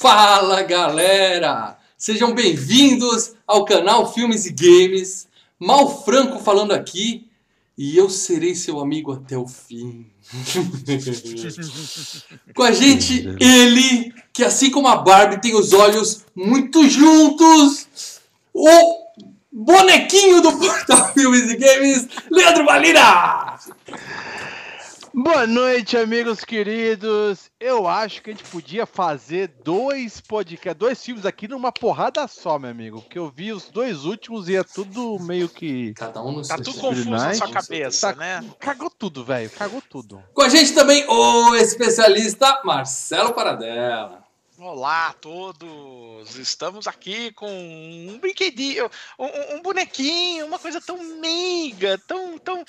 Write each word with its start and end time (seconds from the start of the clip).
Fala 0.00 0.62
galera! 0.62 1.76
Sejam 1.94 2.32
bem-vindos 2.32 3.34
ao 3.46 3.66
canal 3.66 4.10
Filmes 4.10 4.46
e 4.46 4.50
Games. 4.50 5.28
Mal 5.58 6.02
Franco 6.02 6.38
falando 6.38 6.72
aqui 6.72 7.28
e 7.76 7.98
eu 7.98 8.08
serei 8.08 8.54
seu 8.54 8.80
amigo 8.80 9.12
até 9.12 9.36
o 9.36 9.46
fim. 9.46 10.06
Com 12.56 12.62
a 12.62 12.72
gente, 12.72 13.28
ele, 13.38 14.14
que 14.32 14.42
assim 14.42 14.70
como 14.70 14.88
a 14.88 14.96
Barbie 14.96 15.42
tem 15.42 15.54
os 15.54 15.74
olhos 15.74 16.24
muito 16.34 16.88
juntos, 16.88 17.86
o 18.54 19.04
bonequinho 19.52 20.40
do 20.40 20.56
Portal 20.56 21.12
Filmes 21.12 21.50
e 21.50 21.58
Games, 21.58 22.08
Leandro 22.30 22.64
Valina! 22.64 23.58
Boa 25.12 25.44
noite, 25.44 25.96
amigos 25.96 26.44
queridos. 26.44 27.50
Eu 27.58 27.88
acho 27.88 28.22
que 28.22 28.30
a 28.30 28.32
gente 28.32 28.44
podia 28.48 28.86
fazer 28.86 29.48
dois 29.64 30.20
podcasts, 30.20 30.78
dois 30.78 31.04
filmes 31.04 31.26
aqui 31.26 31.48
numa 31.48 31.72
porrada 31.72 32.26
só, 32.28 32.58
meu 32.60 32.70
amigo. 32.70 33.02
Porque 33.02 33.18
eu 33.18 33.28
vi 33.28 33.52
os 33.52 33.64
dois 33.70 34.04
últimos 34.04 34.48
e 34.48 34.54
é 34.56 34.62
tudo 34.62 35.18
meio 35.20 35.48
que. 35.48 35.92
Cada 35.94 36.22
um 36.22 36.32
no 36.32 36.42
Tá 36.46 36.56
seu 36.56 36.64
tudo 36.66 36.80
confuso 36.80 37.10
na 37.10 37.34
sua 37.34 37.50
cabeça, 37.50 38.12
Tá- 38.12 38.18
né? 38.18 38.48
Cagou 38.60 38.88
tudo, 38.88 39.24
velho. 39.24 39.50
Cagou 39.50 39.82
tudo. 39.82 40.22
Com 40.32 40.42
a 40.42 40.48
gente 40.48 40.72
também 40.74 41.04
o 41.08 41.56
especialista 41.56 42.60
Marcelo 42.64 43.32
Paradela. 43.34 44.24
Olá 44.58 45.08
a 45.08 45.12
todos! 45.14 46.36
Estamos 46.36 46.86
aqui 46.86 47.32
com 47.32 47.48
um 47.50 48.18
brinquedinho, 48.20 48.90
um, 49.18 49.24
um- 49.24 49.56
um 49.56 49.62
bonequinho, 49.62 50.44
uma 50.44 50.58
coisa 50.58 50.80
tão 50.82 51.02
meiga, 51.18 51.98
tão, 52.06 52.36
tão, 52.38 52.62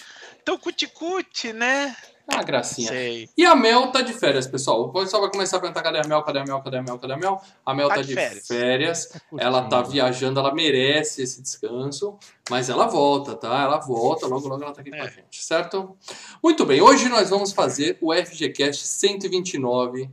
tão 0.46 0.58
cuticute, 0.58 1.52
né? 1.52 1.94
Ah, 2.34 2.44
gracinha. 2.44 2.88
Sei. 2.88 3.30
E 3.38 3.46
a 3.46 3.56
Mel 3.56 3.92
tá 3.92 4.02
de 4.02 4.14
férias, 4.14 4.48
pessoal. 4.48 4.82
O 4.84 4.90
pessoal 4.94 5.22
vai 5.24 5.32
começar 5.32 5.58
a 5.58 5.60
perguntar 5.60 5.82
cadê 5.82 6.00
a 6.00 6.08
Mel, 6.08 6.22
cadê 6.24 6.40
a 6.40 6.44
Mel, 6.46 6.62
cadê 6.62 6.78
a 6.78 6.82
Mel, 6.84 6.98
cadê 6.98 7.14
a 7.14 7.18
Mel? 7.18 7.42
A 7.66 7.74
Mel 7.74 7.90
tá, 7.90 7.96
Tá 7.96 8.02
de 8.02 8.14
férias. 8.14 8.48
férias. 8.48 9.10
Ela 9.38 9.64
tá 9.64 9.82
viajando, 9.82 10.40
ela 10.40 10.54
merece 10.54 11.22
esse 11.22 11.42
descanso, 11.42 12.18
mas 12.50 12.70
ela 12.70 12.88
volta, 12.88 13.36
tá? 13.36 13.62
Ela 13.62 13.78
volta, 13.80 14.28
logo 14.28 14.48
logo 14.48 14.64
ela 14.64 14.74
tá 14.74 14.82
aqui 14.82 14.90
com 14.92 14.96
a 14.96 15.06
É. 15.06 15.10
gente, 15.12 15.44
certo? 15.44 15.96
Muito 16.44 16.66
bem, 16.66 16.82
hoje 16.82 17.10
nós 17.10 17.30
vamos 17.30 17.52
fazer 17.52 17.98
o 18.02 18.14
FGCast 18.14 18.88
129 18.88 20.10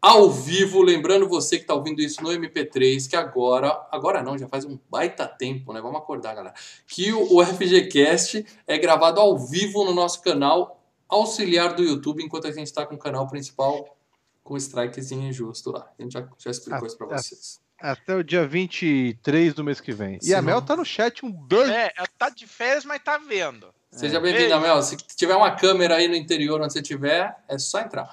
ao 0.00 0.28
vivo, 0.28 0.82
lembrando 0.82 1.28
você 1.28 1.60
que 1.60 1.64
tá 1.64 1.74
ouvindo 1.74 2.00
isso 2.00 2.20
no 2.24 2.30
MP3, 2.32 3.08
que 3.08 3.14
agora, 3.14 3.86
agora 3.92 4.20
não, 4.20 4.36
já 4.36 4.48
faz 4.48 4.64
um 4.64 4.76
baita 4.90 5.28
tempo, 5.28 5.72
né? 5.72 5.80
Vamos 5.80 5.98
acordar, 5.98 6.34
galera. 6.34 6.54
Que 6.88 7.12
o 7.12 7.40
FGCast 7.44 8.44
é 8.66 8.76
gravado 8.78 9.20
ao 9.20 9.38
vivo 9.38 9.84
no 9.84 9.94
nosso 9.94 10.20
canal 10.20 10.81
auxiliar 11.14 11.74
do 11.74 11.82
YouTube, 11.82 12.22
enquanto 12.22 12.46
a 12.46 12.50
gente 12.52 12.66
está 12.66 12.84
com 12.86 12.94
o 12.94 12.98
canal 12.98 13.26
principal 13.28 13.96
com 14.42 14.54
o 14.54 14.56
strikezinho 14.56 15.28
injusto 15.28 15.70
lá. 15.70 15.88
A 15.98 16.02
gente 16.02 16.12
já, 16.12 16.26
já 16.38 16.50
explicou 16.50 16.82
Ah, 16.82 16.86
isso 16.86 16.98
para 16.98 17.06
é. 17.06 17.18
vocês. 17.18 17.60
Até 17.80 18.14
o 18.16 18.22
dia 18.22 18.46
23 18.46 19.54
do 19.54 19.64
mês 19.64 19.80
que 19.80 19.92
vem. 19.92 20.16
E 20.22 20.26
Sim. 20.26 20.34
a 20.34 20.42
Mel 20.42 20.62
tá 20.62 20.76
no 20.76 20.84
chat. 20.84 21.24
Um 21.24 21.32
beijo. 21.32 21.70
É, 21.72 21.92
ela 21.96 22.08
tá 22.18 22.28
de 22.28 22.46
férias, 22.46 22.84
mas 22.84 23.02
tá 23.02 23.18
vendo. 23.18 23.72
Seja 23.90 24.18
É. 24.18 24.20
bem-vindo, 24.20 24.48
Beijo. 24.48 24.60
Mel. 24.62 24.82
Se 24.82 24.96
tiver 24.96 25.34
uma 25.36 25.50
câmera 25.56 25.96
aí 25.96 26.08
no 26.08 26.14
interior 26.14 26.60
onde 26.60 26.72
você 26.72 26.80
tiver, 26.82 27.36
é 27.48 27.58
só 27.58 27.80
entrar. 27.80 28.08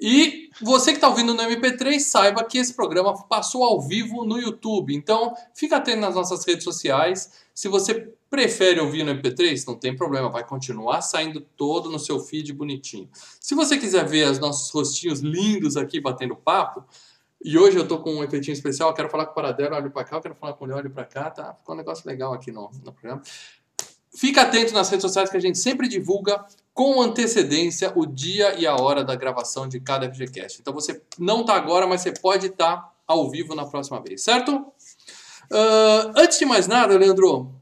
E 0.00 0.48
você 0.62 0.92
que 0.92 0.98
está 0.98 1.08
ouvindo 1.08 1.34
no 1.34 1.42
MP3, 1.42 1.98
saiba 1.98 2.44
que 2.44 2.58
esse 2.58 2.72
programa 2.72 3.14
passou 3.24 3.64
ao 3.64 3.80
vivo 3.80 4.24
no 4.24 4.38
YouTube. 4.38 4.94
Então, 4.94 5.34
fica 5.54 5.76
atento 5.76 6.00
nas 6.00 6.14
nossas 6.14 6.46
redes 6.46 6.62
sociais. 6.62 7.32
Se 7.52 7.66
você 7.66 8.12
prefere 8.30 8.80
ouvir 8.80 9.02
no 9.02 9.12
MP3, 9.12 9.66
não 9.66 9.74
tem 9.74 9.96
problema, 9.96 10.28
vai 10.28 10.46
continuar 10.46 11.00
saindo 11.00 11.40
todo 11.40 11.90
no 11.90 11.98
seu 11.98 12.20
feed 12.20 12.52
bonitinho. 12.52 13.08
Se 13.40 13.54
você 13.54 13.76
quiser 13.76 14.06
ver 14.06 14.30
os 14.30 14.38
nossos 14.38 14.70
rostinhos 14.70 15.20
lindos 15.20 15.76
aqui 15.76 16.00
batendo 16.00 16.36
papo, 16.36 16.84
e 17.42 17.56
hoje 17.56 17.76
eu 17.76 17.86
tô 17.86 17.98
com 17.98 18.16
um 18.16 18.24
efeitinho 18.24 18.52
especial, 18.52 18.92
quero 18.94 19.08
falar 19.08 19.26
com 19.26 19.32
o 19.32 19.34
Paradelo, 19.34 19.74
olho 19.74 19.90
pra 19.90 20.04
cá, 20.04 20.20
quero 20.20 20.34
falar 20.34 20.52
com 20.54 20.64
ele, 20.64 20.74
olho 20.74 20.90
pra 20.90 21.04
cá, 21.04 21.30
tá? 21.30 21.54
Ficou 21.54 21.74
um 21.74 21.78
negócio 21.78 22.08
legal 22.08 22.32
aqui 22.32 22.52
no, 22.52 22.70
no 22.84 22.92
programa. 22.92 23.22
Fica 24.14 24.42
atento 24.42 24.72
nas 24.72 24.88
redes 24.90 25.02
sociais 25.02 25.30
que 25.30 25.36
a 25.36 25.40
gente 25.40 25.58
sempre 25.58 25.86
divulga 25.86 26.44
com 26.78 27.02
antecedência 27.02 27.92
o 27.96 28.06
dia 28.06 28.54
e 28.56 28.64
a 28.64 28.76
hora 28.76 29.02
da 29.02 29.16
gravação 29.16 29.66
de 29.66 29.80
cada 29.80 30.08
FGCast. 30.08 30.60
Então 30.60 30.72
você 30.72 31.02
não 31.18 31.44
tá 31.44 31.56
agora, 31.56 31.88
mas 31.88 32.02
você 32.02 32.12
pode 32.12 32.46
estar 32.46 32.94
ao 33.04 33.28
vivo 33.28 33.52
na 33.52 33.66
próxima 33.66 34.00
vez, 34.00 34.22
certo? 34.22 34.64
Ah, 35.52 36.12
antes 36.14 36.38
de 36.38 36.44
mais 36.44 36.68
nada, 36.68 36.96
Leandro, 36.96 37.52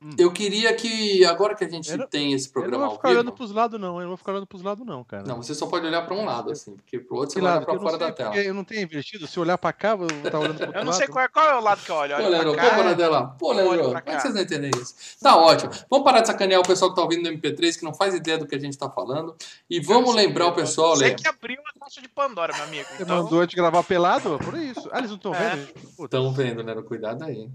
Hum. 0.00 0.10
eu 0.16 0.30
queria 0.32 0.72
que, 0.74 1.24
agora 1.24 1.56
que 1.56 1.64
a 1.64 1.68
gente 1.68 1.92
não- 1.96 2.06
tem 2.06 2.32
esse 2.32 2.46
Eu 2.46 2.50
não 2.50 2.52
programa 2.52 2.84
vou 2.84 2.90
ao 2.92 2.96
ficar 2.96 3.08
vivo... 3.08 3.20
olhando 3.20 3.32
pros 3.34 3.50
lados, 3.50 3.80
não. 3.80 3.96
Eu 3.96 4.00
não 4.02 4.08
vou 4.08 4.16
ficar 4.16 4.30
olhando 4.30 4.46
pros 4.46 4.62
lados, 4.62 4.86
não, 4.86 5.02
cara. 5.02 5.24
Não, 5.24 5.42
você 5.42 5.52
só 5.54 5.66
pode 5.66 5.84
olhar 5.86 6.02
para 6.02 6.14
um 6.14 6.24
lado, 6.24 6.52
assim, 6.52 6.76
porque 6.76 7.00
pro 7.00 7.16
outro 7.16 7.32
você 7.34 7.40
vai 7.40 7.56
olhar 7.56 7.64
para 7.64 7.74
não 7.74 7.80
fora 7.80 7.98
sei, 7.98 8.06
da 8.06 8.12
tela. 8.12 8.36
Eu 8.36 8.54
não 8.54 8.62
tenho 8.62 8.82
invertido. 8.82 9.26
Se 9.26 9.36
eu 9.36 9.42
olhar 9.42 9.58
pra 9.58 9.72
cá, 9.72 9.90
eu 9.90 9.98
vou 9.98 10.06
estar 10.06 10.38
olhando 10.38 10.54
pro 10.56 10.66
outro 10.66 10.78
Eu 10.80 10.84
não 10.84 10.90
lado. 10.92 10.96
sei 10.98 11.06
qual 11.08 11.24
é, 11.24 11.28
qual 11.28 11.46
é 11.48 11.54
o 11.56 11.60
lado 11.60 11.82
que 11.82 11.90
eu 11.90 11.96
olho. 11.96 12.14
Pô, 12.16 12.22
Leandro, 12.28 12.52
pra 12.54 12.62
pô, 12.62 12.70
cá. 12.70 12.76
Paradela. 12.76 13.26
Pô, 13.38 13.52
Leandro, 13.52 13.72
Olho 13.72 13.80
como 13.80 13.90
pra 14.02 14.12
é 14.12 14.16
que 14.16 14.22
vocês 14.22 14.34
não 14.34 14.40
entendem 14.42 14.70
isso? 14.80 14.94
Tá 15.20 15.36
ótimo. 15.36 15.72
Vamos 15.90 16.04
parar 16.04 16.20
de 16.20 16.28
sacanear 16.28 16.60
o 16.60 16.64
pessoal 16.66 16.90
que 16.90 16.96
tá 16.96 17.02
ouvindo 17.02 17.22
no 17.28 17.36
MP3, 17.36 17.76
que 17.78 17.84
não 17.84 17.92
faz 17.92 18.14
ideia 18.14 18.38
do 18.38 18.46
que 18.46 18.54
a 18.54 18.60
gente 18.60 18.78
tá 18.78 18.88
falando. 18.88 19.34
E 19.68 19.80
vamos 19.80 20.14
lembrar 20.14 20.46
o 20.46 20.52
pessoal, 20.52 20.94
Você 20.96 21.06
Lê. 21.06 21.14
que 21.16 21.26
abriu 21.26 21.58
a 21.74 21.80
caixa 21.80 22.00
de 22.00 22.08
Pandora, 22.08 22.54
meu 22.54 22.62
amigo. 22.62 22.88
Você 22.96 23.02
Então, 23.02 23.24
mandou 23.24 23.40
a 23.40 23.42
gente 23.42 23.56
gravar 23.56 23.82
pelado? 23.82 24.38
Por 24.38 24.56
isso. 24.56 24.88
Ah, 24.92 24.98
eles 24.98 25.10
não 25.10 25.16
estão 25.16 25.34
É. 25.34 25.56
vendo? 25.56 25.68
Estão 26.04 26.32
vendo, 26.32 26.62
Leandro? 26.62 26.84
Cuidado 26.84 27.24
aí. 27.24 27.34
hein? 27.36 27.52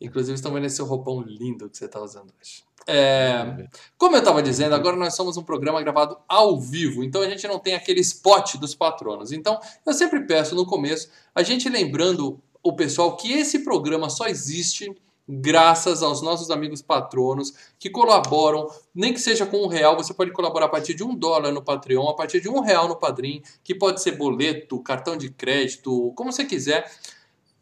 Inclusive, 0.00 0.34
estão 0.34 0.52
vendo 0.52 0.66
esse 0.66 0.82
roupão 0.82 1.20
lindo 1.22 1.70
que 1.70 1.76
você 1.76 1.88
tá 1.88 2.00
usando 2.00 2.32
hoje. 2.40 2.64
É, 2.86 3.66
Como 3.98 4.14
eu 4.14 4.20
estava 4.20 4.42
dizendo, 4.42 4.74
agora 4.74 4.96
nós 4.96 5.14
somos 5.14 5.36
um 5.36 5.42
programa 5.42 5.82
gravado 5.82 6.18
ao 6.28 6.60
vivo, 6.60 7.02
então 7.02 7.20
a 7.22 7.28
gente 7.28 7.46
não 7.48 7.58
tem 7.58 7.74
aquele 7.74 8.00
spot 8.00 8.56
dos 8.56 8.74
patronos. 8.74 9.32
Então, 9.32 9.58
eu 9.84 9.92
sempre 9.92 10.20
peço 10.26 10.54
no 10.54 10.64
começo, 10.64 11.10
a 11.34 11.42
gente 11.42 11.68
lembrando 11.68 12.40
o 12.62 12.74
pessoal 12.74 13.16
que 13.16 13.32
esse 13.32 13.60
programa 13.60 14.08
só 14.08 14.26
existe 14.26 14.94
graças 15.28 16.02
aos 16.02 16.22
nossos 16.22 16.50
amigos 16.50 16.80
patronos 16.80 17.52
que 17.78 17.90
colaboram, 17.90 18.70
nem 18.94 19.12
que 19.12 19.20
seja 19.20 19.44
com 19.44 19.64
um 19.64 19.66
real, 19.66 19.96
você 19.96 20.14
pode 20.14 20.30
colaborar 20.30 20.66
a 20.66 20.68
partir 20.68 20.94
de 20.94 21.02
um 21.02 21.14
dólar 21.14 21.50
no 21.50 21.62
Patreon, 21.62 22.08
a 22.08 22.14
partir 22.14 22.40
de 22.40 22.48
um 22.48 22.60
real 22.60 22.86
no 22.86 22.96
Padrim, 22.96 23.42
que 23.64 23.74
pode 23.74 24.00
ser 24.00 24.12
boleto, 24.12 24.80
cartão 24.80 25.16
de 25.16 25.30
crédito, 25.30 26.12
como 26.14 26.32
você 26.32 26.44
quiser. 26.44 26.88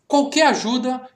Qualquer 0.06 0.48
ajuda 0.48 1.08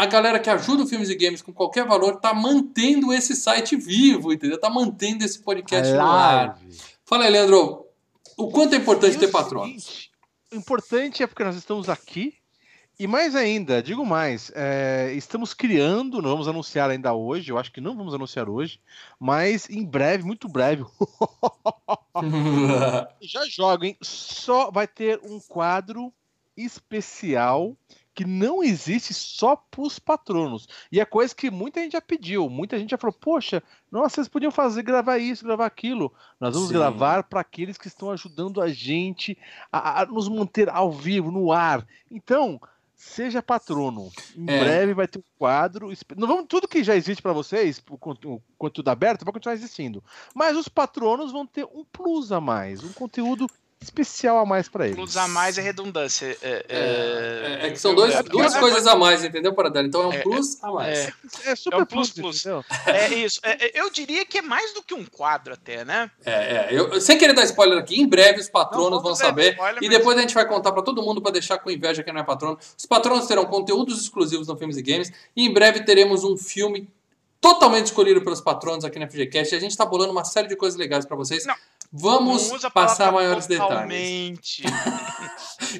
a 0.00 0.06
galera 0.06 0.40
que 0.40 0.48
ajuda 0.48 0.84
o 0.84 0.86
Filmes 0.86 1.10
e 1.10 1.14
Games 1.14 1.42
com 1.42 1.52
qualquer 1.52 1.84
valor 1.84 2.16
tá 2.16 2.32
mantendo 2.32 3.12
esse 3.12 3.36
site 3.36 3.76
vivo, 3.76 4.32
entendeu? 4.32 4.58
Tá 4.58 4.70
mantendo 4.70 5.22
esse 5.26 5.40
podcast 5.40 5.92
no 5.92 6.00
ar. 6.00 6.58
Live. 6.58 6.78
Fala 7.04 7.24
aí, 7.24 7.30
Leandro, 7.30 7.86
o 8.34 8.48
quanto 8.48 8.74
é 8.74 8.78
importante 8.78 9.18
ter 9.18 9.28
patronos? 9.28 10.10
O 10.50 10.56
importante 10.56 11.22
é 11.22 11.26
porque 11.26 11.44
nós 11.44 11.54
estamos 11.54 11.90
aqui. 11.90 12.32
E 12.98 13.06
mais 13.06 13.36
ainda, 13.36 13.82
digo 13.82 14.04
mais, 14.06 14.50
é, 14.54 15.12
estamos 15.14 15.52
criando, 15.52 16.22
não 16.22 16.30
vamos 16.30 16.48
anunciar 16.48 16.88
ainda 16.88 17.12
hoje, 17.12 17.52
eu 17.52 17.58
acho 17.58 17.70
que 17.70 17.80
não 17.80 17.94
vamos 17.94 18.14
anunciar 18.14 18.48
hoje, 18.48 18.80
mas 19.18 19.68
em 19.70 19.84
breve, 19.84 20.22
muito 20.22 20.48
breve, 20.48 20.84
já 23.22 23.44
jogo, 23.46 23.84
hein? 23.84 23.96
Só 24.02 24.70
vai 24.70 24.86
ter 24.86 25.18
um 25.24 25.40
quadro 25.40 26.12
especial 26.56 27.74
que 28.20 28.26
não 28.26 28.62
existe 28.62 29.14
só 29.14 29.56
para 29.56 29.80
os 29.80 29.98
patronos. 29.98 30.68
E 30.92 31.00
é 31.00 31.06
coisa 31.06 31.34
que 31.34 31.50
muita 31.50 31.80
gente 31.80 31.92
já 31.92 32.02
pediu, 32.02 32.50
muita 32.50 32.78
gente 32.78 32.90
já 32.90 32.98
falou: 32.98 33.16
Poxa, 33.18 33.62
nossa, 33.90 34.16
vocês 34.16 34.28
podiam 34.28 34.50
fazer, 34.52 34.82
gravar 34.82 35.16
isso, 35.16 35.42
gravar 35.42 35.64
aquilo. 35.64 36.12
Nós 36.38 36.52
vamos 36.52 36.68
Sim. 36.68 36.74
gravar 36.74 37.22
para 37.22 37.40
aqueles 37.40 37.78
que 37.78 37.88
estão 37.88 38.10
ajudando 38.10 38.60
a 38.60 38.68
gente 38.68 39.38
a, 39.72 40.02
a 40.02 40.06
nos 40.06 40.28
manter 40.28 40.68
ao 40.68 40.92
vivo, 40.92 41.30
no 41.30 41.50
ar. 41.50 41.86
Então. 42.10 42.60
Seja 43.02 43.42
patrono. 43.42 44.12
Em 44.36 44.44
É. 44.46 44.60
breve 44.60 44.92
vai 44.92 45.08
ter 45.08 45.18
um 45.20 45.22
quadro. 45.38 45.90
Não 46.18 46.28
vamos 46.28 46.44
tudo 46.46 46.68
que 46.68 46.84
já 46.84 46.94
existe 46.94 47.22
para 47.22 47.32
vocês, 47.32 47.82
o 47.88 47.96
conteúdo 48.58 48.88
aberto, 48.90 49.24
vai 49.24 49.32
continuar 49.32 49.54
existindo. 49.54 50.04
Mas 50.34 50.54
os 50.54 50.68
patronos 50.68 51.32
vão 51.32 51.46
ter 51.46 51.64
um 51.64 51.82
plus 51.82 52.30
a 52.30 52.42
mais, 52.42 52.84
um 52.84 52.92
conteúdo 52.92 53.46
especial 53.90 54.38
a 54.38 54.44
mais 54.46 54.68
para 54.68 54.84
eles. 54.84 54.96
plus 54.96 55.16
a 55.16 55.26
mais 55.26 55.56
é 55.56 55.62
redundância. 55.62 56.36
É, 56.42 56.66
É, 56.68 57.66
é 57.66 57.70
que 57.70 57.78
são 57.78 57.94
dois, 57.94 58.14
é- 58.14 58.22
duas 58.22 58.54
é- 58.54 58.60
coisas 58.60 58.86
a 58.86 58.94
mais, 58.94 59.24
entendeu, 59.24 59.54
Paradela? 59.54 59.86
Então 59.86 60.02
é 60.02 60.06
um 60.08 60.12
É, 60.12 60.18
plus 60.22 60.62
a 60.62 60.70
mais. 60.70 60.98
é, 60.98 61.12
É 61.46 61.56
super 61.56 61.78
É 61.78 61.82
um 61.82 61.86
plus, 61.86 62.10
plus, 62.10 62.42
plus. 62.42 62.64
é 62.86 63.08
isso. 63.14 63.40
É, 63.42 63.66
é, 63.66 63.80
eu 63.80 63.88
diria 63.90 64.24
que 64.26 64.38
é 64.38 64.42
mais 64.42 64.74
do 64.74 64.82
que 64.82 64.92
um 64.92 65.04
quadro 65.06 65.54
até, 65.54 65.82
né? 65.84 66.10
É, 66.26 66.32
é. 66.32 66.68
Eu, 66.70 67.00
sem 67.00 67.16
querer 67.16 67.32
dar 67.32 67.44
spoiler 67.44 67.78
aqui, 67.78 67.98
em 68.00 68.06
breve 68.06 68.40
os 68.40 68.48
patronos 68.50 68.90
Não, 68.98 69.02
vão 69.02 69.14
saber. 69.16 69.52
spoiler, 69.52 69.82
e 69.82 69.88
mas- 69.88 69.98
depois 69.98 70.18
a 70.18 70.20
gente 70.20 70.34
vai 70.34 70.46
contar 70.46 70.72
pra 70.72 70.82
todo 70.82 71.02
mundo 71.02 71.22
pra 71.22 71.30
deixar 71.30 71.58
com 71.58 71.70
inveja 71.70 72.02
quem 72.02 72.12
não 72.12 72.20
é 72.20 72.24
patrono. 72.24 72.58
Os 72.76 72.84
patronos 72.86 73.26
terão 73.26 73.46
conteúdos 73.46 74.00
exclusivos 74.02 74.46
no 74.46 74.56
Filmes 74.58 74.76
e 74.76 74.82
Games. 74.82 75.10
E 75.34 75.46
em 75.46 75.52
breve 75.52 75.84
teremos 75.84 76.22
um 76.22 76.36
filme 76.36 76.86
totalmente 77.40 77.86
escolhido 77.86 78.20
pelos 78.22 78.42
patronos 78.42 78.84
aqui 78.84 78.98
na 78.98 79.06
FGCast. 79.08 79.54
E 79.54 79.56
a 79.56 79.60
gente 79.60 79.74
tá 79.74 79.86
bolando 79.86 80.12
uma 80.12 80.24
série 80.24 80.46
de 80.48 80.54
coisas 80.56 80.78
legais 80.78 81.06
pra 81.06 81.16
vocês. 81.16 81.46
Não, 81.46 81.54
Vamos 81.92 82.50
passar 82.72 83.10
maiores 83.12 83.46
detalhes. 83.46 83.68
totalmente. 83.74 84.62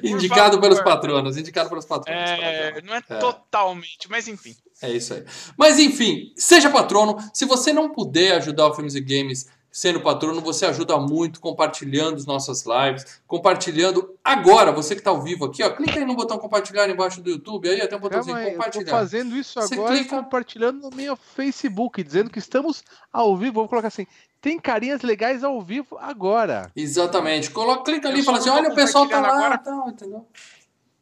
Indicado 0.03 0.55
favor. 0.55 0.61
pelos 0.61 0.81
patronos, 0.81 1.37
indicado 1.37 1.69
pelos 1.69 1.85
patronos. 1.85 2.21
É, 2.21 2.81
não 2.81 2.93
é, 2.95 3.01
É. 3.09 3.15
totalmente, 3.17 4.09
mas 4.09 4.27
enfim. 4.27 4.55
É 4.81 4.89
isso 4.91 5.13
aí. 5.13 5.23
Mas 5.57 5.79
enfim, 5.79 6.33
seja 6.35 6.69
patrono. 6.69 7.17
Se 7.33 7.45
você 7.45 7.71
não 7.71 7.89
puder 7.89 8.33
ajudar 8.37 8.67
o 8.67 8.73
Filmes 8.73 8.95
e 8.95 9.01
Games 9.01 9.47
sendo 9.71 10.01
patrono, 10.01 10.41
você 10.41 10.65
ajuda 10.65 10.97
muito 10.97 11.39
compartilhando 11.39 12.15
as 12.17 12.25
nossas 12.25 12.65
lives, 12.65 13.21
compartilhando 13.25 14.15
agora, 14.21 14.69
você 14.73 14.93
que 14.95 14.99
está 14.99 15.11
ao 15.11 15.21
vivo 15.21 15.45
aqui, 15.45 15.63
ó, 15.63 15.69
clica 15.69 15.97
aí 15.97 16.03
no 16.05 16.13
botão 16.13 16.37
compartilhar 16.37 16.89
embaixo 16.89 17.21
do 17.21 17.29
YouTube, 17.29 17.69
aí 17.69 17.87
tem 17.87 17.97
um 17.97 18.01
botãozinho 18.01 18.35
Calma 18.35 18.49
tô 18.51 18.55
compartilhar. 18.57 18.91
fazendo 18.91 19.37
isso 19.37 19.61
Você 19.61 19.75
agora 19.75 19.95
e 19.95 19.99
clica- 19.99 20.17
compartilhando 20.17 20.81
no 20.89 20.93
meu 20.95 21.15
Facebook, 21.15 22.03
dizendo 22.03 22.29
que 22.29 22.39
estamos 22.39 22.83
ao 23.13 23.37
vivo. 23.37 23.53
Vou 23.53 23.67
colocar 23.69 23.87
assim: 23.87 24.05
tem 24.41 24.59
carinhas 24.59 25.01
legais 25.03 25.43
ao 25.43 25.61
vivo 25.61 25.97
agora. 25.99 26.71
Exatamente. 26.75 27.51
Coloca, 27.51 27.83
clica 27.83 28.09
ali 28.09 28.21
e 28.21 28.23
fala 28.23 28.39
assim: 28.39 28.49
olha, 28.49 28.69
o 28.69 28.75
pessoal 28.75 29.07
tá 29.07 29.21
lá, 29.21 29.29
compartilhando 29.29 29.63
tal, 29.63 29.89
entendeu? 29.89 30.27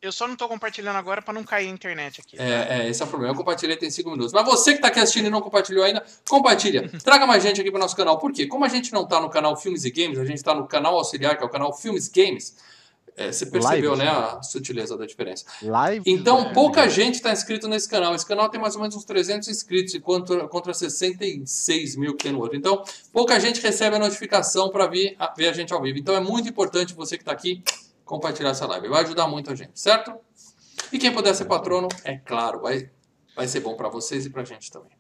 Eu 0.02 0.14
só 0.14 0.28
não 0.28 0.36
tô 0.36 0.48
compartilhando 0.48 0.96
agora 0.96 1.22
pra 1.22 1.34
não 1.34 1.44
cair 1.44 1.68
a 1.68 1.72
internet 1.72 2.22
aqui. 2.22 2.38
É, 2.40 2.84
é, 2.84 2.90
esse 2.90 3.02
é 3.02 3.06
o 3.06 3.08
problema. 3.08 3.34
Eu 3.34 3.38
compartilhei 3.38 3.76
tem 3.76 3.92
5 3.92 4.10
minutos. 4.10 4.32
Mas 4.32 4.46
você 4.46 4.72
que 4.72 4.78
está 4.78 4.88
aqui 4.88 5.00
assistindo 5.00 5.28
e 5.28 5.30
não 5.30 5.42
compartilhou 5.42 5.84
ainda, 5.84 6.04
compartilha. 6.28 6.90
Traga 7.04 7.28
mais 7.28 7.44
gente 7.44 7.60
aqui 7.60 7.70
para 7.70 7.80
o 7.80 7.82
nosso 7.82 7.98
canal. 7.98 8.18
Por 8.18 8.32
quê? 8.32 8.48
Como 8.48 8.64
a 8.64 8.70
gente 8.70 8.94
não 8.94 9.04
está 9.04 9.20
no 9.20 9.30
canal 9.30 9.58
Filmes 9.58 9.84
e 9.84 9.92
Games, 9.92 10.18
a 10.18 10.24
gente 10.24 10.38
está 10.38 10.56
no 10.56 10.66
canal 10.68 10.96
auxiliar, 10.96 11.38
que 11.38 11.44
é 11.44 11.46
o 11.46 11.50
canal 11.50 11.74
Filmes 11.76 12.08
Games. 12.08 12.56
É, 13.16 13.32
você 13.32 13.46
percebeu, 13.46 13.92
Lives, 13.94 13.98
né, 13.98 14.06
né? 14.06 14.12
a 14.12 14.42
sutileza 14.44 14.98
da 14.98 15.06
diferença. 15.06 15.46
Live. 15.62 16.04
Então, 16.06 16.42
é, 16.48 16.54
pouca 16.54 16.88
gente 16.90 17.16
está 17.16 17.32
inscrito 17.32 17.68
nesse 17.68 17.88
canal. 17.90 18.14
Esse 18.16 18.26
canal 18.26 18.50
tem 18.50 18.60
mais 18.60 18.76
ou 18.76 18.82
menos 18.82 18.96
uns 18.96 19.06
300 19.06 19.48
inscritos, 19.48 19.94
enquanto 19.96 20.48
contra 20.50 20.74
66 20.74 21.96
mil 21.96 22.16
que 22.16 22.24
tem 22.24 22.32
no 22.32 22.40
outro. 22.40 22.58
Então, 22.58 22.84
pouca 23.12 23.40
gente 23.40 23.62
recebe 23.62 23.96
a 23.96 24.00
notificação 24.00 24.70
para 24.70 24.88
ver, 24.88 25.16
a- 25.20 25.34
ver 25.36 25.48
a 25.50 25.54
gente 25.54 25.74
ao 25.74 25.82
vivo. 25.82 25.98
Então, 25.98 26.16
é 26.16 26.20
muito 26.20 26.48
importante 26.50 26.94
você 26.94 27.18
que 27.18 27.24
está 27.24 27.32
aqui 27.32 27.64
compartilhar 28.06 28.50
essa 28.52 28.66
live. 28.66 28.88
Vai 28.88 29.04
ajudar 29.04 29.28
muito 29.28 29.52
a 29.52 29.56
gente, 29.56 29.80
certo? 29.80 30.14
E 30.92 30.98
quem 30.98 31.14
puder 31.14 31.34
ser 31.36 31.46
patrono, 31.46 31.88
é 32.04 32.18
claro, 32.18 32.62
vai, 32.62 32.90
vai 33.36 33.48
ser 33.48 33.60
bom 33.60 33.76
para 33.76 33.90
vocês 33.90 34.26
e 34.26 34.30
para 34.30 34.42
a 34.42 34.46
gente 34.46 34.72
também. 34.72 34.92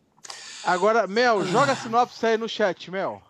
Agora, 0.63 1.07
Mel, 1.07 1.43
joga 1.45 1.71
a 1.71 1.75
sinopse 1.75 2.23
aí 2.25 2.37
no 2.37 2.47
chat, 2.47 2.91
Mel. 2.91 3.21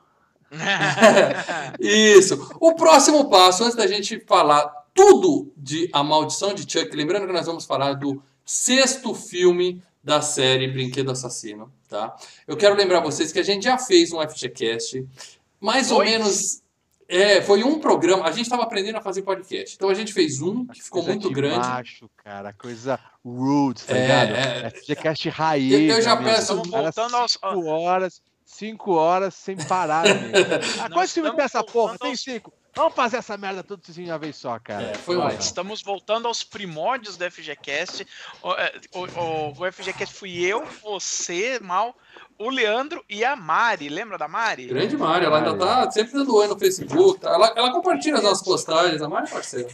Isso. 1.80 2.56
O 2.60 2.74
próximo 2.76 3.30
passo, 3.30 3.64
antes 3.64 3.76
da 3.76 3.88
gente 3.88 4.20
falar 4.28 4.66
tudo 4.94 5.52
de 5.56 5.90
A 5.94 6.04
Maldição 6.04 6.54
de 6.54 6.62
Chuck, 6.70 6.96
lembrando 6.96 7.28
que 7.28 7.34
nós 7.34 7.46
vamos 7.46 7.66
falar 7.66 7.94
do 7.94 8.22
sexto 8.46 9.14
filme 9.14 9.82
da 10.04 10.22
série 10.22 10.68
Brinquedo 10.68 11.12
Assassino, 11.12 11.72
tá? 11.88 12.16
Eu 12.48 12.58
quero 12.58 12.76
lembrar 12.76 13.00
vocês 13.02 13.32
que 13.32 13.40
a 13.40 13.44
gente 13.44 13.64
já 13.64 13.78
fez 13.78 14.12
um 14.12 14.20
FGCast, 14.22 15.06
mais 15.60 15.92
ou 15.92 15.98
Dois? 16.00 16.10
menos. 16.12 16.62
É, 17.12 17.42
foi 17.42 17.64
um 17.64 17.80
programa. 17.80 18.24
A 18.26 18.32
gente 18.32 18.44
estava 18.44 18.62
aprendendo 18.62 18.98
a 18.98 19.02
fazer 19.02 19.24
podcast. 19.24 19.76
Então 19.76 19.90
a 19.90 19.96
gente 19.96 20.14
fez 20.14 20.42
um 20.42 20.64
que 20.68 20.80
ficou 20.82 21.02
muito 21.02 21.28
de 21.28 21.34
grande. 21.34 21.58
Baixo, 21.68 22.08
cara, 22.24 22.54
coisa 22.54 23.00
roots, 23.26 23.84
tá 23.84 23.98
É, 23.98 24.02
ligado? 24.02 24.36
é. 24.36 24.70
FGCast 24.70 25.30
raiz. 25.30 25.74
Eu- 25.74 25.96
eu 25.98 26.02
já 26.04 26.16
peço- 26.18 26.42
Estamos 26.62 26.70
voltando 26.70 27.16
aos. 27.16 27.38
Horas, 27.42 28.22
cinco 28.60 28.92
horas 28.94 29.34
sem 29.34 29.56
parar, 29.58 30.06
amigo. 30.08 30.38
Ah, 30.82 30.90
Nós 30.90 30.94
quantos 30.94 31.14
filmes 31.14 31.34
tem 31.36 31.44
essa 31.46 31.64
porra? 31.64 31.98
Tem 31.98 32.12
aos- 32.12 32.22
cinco. 32.22 32.54
Vamos 32.76 32.94
fazer 32.94 33.18
essa 33.18 33.36
merda 33.36 33.64
tudo 33.64 33.82
de 33.92 34.04
uma 34.04 34.18
vez 34.20 34.36
só, 34.36 34.58
cara. 34.60 34.84
É, 34.84 34.94
foi 34.94 35.18
Vai, 35.18 35.26
ótimo. 35.28 35.42
Estamos 35.42 35.82
voltando 35.82 36.28
aos 36.28 36.44
primórdios 36.44 37.18
do 37.18 37.30
FGCast. 37.30 38.06
O, 38.44 38.52
é, 38.54 38.74
o, 38.94 39.00
o- 39.00 39.54
o 39.60 39.72
FGCast 39.72 40.14
fui 40.16 40.40
eu, 40.46 40.64
você, 40.84 41.60
Mal, 41.62 41.98
o 42.38 42.50
Leandro 42.50 43.04
e 43.10 43.26
a 43.26 43.36
Mari. 43.36 43.90
Lembra 43.90 44.18
da 44.20 44.28
Mari? 44.28 44.68
Grande 44.68 44.96
Mari, 44.96 45.26
ela 45.26 45.38
ainda 45.40 45.58
tá 45.58 45.90
sempre 45.92 46.14
dando 46.14 46.34
oi 46.36 46.48
no 46.48 46.58
Facebook. 46.60 47.20
tá? 47.20 47.32
Ela, 47.32 47.54
ela 47.56 47.72
compartilha 47.72 48.18
as 48.18 48.24
nossas 48.24 48.44
postagens, 48.44 49.02
a 49.02 49.10
Mari 49.10 49.28
é 49.28 49.32
parceira. 49.34 49.68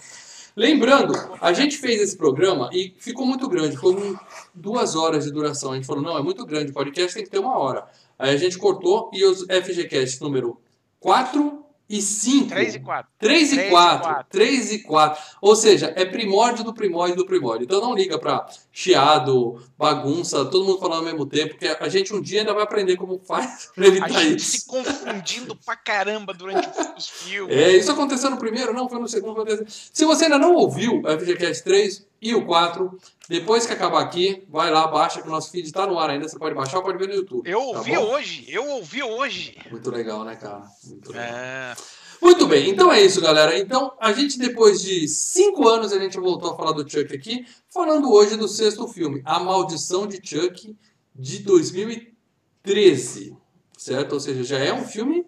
Lembrando, 0.56 1.14
a 1.42 1.52
gente 1.52 1.78
fez 1.78 2.00
esse 2.02 2.16
programa 2.18 2.70
e 2.72 2.96
ficou 2.98 3.26
muito 3.26 3.48
grande, 3.50 3.76
foi 3.76 4.16
duas 4.54 4.96
horas 4.96 5.26
de 5.26 5.32
duração. 5.32 5.74
A 5.74 5.76
gente 5.76 5.86
falou, 5.86 6.02
não, 6.02 6.18
é 6.18 6.24
muito 6.24 6.46
grande, 6.46 6.72
o 6.72 6.74
podcast 6.74 7.14
tem 7.14 7.26
que 7.26 7.30
ter 7.30 7.40
uma 7.40 7.58
hora. 7.60 7.86
Aí 8.18 8.34
a 8.34 8.38
gente 8.38 8.58
cortou 8.58 9.10
e 9.14 9.24
os 9.26 9.42
FGCast 9.44 10.22
número 10.22 10.60
4 11.00 11.64
e 11.88 12.02
5. 12.02 12.48
3 12.50 12.76
e 12.76 12.80
4. 12.80 13.12
3 13.20 13.52
e 13.52 13.56
Três 13.56 13.68
e 13.68 13.70
4. 13.70 14.02
quatro. 14.08 14.26
3 14.32 14.72
e 14.74 14.80
4. 14.80 15.24
Ou 15.40 15.56
seja, 15.56 15.94
é 15.96 16.04
primórdio 16.04 16.64
do 16.64 16.74
primórdio 16.74 17.16
do 17.18 17.26
primórdio. 17.28 17.66
Então 17.66 17.80
não 17.80 17.94
liga 17.94 18.18
pra 18.18 18.48
chiado, 18.72 19.62
bagunça, 19.78 20.44
todo 20.46 20.66
mundo 20.66 20.80
falando 20.80 20.98
ao 21.00 21.04
mesmo 21.06 21.28
tempo, 21.28 21.50
porque 21.50 21.68
a 21.68 21.88
gente 21.88 22.12
um 22.12 22.20
dia 22.20 22.40
ainda 22.40 22.56
vai 22.56 22.64
aprender 22.64 22.96
como 22.98 23.20
faz 23.20 23.70
pra 23.76 23.86
A 23.86 23.88
evitar 23.88 24.10
gente 24.10 24.40
isso. 24.40 24.58
se 24.62 24.66
confundindo 24.66 25.56
pra 25.58 25.76
caramba 25.76 26.34
durante 26.34 26.68
os 26.98 27.08
filmes. 27.22 27.56
É, 27.56 27.78
isso 27.78 27.92
aconteceu 27.92 28.32
no 28.32 28.38
primeiro, 28.38 28.74
não, 28.74 28.90
foi 28.90 29.00
no 29.00 29.08
segundo. 29.08 29.36
foi 29.36 29.44
no 29.44 29.48
terceiro. 29.48 29.72
Se 29.94 30.06
você 30.06 30.24
ainda 30.26 30.40
não 30.40 30.56
ouviu 30.56 31.02
o 31.04 31.20
FGCast 31.20 31.64
3 31.64 32.06
e 32.26 32.34
o 32.34 32.44
4, 32.44 32.98
depois 33.30 33.68
que 33.68 33.74
acabar 33.74 34.02
aqui, 34.02 34.44
vai 34.50 34.72
lá, 34.72 34.88
baixa, 34.88 35.22
que 35.22 35.28
o 35.28 35.32
nosso 35.32 35.52
feed 35.52 35.72
tá 35.72 35.86
no 35.86 36.00
ar 36.00 36.10
ainda, 36.10 36.28
você 36.28 36.40
pode 36.40 36.56
baixar 36.56 36.78
ou 36.78 36.84
pode 36.84 36.98
ver 36.98 37.08
no 37.08 37.14
YouTube. 37.14 37.48
Eu 37.48 37.60
tá 37.60 37.78
ouvi 37.78 37.96
bom? 37.96 38.02
hoje, 38.02 38.46
eu 38.50 38.68
ouvi 38.68 39.04
hoje. 39.04 39.56
Muito 39.70 39.92
legal, 39.92 40.24
né, 40.24 40.36
cara? 40.36 40.64
Muito 40.86 41.12
legal. 41.12 41.24
É, 41.24 41.76
Muito 42.20 42.48
bem, 42.48 42.68
então 42.72 42.92
é 42.92 43.00
isso, 43.00 43.22
galera. 43.22 43.56
Então, 43.60 43.94
a 44.00 44.12
gente, 44.12 44.40
depois 44.40 44.82
de 44.82 45.08
cinco 45.08 45.68
anos, 45.68 45.94
a 45.94 46.00
gente 46.00 46.20
voltou 46.20 46.52
a 46.52 46.56
falar 46.56 46.72
do 46.72 46.82
Chuck 46.90 47.14
aqui, 47.16 47.46
falando 47.70 48.12
hoje 48.12 48.36
do 48.36 48.48
sexto 48.48 48.88
filme, 48.88 49.22
A 49.24 49.40
Maldição 49.40 50.08
de 50.08 50.20
Chuck, 50.28 50.76
de 51.14 51.40
2013. 51.44 53.38
Certo? 53.78 54.14
Ou 54.14 54.20
seja, 54.20 54.44
já 54.44 54.58
é 54.58 54.74
um 54.74 54.84
filme 54.84 55.28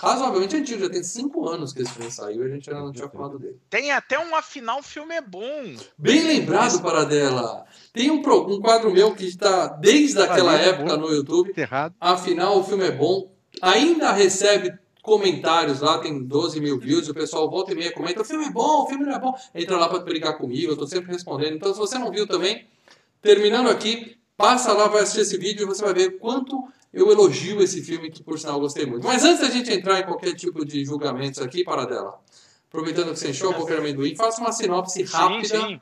razoavelmente 0.00 0.56
antigo, 0.56 0.80
já 0.80 0.88
tem 0.88 1.02
cinco 1.02 1.46
anos 1.46 1.74
que 1.74 1.82
esse 1.82 1.92
filme 1.92 2.10
saiu 2.10 2.42
e 2.42 2.46
a 2.46 2.54
gente 2.54 2.70
ainda 2.70 2.82
não 2.82 2.92
tinha 2.92 3.08
falado 3.08 3.38
dele. 3.38 3.58
tem 3.68 3.92
até 3.92 4.18
um 4.18 4.34
afinal 4.34 4.80
o 4.80 4.82
filme 4.82 5.14
é 5.14 5.20
bom. 5.20 5.74
Bem 5.98 6.26
lembrado, 6.26 6.80
Paradela. 6.80 7.66
Tem 7.92 8.10
um, 8.10 8.20
um 8.20 8.60
quadro 8.60 8.90
meu 8.90 9.14
que 9.14 9.26
está 9.26 9.66
desde 9.66 10.22
aquela 10.22 10.52
Valeu, 10.52 10.70
época 10.70 10.96
no 10.96 11.12
YouTube. 11.12 11.52
Afinal, 12.00 12.58
o 12.58 12.64
filme 12.64 12.84
é 12.84 12.90
bom. 12.90 13.30
Ainda 13.60 14.10
recebe 14.12 14.72
comentários 15.02 15.80
lá, 15.80 15.98
tem 15.98 16.22
12 16.24 16.60
mil 16.60 16.78
views. 16.78 17.08
O 17.08 17.14
pessoal 17.14 17.50
volta 17.50 17.72
e 17.72 17.74
meia 17.74 17.92
comenta: 17.92 18.22
o 18.22 18.24
filme 18.24 18.46
é 18.46 18.50
bom, 18.50 18.84
o 18.84 18.86
filme 18.86 19.04
não 19.04 19.12
é 19.12 19.18
bom. 19.18 19.34
Entra 19.54 19.76
lá 19.76 19.86
para 19.86 19.98
brigar 19.98 20.38
comigo, 20.38 20.72
eu 20.72 20.76
tô 20.78 20.86
sempre 20.86 21.12
respondendo. 21.12 21.56
Então, 21.56 21.74
se 21.74 21.78
você 21.78 21.98
não 21.98 22.10
viu 22.10 22.26
também, 22.26 22.66
terminando 23.20 23.68
aqui, 23.68 24.16
passa 24.34 24.72
lá, 24.72 24.88
vai 24.88 25.02
assistir 25.02 25.20
esse 25.20 25.36
vídeo 25.36 25.64
e 25.64 25.66
você 25.66 25.82
vai 25.82 25.92
ver 25.92 26.18
quanto 26.18 26.66
eu 26.92 27.10
elogio 27.10 27.62
esse 27.62 27.82
filme, 27.82 28.10
que 28.10 28.22
por 28.22 28.38
sinal 28.38 28.56
eu 28.56 28.60
gostei 28.60 28.86
muito. 28.86 29.06
Mas 29.06 29.24
antes 29.24 29.40
da 29.40 29.50
gente 29.50 29.72
entrar 29.72 30.00
em 30.00 30.04
qualquer 30.04 30.34
tipo 30.34 30.64
de 30.64 30.84
julgamentos 30.84 31.40
aqui, 31.40 31.62
Paradela, 31.64 32.18
aproveitando 32.68 33.12
que 33.12 33.18
você 33.18 33.30
encheu 33.30 33.50
a 33.50 33.54
boca 33.54 33.74
de 33.74 33.80
amendoim, 33.80 34.14
faça 34.16 34.40
uma 34.40 34.52
sinopse 34.52 35.02
rápida. 35.04 35.48
Sim, 35.60 35.80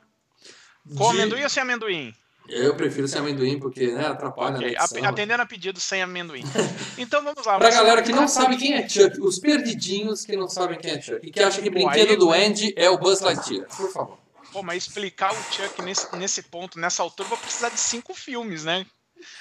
sim. 0.87 0.95
Com 0.97 1.11
de- 1.13 1.21
amendoim 1.21 1.43
ou 1.43 1.49
sem 1.49 1.61
amendoim? 1.63 2.13
Eu 2.47 2.73
prefiro 2.75 3.07
sem 3.07 3.19
amendoim, 3.19 3.59
porque 3.59 3.91
né, 3.91 4.07
atrapalha 4.07 4.55
Ok, 4.57 4.71
na 4.73 4.79
ap- 4.83 4.91
edição. 4.91 5.09
Atendendo 5.09 5.43
a 5.43 5.45
pedido 5.45 5.79
sem 5.79 6.01
amendoim. 6.01 6.43
Então 6.97 7.23
vamos 7.23 7.45
lá. 7.45 7.59
Pra 7.59 7.69
galera 7.69 8.01
que 8.01 8.11
não 8.11 8.27
sabe 8.27 8.57
quem 8.57 8.73
é 8.73 8.89
Chuck, 8.89 9.21
os 9.21 9.37
perdidinhos 9.39 10.25
que 10.25 10.35
não 10.35 10.49
sabem 10.49 10.79
quem 10.79 10.91
é 10.91 11.01
Chuck, 11.01 11.25
e 11.25 11.31
que 11.31 11.41
acham 11.43 11.61
que 11.61 11.69
brinquedo 11.69 12.09
aí- 12.11 12.17
do 12.17 12.31
Andy 12.31 12.73
é 12.75 12.89
o 12.89 12.97
Buzz 12.97 13.21
Lightyear. 13.21 13.67
Por 13.67 13.91
favor. 13.91 14.17
Pô, 14.51 14.63
mas 14.63 14.87
explicar 14.87 15.31
o 15.31 15.35
Chuck 15.53 15.79
nesse, 15.83 16.15
nesse 16.17 16.41
ponto, 16.41 16.79
nessa 16.79 17.03
altura, 17.03 17.27
eu 17.27 17.29
vou 17.29 17.37
precisar 17.37 17.69
de 17.69 17.79
cinco 17.79 18.15
filmes, 18.15 18.63
né? 18.63 18.83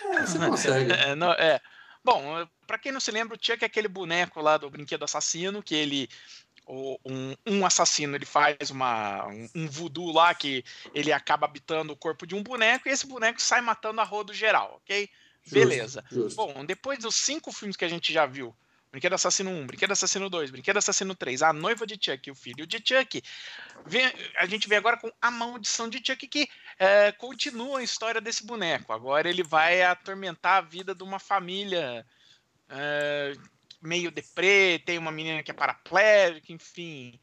É, 0.02 0.20
você 0.26 0.38
consegue. 0.38 0.92
É, 1.12 1.14
não- 1.14 1.32
é. 1.32 1.60
Bom, 2.04 2.46
pra 2.66 2.78
quem 2.78 2.92
não 2.92 3.00
se 3.00 3.10
lembra, 3.10 3.36
o 3.36 3.38
Chuck 3.40 3.62
é 3.62 3.66
aquele 3.66 3.88
boneco 3.88 4.40
lá 4.40 4.56
do 4.56 4.70
brinquedo 4.70 5.04
assassino, 5.04 5.62
que 5.62 5.74
ele. 5.74 6.08
Um, 6.70 7.34
um 7.46 7.64
assassino 7.64 8.14
ele 8.14 8.26
faz 8.26 8.70
uma, 8.70 9.26
um, 9.26 9.48
um 9.54 9.66
voodoo 9.66 10.12
lá 10.12 10.34
que 10.34 10.62
ele 10.94 11.10
acaba 11.10 11.46
habitando 11.46 11.94
o 11.94 11.96
corpo 11.96 12.26
de 12.26 12.34
um 12.34 12.42
boneco 12.42 12.86
e 12.86 12.92
esse 12.92 13.06
boneco 13.06 13.40
sai 13.40 13.62
matando 13.62 14.02
a 14.02 14.04
rodo 14.04 14.34
geral, 14.34 14.74
ok? 14.82 15.08
Beleza. 15.50 16.04
Justo. 16.12 16.36
Bom, 16.36 16.66
depois 16.66 16.98
dos 16.98 17.14
cinco 17.14 17.50
filmes 17.52 17.74
que 17.74 17.86
a 17.86 17.88
gente 17.88 18.12
já 18.12 18.26
viu, 18.26 18.54
Brinquedo 18.90 19.12
Assassino 19.14 19.50
1, 19.50 19.66
Brinquedo 19.66 19.92
Assassino 19.92 20.30
2, 20.30 20.50
Brinquedo 20.50 20.78
Assassino 20.78 21.14
3, 21.14 21.42
A 21.42 21.52
Noiva 21.52 21.86
de 21.86 21.98
Chuck 22.00 22.26
e 22.28 22.32
o 22.32 22.34
Filho 22.34 22.66
de 22.66 22.78
Chuck, 22.78 23.22
vem- 23.84 24.12
a 24.36 24.46
gente 24.46 24.66
vem 24.68 24.78
agora 24.78 24.96
com 24.96 25.10
A 25.20 25.30
Maldição 25.30 25.88
de 25.88 25.98
Chuck, 26.04 26.26
que 26.26 26.48
é, 26.78 27.12
continua 27.12 27.80
a 27.80 27.82
história 27.82 28.20
desse 28.20 28.46
boneco. 28.46 28.92
Agora 28.92 29.28
ele 29.28 29.42
vai 29.42 29.82
atormentar 29.82 30.56
a 30.56 30.60
vida 30.62 30.94
de 30.94 31.02
uma 31.02 31.18
família 31.18 32.04
é, 32.70 33.34
meio 33.82 34.10
deprê, 34.10 34.82
tem 34.84 34.96
uma 34.98 35.12
menina 35.12 35.42
que 35.42 35.50
é 35.50 35.54
paraplégica, 35.54 36.52
enfim. 36.52 37.18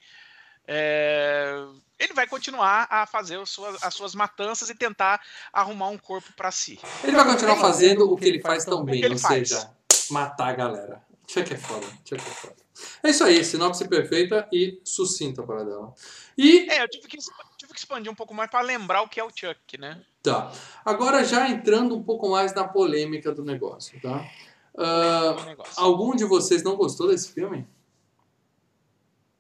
É, 0.68 1.54
ele 2.00 2.14
vai 2.14 2.28
continuar 2.28 2.88
a 2.90 3.06
fazer 3.06 3.40
as 3.40 3.50
suas, 3.50 3.84
as 3.84 3.94
suas 3.94 4.16
matanças 4.16 4.70
e 4.70 4.76
tentar 4.76 5.22
arrumar 5.54 5.90
um 5.90 5.98
corpo 5.98 6.32
para 6.34 6.52
si. 6.52 6.80
Ele 7.04 7.16
vai 7.16 7.26
continuar 7.26 7.58
fazendo 7.58 8.12
o 8.12 8.18
que 8.18 8.26
ele 8.26 8.42
faz 8.42 8.66
tão 8.66 8.84
bem, 8.84 9.04
ou 9.06 9.18
faz. 9.18 9.50
seja, 9.50 9.70
matar 10.10 10.50
a 10.50 10.54
galera. 10.54 11.05
Chuck 11.28 11.54
é 11.54 11.58
foda, 11.58 11.86
Chuck 12.04 12.16
é 12.16 12.20
foda. 12.20 12.56
É 13.04 13.10
isso 13.10 13.24
aí, 13.24 13.44
sinopse 13.44 13.88
perfeita 13.88 14.48
e 14.52 14.80
sucinta 14.84 15.44
para 15.44 15.64
dela. 15.64 15.94
E, 16.38 16.70
É, 16.70 16.84
eu 16.84 16.90
tive 16.90 17.08
que, 17.08 17.18
tive 17.58 17.74
que 17.74 17.80
expandir 17.80 18.12
um 18.12 18.16
pouco 18.16 18.34
mais 18.34 18.50
para 18.50 18.62
lembrar 18.62 19.02
o 19.02 19.10
que 19.10 19.20
é 19.20 19.24
o 19.24 19.30
Chuck, 19.30 19.78
né? 19.78 20.04
tá. 20.22 20.52
Agora 20.84 21.24
já 21.24 21.48
entrando 21.50 21.96
um 21.96 22.04
pouco 22.04 22.30
mais 22.30 22.54
na 22.54 22.68
polêmica 22.68 23.32
do 23.32 23.46
negócio, 23.46 24.00
tá? 24.02 24.26
O 24.74 25.46
negócio. 25.46 25.74
algum 25.82 26.16
de 26.16 26.26
vocês 26.26 26.64
não 26.64 26.76
gostou 26.76 27.08
desse 27.08 27.32
filme? 27.32 27.68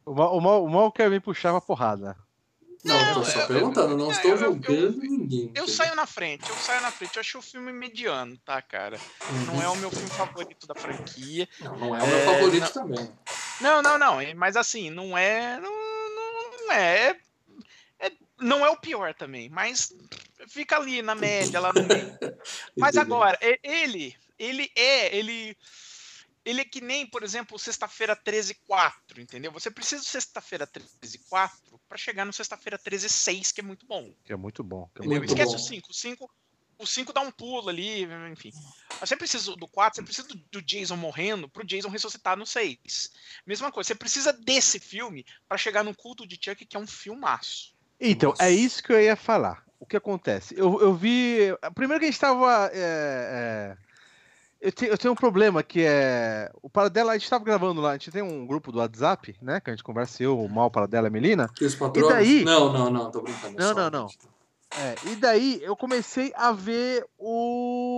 O 0.05 0.13
mal, 0.13 0.37
o 0.37 0.41
mal, 0.41 0.63
o 0.63 0.69
mal 0.69 0.91
quer 0.91 1.09
vir 1.09 1.21
puxar 1.21 1.51
uma 1.51 1.59
porrada. 1.59 2.15
Não, 2.85 2.99
Não, 2.99 3.13
tô 3.15 3.19
Não, 3.21 3.25
só 3.25 3.39
eu- 3.41 3.47
perguntando, 3.47 3.97
não 3.97 4.05
eu- 4.05 4.11
estou 4.11 4.31
eu- 4.31 4.37
julgando 4.37 4.99
ninguém. 4.99 5.51
Eu 5.55 5.67
saio 5.67 5.95
na 5.95 6.05
frente, 6.05 6.49
eu 6.49 6.57
saio 6.57 6.81
na 6.81 6.91
frente. 6.91 7.15
Eu 7.15 7.21
achei 7.21 7.39
o 7.39 7.43
filme 7.43 7.73
mediano, 7.73 8.37
tá, 8.45 8.61
cara? 8.61 9.01
Não 9.47 9.59
é 9.61 9.67
o 9.67 9.75
meu 9.75 9.89
filme 9.91 10.11
favorito 10.15 10.67
da 10.67 10.75
franquia. 10.75 11.47
Não, 11.59 11.75
não 11.79 11.95
é 11.95 12.03
o 12.03 12.07
meu 12.07 12.17
É, 12.19 12.25
favorito 12.25 12.61
não. 12.63 12.71
também. 12.71 13.11
Não, 13.59 13.81
não, 13.81 13.97
não. 13.97 14.21
é- 14.21 14.33
Mas 14.35 14.55
assim, 14.55 14.91
não 14.91 15.17
é. 15.17 15.59
Não, 15.59 15.71
não- 15.71 16.51
não 16.67 16.71
é, 16.73 17.09
é- 17.09 18.07
é- 18.07 18.11
Não 18.39 18.65
é 18.65 18.69
o 18.69 18.77
pior 18.77 19.13
também, 19.15 19.49
mas 19.49 19.95
fica 20.49 20.75
ali 20.77 21.01
na 21.01 21.15
média, 21.15 21.59
lá 21.59 21.71
no 21.73 21.81
meio. 21.83 22.13
Mas 22.77 22.97
agora, 22.97 23.39
ele, 23.63 24.13
ele 24.37 24.69
é, 24.75 25.15
ele, 25.15 25.57
ele 26.45 26.61
é 26.61 26.65
que 26.65 26.79
nem, 26.79 27.07
por 27.07 27.23
exemplo, 27.23 27.57
sexta-feira 27.57 28.15
13 28.15 28.53
4, 28.67 29.19
entendeu? 29.19 29.51
Você 29.51 29.71
precisa 29.71 30.01
do 30.01 30.05
sexta-feira 30.05 30.67
13 30.67 31.17
4 31.29 31.81
para 31.89 31.97
chegar 31.97 32.23
no 32.23 32.31
sexta-feira 32.31 32.77
13 32.77 33.09
6, 33.09 33.51
que 33.51 33.61
é 33.61 33.63
muito 33.63 33.85
bom. 33.85 34.13
Que 34.23 34.31
é 34.31 34.35
muito 34.35 34.63
bom. 34.63 34.89
que 34.93 35.01
é 35.01 35.05
Entendeu? 35.05 35.19
Muito 35.19 35.33
Esquece 35.33 35.55
bom. 35.55 35.57
o 35.57 35.59
5, 35.59 35.91
o 35.91 35.93
5 35.93 36.31
o 36.77 36.85
5 36.85 37.13
dá 37.13 37.21
um 37.21 37.31
pulo 37.31 37.69
ali, 37.69 38.03
enfim. 38.31 38.51
Você 38.99 39.15
precisa 39.15 39.55
do 39.55 39.67
4, 39.67 39.95
você 39.95 40.03
precisa 40.03 40.27
do, 40.27 40.35
do 40.51 40.61
Jason 40.61 40.97
morrendo 40.97 41.47
pro 41.47 41.65
Jason 41.65 41.89
ressuscitar 41.89 42.37
no 42.37 42.45
6. 42.45 43.11
Mesma 43.45 43.71
coisa, 43.71 43.87
você 43.87 43.95
precisa 43.95 44.33
desse 44.33 44.79
filme 44.79 45.25
para 45.47 45.57
chegar 45.57 45.83
no 45.83 45.95
culto 45.95 46.27
de 46.27 46.37
Chuck, 46.39 46.65
que 46.65 46.75
é 46.75 46.79
um 46.79 46.87
filmaço. 46.87 47.73
Então, 47.99 48.31
Nossa. 48.31 48.43
é 48.43 48.51
isso 48.51 48.83
que 48.83 48.91
eu 48.91 49.01
ia 49.01 49.15
falar. 49.15 49.63
O 49.79 49.85
que 49.85 49.95
acontece? 49.95 50.53
Eu, 50.57 50.81
eu 50.81 50.93
vi. 50.93 51.39
Primeiro 51.73 51.99
que 51.99 52.07
a 52.07 52.11
gente 52.11 52.19
tava. 52.19 52.69
é, 52.73 53.77
é, 53.77 53.84
eu, 54.62 54.71
te- 54.71 54.85
eu 54.85 54.97
tenho 54.97 55.12
um 55.13 55.15
problema 55.15 55.62
que 55.63 55.83
é. 55.85 56.51
O 56.62 56.69
Paradela, 56.69 57.12
a 57.13 57.17
gente 57.17 57.29
tava 57.29 57.43
gravando 57.43 57.81
lá, 57.81 57.91
a 57.91 57.93
gente 57.93 58.12
tem 58.12 58.21
um 58.21 58.45
grupo 58.47 58.71
do 58.71 58.79
WhatsApp, 58.79 59.35
né? 59.41 59.59
Que 59.59 59.69
a 59.69 59.74
gente 59.74 59.83
conversa, 59.83 60.24
eu, 60.24 60.39
o 60.39 60.50
Mal, 60.50 60.71
Paradela 60.71 61.07
e 61.07 61.09
a 61.09 61.12
Melina. 61.12 61.50
E 61.62 61.65
os 61.65 61.75
patronos? 61.75 62.09
daí? 62.12 62.43
Não, 62.43 62.71
não, 62.74 62.89
não, 62.89 63.12
tô 63.12 63.21
brincando. 63.21 63.57
Não, 63.57 63.74
só, 63.74 63.75
não, 63.75 63.89
não. 63.89 64.07
gente. 64.07 64.27
É, 64.77 64.95
e 65.12 65.15
daí 65.15 65.59
eu 65.63 65.75
comecei 65.75 66.33
a 66.35 66.51
ver 66.51 67.05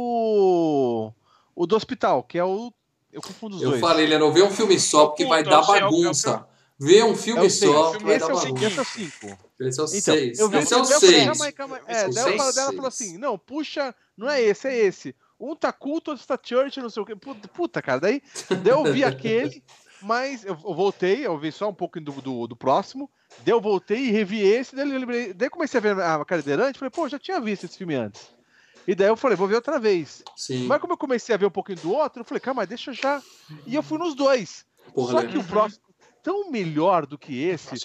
o. 0.07 1.11
O 1.55 1.65
do 1.65 1.75
hospital, 1.75 2.23
que 2.23 2.37
é 2.37 2.43
o. 2.43 2.71
Eu 3.11 3.21
confundo 3.21 3.55
os 3.55 3.61
Eu 3.61 3.69
dois. 3.71 3.81
falei, 3.81 4.05
Leandro, 4.05 4.31
vê 4.31 4.43
um 4.43 4.51
filme 4.51 4.79
só, 4.79 5.07
porque 5.07 5.23
Puta, 5.23 5.35
vai 5.35 5.41
eu 5.41 5.49
dar 5.49 5.73
é 5.73 5.77
é 5.77 5.81
bagunça. 5.81 6.47
Vê 6.79 7.03
um 7.03 7.15
filme 7.15 7.47
É 7.47 7.49
só, 7.49 7.91
filme- 7.93 8.05
vai 8.05 8.15
Esse 8.17 8.27
dar 8.27 8.31
é 8.31 8.35
o 8.35 8.39
bagunça. 8.39 8.45
5, 8.45 8.53
bagunça. 8.53 8.67
esse 8.67 8.77
é 8.77 8.81
o 8.81 8.85
5. 8.85 9.37
Esse 9.59 9.79
é 9.79 9.83
o 9.83 9.85
Então, 9.85 9.87
6. 9.87 10.39
eu 10.39 10.49
vi 10.49 10.57
Esse 10.59 10.73
é 10.73 10.77
o 10.77 10.79
eu 10.81 10.85
falei, 10.85 10.99
6. 10.99 11.25
Calma 11.25 11.45
aí, 11.45 11.51
calma 11.51 11.75
aí. 11.77 11.81
É, 11.87 11.93
daí 11.93 12.03
é 12.03 12.07
o 12.07 12.13
seis. 12.13 12.65
falou 12.65 12.85
assim: 12.87 13.17
não, 13.17 13.37
puxa, 13.39 13.95
não 14.15 14.29
é 14.29 14.39
esse, 14.43 14.67
é 14.67 14.77
esse. 14.77 15.15
Um 15.39 15.55
tá 15.55 15.71
culto, 15.71 16.11
outro 16.11 16.25
tá 16.25 16.39
church, 16.41 16.79
não 16.79 16.89
sei 16.89 17.03
o 17.03 17.05
quê. 17.05 17.15
Puta, 17.15 17.47
puta, 17.47 17.81
cara. 17.81 17.99
Daí, 17.99 18.21
daí 18.63 18.73
eu 18.73 18.83
vi 18.85 19.03
aquele, 19.03 19.63
mas 20.01 20.43
eu, 20.45 20.55
voltei, 20.55 21.25
eu 21.25 21.37
vi 21.37 21.51
só 21.51 21.69
um 21.69 21.73
pouco 21.73 21.99
do, 21.99 22.11
do, 22.13 22.47
do 22.47 22.55
próximo. 22.55 23.09
Daí 23.43 23.53
eu 23.53 23.61
voltei 23.61 23.99
e 23.99 24.11
revi 24.11 24.41
esse, 24.41 24.75
daí 24.75 24.89
eu 24.89 24.99
lembrei. 24.99 25.33
Daí 25.33 25.49
comecei 25.49 25.77
a 25.79 25.81
ver 25.81 25.99
a 25.99 26.25
cadeirante, 26.25 26.79
falei, 26.79 26.89
pô, 26.89 27.07
já 27.07 27.19
tinha 27.19 27.39
visto 27.39 27.65
esse 27.65 27.77
filme 27.77 27.95
antes. 27.95 28.29
E 28.87 28.95
daí 28.95 29.09
eu 29.09 29.17
falei, 29.17 29.35
vou 29.35 29.47
ver 29.47 29.55
outra 29.55 29.79
vez. 29.79 30.23
Sim. 30.35 30.65
Mas 30.65 30.79
como 30.79 30.93
eu 30.93 30.97
comecei 30.97 31.35
a 31.35 31.37
ver 31.37 31.45
um 31.45 31.51
pouquinho 31.51 31.79
do 31.79 31.91
outro, 31.91 32.21
eu 32.21 32.25
falei, 32.25 32.39
calma, 32.39 32.65
deixa 32.65 32.93
já. 32.93 33.21
E 33.65 33.75
eu 33.75 33.83
fui 33.83 33.97
nos 33.97 34.15
dois. 34.15 34.65
Porra, 34.93 35.11
Só 35.11 35.27
que 35.27 35.37
o 35.37 35.43
próximo 35.43 35.87
tão 36.27 36.51
melhor 36.51 37.05
do 37.05 37.17
que 37.17 37.41
esse. 37.41 37.75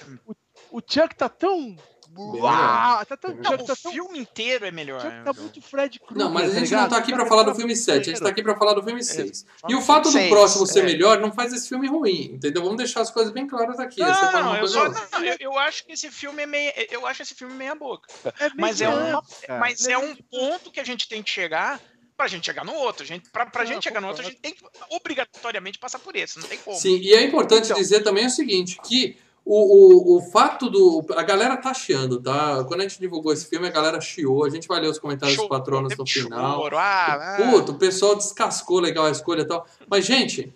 O 0.71 0.81
Chuck 0.81 1.15
tá 1.15 1.29
tão. 1.29 1.77
Uau, 2.17 3.07
tá 3.07 3.15
o 3.15 3.65
tá 3.67 3.75
tão. 3.75 3.93
filme 3.93 4.19
inteiro 4.19 4.67
é 4.67 4.71
melhor. 4.71 5.01
Chuck 5.01 5.25
tá 5.25 5.33
muito 5.33 5.63
Fred 5.63 5.99
Krueger. 5.99 6.19
Não, 6.25 6.31
mas 6.31 6.51
a 6.51 6.55
tá 6.55 6.61
gente 6.61 6.73
não 6.73 6.89
tá 6.89 6.97
aqui 6.99 7.11
Tá 7.11 7.17
pra 7.17 7.27
falar 7.27 7.43
do 7.45 7.55
filme 7.55 7.73
que 7.73 7.79
7, 7.79 8.01
a 8.01 8.03
gente 8.13 8.23
tá 8.23 8.29
aqui 8.29 8.43
pra 8.43 8.57
falar 8.57 8.75
do 8.75 8.83
filme 8.83 9.03
6. 9.03 9.47
E 9.69 9.75
o 9.75 9.81
fato 9.81 10.11
do 10.11 10.29
próximo 10.29 10.67
ser 10.67 10.81
é. 10.81 10.83
melhor 10.85 11.21
não 11.21 11.33
faz 11.33 11.53
esse 11.53 11.69
filme 11.69 11.89
ruim, 11.89 12.33
entendeu? 12.35 12.63
Vamos 12.63 12.79
deixar 12.79 13.01
as 13.01 13.11
coisas 13.11 13.33
bem 13.33 13.47
claras 13.47 13.79
aqui. 13.79 14.01
Não, 14.01 14.33
não, 14.33 14.57
eu, 14.57 14.69
só, 14.69 14.89
não, 14.89 15.25
eu, 15.25 15.37
eu 15.41 15.59
acho 15.59 15.85
que 15.85 15.93
esse 15.93 16.11
filme 16.11 16.43
é 16.43 16.47
meio. 16.47 16.73
Eu 16.91 17.07
acho 17.07 17.23
esse 17.23 17.35
filme 17.35 17.55
meia 17.55 17.75
boca. 17.75 18.13
É 18.39 18.51
Mas 18.57 18.81
é, 18.81 18.89
uma, 18.89 19.23
mas 19.59 19.87
é 19.87 19.97
um 19.97 20.15
ponto 20.15 20.71
que 20.71 20.81
a 20.81 20.85
gente 20.85 21.09
tem 21.09 21.23
que 21.23 21.31
chegar 21.31 21.81
pra 22.17 22.29
gente 22.29 22.45
chegar 22.45 22.65
no 22.65 22.75
outro. 22.75 23.03
A 23.03 23.07
gente, 23.07 23.29
pra, 23.31 23.47
pra 23.47 23.65
Não, 23.65 23.73
gente 23.73 23.85
chegar 23.85 24.01
no 24.01 24.09
outro, 24.09 24.23
a 24.23 24.25
gente 24.25 24.39
tem 24.41 24.55
que 24.55 24.63
obrigatoriamente 24.91 25.79
passar 25.79 25.99
por 25.99 26.15
esse. 26.15 26.39
Não 26.39 26.47
tem 26.49 26.59
como. 26.59 26.79
Sim, 26.79 26.99
e 26.99 27.13
é 27.15 27.23
importante 27.25 27.67
Então. 27.67 27.77
dizer 27.77 28.03
também 28.03 28.27
o 28.27 28.31
seguinte, 28.31 28.79
que 28.85 29.17
o, 29.45 30.15
o, 30.15 30.19
o 30.19 30.23
fato 30.31 30.71
do... 30.71 31.05
A 31.17 31.23
galera 31.23 31.57
tá 31.57 31.75
chiando, 31.75 32.21
tá? 32.21 32.65
Quando 32.65 32.81
a 32.81 32.83
gente 32.85 33.01
divulgou 33.01 33.33
esse 33.33 33.47
filme, 33.47 33.67
a 33.67 33.71
galera 33.71 34.01
chiou. 34.01 34.45
A 34.45 34.51
gente 34.51 34.69
vai 34.69 34.81
ler 34.81 34.89
os 34.89 34.99
comentários 34.99 35.37
dos 35.37 35.49
patronos 35.49 35.97
no 35.97 36.07
final. 36.07 36.63
choro, 36.63 36.77
ah, 36.77 37.15
ah. 37.15 37.37
Puta, 37.37 37.73
o 37.73 37.79
pessoal 37.79 38.15
descascou 38.15 38.79
legal 38.79 39.07
a 39.07 39.11
escolha 39.11 39.43
e 39.43 39.47
tal. 39.47 39.67
Mas, 39.89 40.05
gente, 40.05 40.55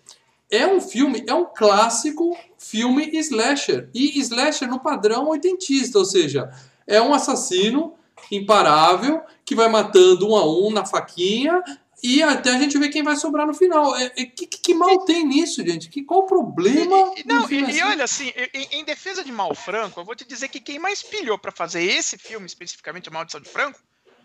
é 0.50 0.66
um 0.66 0.80
filme, 0.80 1.24
é 1.26 1.34
um 1.34 1.46
clássico 1.46 2.36
filme 2.58 3.10
slasher. 3.18 3.88
E 3.92 4.18
slasher 4.20 4.68
no 4.68 4.80
padrão 4.80 5.28
oitentista, 5.28 5.98
ou 5.98 6.04
seja, 6.04 6.50
é 6.86 7.02
um 7.02 7.12
assassino 7.12 7.94
imparável 8.30 9.20
que 9.44 9.54
vai 9.54 9.68
matando 9.68 10.28
um 10.28 10.36
a 10.36 10.46
um 10.46 10.70
na 10.70 10.84
faquinha 10.84 11.62
e 12.06 12.22
até 12.22 12.50
a 12.50 12.58
gente 12.58 12.78
ver 12.78 12.88
quem 12.90 13.02
vai 13.02 13.16
sobrar 13.16 13.46
no 13.46 13.54
final. 13.54 13.96
É, 13.96 14.12
é- 14.16 14.24
que, 14.26 14.46
que- 14.46 14.74
mal 14.74 15.04
tem 15.04 15.26
nisso, 15.26 15.64
gente? 15.66 15.88
Que, 15.88 16.02
qual 16.04 16.20
o 16.20 16.26
problema? 16.26 17.12
E- 17.16 17.20
e- 17.20 17.24
não, 17.26 17.44
e, 17.44 17.48
filme 17.48 17.66
e 17.72 17.80
assim? 17.80 17.82
olha 17.82 18.04
assim, 18.04 18.32
em, 18.54 18.68
em 18.80 18.84
defesa 18.84 19.24
de 19.24 19.32
Mal 19.32 19.54
Franco, 19.54 19.98
eu 20.00 20.04
vou 20.04 20.14
te 20.14 20.24
dizer 20.26 20.48
que 20.48 20.60
quem 20.60 20.78
mais 20.78 21.02
pilhou 21.02 21.38
pra 21.38 21.50
fazer 21.50 21.82
esse 21.82 22.16
filme, 22.18 22.46
especificamente 22.46 23.08
A 23.08 23.12
Maldição 23.12 23.40
de 23.40 23.48
Franco, 23.48 23.80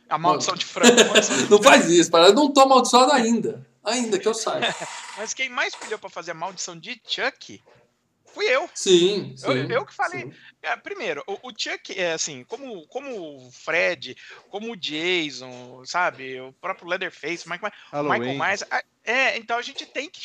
A 0.10 0.18
Maldição 0.18 0.56
de 0.56 0.66
Franco, 0.66 1.04
Maldição 1.06 1.38
de 1.38 1.50
Não 1.50 1.62
faz 1.64 1.90
isso, 1.90 2.12
para 2.12 2.32
não 2.34 2.52
tô 2.52 2.62
amaldiçoado 2.62 3.12
ainda. 3.14 3.66
Ainda 3.84 4.20
que 4.20 4.28
eu 4.28 4.34
saiba. 4.34 4.76
mas 5.18 5.34
quem 5.34 5.50
mais 5.50 5.74
pilhou 5.76 5.98
pra 5.98 6.10
fazer 6.10 6.32
A 6.32 6.36
Maldição 6.36 6.78
de 6.78 7.02
Chuck 7.08 7.62
fui 8.34 8.46
eu. 8.46 8.70
Sim, 8.74 9.34
sim. 9.36 9.48
Eu- 9.48 9.70
eu 9.70 9.86
que 9.86 9.94
falei. 9.94 10.22
sim. 10.24 10.34
É, 10.64 10.76
primeiro, 10.78 11.24
o, 11.28 11.50
o 11.50 11.52
Chuck, 11.58 11.98
é 12.00 12.14
assim, 12.14 12.44
como, 12.44 12.86
como 12.88 13.48
o 13.48 13.52
Fred, 13.52 14.16
como 14.50 14.72
o 14.72 14.76
Jason, 14.78 15.84
sabe, 15.86 16.40
o 16.40 16.54
próprio 16.54 16.88
Leatherface, 16.88 17.48
o 17.48 17.50
Michael, 17.50 17.72
Michael. 18.04 18.38
Myers, 18.38 18.64
a- 18.70 18.84
é, 19.04 19.36
então 19.38 19.58
a 19.58 19.62
gente 19.64 19.84
tem 19.88 20.08
que 20.08 20.22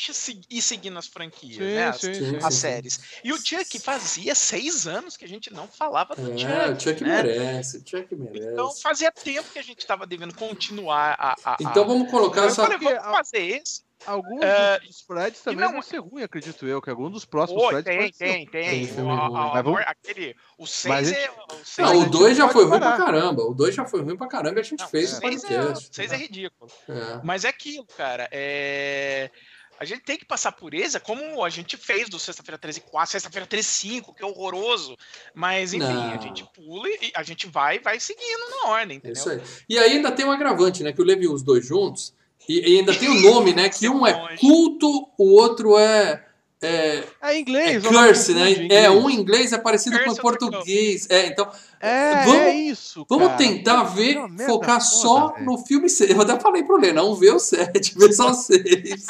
ir 0.51 0.61
seguindo 0.61 0.99
as 0.99 1.07
franquias, 1.07 1.57
né, 1.57 1.87
as, 1.89 2.01
Sim, 2.01 2.13
sim, 2.13 2.21
sim, 2.25 2.31
sim. 2.41 2.47
as 2.47 2.55
sim. 2.55 2.61
séries. 2.61 3.01
E 3.25 3.33
o 3.33 3.39
Chuck 3.39 3.79
fazia 3.81 4.35
seis 4.35 4.87
anos 4.87 5.17
que 5.17 5.25
a 5.25 5.29
gente 5.29 5.51
não 5.51 5.67
falava 5.67 6.15
do 6.15 6.31
É, 6.33 6.37
Chuck. 6.37 6.73
o 6.73 6.81
Chuck 6.81 7.03
né? 7.05 7.23
merece, 7.23 7.79
o 7.79 7.81
Chuck 7.89 8.15
merece. 8.15 8.49
Então 8.53 8.77
fazia 8.77 9.11
tempo 9.11 9.51
que 9.51 9.59
a 9.59 9.63
gente 9.63 9.79
estava 9.79 10.07
devendo 10.07 10.35
continuar 10.35 11.17
a. 11.19 11.31
a- 11.33 11.55
a- 11.55 11.57
Então 11.61 11.87
vamos 11.87 12.11
colocar 12.11 12.43
eu 12.43 12.49
essa. 12.49 12.63
falei, 12.63 12.77
vamos 12.77 12.99
a- 12.99 13.11
fazer 13.13 13.41
esse. 13.63 13.86
Alguns 14.05 14.43
É, 14.43 14.79
dos 14.81 15.01
Freds 15.01 15.41
também 15.41 15.65
não- 15.65 15.73
vão 15.73 15.83
ser 15.83 15.99
ruins, 16.01 16.25
acredito 16.25 16.67
eu, 16.67 16.83
que 16.83 16.91
alguns 16.91 17.11
dos 17.13 17.25
próximos 17.25 17.63
Pô, 17.63 17.69
Freds 17.71 17.85
tem, 17.85 18.13
tem, 18.13 18.47
tem. 18.47 18.87
Tem 18.87 19.05
O- 19.05 19.11
a- 19.11 19.53
Mas 19.55 19.65
vamos- 19.65 19.81
aquele, 19.87 20.37
o 20.59 20.63
Mas 20.63 20.71
6 20.71 20.95
a 20.95 21.03
gente- 21.13 21.19
é. 21.19 21.31
O 21.31 21.35
Não, 21.83 21.93
é- 21.93 21.97
o 21.97 22.01
gente 22.03 22.11
2 22.11 22.37
já 22.37 22.49
foi 22.49 22.65
ruim 22.65 22.79
parar. 22.79 22.97
pra 22.97 23.05
caramba. 23.07 23.43
O 23.43 23.55
2 23.55 23.75
já 23.75 23.87
foi 23.87 24.03
ruim 24.03 24.17
pra 24.17 24.29
caramba 24.29 24.59
e 24.59 24.61
a 24.61 24.65
gente 24.65 24.81
Não, 24.81 24.89
fez 24.89 25.13
o 25.13 25.17
seis 25.17 25.45
é, 25.45 25.49
podcast. 25.49 25.91
o 25.91 25.95
seis 25.95 26.13
é 26.13 26.17
ridículo. 26.17 26.71
É. 26.89 27.21
Mas 27.25 27.45
é 27.45 27.49
aquilo, 27.49 27.87
cara. 27.97 28.29
É... 28.31 29.31
A 29.79 29.85
gente 29.85 30.01
tem 30.05 30.17
que 30.17 30.25
passar 30.25 30.53
por 30.53 30.73
esse, 30.73 30.99
como 31.01 31.45
a 31.45 31.51
gente 31.51 31.77
fez 31.77 32.09
do 32.09 32.19
Sexta-feira 32.19 32.57
13 32.57 32.81
4, 32.81 33.13
Sexta-feira 33.13 33.47
13 33.47 33.69
5, 33.69 34.15
que 34.15 34.23
é 34.23 34.27
horroroso. 34.27 34.97
Mas, 35.35 35.75
enfim, 35.75 35.85
Não. 35.85 36.13
a 36.13 36.17
gente 36.17 36.45
pula 36.55 36.89
e 36.89 37.13
a 37.15 37.23
gente 37.23 37.47
vai 37.47 37.79
vai 37.79 38.01
seguindo 38.01 38.49
na 38.63 38.71
ordem, 38.71 38.95
É 38.95 38.99
entendeu? 38.99 39.13
isso 39.21 39.29
aí. 39.29 39.43
E 39.69 39.79
aí 39.79 39.93
ainda 39.93 40.11
tem 40.13 40.25
um 40.25 40.31
agravante, 40.33 40.83
né? 40.83 40.93
Que 40.95 41.01
eu 41.01 41.05
levei 41.05 41.29
os 41.29 41.43
dois 41.43 41.67
juntos. 41.67 42.15
E, 42.49 42.75
e 42.75 42.79
ainda 42.79 42.95
tem 42.95 43.09
o 43.09 43.21
nome, 43.33 43.53
né? 43.55 43.69
Que 43.69 43.89
um 43.89 44.07
é 44.07 44.37
culto, 44.39 45.09
o 45.19 45.33
outro 45.33 45.77
é. 45.79 46.23
É, 46.63 47.05
É 47.23 47.35
em 47.35 47.37
é 47.37 47.41
inglês. 47.41 47.85
eu 47.85 47.91
curse, 47.93 48.33
não 48.33 48.41
né? 48.41 48.47
confundo 48.49 48.63
em 48.73 48.77
É, 48.77 48.87
inglês. 48.87 49.05
um 49.05 49.11
em 49.11 49.15
inglês 49.15 49.53
é 49.53 49.59
parecido 49.59 49.99
Curse 49.99 50.21
com 50.21 50.27
o 50.27 50.31
of 50.31 50.39
the 50.39 50.47
português. 50.47 51.07
É, 51.11 51.27
então. 51.27 51.47
É, 51.79 52.25
Vamos- 52.25 52.41
é 52.41 52.55
isso. 52.55 53.07
Vamos 53.11 53.27
cara. 53.27 53.39
tentar 53.39 53.83
ver, 53.85 54.17
é 54.41 54.47
focar 54.47 54.81
só 54.81 55.35
no 55.41 55.59
filme 55.59 55.89
6. 55.91 56.11
Eu 56.11 56.21
até 56.23 56.41
falei 56.41 56.63
pro 56.65 56.79
Lê, 56.79 56.95
não 56.95 57.15
vê 57.15 57.31
o 57.31 57.39
7, 57.39 57.93
vê 57.99 58.11
só 58.13 58.31
o 58.31 58.35
6. 58.35 59.07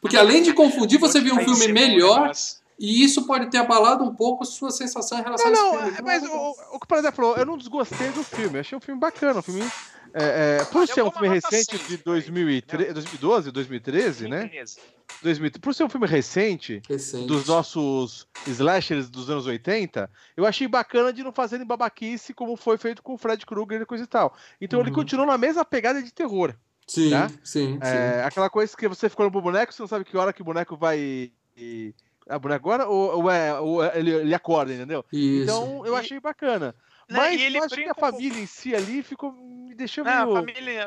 Porque 0.00 0.16
além 0.16 0.42
de 0.42 0.52
confundir, 0.52 0.98
você 0.98 1.20
viu 1.20 1.36
um 1.36 1.38
filme 1.44 1.68
melhor 1.72 2.32
e 2.76 3.04
isso 3.04 3.24
pode 3.24 3.48
ter 3.50 3.58
abalado 3.58 4.02
um 4.02 4.12
pouco 4.14 4.42
a 4.42 4.46
sua 4.46 4.72
sensação 4.72 5.20
em 5.20 5.22
relação 5.22 5.48
Não, 5.52 5.70
a 5.70 5.74
esse 5.74 5.76
não, 5.76 5.82
filme. 5.94 5.98
é, 5.98 6.02
mas 6.02 6.22
o, 6.24 6.50
o 6.74 6.78
que 6.80 6.84
o 6.84 6.88
Paradela 6.88 7.12
falou, 7.14 7.36
eu 7.36 7.46
não 7.46 7.56
desgostei 7.56 8.08
do 8.08 8.24
filme. 8.24 8.56
Eu 8.56 8.60
achei 8.62 8.76
um 8.76 8.80
filme 8.80 9.00
bacana. 9.00 9.38
Um 9.38 9.42
filme. 9.42 9.64
É, 10.12 10.58
é, 10.60 10.64
por 10.64 10.86
ser 10.86 11.02
um 11.02 11.10
filme 11.10 11.28
recente 11.28 11.64
seis 11.64 11.66
de 11.66 11.98
pra 11.98 12.14
ele, 12.14 12.22
2013, 12.22 12.92
2012, 12.92 13.50
2013, 13.52 14.28
né? 14.28 14.46
Beleza. 14.46 14.80
2000, 15.22 15.50
por 15.60 15.74
ser 15.74 15.84
um 15.84 15.88
filme 15.88 16.06
recente, 16.06 16.80
Recente. 16.88 17.26
dos 17.26 17.46
nossos 17.46 18.26
slashers 18.46 19.10
dos 19.10 19.28
anos 19.28 19.46
80, 19.46 20.10
eu 20.36 20.46
achei 20.46 20.66
bacana 20.66 21.12
de 21.12 21.22
não 21.22 21.32
fazerem 21.32 21.66
babaquice 21.66 22.32
como 22.32 22.56
foi 22.56 22.78
feito 22.78 23.02
com 23.02 23.14
o 23.14 23.18
Fred 23.18 23.44
Krueger 23.44 23.82
e 23.82 23.86
coisa 23.86 24.04
e 24.04 24.06
tal. 24.06 24.34
Então 24.60 24.80
ele 24.80 24.88
Uhum. 24.90 24.94
continuou 24.96 25.26
na 25.26 25.36
mesma 25.36 25.64
pegada 25.64 26.02
de 26.02 26.12
terror. 26.12 26.54
Sim, 26.86 27.10
tá? 27.10 27.28
sim, 27.44 27.74
sim. 27.74 27.78
É, 27.82 28.24
aquela 28.24 28.50
coisa 28.50 28.76
que 28.76 28.88
você 28.88 29.08
ficou 29.08 29.24
no 29.26 29.30
boneco, 29.30 29.72
você 29.72 29.82
não 29.82 29.88
sabe 29.88 30.04
que 30.04 30.16
hora 30.16 30.32
que 30.32 30.42
o 30.42 30.44
boneco 30.44 30.76
vai. 30.76 31.30
E... 31.56 31.94
A 32.28 32.38
boneco 32.38 32.68
agora 32.70 32.88
ou, 32.88 33.22
ou 33.22 33.30
é, 33.30 33.58
ou 33.58 33.82
é- 33.82 33.98
ele, 33.98 34.10
ele 34.12 34.34
acorda, 34.34 34.72
entendeu? 34.72 35.04
Isso. 35.12 35.42
Então 35.44 35.84
eu 35.84 35.96
achei 35.96 36.20
bacana. 36.20 36.74
Né, 37.10 37.18
Mas 37.18 37.40
e 37.40 37.44
ele 37.44 37.58
eu 37.58 37.64
acho 37.64 37.74
que 37.74 37.88
a 37.88 37.94
família 37.94 38.40
em 38.40 38.46
si 38.46 38.74
ali 38.74 39.02
ficou. 39.02 39.32
me 39.32 39.74
deixou 39.74 40.04
Não, 40.04 40.12
a 40.12 40.26
meio. 40.26 40.36
família, 40.36 40.86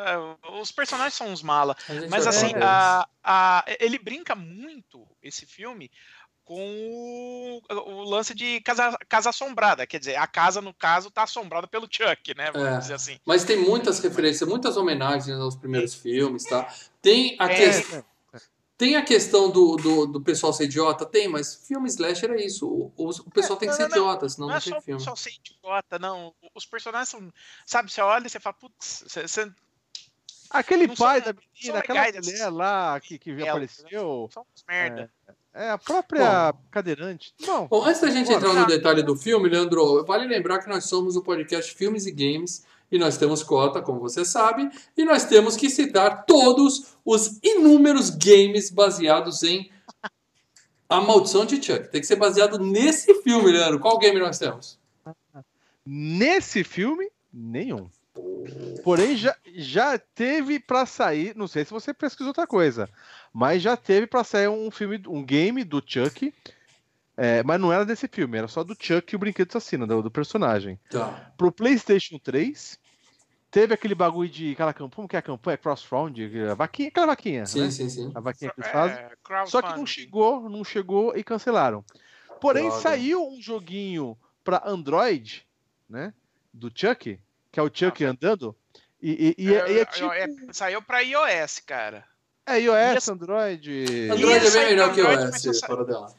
os 0.61 0.71
personagens 0.71 1.13
são 1.13 1.27
uns 1.27 1.43
mala. 1.43 1.75
Mas 2.09 2.25
vai 2.25 2.33
assim, 2.33 2.53
a- 2.61 3.07
a- 3.21 3.65
ele 3.79 3.99
brinca 3.99 4.33
muito, 4.33 5.05
esse 5.21 5.45
filme, 5.45 5.91
com 6.45 6.59
o, 6.59 7.61
o 7.69 8.03
lance 8.03 8.33
de 8.33 8.61
casa, 8.61 8.97
casa 9.07 9.29
assombrada. 9.31 9.85
Quer 9.87 9.99
dizer, 9.99 10.15
a 10.15 10.27
casa, 10.27 10.61
no 10.61 10.73
caso, 10.73 11.09
tá 11.11 11.23
assombrada 11.23 11.67
pelo 11.67 11.87
Chuck, 11.89 12.33
né? 12.35 12.51
Vamos 12.51 12.67
É. 12.69 12.77
dizer 12.79 12.93
assim. 12.93 13.19
Mas 13.25 13.43
tem 13.43 13.57
muitas 13.57 13.99
referências, 13.99 14.47
muitas 14.47 14.77
homenagens 14.77 15.37
aos 15.39 15.55
primeiros 15.55 15.93
filmes, 15.93 16.43
tá? 16.45 16.73
Tem 17.01 17.35
a, 17.39 17.51
É, 17.51 17.81
que- 17.81 18.03
tem 18.83 18.97
a 18.97 19.01
questão 19.01 19.49
do, 19.49 19.77
do, 19.77 20.05
do 20.05 20.21
pessoal 20.21 20.51
ser 20.51 20.65
idiota? 20.65 21.05
Tem, 21.05 21.25
mas 21.29 21.55
filme 21.55 21.87
slasher 21.87 22.31
é 22.31 22.45
isso. 22.45 22.67
O, 22.67 22.91
o, 22.97 23.09
o 23.11 23.31
pessoal 23.31 23.57
tem 23.57 23.69
que 23.69 23.75
ser 23.75 23.83
não, 23.83 23.89
não, 23.89 23.97
idiota, 23.97 24.27
senão 24.27 24.47
Não 24.47 24.51
não, 24.53 24.57
é 24.57 24.61
tem 24.61 24.73
só, 24.73 24.81
filme. 24.81 25.01
só 25.01 25.15
ser 25.15 25.31
idiota, 25.31 25.97
não. 25.97 26.33
Os 26.53 26.65
personagens 26.65 27.07
são. 27.07 27.31
Sabe, 27.65 27.89
você 27.89 28.01
olha 28.01 28.27
e 28.27 28.29
você 28.29 28.41
fala, 28.41 28.55
putz, 28.59 29.05
você, 29.07 29.25
você 29.25 29.49
Aquele 30.49 30.85
Não 30.85 30.95
são- 30.97 31.07
pai 31.07 31.21
da 31.21 31.27
são 31.27 31.35
menina, 31.55 31.79
aquela 31.79 32.01
legais, 32.03 32.25
mulher 32.27 32.49
lá 32.49 32.99
que, 32.99 33.17
que 33.17 33.31
elas, 33.31 33.47
apareceu. 33.79 34.29
são 34.33 34.45
uns 34.53 34.63
merda. 34.67 35.09
É, 35.53 35.69
a 35.69 35.77
própria 35.77 36.53
cadeirante. 36.69 37.33
Bom, 37.45 37.67
Bom, 37.67 37.85
antes 37.85 38.01
da 38.01 38.09
gente 38.09 38.31
entrar 38.33 38.53
no 38.53 38.65
detalhe 38.67 39.01
do 39.01 39.15
filme, 39.15 39.47
Leandro, 39.47 40.03
vale 40.03 40.27
lembrar 40.27 40.59
que 40.59 40.67
nós 40.67 40.83
somos 40.85 41.15
o 41.15 41.21
podcast 41.23 41.73
Filmes 41.73 42.05
e 42.05 42.11
Games 42.11 42.65
e 42.93 42.99
nós 42.99 43.17
temos 43.17 43.43
cota, 43.43 43.81
como 43.81 43.99
você 43.99 44.23
sabe, 44.23 44.69
e 44.95 45.03
nós 45.03 45.25
temos 45.25 45.57
que 45.57 45.69
citar 45.69 46.25
todos 46.25 46.95
os 47.03 47.39
inúmeros 47.43 48.09
games 48.09 48.69
baseados 48.69 49.43
em 49.43 49.69
A 50.87 51.01
Maldição 51.01 51.45
de 51.45 51.55
Chuck. 51.55 51.91
Tem 51.91 51.99
que 51.99 52.07
ser 52.07 52.15
baseado 52.15 52.57
nesse 52.57 53.15
filme, 53.23 53.51
Leandro. 53.51 53.79
Qual 53.79 53.97
game 53.97 54.19
nós 54.19 54.39
temos? 54.39 54.81
nesse 55.85 56.63
filme, 56.63 57.09
nenhum. 57.33 57.89
Porém, 58.83 59.15
já, 59.15 59.35
já 59.55 59.97
teve 59.97 60.59
pra 60.59 60.85
sair, 60.85 61.35
não 61.35 61.47
sei 61.47 61.65
se 61.65 61.71
você 61.71 61.93
pesquisou 61.93 62.27
outra 62.27 62.45
coisa, 62.45 62.87
mas 63.33 63.61
já 63.61 63.75
teve 63.75 64.05
pra 64.05 64.23
sair 64.23 64.47
um 64.47 64.69
filme, 64.69 65.01
um 65.07 65.23
game 65.23 65.63
do 65.63 65.81
Chuck, 65.85 66.33
é, 67.17 67.43
mas 67.43 67.59
não 67.59 67.71
era 67.71 67.85
desse 67.85 68.07
filme, 68.07 68.37
era 68.37 68.47
só 68.47 68.63
do 68.63 68.75
Chuck 68.79 69.11
e 69.11 69.15
o 69.15 69.19
brinquedo 69.19 69.49
assassino, 69.49 69.87
do, 69.87 70.03
do 70.03 70.11
personagem. 70.11 70.79
Tá. 70.89 71.33
Pro 71.37 71.51
PlayStation 71.51 72.19
3, 72.19 72.79
teve 73.53 73.73
aquele 73.75 73.93
bagulho 73.93 74.27
de 74.29 74.51
aquela 74.53 74.73
campanha, 74.73 74.95
como 74.95 75.07
que 75.07 75.15
é 75.15 75.19
a 75.19 75.21
campanha? 75.21 75.57
Crossround, 75.57 76.19
a 76.49 76.55
vaquinha, 76.55 76.87
aquela 76.89 77.05
vaquinha, 77.05 77.45
Sim, 77.45 77.61
né? 77.61 77.71
sim, 77.71 77.87
sim. 77.87 78.11
A 78.15 78.19
vaquinha 78.19 78.51
que 78.51 78.59
eles 78.59 78.71
fazem. 78.71 78.97
É, 78.97 79.45
Só 79.45 79.61
que 79.61 79.69
não 79.77 79.85
chegou, 79.85 80.49
não 80.49 80.63
chegou 80.63 81.15
e 81.15 81.23
cancelaram. 81.23 81.85
Porém, 82.41 82.63
Droga. 82.67 82.81
saiu 82.81 83.25
um 83.29 83.39
joguinho 83.39 84.17
pra 84.43 84.61
Android, 84.65 85.45
né? 85.87 86.11
Do 86.51 86.69
Chuck, 86.75 87.19
que 87.51 87.59
é 87.59 87.63
o 87.63 87.69
Chuck 87.73 88.03
Ah, 88.03 88.09
andando. 88.09 88.55
E, 89.01 89.35
e- 89.37 89.43
e 89.45 89.53
é, 89.55 89.71
e 89.71 89.79
é 89.79 89.85
tipo. 89.85 90.11
é, 90.11 90.27
saiu 90.51 90.81
pra 90.81 90.99
iOS, 91.01 91.59
cara. 91.59 92.03
É 92.45 92.59
iOS, 92.59 93.07
Android. 93.07 94.09
Android 94.11 94.47
é 94.47 94.51
bem 94.51 94.65
melhor 94.69 94.93
que 94.93 94.99
iOS, 94.99 95.59
fora 95.65 95.85
dela. 95.85 96.13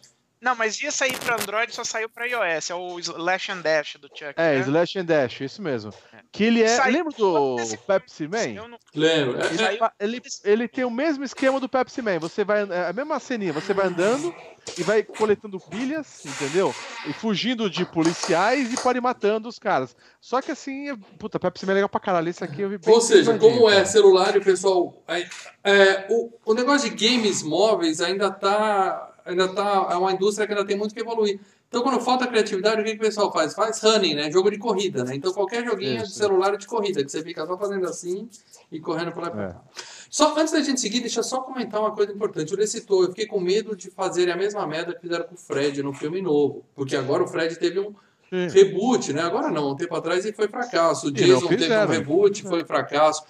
Não, 0.45 0.55
mas 0.55 0.79
ia 0.83 0.91
sair 0.91 1.17
pra 1.19 1.37
Android, 1.37 1.75
só 1.75 1.83
saiu 1.83 2.07
pra 2.09 2.27
iOS. 2.27 2.69
É 2.69 2.75
o 2.75 2.99
Slash 3.01 3.51
and 3.51 3.61
Dash 3.63 3.97
do 3.99 4.09
Chuck. 4.09 4.35
É, 4.37 4.57
né? 4.57 4.61
Slash 4.61 4.99
and 4.99 5.05
Dash, 5.07 5.41
isso 5.41 5.63
mesmo. 5.63 5.91
Que 6.31 6.45
ele 6.45 6.63
é. 6.63 6.69
Saiu 6.69 6.93
lembra 6.93 7.13
do 7.17 7.57
Pepsi 7.87 8.29
Man? 8.29 8.69
não- 8.69 8.79
Lembro. 8.95 9.41
É- 9.41 9.47
Ele, 9.47 9.57
Saiu- 9.59 9.91
ele, 9.99 10.23
ele 10.45 10.69
tem 10.69 10.85
o 10.85 10.91
mesmo 10.91 11.25
esquema 11.25 11.59
do 11.59 11.69
Pepsi 11.69 12.03
Man. 12.03 12.19
Você 12.19 12.45
vai. 12.45 12.63
É 12.71 12.89
a 12.89 12.93
mesma 12.93 13.19
ceninha, 13.19 13.53
você 13.55 13.73
vai 13.73 13.87
andando 13.87 14.35
e 14.77 14.83
vai 14.83 15.03
coletando 15.03 15.59
pilhas, 15.59 16.23
entendeu? 16.27 16.75
E 17.09 17.13
fugindo 17.15 17.71
de 17.71 17.87
policiais 17.87 18.71
e 18.73 18.77
pode 18.77 18.99
ir 18.99 19.01
matando 19.01 19.49
os 19.49 19.59
caras. 19.59 19.97
Só 20.21 20.43
que 20.43 20.51
assim, 20.53 20.91
é- 20.91 20.97
puta, 21.19 21.41
Pepsi 21.41 21.65
Man 21.65 21.73
é 21.73 21.75
legal 21.77 21.89
pra 21.89 22.01
caralho. 22.01 22.29
Esse 22.29 22.45
aqui 22.45 22.61
eu 22.61 22.69
vi 22.69 22.77
bem 22.79 22.93
Ou 22.93 23.01
seja, 23.01 23.39
como 23.39 23.71
é 23.71 23.85
celular 23.87 24.35
e 24.35 24.39
o 24.39 24.45
pessoal. 24.45 25.03
é, 25.09 25.27
é, 25.65 26.07
o, 26.11 26.31
o 26.45 26.53
negócio 26.53 26.91
de 26.91 27.09
games 27.09 27.43
móveis 27.43 28.01
ainda 28.03 28.31
tá. 28.31 29.11
Ainda 29.25 29.49
tá. 29.49 29.89
É 29.91 29.97
uma 29.97 30.13
indústria 30.13 30.47
que 30.47 30.53
ainda 30.53 30.67
tem 30.67 30.77
muito 30.77 30.95
que 30.95 31.01
evoluir. 31.01 31.41
Então, 31.69 31.83
quando 31.83 31.99
falta 32.01 32.27
criatividade, 32.27 32.81
o 32.81 32.85
que, 32.85 32.91
que 32.93 32.97
o 32.99 33.01
pessoal 33.01 33.33
faz? 33.33 33.55
Faz 33.55 33.81
running, 33.81 34.15
né? 34.15 34.31
Jogo 34.31 34.51
de 34.51 34.59
corrida, 34.59 35.03
né? 35.03 35.15
Então, 35.17 35.33
qualquer 35.33 35.65
joguinho 35.65 36.03
de 36.03 36.09
Isso. 36.09 36.15
celular 36.19 36.55
é 36.55 36.57
de 36.57 36.67
corrida, 36.67 37.03
que 37.03 37.11
você 37.11 37.23
fica 37.23 37.45
só 37.47 37.57
fazendo 37.59 37.87
assim 37.89 38.29
e 38.71 38.79
correndo 38.79 39.13
pra 39.13 39.23
lá 39.23 39.29
e 39.29 39.31
É. 39.31 39.49
cá. 39.49 39.63
Só, 40.11 40.39
antes 40.39 40.53
da 40.53 40.61
gente 40.61 40.81
seguir, 40.81 41.01
deixa 41.01 41.21
eu 41.21 41.25
só 41.25 41.41
comentar 41.41 41.81
uma 41.81 41.91
coisa 41.93 42.13
importante. 42.13 42.55
O 42.55 42.57
Lê 42.57 42.67
citou, 42.67 43.03
eu 43.03 43.09
fiquei 43.09 43.27
com 43.27 43.41
medo 43.41 43.75
de 43.75 43.91
fazerem 43.91 44.33
a 44.33 44.37
mesma 44.37 44.65
merda 44.67 44.95
que 44.95 45.01
fizeram 45.01 45.25
com 45.25 45.35
o 45.35 45.39
Fred 45.39 45.83
no 45.83 45.93
filme 45.93 46.23
novo. 46.23 46.65
Porque 46.75 46.95
agora 46.95 47.25
o 47.25 47.27
Fred 47.27 47.59
teve 47.59 47.81
um 47.81 47.93
Sim. 48.31 48.47
reboot, 48.49 49.13
né? 49.13 49.23
Agora 49.23 49.51
não, 49.51 49.71
um 49.73 49.77
tempo 49.77 49.97
atrás 49.97 50.25
ele 50.25 50.37
foi 50.37 50.47
fracasso. 50.47 51.09
O 51.09 51.11
não 51.11 51.17
Jason 51.17 51.49
teve 51.49 51.75
um 51.75 51.87
reboot, 51.87 52.43
foi 52.43 52.65
fracasso. 52.65 53.25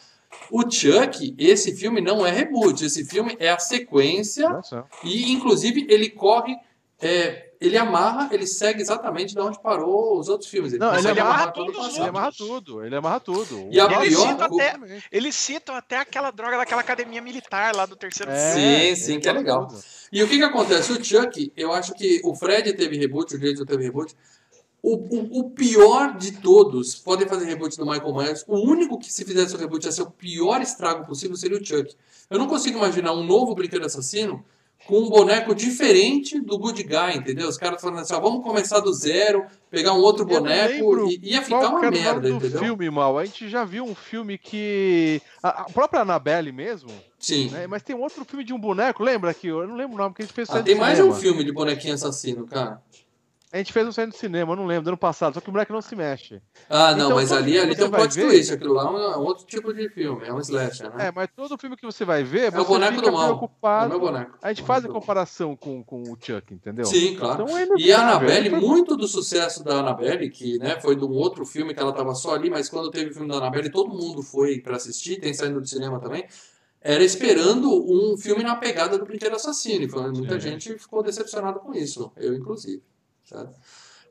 O 0.50 0.62
Chuck, 0.70 1.34
esse 1.38 1.74
filme 1.74 2.00
não 2.00 2.24
é 2.26 2.30
reboot, 2.30 2.84
esse 2.84 3.04
filme 3.04 3.36
é 3.40 3.50
a 3.50 3.58
sequência 3.58 4.48
Nossa. 4.48 4.84
e, 5.02 5.32
inclusive, 5.32 5.86
ele 5.88 6.10
corre, 6.10 6.54
é, 7.00 7.50
ele 7.60 7.76
amarra, 7.78 8.28
ele 8.32 8.46
segue 8.46 8.80
exatamente 8.82 9.34
de 9.34 9.40
onde 9.40 9.60
parou 9.60 10.18
os 10.18 10.28
outros 10.28 10.50
filmes. 10.50 10.72
Não, 10.78 10.94
ele 10.96 11.08
amarra 11.20 11.50
tudo, 11.50 11.72
Ele 11.72 12.08
amarra 12.08 12.32
tudo, 12.32 12.84
ele 12.84 12.96
amarra 12.96 13.20
tudo. 13.20 13.68
E 13.70 13.80
a 13.80 13.86
O 13.86 13.88
pior- 13.88 14.02
Avião, 14.02 14.22
o- 14.22 14.34
exatamente. 14.36 15.04
Eles 15.10 15.34
citam 15.34 15.74
até 15.74 15.98
aquela 15.98 16.30
droga 16.30 16.58
daquela 16.58 16.82
academia 16.82 17.22
militar 17.22 17.74
lá 17.74 17.86
do 17.86 17.96
terceiro 17.96 18.30
É, 18.30 18.52
filme. 18.54 18.94
Sim, 18.96 19.02
sim, 19.02 19.12
ele 19.12 19.20
que 19.22 19.28
é 19.28 19.32
legal. 19.32 19.66
tudo. 19.66 19.80
E 20.12 20.22
o 20.22 20.28
que 20.28 20.36
que 20.36 20.44
acontece? 20.44 20.92
O 20.92 21.02
Chuck, 21.02 21.52
eu 21.56 21.72
acho 21.72 21.94
que 21.94 22.20
o 22.22 22.34
Fred 22.34 22.72
teve 22.74 22.96
reboot, 22.98 23.34
o 23.34 23.38
Jason 23.38 23.64
teve 23.64 23.82
reboot. 23.82 24.14
O, 24.86 24.96
o, 24.96 25.38
o 25.40 25.50
pior 25.50 26.14
de 26.18 26.32
todos, 26.32 26.94
podem 26.96 27.26
fazer 27.26 27.46
reboot 27.46 27.74
do 27.78 27.86
Michael 27.86 28.14
Myers, 28.14 28.44
o 28.46 28.58
único 28.58 28.98
que 28.98 29.10
se 29.10 29.24
fizesse 29.24 29.54
o 29.54 29.58
reboot 29.58 29.82
ia 29.86 29.90
ser 29.90 30.02
o 30.02 30.10
pior 30.10 30.60
estrago 30.60 31.06
possível 31.06 31.34
seria 31.38 31.56
o 31.56 31.64
Chuck. 31.64 31.96
Eu 32.28 32.38
não 32.38 32.46
consigo 32.46 32.76
imaginar 32.76 33.14
um 33.14 33.24
novo 33.24 33.54
brinquedo 33.54 33.86
assassino 33.86 34.44
com 34.86 34.98
um 35.00 35.08
boneco 35.08 35.54
diferente 35.54 36.38
do 36.38 36.58
Good 36.58 36.82
Guy, 36.82 37.16
entendeu? 37.16 37.48
Os 37.48 37.56
caras 37.56 37.80
falando 37.80 38.00
assim, 38.00 38.12
ó, 38.12 38.20
vamos 38.20 38.44
começar 38.44 38.80
do 38.80 38.92
zero, 38.92 39.46
pegar 39.70 39.94
um 39.94 40.00
outro 40.00 40.24
Eu 40.24 40.40
boneco 40.40 41.08
e 41.08 41.30
ia 41.30 41.40
ficar 41.40 41.70
uma 41.70 41.90
merda, 41.90 42.20
do 42.20 42.36
entendeu? 42.36 42.60
filme, 42.60 42.90
mal? 42.90 43.16
A 43.18 43.24
gente 43.24 43.48
já 43.48 43.64
viu 43.64 43.84
um 43.84 43.94
filme 43.94 44.36
que. 44.36 45.22
A, 45.42 45.62
a 45.62 45.64
própria 45.64 46.02
Annabelle 46.02 46.52
mesmo, 46.52 46.90
Sim. 47.18 47.48
né? 47.48 47.66
Mas 47.66 47.82
tem 47.82 47.96
um 47.96 48.02
outro 48.02 48.22
filme 48.26 48.44
de 48.44 48.52
um 48.52 48.58
boneco, 48.58 49.02
lembra 49.02 49.32
que 49.32 49.46
eu 49.46 49.66
não 49.66 49.76
lembro 49.76 49.94
o 49.94 49.98
nome 49.98 50.14
que 50.14 50.20
a 50.20 50.26
gente 50.26 50.34
fez 50.34 50.50
Ah, 50.50 50.62
tem 50.62 50.74
mais 50.74 50.98
de 50.98 51.02
um 51.02 51.14
filme 51.14 51.42
de 51.42 51.52
bonequinho 51.52 51.94
assassino, 51.94 52.46
cara. 52.46 52.82
A 53.54 53.58
gente 53.58 53.72
fez 53.72 53.86
um 53.86 53.92
saindo 53.92 54.10
do 54.10 54.16
cinema, 54.16 54.50
eu 54.52 54.56
não 54.56 54.66
lembro, 54.66 54.82
do 54.82 54.88
ano 54.88 54.96
passado, 54.96 55.34
só 55.34 55.40
que 55.40 55.48
o 55.48 55.52
moleque 55.52 55.70
não 55.72 55.80
se 55.80 55.94
mexe. 55.94 56.42
Ah, 56.68 56.90
não, 56.90 57.04
Então, 57.04 57.16
mas 57.18 57.30
ali, 57.30 57.56
ali 57.56 57.76
tem 57.76 57.84
um 57.86 57.90
plot 57.90 58.12
ver- 58.12 58.26
twist. 58.26 58.52
Aquilo 58.52 58.74
lá 58.74 58.82
é 58.82 58.86
um, 58.90 58.98
é 58.98 59.16
um 59.16 59.20
outro 59.22 59.46
tipo 59.46 59.72
de 59.72 59.88
filme, 59.90 60.26
é 60.26 60.32
um 60.34 60.40
slasher, 60.40 60.92
né? 60.92 61.06
É, 61.06 61.12
mas 61.12 61.28
todo 61.36 61.56
filme 61.56 61.76
que 61.76 61.86
você 61.86 62.04
vai 62.04 62.24
ver, 62.24 62.52
É 62.52 62.60
o 62.60 62.64
boneco 62.64 63.00
do 63.00 63.12
mal. 63.12 63.22
É 63.22 63.24
o 63.26 63.26
preocupado. 63.38 63.90
meu 63.90 64.00
boneco. 64.00 64.36
A 64.42 64.48
gente 64.52 64.64
faz 64.66 64.84
a 64.84 64.88
comparação 64.88 65.54
com, 65.54 65.84
com 65.84 66.02
o 66.02 66.16
Chuck, 66.20 66.52
entendeu? 66.52 66.84
Sim, 66.84 67.14
claro. 67.16 67.44
Então, 67.44 67.56
é 67.56 67.68
E 67.78 67.92
a 67.92 68.00
Annabelle, 68.02 68.32
é 68.32 68.40
inevitável. 68.40 68.68
muito 68.68 68.96
do 68.96 69.06
sucesso 69.06 69.62
da 69.62 69.74
Annabelle, 69.76 70.28
que 70.30 70.58
né, 70.58 70.80
foi 70.80 70.96
de 70.96 71.04
um 71.04 71.12
outro 71.12 71.46
filme 71.46 71.72
que 71.72 71.78
ela 71.78 71.90
estava 71.90 72.12
só 72.16 72.34
ali, 72.34 72.50
mas 72.50 72.68
quando 72.68 72.90
teve 72.90 73.10
o 73.10 73.14
filme 73.14 73.28
da 73.28 73.36
Annabelle, 73.36 73.70
todo 73.70 73.88
mundo 73.94 74.20
foi 74.20 74.58
para 74.58 74.74
assistir, 74.74 75.20
tem 75.20 75.32
saindo 75.32 75.60
do 75.60 75.66
cinema 75.68 76.00
também, 76.00 76.26
era 76.80 77.04
esperando 77.04 77.70
um 77.70 78.16
filme 78.18 78.42
na 78.42 78.56
pegada 78.56 78.98
do 78.98 79.04
Brinquedo 79.06 79.36
Assassino. 79.36 79.84
E 79.84 80.12
muita 80.12 80.34
Sim. 80.34 80.40
gente 80.40 80.76
ficou 80.76 81.04
decepcionada 81.04 81.60
com 81.60 81.72
isso, 81.72 82.10
eu 82.16 82.34
inclusive. 82.34 82.82
Certo? 83.24 83.54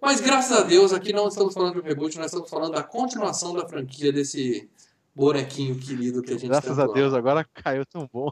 Mas 0.02 0.19
graças 0.19 0.58
a 0.58 0.63
Deus, 0.63 0.91
aqui 0.91 1.13
não 1.13 1.28
estamos 1.28 1.54
falando 1.54 1.73
de 1.76 1.80
um 1.80 1.84
reboot, 1.84 2.17
nós 2.17 2.26
estamos 2.28 2.49
falando 2.49 2.73
da 2.73 2.84
continuação 2.84 3.54
da 3.54 3.67
franquia 3.67 4.12
desse 4.12 4.69
bonequinho 5.15 5.78
querido 5.80 6.21
que 6.21 6.32
a 6.34 6.38
gente 6.38 6.47
Graças 6.49 6.78
a. 6.80 6.88
Deus, 6.88 7.13
agora 7.13 7.47
caiu 7.54 7.86
tão 7.86 8.10
bom. 8.12 8.32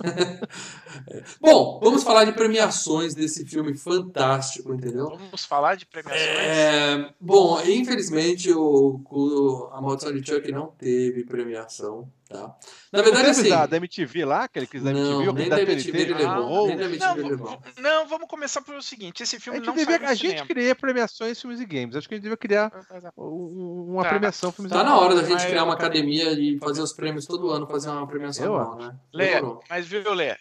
Bom, 1.40 1.80
vamos 1.82 2.02
falar 2.02 2.24
de 2.24 2.32
premiações 2.32 3.14
desse 3.14 3.44
filme 3.46 3.76
fantástico, 3.76 4.72
entendeu? 4.74 5.08
Vamos 5.10 5.44
falar 5.44 5.76
de 5.76 5.86
premiações. 5.86 6.20
É, 6.20 7.12
bom, 7.20 7.60
infelizmente 7.62 8.50
o, 8.52 9.00
o- 9.10 9.68
a 9.72 9.80
Maldição 9.80 10.12
de 10.12 10.26
Chuck 10.26 10.50
não 10.52 10.68
teve 10.68 11.24
premiação, 11.24 12.10
tá? 12.28 12.54
Na 12.92 13.02
verdade, 13.02 13.30
assim, 13.30 13.48
da, 13.48 13.66
da 13.66 13.76
MTV 13.76 14.24
lá, 14.24 14.44
aquele 14.44 14.66
que 14.66 14.78
da 14.78 14.92
Não, 14.92 15.00
MTV, 15.22 15.28
ou 15.28 15.34
nem 15.34 15.48
da 15.48 15.56
da 15.56 15.64
TNT, 15.64 15.72
MTV 15.72 15.98
ele 15.98 16.14
que 16.14 16.22
levou, 16.22 16.36
levou. 16.38 16.66
nem 16.68 16.76
da 16.76 16.84
MTV 16.84 17.04
Não, 17.06 17.18
ele 17.18 17.28
levou. 17.28 17.62
não, 17.78 18.08
vamos 18.08 18.28
começar 18.28 18.60
pelo 18.62 18.82
seguinte: 18.82 19.22
esse 19.22 19.36
A 19.36 19.40
filme 19.40 19.58
gente, 19.58 19.66
não 19.66 19.74
devia, 19.74 19.96
a 19.96 20.14
gente 20.14 20.28
cinema. 20.30 20.46
cria 20.46 20.74
premiações 20.74 21.40
filmes 21.40 21.60
e 21.60 21.66
games. 21.66 21.96
Acho 21.96 22.08
que 22.08 22.14
a 22.14 22.16
gente 22.16 22.22
devia 22.24 22.36
criar 22.36 22.72
um- 23.16 23.86
uma 23.92 24.02
Tá. 24.02 24.10
premiação 24.10 24.52
filmes 24.52 24.72
Tá 24.72 24.80
e 24.80 24.84
na 24.84 24.98
hora 24.98 25.14
da 25.14 25.22
gente 25.24 25.46
criar 25.46 25.64
uma 25.64 25.74
academia 25.74 26.32
e 26.32 26.58
fazer 26.58 26.80
os 26.82 26.92
prêmios 26.92 27.26
todo 27.26 27.50
ano, 27.50 27.66
fazer 27.66 27.88
uma 27.90 28.06
premiação 28.06 28.44
Eu 28.46 28.56
anual, 28.56 28.76
né? 28.76 28.96
Lê, 29.12 29.40
mas 29.68 29.86
viu, 29.86 30.12
Lê? 30.14 30.36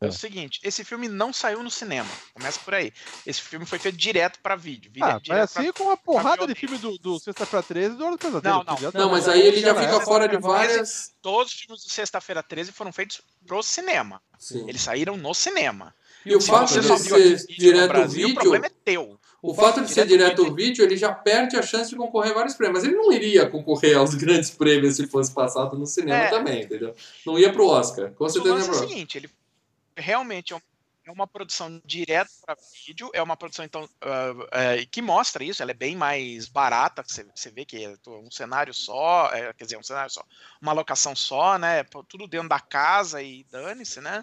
É 0.00 0.06
É. 0.06 0.08
o 0.08 0.12
seguinte, 0.12 0.60
esse 0.62 0.84
filme 0.84 1.08
não 1.08 1.32
saiu 1.32 1.62
no 1.62 1.70
cinema. 1.70 2.08
Começa 2.32 2.60
por 2.64 2.72
aí. 2.74 2.92
Esse 3.26 3.40
filme 3.40 3.66
foi 3.66 3.78
feito 3.78 3.96
direto 3.98 4.38
pra 4.40 4.54
vídeo. 4.54 4.90
Ah, 5.02 5.20
mas 5.26 5.38
assim 5.56 5.72
como 5.72 5.90
uma 5.90 5.96
porrada 5.96 6.46
de 6.46 6.54
filme 6.54 6.78
do, 6.78 6.96
do 6.98 7.18
Sexta-feira 7.18 7.62
13 7.64 7.94
e 7.94 7.98
do 7.98 8.04
Hora 8.04 8.12
do 8.12 8.18
Pesadelo. 8.18 8.64
Não, 8.64 8.76
não. 8.80 8.90
Não, 8.92 9.10
mas 9.10 9.28
aí 9.28 9.40
ele 9.40 9.60
já 9.60 9.74
fica 9.74 10.00
fora 10.02 10.28
de 10.28 10.36
várias... 10.38 11.12
Todos 11.20 11.52
os 11.52 11.60
filmes 11.60 11.84
do 11.84 11.90
Sexta-feira 11.90 12.42
13 12.42 12.70
foram 12.72 12.92
feitos 12.92 13.20
pro 13.46 13.62
cinema. 13.62 14.22
Sim. 14.38 14.68
Eles 14.68 14.80
saíram 14.82 15.16
no 15.16 15.34
cinema. 15.34 15.92
E 16.24 16.34
o 16.34 16.40
Se 16.40 16.46
fato 16.48 16.72
de 16.80 16.82
ser 16.82 17.36
vídeo 17.36 17.46
direto 17.58 17.88
Brasil, 17.88 18.24
o 18.24 18.28
vídeo... 18.28 18.40
problema 18.40 18.66
é 18.66 18.70
teu. 18.84 19.18
O 19.40 19.54
fato 19.54 19.80
de 19.82 19.90
ser 19.90 20.04
Direto 20.06 20.44
ao 20.44 20.52
vídeo, 20.52 20.84
ele 20.84 20.96
já 20.96 21.12
perde 21.12 21.56
a 21.56 21.62
chance 21.62 21.90
de 21.90 21.96
concorrer 21.96 22.32
a 22.32 22.34
vários 22.34 22.54
prêmios. 22.54 22.82
Mas 22.82 22.88
ele 22.88 22.96
não 23.00 23.12
iria 23.12 23.48
concorrer 23.48 23.96
aos 23.96 24.14
grandes 24.16 24.50
prêmios 24.50 24.96
se 24.96 25.06
fosse 25.06 25.32
passado 25.32 25.76
no 25.78 25.86
cinema 25.86 26.18
É. 26.24 26.28
também, 26.28 26.62
entendeu? 26.62 26.94
Não 27.26 27.38
ia 27.38 27.52
pro 27.52 27.66
Oscar. 27.66 28.10
Com 28.12 28.24
o 28.24 28.28
certeza 28.28 28.54
lance 28.54 28.68
é 28.68 28.72
o 28.72 28.74
seguinte, 28.74 29.16
ele 29.18 29.30
realmente 29.98 30.54
é 30.54 30.60
é 31.08 31.10
uma 31.10 31.26
produção 31.26 31.80
direto 31.84 32.30
para 32.44 32.54
vídeo, 32.86 33.10
é 33.14 33.22
uma 33.22 33.36
produção 33.36 33.64
então 33.64 33.84
uh, 33.84 34.86
que 34.90 35.00
mostra 35.00 35.42
isso, 35.42 35.62
ela 35.62 35.70
é 35.70 35.74
bem 35.74 35.96
mais 35.96 36.46
barata, 36.46 37.02
você, 37.02 37.24
você 37.34 37.50
vê 37.50 37.64
que 37.64 37.82
é 37.82 37.96
um 38.06 38.30
cenário 38.30 38.74
só, 38.74 39.30
é, 39.32 39.52
quer 39.54 39.64
dizer, 39.64 39.78
um 39.78 39.82
cenário 39.82 40.10
só, 40.10 40.22
uma 40.60 40.72
locação 40.72 41.16
só, 41.16 41.56
né? 41.58 41.82
Tudo 42.08 42.28
dentro 42.28 42.48
da 42.48 42.60
casa 42.60 43.22
e 43.22 43.44
dane-se, 43.44 44.02
né? 44.02 44.22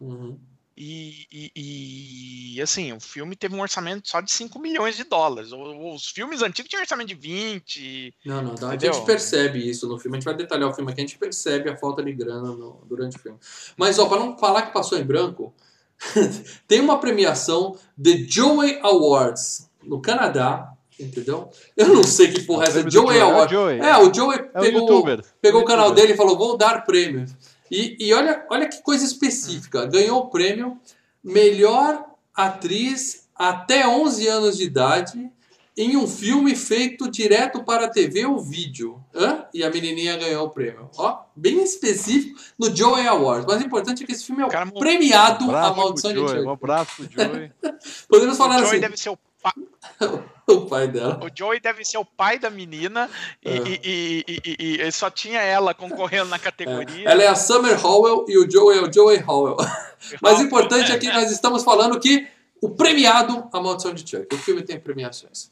Uhum. 0.00 0.40
E, 0.76 1.26
e, 1.30 2.54
e, 2.56 2.62
assim, 2.62 2.92
o 2.92 3.00
filme 3.00 3.36
teve 3.36 3.54
um 3.54 3.60
orçamento 3.60 4.08
só 4.08 4.20
de 4.20 4.32
5 4.32 4.58
milhões 4.58 4.96
de 4.96 5.04
dólares. 5.04 5.50
Os 5.52 6.08
filmes 6.08 6.42
antigos 6.42 6.70
tinham 6.70 6.80
orçamento 6.80 7.08
de 7.08 7.14
20. 7.14 8.14
Não, 8.24 8.42
não, 8.42 8.54
não 8.54 8.70
a 8.70 8.76
gente 8.76 9.04
percebe 9.04 9.68
isso 9.68 9.86
no 9.86 9.98
filme. 9.98 10.16
A 10.16 10.20
gente 10.20 10.24
vai 10.24 10.36
detalhar 10.36 10.70
o 10.70 10.74
filme 10.74 10.90
aqui, 10.90 11.02
a 11.02 11.06
gente 11.06 11.18
percebe 11.18 11.68
a 11.68 11.76
falta 11.76 12.02
de 12.02 12.12
grana 12.12 12.52
no, 12.52 12.82
durante 12.86 13.16
o 13.16 13.20
filme. 13.20 13.38
Mas, 13.76 13.98
ó, 13.98 14.06
para 14.06 14.20
não 14.20 14.36
falar 14.38 14.62
que 14.62 14.72
passou 14.72 14.98
em 14.98 15.04
branco, 15.04 15.54
tem 16.66 16.80
uma 16.80 16.98
premiação 16.98 17.76
The 18.02 18.24
Joey 18.26 18.78
Awards 18.82 19.68
no 19.82 20.00
Canadá, 20.00 20.72
entendeu? 20.98 21.50
Eu 21.76 21.88
não 21.88 22.02
sei 22.02 22.32
que 22.32 22.42
porra 22.42 22.64
é 22.64 22.68
essa. 22.68 22.90
Joey 22.90 23.20
Awards. 23.20 23.56
É, 23.56 23.90
é, 23.90 23.98
o 23.98 24.12
Joey 24.12 24.38
é 24.54 24.60
pegou, 24.60 25.00
o, 25.00 25.22
pegou 25.40 25.60
o 25.60 25.64
canal 25.64 25.92
dele 25.92 26.14
e 26.14 26.16
falou: 26.16 26.36
vou 26.36 26.56
dar 26.56 26.84
prêmio. 26.84 27.26
E, 27.72 27.96
e 27.98 28.12
olha, 28.12 28.44
olha 28.50 28.68
que 28.68 28.82
coisa 28.82 29.02
específica. 29.02 29.86
Ganhou 29.86 30.20
o 30.20 30.28
prêmio 30.28 30.78
melhor 31.24 32.04
atriz 32.34 33.26
até 33.34 33.88
11 33.88 34.28
anos 34.28 34.58
de 34.58 34.64
idade 34.64 35.30
em 35.74 35.96
um 35.96 36.06
filme 36.06 36.54
feito 36.54 37.10
direto 37.10 37.64
para 37.64 37.86
a 37.86 37.88
TV 37.88 38.26
ou 38.26 38.38
vídeo. 38.38 39.02
Hã? 39.14 39.46
E 39.54 39.64
a 39.64 39.70
menininha 39.70 40.18
ganhou 40.18 40.46
o 40.46 40.50
prêmio. 40.50 40.90
Ó, 40.98 41.22
bem 41.34 41.62
específico 41.62 42.38
no 42.58 42.76
Joey 42.76 43.06
Awards. 43.06 43.46
Mas 43.48 43.62
o 43.62 43.64
importante 43.64 44.02
é 44.02 44.06
que 44.06 44.12
esse 44.12 44.26
filme 44.26 44.42
é 44.42 44.46
o 44.46 44.50
Cara, 44.50 44.70
premiado 44.70 45.46
um 45.46 45.56
A 45.56 45.74
Maldição 45.74 46.12
de 46.12 46.18
Joey. 46.18 46.44
Um 46.44 46.50
abraço 46.50 47.08
Joey. 47.10 47.50
Podemos 48.06 48.36
falar 48.36 48.56
o 48.56 48.58
Joey 48.58 48.70
assim. 48.72 48.80
deve 48.80 48.96
ser 48.98 49.08
o 49.08 49.18
o 50.46 50.66
pai 50.66 50.88
dela. 50.88 51.20
O 51.22 51.28
Joey 51.34 51.60
deve 51.60 51.84
ser 51.84 51.98
o 51.98 52.04
pai 52.04 52.38
da 52.38 52.50
menina 52.50 53.10
e, 53.44 53.50
é. 53.50 53.62
e, 53.84 54.24
e, 54.58 54.82
e 54.82 54.92
só 54.92 55.10
tinha 55.10 55.40
ela 55.40 55.74
concorrendo 55.74 56.26
na 56.26 56.38
categoria. 56.40 57.08
É. 57.08 57.12
Ela 57.12 57.22
é 57.24 57.26
a 57.28 57.34
Summer 57.34 57.84
Howell 57.84 58.26
e 58.28 58.38
o 58.38 58.50
Joey 58.50 58.78
é 58.78 58.82
o 58.82 58.92
Joey 58.92 59.22
Howell. 59.26 59.56
Mas 60.20 60.38
o 60.38 60.42
importante 60.42 60.92
é 60.92 60.98
que 60.98 61.08
nós 61.08 61.30
estamos 61.30 61.62
falando 61.64 61.98
que 61.98 62.26
o 62.60 62.70
premiado 62.70 63.48
A 63.52 63.60
Maldição 63.60 63.92
de 63.92 64.08
Chuck. 64.08 64.32
O 64.34 64.38
filme 64.38 64.62
tem 64.62 64.78
premiações. 64.78 65.50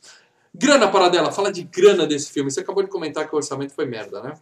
Grana 0.54 0.88
para 0.88 1.08
dela, 1.08 1.32
fala 1.32 1.52
de 1.52 1.62
grana 1.62 2.06
desse 2.06 2.32
filme. 2.32 2.50
Você 2.50 2.60
acabou 2.60 2.82
de 2.82 2.88
comentar 2.88 3.28
que 3.28 3.34
o 3.34 3.36
orçamento 3.36 3.74
foi 3.74 3.86
merda, 3.86 4.22
né? 4.22 4.34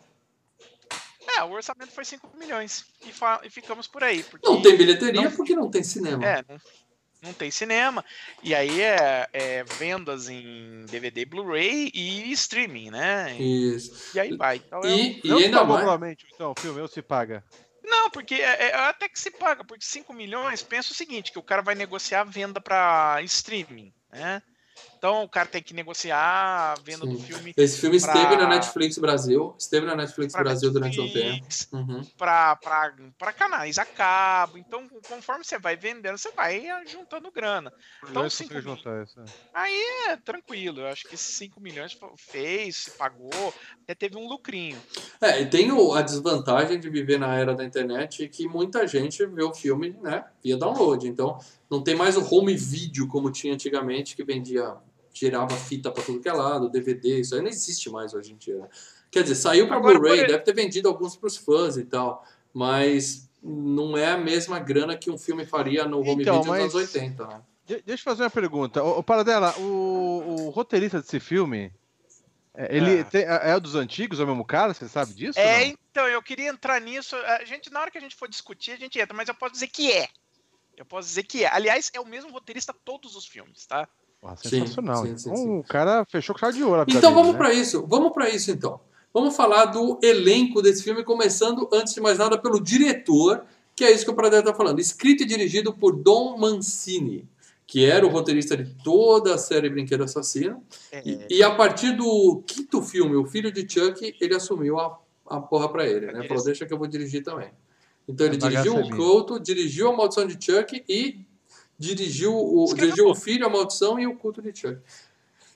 É, 1.37 1.43
o 1.45 1.53
orçamento 1.53 1.93
foi 1.93 2.05
5 2.05 2.31
milhões 2.39 2.85
e, 3.03 3.13
e, 3.47 3.51
ficamos 3.51 3.87
por 3.87 4.03
aí. 4.03 4.25
Não 4.43 4.61
tem 4.61 4.77
bilheteria 4.77 5.23
não... 5.23 5.31
porque 5.31 5.55
não 5.55 5.71
tem 5.71 5.83
cinema. 5.83 6.25
É, 6.25 6.43
não, 6.49 6.59
não 7.23 7.33
tem 7.33 7.51
cinema. 7.51 8.05
E 8.43 8.55
aí 8.55 8.81
é, 8.81 9.29
é 9.33 9.65
vendas 9.65 10.29
em 10.29 10.85
DVD, 10.87 11.25
Blu-ray 11.25 11.91
e 11.95 12.31
streaming, 12.33 12.91
né? 12.91 13.37
Isso. 13.39 14.17
E 14.17 14.21
aí 14.21 14.37
vai. 14.37 14.57
Então, 14.57 14.81
e, 14.85 15.21
é 15.25 15.35
um... 15.35 15.41
e 15.41 15.45
ainda 15.45 15.65
mais. 15.65 16.17
Então, 16.35 16.53
o 16.57 16.61
filme 16.61 16.87
se 16.89 17.03
paga. 17.03 17.45
Não, 17.83 18.11
porque 18.11 18.35
é, 18.35 18.69
é, 18.69 18.75
até 18.75 19.09
que 19.09 19.19
se 19.19 19.31
paga, 19.31 19.65
porque 19.65 19.85
5 19.85 20.13
milhões, 20.13 20.63
pensa 20.63 20.93
o 20.93 20.97
seguinte, 20.97 21.33
que 21.33 21.39
o 21.39 21.43
cara 21.43 21.63
vai 21.63 21.75
negociar 21.75 22.21
a 22.21 22.25
venda 22.25 22.61
para 22.61 23.21
streaming, 23.23 23.93
né? 24.13 24.43
Então 24.97 25.23
o 25.23 25.29
cara 25.29 25.49
tem 25.49 25.63
que 25.63 25.73
negociar 25.73 26.19
a 26.19 26.75
venda 26.83 27.07
Sim. 27.07 27.13
do 27.13 27.19
filme. 27.21 27.55
Esse 27.57 27.81
filme 27.81 28.01
pra... 28.01 28.13
esteve 28.13 28.37
na 28.37 28.49
Netflix 28.49 28.99
Brasil, 28.99 29.55
esteve 29.59 29.87
na 29.87 29.95
Netflix 29.95 30.33
pra 30.33 30.43
Brasil 30.43 30.73
Netflix, 30.73 30.97
durante 30.97 31.01
um 31.01 31.13
tempo. 31.13 31.93
Uhum. 31.93 32.05
Para 32.17 33.33
canais 33.33 33.79
a 33.79 33.85
cabo. 33.85 34.59
Então, 34.59 34.89
conforme 35.09 35.45
você 35.45 35.59
vai 35.59 35.77
vendendo, 35.77 36.19
você 36.19 36.33
vai 36.33 36.67
juntando 36.87 37.31
grana. 37.31 37.73
Então, 38.09 38.29
cinco 38.29 38.61
juntar 38.61 39.05
isso. 39.05 39.23
Aí 39.55 39.81
é 40.09 40.17
tranquilo. 40.17 40.81
Eu 40.81 40.89
acho 40.89 41.07
que 41.07 41.15
esses 41.15 41.37
5 41.37 41.61
milhões 41.61 41.97
fez, 42.17 42.77
se 42.77 42.91
pagou, 42.93 43.55
até 43.83 43.95
teve 43.95 44.17
um 44.17 44.27
lucrinho. 44.29 44.81
É, 45.21 45.41
e 45.43 45.47
tem 45.47 45.71
a 45.71 46.03
desvantagem 46.03 46.81
de 46.81 46.89
viver 46.91 47.19
na 47.19 47.35
era 47.35 47.55
da 47.55 47.65
internet 47.65 48.29
que 48.29 48.49
muita 48.49 48.87
gente 48.87 49.25
vê 49.27 49.43
o 49.43 49.55
filme 49.55 49.97
né, 50.03 50.25
via 50.43 50.57
download. 50.57 51.07
Então, 51.07 51.39
não 51.71 51.83
tem 51.83 51.95
mais 51.95 52.17
o 52.17 52.35
home 52.35 52.55
video 52.55 53.07
como 53.09 53.31
tinha 53.31 53.55
antigamente, 53.55 54.17
que 54.17 54.25
vendia 54.25 54.77
girava 55.13 55.57
fita 55.57 55.91
para 55.91 56.03
tudo 56.03 56.21
que 56.21 56.29
é 56.29 56.33
lado, 56.33 56.71
DVD, 56.71 57.21
isso 57.21 57.35
aí 57.35 57.41
não 57.41 57.49
existe 57.49 57.91
mais 57.91 58.15
hoje 58.15 58.33
em 58.33 58.37
dia. 58.37 58.69
Quer 59.11 59.23
dizer, 59.23 59.35
saiu 59.35 59.67
para 59.67 59.81
Blu-ray, 59.81 60.27
deve 60.27 60.41
ter 60.41 60.55
vendido 60.55 60.89
alguns 60.89 61.17
para 61.17 61.27
os 61.27 61.37
fãs 61.37 61.77
e 61.77 61.85
tal, 61.85 62.25
mas 62.53 63.29
não 63.43 63.97
é 63.97 64.13
a 64.13 64.19
mesma 64.19 64.59
grana 64.59 64.97
que 64.97 65.11
um 65.11 65.19
filme 65.19 65.45
faria 65.45 65.87
no 65.87 66.01
home 66.01 66.23
então, 66.23 66.41
video 66.41 66.53
mas... 66.53 66.73
dos 66.73 66.75
anos 66.75 66.95
80, 66.95 67.27
né? 67.27 67.43
Deixa 67.85 68.01
eu 68.01 68.05
fazer 68.05 68.23
uma 68.23 68.31
pergunta. 68.31 68.83
O, 68.83 69.03
Paradela, 69.03 69.55
o, 69.59 70.47
o 70.47 70.51
roteirista 70.51 71.01
desse 71.01 71.21
filme, 71.21 71.71
é, 72.55 72.75
ele 72.75 73.01
é. 73.01 73.05
Tem, 73.05 73.23
é, 73.23 73.51
é 73.51 73.61
dos 73.61 73.75
antigos, 73.75 74.19
é 74.19 74.25
o 74.25 74.27
mesmo 74.27 74.45
cara? 74.45 74.73
Você 74.73 74.89
sabe 74.89 75.13
disso? 75.13 75.39
É, 75.39 75.65
então, 75.67 76.09
eu 76.09 76.23
queria 76.23 76.49
entrar 76.49 76.81
nisso. 76.81 77.15
A 77.15 77.45
gente, 77.45 77.71
na 77.71 77.81
hora 77.81 77.91
que 77.91 77.99
a 77.99 78.01
gente 78.01 78.17
for 78.17 78.27
discutir, 78.27 78.73
a 78.73 78.77
gente 78.77 78.99
entra, 78.99 79.15
mas 79.15 79.29
eu 79.29 79.35
posso 79.35 79.53
dizer 79.53 79.69
que 79.69 79.93
é. 79.93 80.09
Eu 80.79 80.85
posso 80.85 81.09
dizer 81.09 81.25
que 81.25 81.45
é. 81.45 81.53
Aliás, 81.53 81.91
é 81.93 82.01
o 82.01 82.07
mesmo 82.07 82.31
roteirista 82.31 82.73
todos 82.85 83.17
os 83.17 83.27
filmes, 83.27 83.67
tá? 83.67 83.89
Porra, 84.21 84.37
sensacional. 84.37 85.05
Sim, 85.05 85.19
sim, 85.19 85.37
sim, 85.37 85.59
o 85.59 85.65
cara 85.65 86.05
fechou 86.05 86.35
com 86.35 86.39
chave 86.39 86.57
de 86.57 86.63
ouro. 86.63 86.85
Então 86.89 87.13
vamos 87.13 87.33
né? 87.33 87.39
para 87.39 87.53
isso. 87.53 87.85
Vamos 87.87 88.13
para 88.13 88.31
isso 88.31 88.51
então. 88.51 88.81
Vamos 89.13 89.35
falar 89.37 89.67
do 89.67 89.99
elenco 90.03 90.63
desse 90.63 90.85
filme, 90.85 91.03
começando, 91.03 91.69
antes 91.73 91.95
de 91.95 92.01
mais 92.01 92.19
nada, 92.19 92.39
pelo 92.39 92.61
diretor, 92.61 93.45
que 93.75 93.85
é 93.85 93.91
isso 93.91 94.05
que 94.05 94.11
o 94.11 94.15
Pradel 94.15 94.41
está 94.41 94.55
falando. 94.55 94.79
Escrito 94.79 95.23
e 95.23 95.27
dirigido 95.27 95.73
por 95.73 95.97
Don 95.97 96.37
Mancini, 96.37 97.29
que 97.67 97.85
era 97.85 98.07
o 98.07 98.11
roteirista 98.11 98.57
de 98.57 98.73
toda 98.85 99.35
a 99.35 99.39
série 99.39 99.69
Brinquedo 99.69 100.05
Assassino. 100.05 100.63
É. 100.93 101.03
E, 101.05 101.39
e, 101.39 101.43
a 101.43 101.55
partir 101.55 101.93
do 101.97 102.43
quinto 102.47 102.83
filme, 102.83 103.17
O 103.17 103.25
Filho 103.25 103.51
de 103.51 103.67
Chuck, 103.69 104.15
ele 104.21 104.35
assumiu 104.35 104.79
a, 104.79 104.99
a 105.27 105.41
porra 105.41 105.69
para 105.69 105.87
ele. 105.87 106.07
Né? 106.13 106.27
Falou, 106.29 106.45
deixa 106.45 106.67
que 106.67 106.73
eu 106.73 106.79
vou 106.79 106.87
dirigir 106.87 107.25
também. 107.25 107.51
Então 108.09 108.27
ele 108.27 108.39
dirigiu 108.39 108.77
o 108.77 108.91
Couto, 108.97 109.39
dirigiu 109.39 109.91
A 109.91 109.97
Maldição 109.97 110.27
de 110.27 110.43
Chuck 110.43 110.83
e 110.89 111.21
dirigiu 111.79 112.35
o, 112.35 112.75
dirigiu 112.75 113.09
o 113.09 113.15
Filho, 113.15 113.47
A 113.47 113.51
Maldição 113.51 114.01
e 114.01 114.07
o 114.07 114.17
Culto 114.17 114.41
de 114.41 114.59
Chuck. 114.59 114.81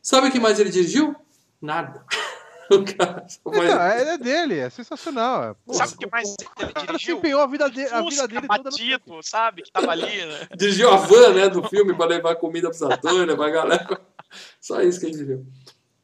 Sabe 0.02 0.28
o 0.28 0.30
que 0.30 0.38
mais 0.38 0.60
ele 0.60 0.70
dirigiu? 0.70 1.16
Nada. 1.60 2.04
o 2.70 2.84
cara 2.84 3.26
então, 3.40 3.64
é 3.64 4.18
dele, 4.18 4.58
é 4.58 4.68
sensacional. 4.68 5.56
Pô, 5.64 5.72
sabe 5.72 5.94
o 5.94 5.96
que 5.96 6.10
mais 6.10 6.34
ele 6.58 6.72
dirigiu? 6.86 7.16
empenhou 7.18 7.40
a 7.40 7.46
vida, 7.46 7.70
de, 7.70 7.84
a 7.86 8.02
vida 8.02 8.28
dele 8.28 8.46
toda 8.46 8.70
no... 9.06 9.22
sabe? 9.22 9.62
Que 9.62 9.72
tava 9.72 9.90
ali, 9.90 10.26
né? 10.26 10.48
Dirigiu 10.56 10.90
a 10.90 10.96
van, 10.96 11.32
né, 11.32 11.48
do 11.48 11.66
filme 11.68 11.94
para 11.94 12.06
levar 12.06 12.36
comida 12.36 12.68
pros 12.68 12.82
atores, 12.82 13.26
levar 13.26 13.46
a 13.46 13.50
galera. 13.50 14.00
Só 14.60 14.82
isso 14.82 15.00
que 15.00 15.06
ele 15.06 15.12
dirigiu. 15.12 15.46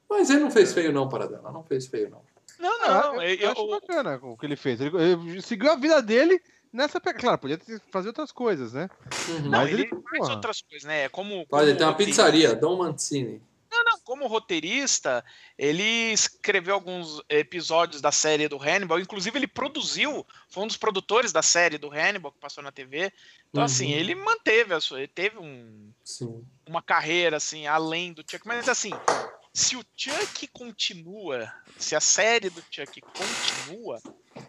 Mas 0.09 0.31
ele 0.31 0.41
não 0.41 0.51
fez 0.51 0.73
feio 0.73 0.93
não, 0.93 1.09
para 1.09 1.27
dela, 1.27 1.53
não 1.53 1.63
fez 1.63 1.87
feio 1.87 2.09
não. 2.09 2.23
Não, 2.59 2.79
não, 2.81 3.21
ah, 3.21 3.25
eu, 3.25 3.35
eu, 3.35 3.37
eu 3.41 3.51
acho 3.53 3.69
bacana 3.69 4.21
o 4.23 4.37
que 4.37 4.47
ele 4.47 4.57
fez. 4.57 4.81
Ele, 4.81 4.97
ele 4.97 5.43
seguiu 5.43 5.71
a 5.71 5.77
vida 5.77 6.03
dele 6.03 6.43
nessa 6.73 7.01
Claro, 7.01 7.39
podia 7.39 7.59
fazer 7.91 8.09
outras 8.09 8.33
coisas, 8.33 8.73
né? 8.73 8.89
Uhum. 9.29 9.51
Mas 9.51 9.69
ele, 9.71 9.83
ele 9.83 10.03
faz 10.03 10.29
outras 10.29 10.63
coisas, 10.63 10.87
né? 10.87 11.05
É 11.05 11.09
como. 11.09 11.47
como 11.47 11.63
Olha, 11.63 11.75
tem 11.75 11.87
uma 11.87 11.95
pizzaria, 11.95 12.55
Dom 12.55 12.77
Mancini. 12.77 13.41
Não, 13.71 13.85
não, 13.85 14.01
como 14.01 14.27
roteirista, 14.27 15.23
ele 15.59 16.13
escreveu 16.13 16.75
alguns 16.75 17.21
episódios 17.29 18.01
da 18.01 18.11
série 18.11 18.49
do 18.49 18.57
Hannibal, 18.57 18.99
inclusive 18.99 19.39
ele 19.39 19.47
produziu, 19.47 20.27
foi 20.49 20.65
um 20.65 20.67
dos 20.67 20.79
produtores 20.79 21.33
da 21.33 21.43
série 21.43 21.77
do 21.77 21.93
Hannibal 21.93 22.33
que 22.33 22.39
passou 22.39 22.65
na 22.65 22.73
TV. 22.73 23.13
Então, 23.51 23.63
assim, 23.63 23.87
uhum. 23.87 23.91
assim, 23.93 24.01
ele 24.01 24.15
manteve 24.15 24.73
a 24.73 24.81
sua, 24.81 24.99
ele 24.99 25.09
teve 25.09 25.39
um, 25.39 25.93
uma 26.67 26.81
carreira, 26.81 27.37
assim, 27.37 27.67
além 27.67 28.15
do 28.15 28.25
Chuck, 28.29 28.47
mas 28.47 28.69
assim, 28.71 28.93
se 29.59 29.77
o 29.77 29.83
Chuck 29.97 30.47
continua, 30.53 31.53
se 31.77 31.97
a 31.97 32.01
série 32.01 32.49
do 32.49 32.63
Chuck 32.71 33.01
continua, 33.01 34.01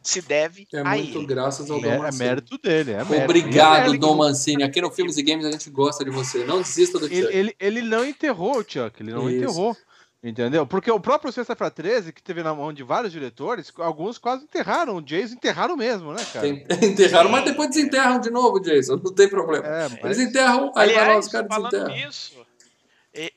se 0.03 0.21
deve 0.21 0.67
é 0.71 0.79
a 0.81 0.83
muito 0.83 1.17
ele. 1.17 1.25
graças 1.25 1.71
ao 1.71 1.79
é, 1.79 1.81
Dom 1.81 2.03
Mancini. 2.03 2.23
É 2.23 2.27
mérito 2.27 2.57
dele. 2.59 2.91
É 2.91 3.03
mérito. 3.03 3.23
Obrigado, 3.23 3.97
Dom 3.97 4.15
Mancini. 4.17 4.61
Aqui 4.61 4.79
no 4.79 4.91
Filmes 4.91 5.17
e 5.17 5.23
Games 5.23 5.45
a 5.45 5.51
gente 5.51 5.67
gosta 5.71 6.05
de 6.05 6.11
você. 6.11 6.45
Não 6.45 6.61
desista 6.61 6.99
do 6.99 7.05
Chuck. 7.05 7.15
Ele, 7.15 7.27
ele, 7.33 7.55
ele 7.59 7.81
não 7.81 8.05
enterrou 8.05 8.59
o 8.59 8.63
Chuck, 8.63 9.01
ele 9.01 9.11
não 9.11 9.27
Isso. 9.27 9.45
enterrou. 9.45 9.75
Entendeu? 10.21 10.67
Porque 10.67 10.91
o 10.91 10.99
próprio 10.99 11.31
Sexta-feira 11.31 11.71
13, 11.71 12.11
que 12.11 12.21
teve 12.21 12.43
na 12.43 12.53
mão 12.53 12.71
de 12.71 12.83
vários 12.83 13.11
diretores, 13.11 13.71
alguns 13.77 14.17
quase 14.17 14.43
enterraram. 14.43 14.97
O 14.97 15.01
Jason 15.01 15.35
enterraram 15.35 15.77
mesmo, 15.77 16.13
né, 16.13 16.23
cara? 16.31 16.47
enterraram, 16.85 17.31
mas 17.31 17.45
depois 17.45 17.69
desenterram 17.69 18.19
de 18.19 18.29
novo, 18.29 18.59
Jason. 18.59 18.99
Não 19.03 19.13
tem 19.15 19.29
problema. 19.29 19.65
É, 19.65 19.89
mas... 19.89 20.03
Eles 20.03 20.19
enterram, 20.19 20.73
aí 20.75 20.89
Aliás, 20.89 20.99
vai 20.99 21.13
lá, 21.13 21.19
os 21.19 21.27
caras 21.29 21.49
desenterram. 21.49 22.09
Isso, 22.09 22.33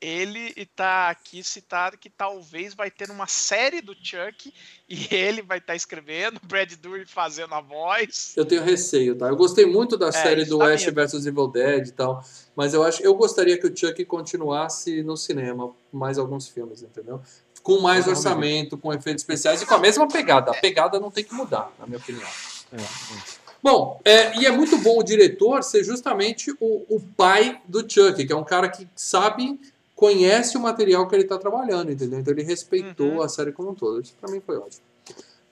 ele 0.00 0.52
está 0.56 1.08
aqui 1.08 1.42
citado 1.42 1.96
que 1.96 2.10
talvez 2.10 2.74
vai 2.74 2.90
ter 2.90 3.10
uma 3.10 3.26
série 3.26 3.80
do 3.80 3.94
Chuck 3.94 4.52
e 4.88 5.08
ele 5.14 5.42
vai 5.42 5.58
estar 5.58 5.72
tá 5.72 5.76
escrevendo, 5.76 6.40
Brad 6.44 6.72
Dourif 6.74 7.12
fazendo 7.12 7.54
a 7.54 7.60
voz. 7.60 8.34
Eu 8.36 8.44
tenho 8.44 8.62
receio, 8.62 9.16
tá? 9.16 9.28
Eu 9.28 9.36
gostei 9.36 9.64
muito 9.64 9.96
da 9.96 10.08
é, 10.08 10.12
série 10.12 10.44
do 10.44 10.62
Ash 10.62 10.84
vs 10.84 11.26
Evil 11.26 11.48
Dead 11.48 11.88
e 11.88 11.92
tal, 11.92 12.22
mas 12.54 12.74
eu 12.74 12.82
acho, 12.82 13.02
eu 13.02 13.14
gostaria 13.14 13.58
que 13.58 13.66
o 13.66 13.76
Chuck 13.76 14.04
continuasse 14.04 15.02
no 15.02 15.16
cinema, 15.16 15.74
mais 15.92 16.18
alguns 16.18 16.48
filmes, 16.48 16.82
entendeu? 16.82 17.22
Com 17.62 17.80
mais 17.80 18.08
orçamento, 18.08 18.76
com 18.76 18.92
efeitos 18.92 19.22
especiais 19.22 19.62
e 19.62 19.66
com 19.66 19.74
a 19.74 19.78
mesma 19.78 20.08
pegada. 20.08 20.50
A 20.50 20.54
pegada 20.54 20.98
não 20.98 21.12
tem 21.12 21.22
que 21.22 21.32
mudar, 21.32 21.72
na 21.78 21.86
minha 21.86 21.98
opinião. 21.98 22.28
É, 22.72 23.41
Bom, 23.62 24.00
é, 24.04 24.36
e 24.40 24.46
é 24.46 24.50
muito 24.50 24.76
bom 24.78 24.98
o 24.98 25.02
diretor 25.04 25.62
ser 25.62 25.84
justamente 25.84 26.50
o, 26.60 26.84
o 26.88 27.00
pai 27.16 27.60
do 27.66 27.80
Chuck, 27.88 28.26
que 28.26 28.32
é 28.32 28.36
um 28.36 28.42
cara 28.44 28.68
que 28.68 28.88
sabe, 28.96 29.60
conhece 29.94 30.56
o 30.56 30.60
material 30.60 31.06
que 31.08 31.14
ele 31.14 31.22
está 31.22 31.38
trabalhando, 31.38 31.92
entendeu? 31.92 32.18
Então 32.18 32.32
ele 32.32 32.42
respeitou 32.42 33.06
Uhum. 33.06 33.22
a 33.22 33.28
série 33.28 33.52
como 33.52 33.70
um 33.70 33.74
todo. 33.74 34.00
Isso 34.00 34.14
pra 34.20 34.30
mim 34.30 34.42
foi 34.44 34.56
ótimo. 34.56 34.82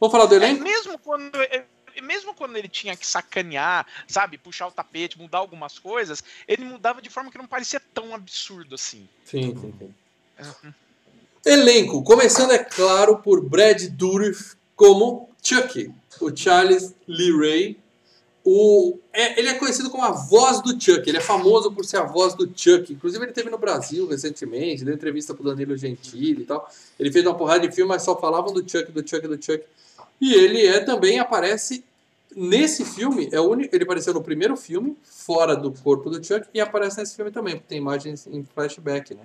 Vamos 0.01 0.13
falar 0.13 0.27
do 0.27 0.35
É, 0.35 0.39
elenco? 0.39 0.63
mesmo 0.63 0.99
quando. 0.99 1.37
é, 1.37 1.65
Mesmo 2.03 2.33
quando 2.35 2.57
ele 2.57 2.69
tinha 2.69 2.97
que 2.97 3.07
sacanear, 3.07 3.85
sabe, 4.09 4.39
puxar 4.39 4.69
o 4.69 4.73
tapete, 4.73 5.19
mudar 5.19 5.39
algumas 5.39 5.79
coisas, 5.79 6.23
ele 6.49 6.65
mudava 6.65 7.03
de 7.03 7.11
forma 7.11 7.31
que 7.31 7.37
não 7.37 7.47
parecia 7.47 7.81
tão 7.93 8.15
absurdo 8.15 8.77
assim. 8.77 9.07
Sim, 9.25 9.55
sim, 9.61 9.75
sim. 9.79 9.95
Uhum. 10.65 10.73
Elenco, 11.45 12.03
começando, 12.03 12.53
é 12.53 12.59
claro, 12.59 13.19
por 13.19 13.43
Brad 13.43 13.83
Dourif 13.89 14.55
como 14.77 15.29
Chuck, 15.43 15.93
o 16.21 16.35
Charles 16.35 16.95
Lee 17.07 17.37
Ray. 17.37 17.80
O, 18.45 18.99
é- 19.13 19.39
ele 19.39 19.49
é 19.49 19.55
conhecido 19.55 19.91
como 19.91 20.03
a 20.03 20.11
voz 20.11 20.63
do 20.63 20.71
Chuck, 20.81 21.07
ele 21.07 21.19
é 21.19 21.21
famoso 21.21 21.71
por 21.73 21.85
ser 21.85 21.99
a 21.99 22.05
voz 22.05 22.35
do 22.35 22.51
Chuck. 22.55 22.93
Inclusive, 22.93 23.23
ele 23.23 23.31
esteve 23.33 23.51
no 23.51 23.59
Brasil 23.59 24.07
recentemente, 24.07 24.85
deu 24.85 24.95
entrevista 24.95 25.35
pro 25.35 25.45
Danilo 25.45 25.77
Gentili 25.77 26.43
e 26.43 26.47
tal. 26.47 26.69
Ele 26.99 27.13
fez 27.13 27.25
uma 27.27 27.35
porrada 27.35 27.67
de 27.69 27.75
filme, 27.75 27.89
mas 27.89 28.03
só 28.03 28.19
falavam 28.19 28.53
do 28.53 28.61
Chuck, 28.61 28.91
do 28.93 29.07
Chuck, 29.07 29.27
do 29.29 29.43
Chuck. 29.43 29.63
E 30.21 30.35
ele 30.35 30.67
é 30.67 30.81
também 30.81 31.19
aparece 31.19 31.85
nesse 32.35 32.85
filme, 32.85 33.29
é 33.33 33.41
o 33.41 33.55
ele 33.55 33.83
apareceu 33.83 34.15
no 34.15 34.23
primeiro 34.23 34.57
filme, 34.57 34.97
fora 35.03 35.57
do 35.57 35.73
corpo 35.73 36.09
do 36.09 36.25
Chuck, 36.25 36.47
e 36.55 36.61
aparece 36.61 36.99
nesse 36.99 37.17
filme 37.17 37.31
também, 37.31 37.55
porque 37.55 37.69
tem 37.69 37.79
imagens 37.79 38.27
em 38.27 38.45
flashback, 38.45 39.15
né? 39.15 39.23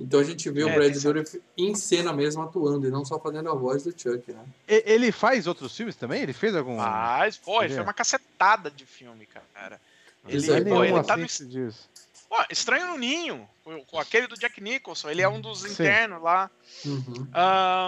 Então 0.00 0.20
a 0.20 0.24
gente 0.24 0.48
vê 0.50 0.62
o 0.62 0.68
É, 0.68 0.74
Brad 0.74 0.92
tem 0.92 1.00
Dourif 1.02 1.40
em 1.56 1.74
cena 1.74 2.12
mesmo 2.12 2.40
atuando, 2.42 2.86
e 2.86 2.90
não 2.90 3.04
só 3.04 3.18
fazendo 3.18 3.50
a 3.50 3.54
voz 3.54 3.82
do 3.82 3.90
Chuck, 3.90 4.30
né? 4.32 4.44
Ele 4.68 5.10
faz 5.10 5.46
outros 5.48 5.76
filmes 5.76 5.96
também? 5.96 6.22
Ele 6.22 6.32
fez 6.32 6.54
algum. 6.54 6.76
Mas, 6.76 7.36
pô, 7.36 7.60
ele 7.62 7.70
foi 7.74 7.80
é. 7.80 7.82
uma 7.82 7.92
cacetada 7.92 8.70
de 8.70 8.86
filme, 8.86 9.26
cara. 9.26 9.80
Ele, 10.28 10.50
é, 10.52 10.58
pô, 10.60 10.64
nenhum 10.82 10.84
ele 10.98 11.02
tá 11.04 11.16
no. 11.16 11.26
diz. 11.26 11.88
Pô, 12.28 12.36
Estranho 12.50 12.88
no 12.88 12.98
Ninho, 12.98 13.48
com- 13.86 13.98
aquele 13.98 14.26
do 14.26 14.36
Jack 14.36 14.60
Nicholson, 14.60 15.08
ele 15.08 15.22
é 15.22 15.28
um 15.28 15.40
dos 15.40 15.62
Sim. 15.62 15.72
internos 15.72 16.22
lá. 16.22 16.50
Uhum. 16.84 17.26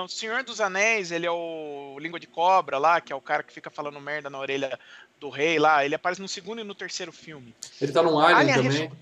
O 0.05 0.09
Senhor 0.09 0.43
dos 0.43 0.61
Anéis, 0.61 1.13
ele 1.13 1.27
é 1.27 1.31
o 1.31 1.97
Língua 2.01 2.19
de 2.19 2.27
Cobra 2.27 2.79
lá, 2.79 3.01
que 3.01 3.13
é 3.13 3.17
o 3.17 3.21
cara 3.21 3.43
que 3.43 3.53
fica 3.53 3.71
falando 3.71 4.01
merda 4.01 4.31
na 4.31 4.39
orelha 4.39 4.77
do 5.21 5.29
rei 5.29 5.59
lá. 5.59 5.85
Ele 5.85 5.95
aparece 5.95 6.21
no 6.23 6.27
segundo 6.29 6.61
e 6.61 6.65
no 6.65 6.75
terceiro 6.75 7.13
filme. 7.13 7.55
Ele 7.81 7.93
tá 7.93 8.03
num 8.03 8.19
Alien 8.19 8.37
Alien, 8.39 8.53
a 8.53 8.57
também. 8.57 8.81
ressu- 8.81 8.97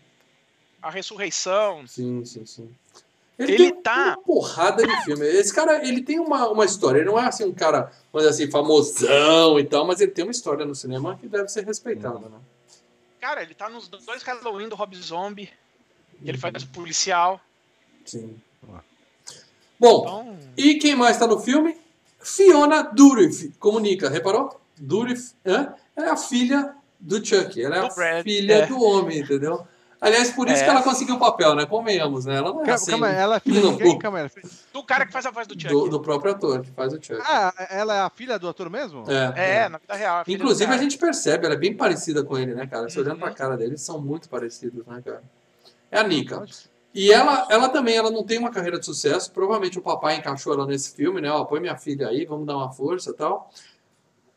A 0.83 0.91
Ressurreição. 0.91 1.87
Sim, 1.87 2.25
sim, 2.25 2.45
sim. 2.45 2.75
Ele, 3.39 3.53
Ele 3.55 3.73
tem 3.73 3.83
tá- 3.83 4.07
uma 4.17 4.19
porrada 4.25 4.85
de 4.87 5.05
filme. 5.05 5.25
Esse 5.27 5.55
cara, 5.55 5.87
ele 5.87 6.03
tem 6.03 6.19
uma, 6.19 6.49
uma 6.49 6.65
história. 6.65 6.99
Ele 6.99 7.07
não 7.09 7.19
é 7.19 7.25
assim 7.27 7.45
um 7.45 7.53
cara, 7.55 7.93
dizer 8.13 8.29
assim, 8.29 8.51
famosão 8.51 9.59
e 9.61 9.65
tal, 9.65 9.87
mas 9.87 10.01
ele 10.01 10.11
tem 10.11 10.25
uma 10.25 10.33
história 10.33 10.65
no 10.67 10.75
cinema 10.75 11.17
que 11.17 11.29
deve 11.29 11.49
ser 11.49 11.65
respeitada, 11.65 12.19
né? 12.29 12.39
Cara, 13.21 13.43
ele 13.43 13.55
tá 13.55 13.69
nos 13.69 13.87
dois 13.89 14.23
Halloween 14.25 14.69
do 14.69 14.75
Rob 14.75 14.97
Zombie. 14.97 15.51
que 16.21 16.29
Ele 16.29 16.37
faz 16.39 16.63
o 16.65 16.69
policial. 16.69 17.41
Sim. 18.05 18.41
Bom, 19.79 20.01
Então, 20.03 20.39
e 20.57 20.75
quem 20.75 20.97
mais 20.97 21.17
tá 21.19 21.27
no 21.27 21.39
filme? 21.39 21.77
Fiona 22.21 22.83
Dourif, 22.83 23.51
comunica, 23.61 24.09
reparou? 24.09 24.61
Dourif 24.77 25.33
hã? 25.47 25.73
é 25.97 26.03
a 26.05 26.17
filha 26.17 26.75
do 26.99 27.25
Chuck, 27.25 27.63
ela 27.63 27.77
é 27.77 27.81
Do 27.81 27.87
a 27.87 27.95
Brad, 27.95 28.23
filha 28.25 28.55
é. 28.55 28.67
do 28.67 28.83
homem, 28.83 29.21
entendeu? 29.21 29.65
Aliás, 30.01 30.31
por 30.31 30.47
isso 30.49 30.61
É. 30.63 30.65
que 30.65 30.71
ela 30.71 30.83
conseguiu 30.83 31.17
o 31.17 31.19
papel, 31.19 31.57
né? 31.57 31.67
Convenhamos, 31.67 32.25
né? 32.25 32.37
Ela 32.37 32.53
não 32.53 32.65
é 32.65 32.71
assim, 32.71 32.93
calma, 32.93 33.09
ela 33.09 33.37
é 33.37 33.41
filha 33.41 33.61
de 33.61 33.77
quem? 33.79 33.99
Calma, 33.99 34.21
ela- 34.21 34.31
do 34.73 34.83
cara 34.85 35.05
que 35.05 35.13
faz 35.13 35.27
a 35.27 35.31
voz 35.33 35.47
do 35.49 35.55
Chuck. 35.61 35.73
do, 35.75 35.89
do 35.89 36.01
próprio 36.01 36.31
ator 36.33 36.61
que 36.63 36.71
faz 36.71 36.93
o 36.93 37.03
Chuck. 37.03 37.21
Ah, 37.25 37.53
ela 37.69 37.97
é 37.97 38.01
a 38.01 38.09
filha 38.11 38.39
do 38.39 38.49
ator 38.49 38.71
mesmo? 38.71 39.05
É, 39.11 39.63
É, 39.65 39.69
na 39.69 39.79
vida 39.79 39.95
real. 39.95 40.19
a 40.21 40.25
filha 40.25 40.39
do 40.39 40.45
Inclusive, 40.45 40.73
a 40.73 40.77
gente 40.79 40.97
percebe, 40.99 41.47
ela 41.47 41.55
é 41.55 41.59
bem 41.59 41.77
parecida 41.77 42.23
com 42.23 42.39
ele, 42.39 42.55
né, 42.55 42.67
cara? 42.67 42.89
Você 42.89 43.01
olhando 43.01 43.15
Uhum. 43.15 43.21
pra 43.21 43.31
cara 43.33 43.57
dele, 43.57 43.71
eles 43.71 43.83
são 43.83 44.01
muito 44.01 44.29
parecidos, 44.29 44.87
né, 44.87 45.03
cara? 45.05 45.23
É 45.91 45.99
a 45.99 46.05
Nika. 46.05 46.45
E 46.95 47.13
ela, 47.13 47.47
ela 47.51 47.69
também, 47.69 47.97
ela 47.97 48.11
não 48.11 48.23
tem 48.23 48.39
uma 48.39 48.51
carreira 48.51 48.79
de 48.79 48.85
sucesso. 48.87 49.31
Provavelmente 49.33 49.79
o 49.79 49.83
papai 49.83 50.17
encaixou 50.17 50.53
ela 50.55 50.65
nesse 50.67 50.95
filme, 50.95 51.21
né? 51.21 51.31
Ó, 51.31 51.45
põe 51.45 51.61
minha 51.61 51.77
filha 51.77 52.09
aí, 52.09 52.25
vamos 52.25 52.47
dar 52.47 52.57
uma 52.57 52.71
força 52.73 53.11
e 53.11 53.15
tal. 53.15 53.51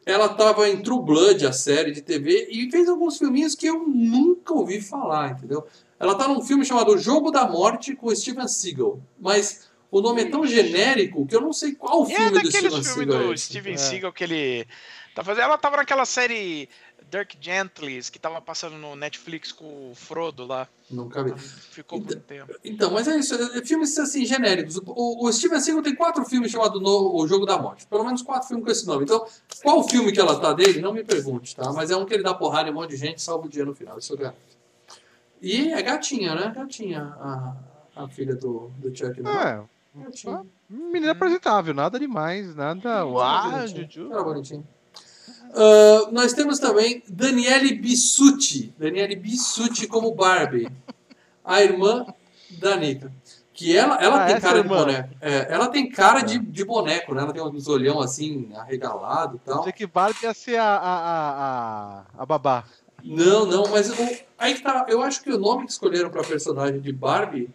Ela 0.05 0.29
tava 0.29 0.67
em 0.67 0.81
True 0.81 1.03
Blood, 1.03 1.45
a 1.45 1.53
série 1.53 1.91
de 1.91 2.01
TV, 2.01 2.47
e 2.49 2.69
fez 2.71 2.89
alguns 2.89 3.17
filminhos 3.17 3.55
que 3.55 3.67
eu 3.67 3.87
nunca 3.87 4.53
ouvi 4.53 4.81
falar, 4.81 5.31
entendeu? 5.31 5.65
Ela 5.99 6.15
tá 6.15 6.27
num 6.27 6.41
filme 6.41 6.65
chamado 6.65 6.97
Jogo 6.97 7.29
da 7.29 7.47
Morte 7.47 7.95
com 7.95 8.13
Steven 8.15 8.47
Seagal. 8.47 8.99
Mas 9.19 9.69
o 9.91 10.01
nome 10.01 10.23
é 10.23 10.29
tão 10.29 10.45
genérico 10.45 11.27
que 11.27 11.35
eu 11.35 11.41
não 11.41 11.53
sei 11.53 11.73
qual 11.73 12.07
E 12.09 12.13
é 12.13 12.15
filme 12.15 12.31
do 12.31 12.35
daqueles 12.35 12.55
Steven 12.55 12.71
filmes 12.71 12.87
Seagal 12.87 13.21
é 13.21 13.23
do 13.25 13.33
esse. 13.33 13.45
Steven 13.45 13.73
É. 13.73 13.77
Seagal 13.77 14.13
que 14.13 14.23
ele 14.23 14.67
tá 15.13 15.23
fazendo. 15.23 15.43
Ela 15.43 15.57
tava 15.59 15.77
naquela 15.77 16.05
série 16.05 16.67
Dirk 17.11 17.37
Gently 17.41 18.01
que 18.09 18.17
tava 18.17 18.39
passando 18.41 18.77
no 18.77 18.95
Netflix 18.95 19.51
com 19.51 19.91
o 19.91 19.93
Frodo 19.93 20.45
lá. 20.45 20.65
Nunca 20.89 21.21
vi. 21.23 21.37
Ficou 21.37 22.01
por 22.01 22.15
um 22.15 22.19
tempo. 22.21 22.55
Então, 22.63 22.89
mas 22.91 23.07
é 23.07 23.17
isso, 23.17 23.35
é- 23.35 23.57
é 23.59 23.65
filmes 23.65 23.97
assim 23.99 24.25
genéricos. 24.25 24.77
O, 24.77 25.25
o 25.27 25.31
Steven 25.33 25.59
Seagal 25.59 25.83
tem 25.83 25.93
quatro 25.93 26.23
filmes 26.23 26.49
chamados 26.49 26.81
no, 26.81 27.13
O 27.15 27.27
Jogo 27.27 27.45
da 27.45 27.57
Morte. 27.61 27.85
Pelo 27.87 28.05
menos 28.05 28.21
quatro 28.21 28.47
filmes 28.47 28.65
com 28.65 28.71
esse 28.71 28.87
nome. 28.87 29.03
Então, 29.03 29.25
qual 29.61 29.83
filme 29.87 30.11
que 30.13 30.19
ela 30.21 30.39
tá 30.39 30.53
dele, 30.53 30.79
não 30.81 30.93
me 30.93 31.03
pergunte, 31.03 31.53
tá? 31.55 31.71
Mas 31.73 31.91
é 31.91 31.97
um 31.97 32.05
que 32.05 32.13
ele 32.13 32.23
dá 32.23 32.33
porrada 32.33 32.69
em 32.69 32.71
um 32.71 32.75
monte 32.75 32.91
de 32.91 32.97
gente 32.97 33.17
e 33.17 33.21
salva 33.21 33.45
o 33.45 33.49
dia 33.49 33.65
no 33.65 33.75
final. 33.75 33.97
Isso 33.99 34.13
eu 34.13 34.17
garanto. 34.17 34.37
E 35.41 35.71
é 35.73 35.81
gatinha, 35.81 36.33
né? 36.35 36.53
Gatinha, 36.55 37.01
a, 37.19 37.55
a 37.95 38.07
filha 38.07 38.35
do, 38.35 38.71
do 38.77 38.95
Chuck. 38.95 39.19
É, 39.19 39.61
gatinha. 39.95 40.45
menina 40.69 41.11
apresentável, 41.11 41.73
nada 41.73 41.99
demais, 41.99 42.55
nada. 42.55 43.05
Uau. 43.05 43.67
Juju. 43.67 44.11
Era 44.13 44.23
bonitinho. 44.23 44.65
Ah, 45.55 46.09
nós 46.11 46.33
temos 46.33 46.59
também 46.59 47.03
Daniele 47.07 47.73
Bissucci. 47.75 48.73
Daniele 48.77 49.15
Bissucci 49.15 49.87
como 49.87 50.13
Barbie. 50.13 50.69
A 51.43 51.61
irmã 51.61 52.05
da 52.59 52.75
Nika. 52.75 53.11
Que 53.53 53.75
ela, 53.77 53.95
ela 54.01 54.23
Ah, 54.23 54.27
tem 54.27 54.39
cara 54.39 54.53
de 54.61 54.65
irmã. 54.67 54.77
boneco. 54.77 55.09
É, 55.21 55.47
ela 55.53 55.67
tem 55.67 55.89
cara 55.89 56.21
de, 56.21 56.39
de 56.39 56.63
boneco, 56.65 57.13
né? 57.13 57.21
Ela 57.21 57.33
tem 57.33 57.43
uns 57.43 57.67
olhão 57.67 57.99
assim, 57.99 58.49
arregalado 58.55 59.35
e 59.35 59.39
tal. 59.39 59.59
Achei 59.61 59.73
que 59.73 59.85
Barbie 59.85 60.23
ia 60.23 60.33
ser 60.33 60.55
a, 60.57 60.63
a, 60.63 60.97
a, 60.97 61.99
a, 61.99 62.03
a 62.23 62.25
babá. 62.25 62.63
Não, 63.03 63.45
não, 63.45 63.63
mas 63.69 63.89
o- 63.89 64.17
aí 64.37 64.53
que 64.55 64.61
tá. 64.61 64.85
Eu 64.87 65.01
acho 65.01 65.21
que 65.21 65.31
o 65.31 65.37
nome 65.37 65.65
que 65.65 65.71
escolheram 65.71 66.09
pra 66.09 66.23
personagem 66.23 66.79
de 66.79 66.91
Barbie, 66.93 67.49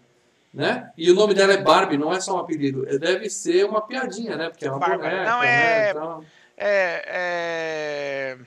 né? 0.53 0.91
E 0.99 1.11
o 1.11 1.15
nome 1.15 1.35
dela 1.35 1.53
é 1.55 1.63
Barbie, 1.63 1.97
não 1.97 2.13
é 2.13 2.21
só 2.21 2.37
um 2.37 2.39
apelido. 2.41 2.87
É, 2.89 2.99
Deve 2.99 3.29
ser 3.31 3.65
uma 3.65 3.81
piadinha, 3.81 4.37
né? 4.37 4.51
Porque 4.51 4.67
é 4.67 4.71
uma 4.71 4.79
Bárbara. 4.79 5.11
boneca. 5.11 5.31
Não, 5.31 5.41
né, 5.41 5.87
é- 5.87 5.91
e 5.91 5.95
tal. 5.95 6.25
É, 6.57 7.05
é- 7.07 8.39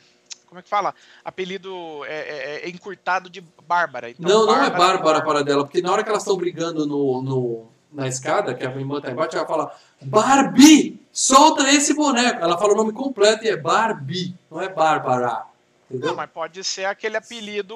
Como 0.47 0.59
é 0.59 0.63
que 0.63 0.69
fala? 0.69 0.95
Apelido 1.23 2.03
é, 2.05 2.17
é- 2.63 2.65
é 2.65 2.69
encurtado 2.69 3.29
de 3.29 3.39
Bárbara. 3.67 4.09
Então, 4.09 4.27
Não, 4.27 4.45
não 4.47 4.53
é 4.55 4.69
Bárbara- 4.71 4.77
Bárbara 4.97 5.21
para 5.23 5.43
dela, 5.43 5.63
porque 5.63 5.79
na 5.81 5.91
hora 5.91 6.03
que 6.03 6.09
elas 6.09 6.23
estão 6.23 6.35
brigando 6.35 6.87
no, 6.87 7.21
no- 7.21 7.67
na 7.93 8.07
escada, 8.07 8.55
que 8.55 8.65
a 8.65 8.69
irmã 8.71 8.99
tá 8.99 9.11
embaixo, 9.11 9.37
ela 9.37 9.45
fala: 9.45 9.75
Barbie, 10.01 10.99
solta 11.13 11.69
esse 11.71 11.93
boneco. 11.93 12.41
Ela 12.43 12.57
fala 12.57 12.73
o 12.73 12.75
nome 12.75 12.91
completo 12.93 13.45
e 13.45 13.49
é 13.49 13.55
Barbie, 13.57 14.33
não 14.49 14.59
é 14.59 14.67
Bárbara. 14.69 15.43
Entendeu? 15.87 16.09
Não, 16.09 16.15
mas 16.15 16.29
pode 16.31 16.63
ser 16.63 16.85
aquele 16.85 17.17
apelido 17.17 17.75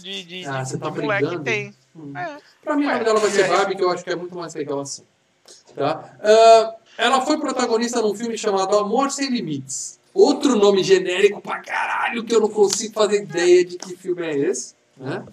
de, 0.00 0.22
de, 0.24 0.46
Ah, 0.46 0.62
de- 0.62 0.78
tá 0.78 0.90
moleque 0.90 1.22
que 1.22 1.26
brigando? 1.28 1.44
tem. 1.44 1.74
Hum. 1.94 2.16
É. 2.16 2.38
Pra 2.62 2.76
mim, 2.76 2.86
o 2.86 2.90
nome 2.92 3.04
dela 3.04 3.18
vai 3.20 3.30
ser 3.30 3.42
é. 3.42 3.48
Barbie, 3.48 3.74
que 3.76 3.82
eu 3.82 3.90
acho 3.90 4.04
que 4.04 4.10
é 4.10 4.16
muito 4.16 4.36
mais 4.36 4.54
legal 4.54 4.78
assim. 4.80 5.04
Tá? 5.74 6.16
Ah, 6.22 6.74
ela 6.96 7.20
foi 7.20 7.38
protagonista 7.38 8.00
num 8.00 8.14
filme 8.14 8.36
chamado 8.38 8.76
Amor 8.78 9.10
Sem 9.10 9.30
Limites. 9.30 9.98
Outro 10.14 10.56
nome 10.56 10.82
genérico 10.82 11.40
pra 11.40 11.60
caralho, 11.60 12.24
que 12.24 12.34
eu 12.34 12.40
não 12.40 12.48
consigo 12.48 12.94
fazer 12.94 13.22
ideia 13.22 13.64
de 13.64 13.76
que 13.76 13.96
filme 13.96 14.22
é 14.26 14.36
esse. 14.36 14.74
Né? 14.96 15.24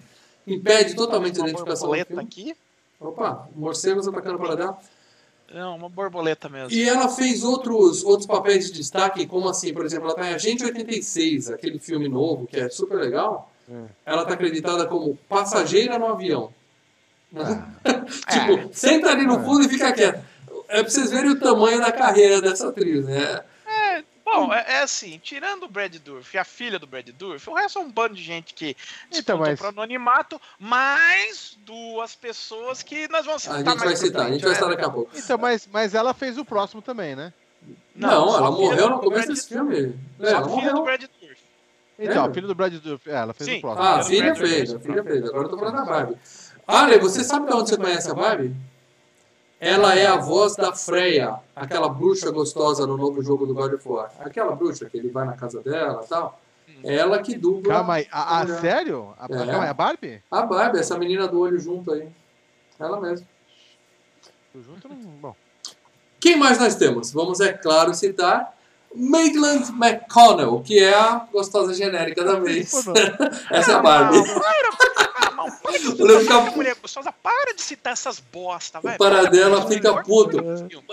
Impede 0.46 0.94
totalmente 0.94 1.40
a 1.40 1.44
identificação 1.44 1.88
do 1.88 1.96
borboleta 1.96 2.08
filme. 2.08 2.22
aqui? 2.22 2.56
Opa, 3.00 3.48
morcegos 3.56 4.06
atacando 4.06 4.38
para 4.38 4.54
dela. 4.56 4.78
Não, 5.52 5.76
uma 5.76 5.88
borboleta 5.88 6.48
mesmo. 6.48 6.72
E 6.72 6.86
ela 6.88 7.08
fez 7.08 7.44
outros, 7.44 8.02
outros 8.04 8.26
papéis 8.26 8.66
de 8.66 8.72
destaque, 8.72 9.26
como 9.26 9.48
assim, 9.48 9.72
por 9.72 9.86
exemplo, 9.86 10.06
ela 10.06 10.16
tá 10.16 10.30
em 10.30 10.34
Agente 10.34 10.64
86, 10.64 11.50
aquele 11.50 11.78
filme 11.78 12.08
novo 12.08 12.46
que 12.46 12.58
é 12.58 12.68
super 12.68 12.98
legal. 12.98 13.50
É. 13.70 13.84
Ela 14.04 14.24
tá 14.24 14.34
acreditada 14.34 14.86
como 14.86 15.16
passageira 15.28 15.98
no 15.98 16.06
avião. 16.06 16.52
É. 17.84 18.30
tipo, 18.32 18.72
senta 18.72 19.10
ali 19.10 19.26
no 19.26 19.42
fundo 19.42 19.64
e 19.64 19.68
fica 19.68 19.92
quieta. 19.92 20.24
É 20.76 20.82
pra 20.82 20.90
vocês 20.90 21.10
verem 21.10 21.30
o 21.30 21.38
tamanho 21.38 21.80
da 21.80 21.92
carreira 21.92 22.40
dessa 22.40 22.68
atriz, 22.68 23.04
né? 23.06 23.44
Bom, 24.24 24.52
é, 24.52 24.64
é 24.66 24.82
assim, 24.82 25.20
tirando 25.22 25.64
o 25.64 25.68
Brad 25.68 25.94
Dourif 25.98 26.34
e 26.34 26.38
a 26.38 26.44
filha 26.44 26.78
do 26.78 26.86
Brad 26.86 27.06
Dourif, 27.10 27.48
o 27.48 27.52
resto 27.54 27.78
é 27.78 27.82
um 27.82 27.90
bando 27.92 28.14
de 28.14 28.22
gente 28.22 28.52
que 28.54 28.74
Então, 29.12 29.38
mas- 29.38 29.58
pro 29.60 29.68
anonimato, 29.68 30.40
mais 30.58 31.56
duas 31.64 32.16
pessoas 32.16 32.82
que 32.82 33.06
nós 33.08 33.24
vamos 33.26 33.46
A 33.46 33.58
citar 33.58 33.74
gente 33.74 33.84
vai 33.84 33.96
citar, 33.96 34.26
a 34.26 34.30
gente 34.32 34.40
vai 34.40 34.50
né? 34.50 34.54
citar 34.56 34.70
daqui 34.70 34.84
a 34.84 34.90
pouco. 34.90 35.10
Então, 35.14 35.38
mas, 35.38 35.68
mas 35.70 35.94
ela 35.94 36.12
fez 36.14 36.36
o 36.38 36.44
próximo 36.44 36.82
também, 36.82 37.14
né? 37.14 37.32
Não, 37.94 38.28
só 38.30 38.38
ela 38.38 38.48
a 38.48 38.50
morreu 38.50 38.88
do 38.88 38.94
no 38.96 39.00
começo 39.00 39.28
desse 39.28 39.48
filme. 39.48 39.94
É, 40.18 40.30
Só 40.30 40.36
ela 40.36 40.38
a 40.46 40.48
filha 40.48 40.70
do 40.72 40.78
morreu. 40.78 40.82
Brad 40.84 41.02
Dourif. 41.20 41.40
Então, 41.98 42.24
É. 42.24 42.28
a 42.28 42.32
filha 42.34 42.46
do 42.48 42.54
Brad 42.56 42.74
Dourif, 42.74 43.08
é, 43.10 43.12
ela 43.14 43.34
fez 43.34 43.50
Sim. 43.50 43.58
o 43.58 43.60
próximo. 43.60 43.84
Ah, 43.86 43.94
a 44.00 44.02
filha 44.04 44.32
do 44.32 44.38
fez, 44.40 44.74
a 44.74 44.80
filha 44.80 45.04
fez. 45.04 45.24
Agora 45.26 45.44
eu 45.44 45.48
tô 45.50 45.58
falando 45.58 45.76
da 45.76 45.84
Barbie. 45.84 46.16
Ale, 46.66 46.98
você 46.98 47.22
sabe 47.22 47.46
de 47.46 47.52
onde 47.54 47.68
você 47.70 47.76
conhece 47.76 48.10
a 48.10 48.14
Barbie? 48.14 48.52
Ela 49.60 49.94
é 49.94 50.06
a 50.06 50.16
voz 50.16 50.56
da 50.56 50.72
Freya, 50.74 51.36
aquela 51.56 51.88
bruxa 51.88 52.30
gostosa 52.30 52.86
no 52.86 52.96
novo 52.96 53.22
jogo 53.22 53.46
do 53.46 53.54
God 53.54 53.74
of 53.74 53.88
War. 53.88 54.10
Aquela 54.20 54.54
bruxa 54.54 54.88
que 54.90 54.98
ele 54.98 55.08
vai 55.08 55.24
na 55.24 55.32
casa 55.34 55.62
dela 55.62 56.02
e 56.04 56.08
tal. 56.08 56.40
Ela 56.82 57.18
que 57.20 57.34
dubla 57.36 57.72
Calma 57.74 57.94
aí, 57.94 58.08
a, 58.12 58.40
a- 58.40 58.46
sério? 58.60 59.14
A, 59.18 59.24
É. 59.24 59.46
calma 59.46 59.64
a 59.70 59.74
Barbie? 59.74 60.22
a 60.30 60.42
Barbie, 60.42 60.78
essa 60.80 60.98
menina 60.98 61.26
do 61.26 61.40
olho 61.40 61.58
junto 61.58 61.92
aí. 61.92 62.08
Ela 62.78 63.00
mesma. 63.00 63.26
Junto 64.54 64.88
não. 64.88 64.96
Bom. 64.96 65.36
Quem 66.20 66.36
mais 66.36 66.58
nós 66.58 66.74
temos? 66.74 67.10
Vamos, 67.12 67.40
é 67.40 67.52
claro, 67.52 67.94
citar 67.94 68.54
Maitland 68.94 69.70
McConnell, 69.72 70.60
que 70.60 70.78
é 70.78 70.94
a 70.94 71.26
gostosa 71.32 71.72
genérica 71.74 72.22
da 72.22 72.38
vez. 72.38 72.72
Essa 73.50 73.72
é 73.72 73.74
a 73.74 73.80
Barbie. 73.80 74.18
Não, 75.34 75.50
para, 75.50 75.74
ah, 75.74 75.78
de 75.78 75.84
Eu 75.84 75.90
citar 75.92 76.06
lembro 76.06 76.18
que 76.26 76.32
essa 76.32 76.38
a- 76.38 76.50
mulher 76.56 76.74
gostosa, 76.80 77.12
para 77.12 77.54
de 77.54 77.62
citar 77.62 77.92
essas 77.92 78.20
bosta, 78.20 78.80
vai. 78.80 78.94
O 78.94 78.98
Paradela 78.98 79.60
Para, 79.60 79.70
fica 79.70 80.02
puto. 80.02 80.38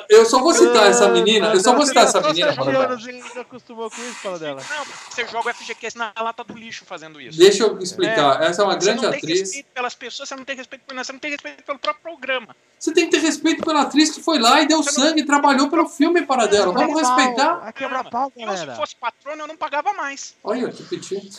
Eu 0.10 0.25
só 0.25 0.39
vou 0.39 0.54
citar 0.54 0.88
essa 0.88 1.08
menina, 1.10 1.54
eu 1.54 1.60
só 1.60 1.75
vou 1.75 1.86
citar 1.86 2.04
essa 2.06 2.21
menina. 2.21 2.56
Paradela. 2.56 2.97
acostumou 3.41 3.89
com 3.89 4.01
isso, 4.01 4.15
fala 4.15 4.39
dela. 4.39 4.62
Não, 4.69 4.86
você 5.10 5.27
joga 5.27 5.49
o 5.49 5.54
FGCast 5.54 5.97
na 5.97 6.13
lata 6.19 6.43
do 6.43 6.54
lixo 6.54 6.84
fazendo 6.86 7.19
isso. 7.19 7.38
Deixa 7.38 7.63
eu 7.63 7.77
explicar. 7.80 8.41
Essa 8.41 8.62
é 8.62 8.65
uma 8.65 8.73
Você 8.73 8.86
grande 8.86 9.04
não 9.04 9.10
tem 9.12 9.19
atriz. 9.19 9.39
respeito 9.39 9.67
pelas 9.73 9.95
pessoas, 9.95 10.30
você 10.30 10.36
não 10.36 10.45
tem 10.45 10.56
respeito 10.56 10.82
por 10.86 10.93
nós, 10.95 11.08
você 11.08 11.13
não 11.13 11.19
tem 11.19 11.32
respeito 11.32 11.63
pelo 11.63 11.80
próprio 11.80 12.01
programa. 12.04 12.56
Você 12.80 12.91
tem 12.93 13.06
que 13.06 13.12
ter 13.12 13.19
respeito 13.19 13.63
pela 13.63 13.82
atriz 13.82 14.10
que 14.12 14.21
foi 14.23 14.39
lá 14.39 14.62
e 14.62 14.67
deu 14.67 14.82
sangue 14.82 15.21
e 15.21 15.25
trabalhou 15.25 15.69
pelo 15.69 15.88
filme 15.88 16.23
Paradela. 16.25 16.71
Vamos 16.73 16.99
respeitar. 16.99 17.71
Pau, 18.12 18.32
se 18.36 18.75
fosse 18.75 18.95
patrono, 18.95 19.43
eu 19.43 19.47
não 19.47 19.56
pagava 19.56 19.93
mais. 19.93 20.34
Olha 20.43 20.69
que 20.69 20.84
piti. 20.84 21.30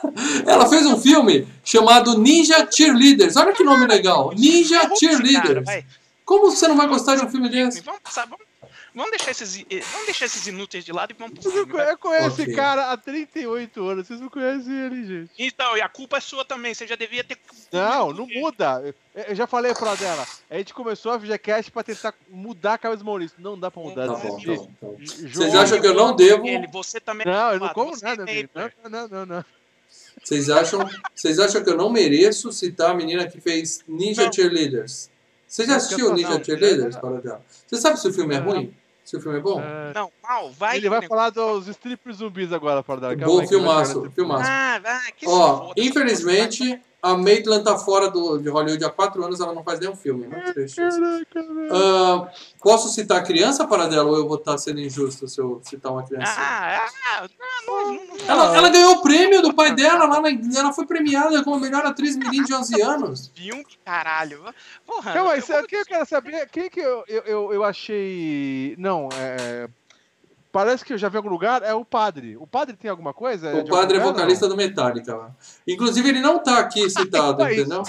Ela 0.46 0.68
fez 0.68 0.86
um 0.86 1.00
filme 1.00 1.48
chamado 1.64 2.16
Ninja 2.18 2.35
Cheerleaders. 2.70 3.36
Olha 3.36 3.52
que 3.52 3.62
nome 3.64 3.86
legal. 3.86 4.32
Ninja 4.36 4.80
Cheerleaders. 4.96 5.84
Como 6.24 6.50
você 6.50 6.66
não 6.68 6.76
vai 6.76 6.86
gostar 6.88 7.16
de 7.16 7.24
um 7.24 7.30
filme 7.30 7.48
desse? 7.48 7.80
Vamos, 7.82 8.00
passar, 8.00 8.26
vamos, 8.26 8.44
vamos 8.92 9.10
deixar 9.12 9.30
esses, 9.30 9.64
eh, 9.70 9.78
vamos 9.92 10.06
deixar 10.06 10.24
esses 10.26 10.44
inúteis 10.48 10.84
de 10.84 10.90
lado 10.92 11.12
e 11.12 11.16
vamos 11.16 11.34
pro 11.34 11.42
Vocês 11.44 11.54
não 11.54 11.64
filme. 11.66 11.72
vai. 11.84 11.96
conhe- 11.96 11.98
conhecem 11.98 12.30
Ok. 12.32 12.44
esse 12.46 12.54
cara 12.56 12.90
há 12.90 12.96
38 12.96 13.86
anos, 13.88 14.08
vocês 14.08 14.20
não 14.20 14.28
conhecem 14.28 14.72
ele, 14.76 15.06
gente. 15.06 15.30
Então, 15.38 15.76
e 15.76 15.80
a 15.80 15.88
culpa 15.88 16.16
é 16.16 16.20
sua 16.20 16.44
também, 16.44 16.74
você 16.74 16.84
já 16.84 16.96
devia 16.96 17.22
ter. 17.22 17.38
Não, 17.72 18.12
não 18.12 18.26
muda. 18.26 18.82
Eu- 18.84 18.94
Eu 19.28 19.34
já 19.36 19.46
falei 19.46 19.72
pra 19.72 19.94
dela. 19.94 20.26
A 20.50 20.58
gente 20.58 20.74
começou 20.74 21.12
a 21.12 21.18
FGCast 21.20 21.70
pra 21.70 21.82
tentar 21.84 22.12
mudar 22.28 22.74
a 22.74 22.78
cabeça 22.78 22.98
do 22.98 23.06
Maurício. 23.06 23.36
Não 23.40 23.56
dá 23.58 23.70
pra 23.70 23.80
mudar. 23.82 24.06
Não. 24.06 24.20
João- 24.40 24.68
Vocês 25.00 25.54
acham 25.54 25.80
que 25.80 25.86
eu 25.86 25.94
não 25.94 26.14
devo? 26.14 26.44
Ele, 26.46 26.66
você 26.66 26.98
também. 27.00 27.24
Não, 27.26 27.52
eu 27.52 27.60
não 27.60 27.68
como 27.70 27.94
você 27.96 28.04
nada, 28.04 28.24
é. 28.30 28.48
Não, 28.52 28.70
não, 28.82 28.90
não, 28.90 29.08
não, 29.08 29.26
não. 29.26 29.44
Vocês 30.26 30.50
acham, 30.50 30.80
vocês 31.14 31.38
acham 31.38 31.62
que 31.62 31.70
eu 31.70 31.76
não 31.76 31.88
mereço 31.88 32.50
citar 32.50 32.90
a 32.90 32.94
menina 32.94 33.28
que 33.28 33.40
fez 33.40 33.84
Ninja 33.86 34.24
Não. 34.24 34.32
Cheerleaders? 34.32 35.08
Você 35.46 35.64
já 35.64 35.76
assistiu 35.76 36.12
Ninja 36.12 36.30
não. 36.30 36.42
Cheerleaders, 36.42 36.96
Paradela? 36.96 37.40
Você 37.64 37.76
sabe 37.76 38.00
se 38.00 38.08
o 38.08 38.12
filme 38.12 38.34
é 38.34 38.38
ruim? 38.38 38.74
Se 39.04 39.16
o 39.16 39.20
filme 39.20 39.38
é 39.38 39.40
bom? 39.40 39.60
É, 39.60 39.92
Não, 39.94 40.10
mal, 40.20 40.50
vai. 40.50 40.78
ele 40.78 40.88
vai 40.88 41.00
que 41.00 41.06
falar 41.06 41.30
dos 41.30 41.68
strippers 41.68 42.16
zumbis 42.16 42.52
agora, 42.52 42.82
para 42.82 43.14
dela. 43.14 43.14
Bom 43.14 43.46
filmaço, 43.46 44.10
filmaço. 44.16 44.50
Ah, 44.50 44.80
vai, 44.82 45.12
que 45.12 45.28
Ó, 45.28 45.72
infelizmente, 45.76 46.82
a 47.06 47.16
Maitland 47.16 47.64
tá 47.64 47.78
fora 47.78 48.10
do, 48.10 48.38
de 48.38 48.48
Hollywood 48.48 48.84
há 48.84 48.90
quatro 48.90 49.24
anos, 49.24 49.40
ela 49.40 49.54
não 49.54 49.62
faz 49.62 49.78
nenhum 49.78 49.94
filme. 49.94 50.26
Muito 50.26 50.52
triste 50.52 50.80
isso. 50.80 51.00
Caraca, 51.00 51.54
velho. 51.54 51.68
Ah, 51.74 52.30
posso 52.60 52.88
citar 52.88 53.24
criança, 53.24 53.66
Paradela, 53.66 54.04
ou 54.10 54.16
eu 54.16 54.26
vou 54.26 54.36
estar 54.36 54.58
sendo 54.58 54.80
injusto 54.80 55.28
se 55.28 55.40
eu 55.40 55.60
citar 55.62 55.92
uma 55.92 56.04
criança? 56.04 56.34
Ah, 56.36 56.86
ah, 56.86 57.28
não, 57.66 57.94
não, 57.94 58.06
não. 58.06 58.16
Ela, 58.28 58.56
ela 58.56 58.68
ganhou 58.68 58.94
o 58.94 59.02
prêmio 59.02 59.40
do 59.40 59.54
pai 59.54 59.74
dela 59.74 60.06
lá 60.06 60.20
na, 60.20 60.28
ela 60.58 60.72
foi 60.72 60.86
premiada 60.86 61.42
como 61.44 61.60
melhor 61.60 61.86
atriz 61.86 62.16
menina 62.16 62.44
de 62.44 62.54
11 62.54 62.82
anos. 62.82 63.32
Filme, 63.34 63.64
caralho. 63.84 64.44
Porra, 64.84 65.12
Calma 65.12 65.32
aí, 65.32 65.42
eu 65.48 65.66
quem 65.66 65.78
eu 65.78 65.86
quero 65.86 66.06
saber? 66.06 66.48
Quem 66.50 66.68
que 66.68 66.80
eu, 66.80 67.04
eu, 67.06 67.22
eu, 67.22 67.52
eu 67.54 67.64
achei. 67.64 68.74
Não, 68.78 69.08
é. 69.14 69.68
Parece 70.56 70.82
que 70.82 70.94
eu 70.94 70.96
já 70.96 71.10
vi 71.10 71.16
em 71.16 71.18
algum 71.18 71.28
lugar, 71.28 71.62
é 71.62 71.74
o 71.74 71.84
padre. 71.84 72.34
O 72.38 72.46
padre 72.46 72.76
tem 72.76 72.90
alguma 72.90 73.12
coisa? 73.12 73.54
O 73.56 73.68
padre 73.68 73.98
é 73.98 74.00
vocalista 74.00 74.48
do 74.48 74.56
Metallica. 74.56 75.36
Inclusive, 75.68 76.08
ele 76.08 76.20
não 76.20 76.38
tá 76.42 76.60
aqui 76.60 76.88
citado, 76.88 77.42
É 77.42 77.52
entendeu? 77.52 77.76
não? 77.78 77.82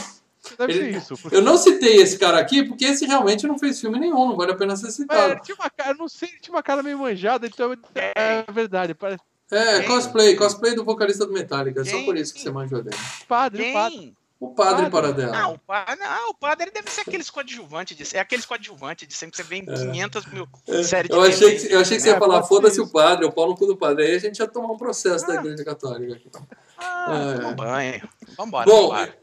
Deve 0.58 0.74
ele- 0.74 1.00
ser 1.00 1.14
isso. 1.14 1.30
Eu 1.32 1.42
não 1.42 1.56
citei 1.58 1.96
esse 2.02 2.18
cara 2.18 2.38
aqui 2.38 2.64
porque 2.66 2.84
esse 2.84 3.06
realmente 3.06 3.48
não 3.48 3.58
fez 3.58 3.80
filme 3.80 3.98
nenhum, 3.98 4.28
não 4.28 4.36
vale 4.36 4.52
a 4.52 4.56
pena 4.56 4.76
ser 4.76 4.88
Mas 4.88 4.96
citado. 4.96 5.32
ele 5.32 5.40
tinha 5.40 5.56
uma 5.56 5.70
cara, 5.70 5.92
eu 5.92 5.98
não 5.98 6.10
sei, 6.10 6.28
ele 6.28 6.40
tinha 6.42 6.54
uma 6.56 6.62
cara 6.64 6.84
meio 6.84 6.98
manjada, 7.00 7.48
então 7.48 7.74
é 7.96 8.44
verdade. 8.52 8.94
Parece 8.94 9.22
É, 9.50 9.84
cosplay, 9.84 10.36
cosplay 10.36 10.76
do 10.76 10.84
vocalista 10.84 11.26
do 11.26 11.32
Metallica. 11.32 11.80
É 11.80 11.86
só 11.86 12.04
por 12.04 12.18
isso 12.18 12.34
que 12.34 12.42
você 12.42 12.52
manjou 12.52 12.82
dele. 12.84 12.98
padre, 13.30 13.70
o 13.70 13.74
padre. 13.74 14.14
O 14.40 14.50
padre 14.54 14.90
Padre. 14.90 14.92
Paradela. 14.92 15.36
Ah, 15.38 15.48
o 15.50 15.58
padre, 15.58 15.96
não, 15.96 16.30
o 16.30 16.34
padre 16.34 16.70
deve 16.72 16.92
ser 16.92 17.02
aqueles 17.02 17.30
coadjuvantes 17.30 17.98
de, 17.98 18.16
é 18.16 18.20
aqueles 18.20 18.46
coadjuvantes 18.46 19.08
de 19.08 19.14
sempre 19.16 19.32
que 19.32 19.38
você 19.38 19.44
vê 19.44 19.56
em 19.58 19.66
500 19.66 20.26
mil 20.28 20.48
séries 20.84 21.10
de 21.10 21.16
É. 21.16 21.18
Eu 21.18 21.22
achei, 21.24 21.58
que, 21.60 21.74
eu 21.74 21.80
achei 21.80 21.98
que 21.98 22.04
você 22.04 22.10
ia 22.10 22.16
É, 22.16 22.20
falar, 22.20 22.44
foda-se 22.44 22.80
o 22.80 22.88
padre, 22.88 23.26
o 23.26 23.32
pau 23.32 23.48
no 23.48 23.56
cu 23.58 23.66
do 23.66 23.76
padre. 23.76 24.06
Aí 24.06 24.16
a 24.16 24.20
gente 24.20 24.38
ia 24.38 24.48
tomar 24.48 24.72
um 24.72 24.78
processo 24.78 25.26
da 25.26 25.34
Ah. 25.34 25.36
Igreja 25.38 25.66
Católica. 25.66 26.22
Ah, 26.78 27.34
É. 27.36 27.38
toma 27.40 27.52
banho. 27.54 28.10
Vambora, 28.38 28.66
Bom, 28.70 28.82
vambora. 28.90 29.18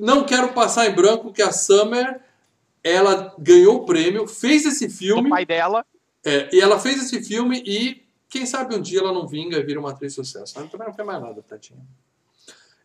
não 0.00 0.24
quero 0.24 0.52
passar 0.52 0.86
em 0.86 0.94
branco 0.94 1.32
que 1.32 1.42
a 1.42 1.52
Summer, 1.52 2.20
ela 2.82 3.34
ganhou 3.38 3.76
o 3.76 3.84
prêmio, 3.84 4.26
fez 4.26 4.64
esse 4.66 4.88
Do 4.88 4.92
filme, 4.94 5.30
pai 5.30 5.46
dela. 5.46 5.84
é, 6.24 6.48
e 6.52 6.60
ela 6.60 6.80
fez 6.80 7.00
esse 7.02 7.22
filme 7.22 7.62
e 7.64 8.04
quem 8.28 8.44
sabe 8.44 8.74
um 8.74 8.80
dia 8.80 8.98
ela 8.98 9.12
não 9.12 9.28
vinga 9.28 9.58
e 9.58 9.62
vira 9.62 9.78
uma 9.78 9.90
atriz 9.90 10.12
de 10.12 10.16
sucesso. 10.16 10.58
Ela 10.58 10.66
também 10.66 10.88
não 10.88 10.94
fez 10.94 11.06
mais 11.06 11.22
nada, 11.22 11.40
tadinha. 11.48 11.78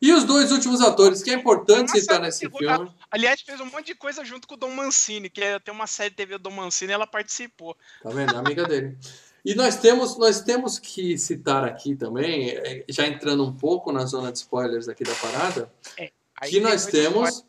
E 0.02 0.12
os 0.12 0.24
dois 0.24 0.52
últimos 0.52 0.82
atores, 0.82 1.22
que 1.22 1.30
é 1.30 1.34
importante 1.34 1.92
citar 1.92 2.20
nesse 2.20 2.50
filme. 2.50 2.92
Aliás, 3.12 3.42
fez 3.42 3.60
um 3.62 3.66
monte 3.66 3.88
de 3.88 3.96
coisa 3.96 4.26
junto 4.26 4.48
com 4.48 4.56
o 4.56 4.58
Dom 4.58 4.72
Mancini, 4.72 5.30
que 5.30 5.42
é, 5.42 5.60
tem 5.60 5.74
uma 5.74 5.86
série 5.86 6.10
de 6.10 6.16
TV 6.16 6.38
do 6.38 6.44
Dom 6.44 6.52
Mancini 6.56 6.92
e 6.92 6.96
ela 6.96 7.06
participou. 7.06 7.78
Tá 8.02 8.10
vendo? 8.10 8.34
É 8.34 8.38
amiga 8.38 8.66
dele. 8.66 8.98
E 9.46 9.54
nós 9.54 9.76
temos, 9.76 10.18
nós 10.18 10.42
temos 10.42 10.80
que 10.80 11.18
citar 11.18 11.64
aqui 11.64 11.96
também, 11.96 12.50
é, 12.50 12.84
já 12.90 13.08
entrando 13.08 13.44
um 13.46 13.54
pouco 13.54 13.92
na 13.92 14.06
zona 14.06 14.32
de 14.32 14.40
spoilers 14.40 14.88
aqui 14.88 15.04
da 15.04 15.14
parada, 15.16 15.72
Aí 16.42 16.50
Que 16.50 16.60
nós 16.60 16.88
temos- 16.88 17.46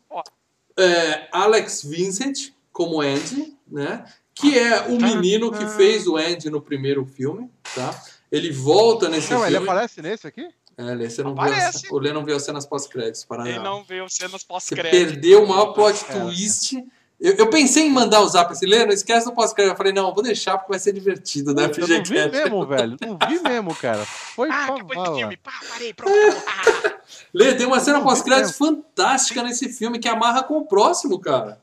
é, 0.77 1.27
Alex 1.31 1.83
Vincent 1.83 2.51
como 2.71 3.01
Andy, 3.01 3.57
né? 3.67 4.05
Que 4.35 4.57
é 4.59 4.81
o 4.87 4.99
menino 5.01 5.51
que 5.51 5.65
fez 5.69 6.05
o 6.05 6.15
Andy 6.15 6.51
no 6.51 6.61
primeiro 6.61 7.03
filme, 7.05 7.49
tá? 7.73 7.99
Ele 8.31 8.51
volta 8.51 9.09
nesse 9.09 9.31
Não, 9.31 9.43
ele 9.45 9.55
filme. 9.55 9.67
aparece 9.69 10.01
nesse 10.01 10.27
aqui? 10.27 10.47
É, 10.77 10.83
Lê, 10.83 11.09
você 11.09 11.21
não 11.23 11.33
viu 11.35 11.43
Aparece. 11.43 11.85
as- 11.85 11.91
o 11.91 11.99
Lê 11.99 12.11
não 12.11 12.25
viu 12.25 12.35
as 12.35 12.43
cenas 12.43 12.65
pós-créditos, 12.65 13.23
para 13.25 13.47
Ele 13.47 13.59
não 13.59 13.83
veio 13.83 14.09
cenas 14.09 14.41
Você 14.41 14.47
pós-crédito. 14.47 14.91
perdeu 14.91 15.43
o 15.43 15.47
maior 15.47 15.67
plot 15.73 16.03
É. 16.09 16.19
twist. 16.19 16.83
Eu, 17.21 17.33
eu 17.35 17.49
pensei 17.49 17.85
em 17.85 17.91
mandar 17.91 18.19
o 18.21 18.27
zap 18.27 18.51
esse 18.51 18.65
Lê, 18.65 18.83
não 18.85 18.91
esquece 18.91 19.25
do 19.25 19.31
pós-crédito. 19.33 19.73
Eu 19.73 19.77
falei, 19.77 19.93
não, 19.93 20.13
vou 20.13 20.23
deixar 20.23 20.57
porque 20.57 20.71
vai 20.71 20.79
ser 20.79 20.91
divertido, 20.91 21.53
né? 21.53 21.65
Eu 21.77 21.87
não 21.87 22.03
vi 22.03 22.29
mesmo, 22.31 22.65
velho. 22.65 22.97
Não 22.99 23.17
vi 23.29 23.39
mesmo, 23.39 23.75
cara. 23.75 24.03
Foi 24.05 24.49
Ah, 24.51 24.65
pra 24.65 24.75
do 24.83 24.87
vala. 24.93 25.15
filme. 25.17 25.37
Pá, 25.37 25.51
parei, 25.69 25.93
pronto. 25.93 26.11
Ah, 26.47 26.93
Lê, 27.33 27.53
tem 27.53 27.65
uma 27.67 27.79
cena 27.79 28.01
pós-créditos 28.01 28.57
fantástica 28.57 29.41
nesse 29.43 29.69
filme 29.69 29.99
que 29.99 30.09
amarra 30.09 30.43
com 30.43 30.57
o 30.57 30.65
próximo, 30.65 31.17
cara. 31.19 31.61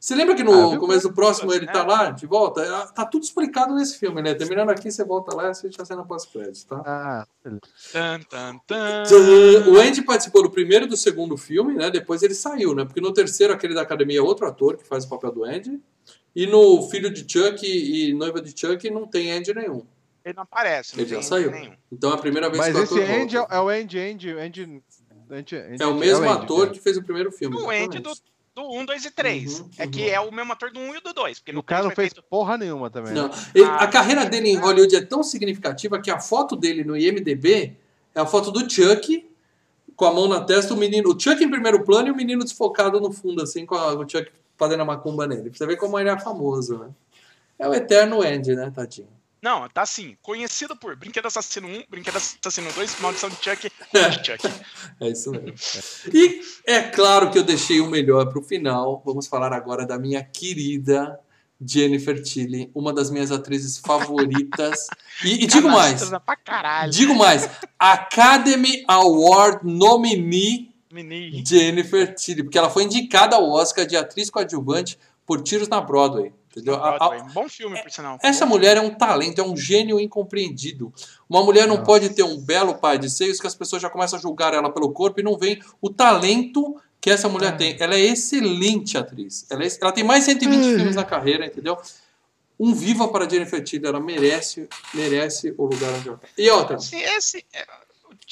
Você 0.00 0.14
lembra 0.14 0.34
que 0.36 0.42
Ah, 0.42 0.44
no 0.44 0.70
vi 0.70 0.78
começo 0.78 1.08
do 1.08 1.14
próximo 1.14 1.52
ele 1.52 1.66
né? 1.66 1.72
tá 1.72 1.84
lá, 1.84 2.10
de 2.10 2.24
volta? 2.26 2.62
Ah, 2.62 2.86
Tá 2.86 3.04
tudo 3.04 3.24
explicado 3.24 3.74
nesse 3.74 3.98
filme, 3.98 4.22
né? 4.22 4.32
Terminando 4.34 4.70
aqui, 4.70 4.90
você 4.92 5.04
volta 5.04 5.34
lá 5.34 5.46
e 5.46 5.50
assiste 5.50 5.80
a 5.82 5.84
cena 5.84 6.04
pós-créditos, 6.04 6.62
tá? 6.64 6.80
Ah, 6.86 7.26
beleza. 7.42 7.60
tan, 7.92 8.20
tan, 8.28 8.58
tan. 8.66 9.02
Tchan! 9.04 9.70
O 9.70 9.78
Andy 9.80 10.02
participou 10.02 10.42
do 10.44 10.50
primeiro 10.50 10.84
e 10.84 10.88
do 10.88 10.96
segundo 10.96 11.36
filme, 11.36 11.74
né? 11.74 11.90
Depois 11.90 12.22
ele 12.22 12.34
saiu, 12.34 12.74
né? 12.74 12.84
Porque 12.84 13.00
no 13.00 13.12
terceiro, 13.12 13.52
aquele 13.52 13.74
da 13.74 13.82
academia 13.82 14.18
é 14.18 14.22
outro 14.22 14.46
ator 14.46 14.76
que 14.76 14.86
faz 14.86 15.04
o 15.04 15.08
papel 15.08 15.32
do 15.32 15.44
Andy. 15.44 15.80
E 16.36 16.46
no 16.46 16.88
Filho 16.88 17.10
de 17.12 17.20
Chuck 17.30 17.66
e 17.66 18.12
Noiva 18.14 18.40
de 18.40 18.54
Chuck 18.58 18.88
não 18.90 19.04
tem 19.06 19.32
Andy 19.32 19.52
nenhum. 19.52 19.84
Ele 20.24 20.34
não 20.36 20.42
aparece. 20.44 20.94
não 20.96 21.02
Ele 21.02 21.10
já 21.10 21.22
saiu. 21.22 21.50
nenhum. 21.50 21.72
Então 21.90 22.10
é 22.12 22.14
a 22.14 22.18
primeira 22.18 22.48
vez 22.48 22.58
Mas 22.58 22.72
que 22.74 22.80
o 22.80 22.84
esse 22.84 22.94
ator 23.02 23.20
Andy 23.22 23.36
é, 23.36 23.38
volta. 23.40 23.54
é 23.56 23.60
o 23.60 23.68
Andy, 23.68 23.98
Andy, 23.98 24.30
Andy, 24.32 24.62
Andy, 25.30 25.56
Andy 25.56 25.82
É 25.82 25.86
o 25.86 25.94
mesmo 25.94 26.28
Andy, 26.28 26.42
ator 26.44 26.60
cara. 26.66 26.70
que 26.70 26.78
fez 26.80 26.96
o 26.96 27.02
primeiro 27.02 27.32
filme. 27.32 27.56
O 27.56 27.68
Andy 27.68 27.98
do. 27.98 28.12
Do 28.60 28.68
1, 28.72 28.84
2 28.84 29.04
e 29.04 29.10
3. 29.12 29.60
Uhum, 29.60 29.70
é 29.78 29.84
uhum. 29.84 29.90
que 29.90 30.10
é 30.10 30.18
o 30.20 30.32
mesmo 30.32 30.52
ator 30.52 30.70
do 30.72 30.80
1 30.80 30.96
e 30.96 31.00
do 31.00 31.12
2. 31.12 31.38
Porque 31.38 31.52
no 31.52 31.60
o 31.60 31.62
cara 31.62 31.84
não 31.84 31.90
3 31.90 31.94
foi 31.94 32.04
fez 32.04 32.12
feito- 32.14 32.26
porra 32.28 32.58
nenhuma 32.58 32.90
também. 32.90 33.12
né? 33.12 33.20
Não. 33.22 33.30
Ele- 33.54 33.64
Ah. 33.64 33.76
a 33.76 33.86
carreira 33.86 34.24
dele 34.26 34.48
em 34.50 34.56
Hollywood 34.56 34.96
é 34.96 35.00
tão 35.04 35.22
significativa 35.22 36.00
que 36.00 36.10
a 36.10 36.18
foto 36.18 36.56
dele 36.56 36.82
no 36.82 36.96
IMDB 36.96 37.76
é 38.14 38.20
a 38.20 38.26
foto 38.26 38.50
do 38.50 38.68
Chuck 38.68 39.28
com 39.94 40.04
a 40.04 40.12
mão 40.12 40.28
na 40.28 40.40
testa, 40.40 40.74
o 40.74 40.76
menino, 40.76 41.10
o 41.10 41.18
Chuck 41.18 41.42
em 41.42 41.50
primeiro 41.50 41.84
plano 41.84 42.08
e 42.08 42.10
o 42.10 42.16
menino 42.16 42.42
desfocado 42.44 43.00
no 43.00 43.12
fundo, 43.12 43.42
assim, 43.42 43.64
com 43.66 43.74
a- 43.74 43.94
o 43.94 44.08
Chuck 44.08 44.30
fazendo 44.56 44.80
a 44.80 44.84
macumba 44.84 45.26
nele. 45.26 45.50
Pra 45.50 45.58
você 45.58 45.66
ver 45.66 45.76
como 45.76 45.98
ele 45.98 46.08
é 46.08 46.18
famoso, 46.18 46.78
né? 46.78 46.88
É 47.58 47.68
o 47.68 47.74
eterno 47.74 48.22
Andy, 48.22 48.54
né, 48.54 48.70
tadinho? 48.74 49.08
Não, 49.42 49.68
tá 49.68 49.82
assim. 49.82 50.16
Conhecido 50.22 50.76
por 50.76 50.96
Brinquedo 50.96 51.26
Assassino 51.26 51.68
1, 51.68 51.84
Brinquedo 51.88 52.16
Assassino 52.16 52.72
2, 52.72 53.00
Maldição 53.00 53.28
de 53.30 53.36
Chuck 53.36 53.70
É. 53.94 54.08
de 54.08 54.26
Chuck. 54.26 54.48
É 55.00 55.08
isso 55.08 55.30
mesmo. 55.30 55.54
E 56.12 56.40
é 56.66 56.80
claro 56.82 57.30
que 57.30 57.38
eu 57.38 57.42
deixei 57.44 57.80
o 57.80 57.88
melhor 57.88 58.26
pro 58.30 58.42
final. 58.42 59.02
Vamos 59.04 59.26
falar 59.26 59.52
agora 59.52 59.86
da 59.86 59.98
minha 59.98 60.22
querida 60.24 61.18
Jennifer 61.64 62.22
Tilly, 62.22 62.70
uma 62.74 62.92
das 62.92 63.10
minhas 63.10 63.30
atrizes 63.32 63.78
favoritas. 63.78 64.86
E, 65.24 65.42
e 65.42 65.46
digo 65.48 65.68
mais, 65.68 66.08
Pra 66.24 66.36
caralho. 66.36 66.92
digo 66.92 67.12
mais, 67.12 67.50
Academy 67.76 68.84
Award 68.86 69.60
nominee 69.64 70.72
Menino. 70.92 71.44
Jennifer 71.44 72.14
Tilly, 72.14 72.44
porque 72.44 72.56
ela 72.56 72.70
foi 72.70 72.84
indicada 72.84 73.34
ao 73.34 73.50
Oscar 73.50 73.84
de 73.84 73.96
atriz 73.96 74.30
coadjuvante 74.30 74.96
por 75.26 75.42
Tiros 75.42 75.66
na 75.66 75.80
Broadway. 75.80 76.32
Entendeu? 76.50 76.74
A- 76.76 76.96
a-. 76.96 77.18
Bom 77.32 77.48
filme, 77.48 77.80
por 77.82 77.90
sinal. 77.90 78.18
essa 78.22 78.44
mulher 78.46 78.76
é 78.76 78.80
um 78.80 78.94
talento, 78.94 79.40
é 79.40 79.44
um 79.44 79.56
gênio 79.56 80.00
incompreendido. 80.00 80.92
Uma 81.28 81.42
mulher 81.42 81.66
não 81.66 81.74
Nossa. 81.76 81.86
pode 81.86 82.08
ter 82.10 82.22
um 82.22 82.40
belo 82.40 82.74
pai 82.76 82.98
de 82.98 83.10
seios 83.10 83.40
que 83.40 83.46
as 83.46 83.54
pessoas 83.54 83.82
já 83.82 83.90
começam 83.90 84.18
a 84.18 84.22
julgar 84.22 84.54
ela 84.54 84.70
pelo 84.72 84.90
corpo 84.92 85.20
e 85.20 85.22
não 85.22 85.36
veem 85.36 85.60
o 85.80 85.90
talento 85.90 86.76
que 87.00 87.10
essa 87.10 87.28
mulher 87.28 87.52
É. 87.54 87.56
tem. 87.56 87.76
Ela 87.78 87.94
é 87.94 88.00
excelente 88.00 88.96
atriz. 88.98 89.46
Ela, 89.50 89.64
é- 89.64 89.68
ela 89.80 89.92
tem 89.92 90.02
mais 90.04 90.24
120 90.24 90.64
Ai. 90.66 90.74
filmes 90.76 90.96
na 90.96 91.04
carreira, 91.04 91.46
entendeu? 91.46 91.76
Um 92.58 92.74
viva 92.74 93.06
para 93.06 93.28
Jennifer 93.28 93.62
Tilly, 93.62 93.86
ela 93.86 94.00
merece, 94.00 94.68
merece 94.92 95.54
o 95.56 95.66
lugar 95.66 95.92
onde 95.92 96.08
ela 96.08 96.18
tá. 96.18 96.26
E 96.36 96.50
outra, 96.50 96.74
Assim, 96.76 96.98
esse, 97.00 97.44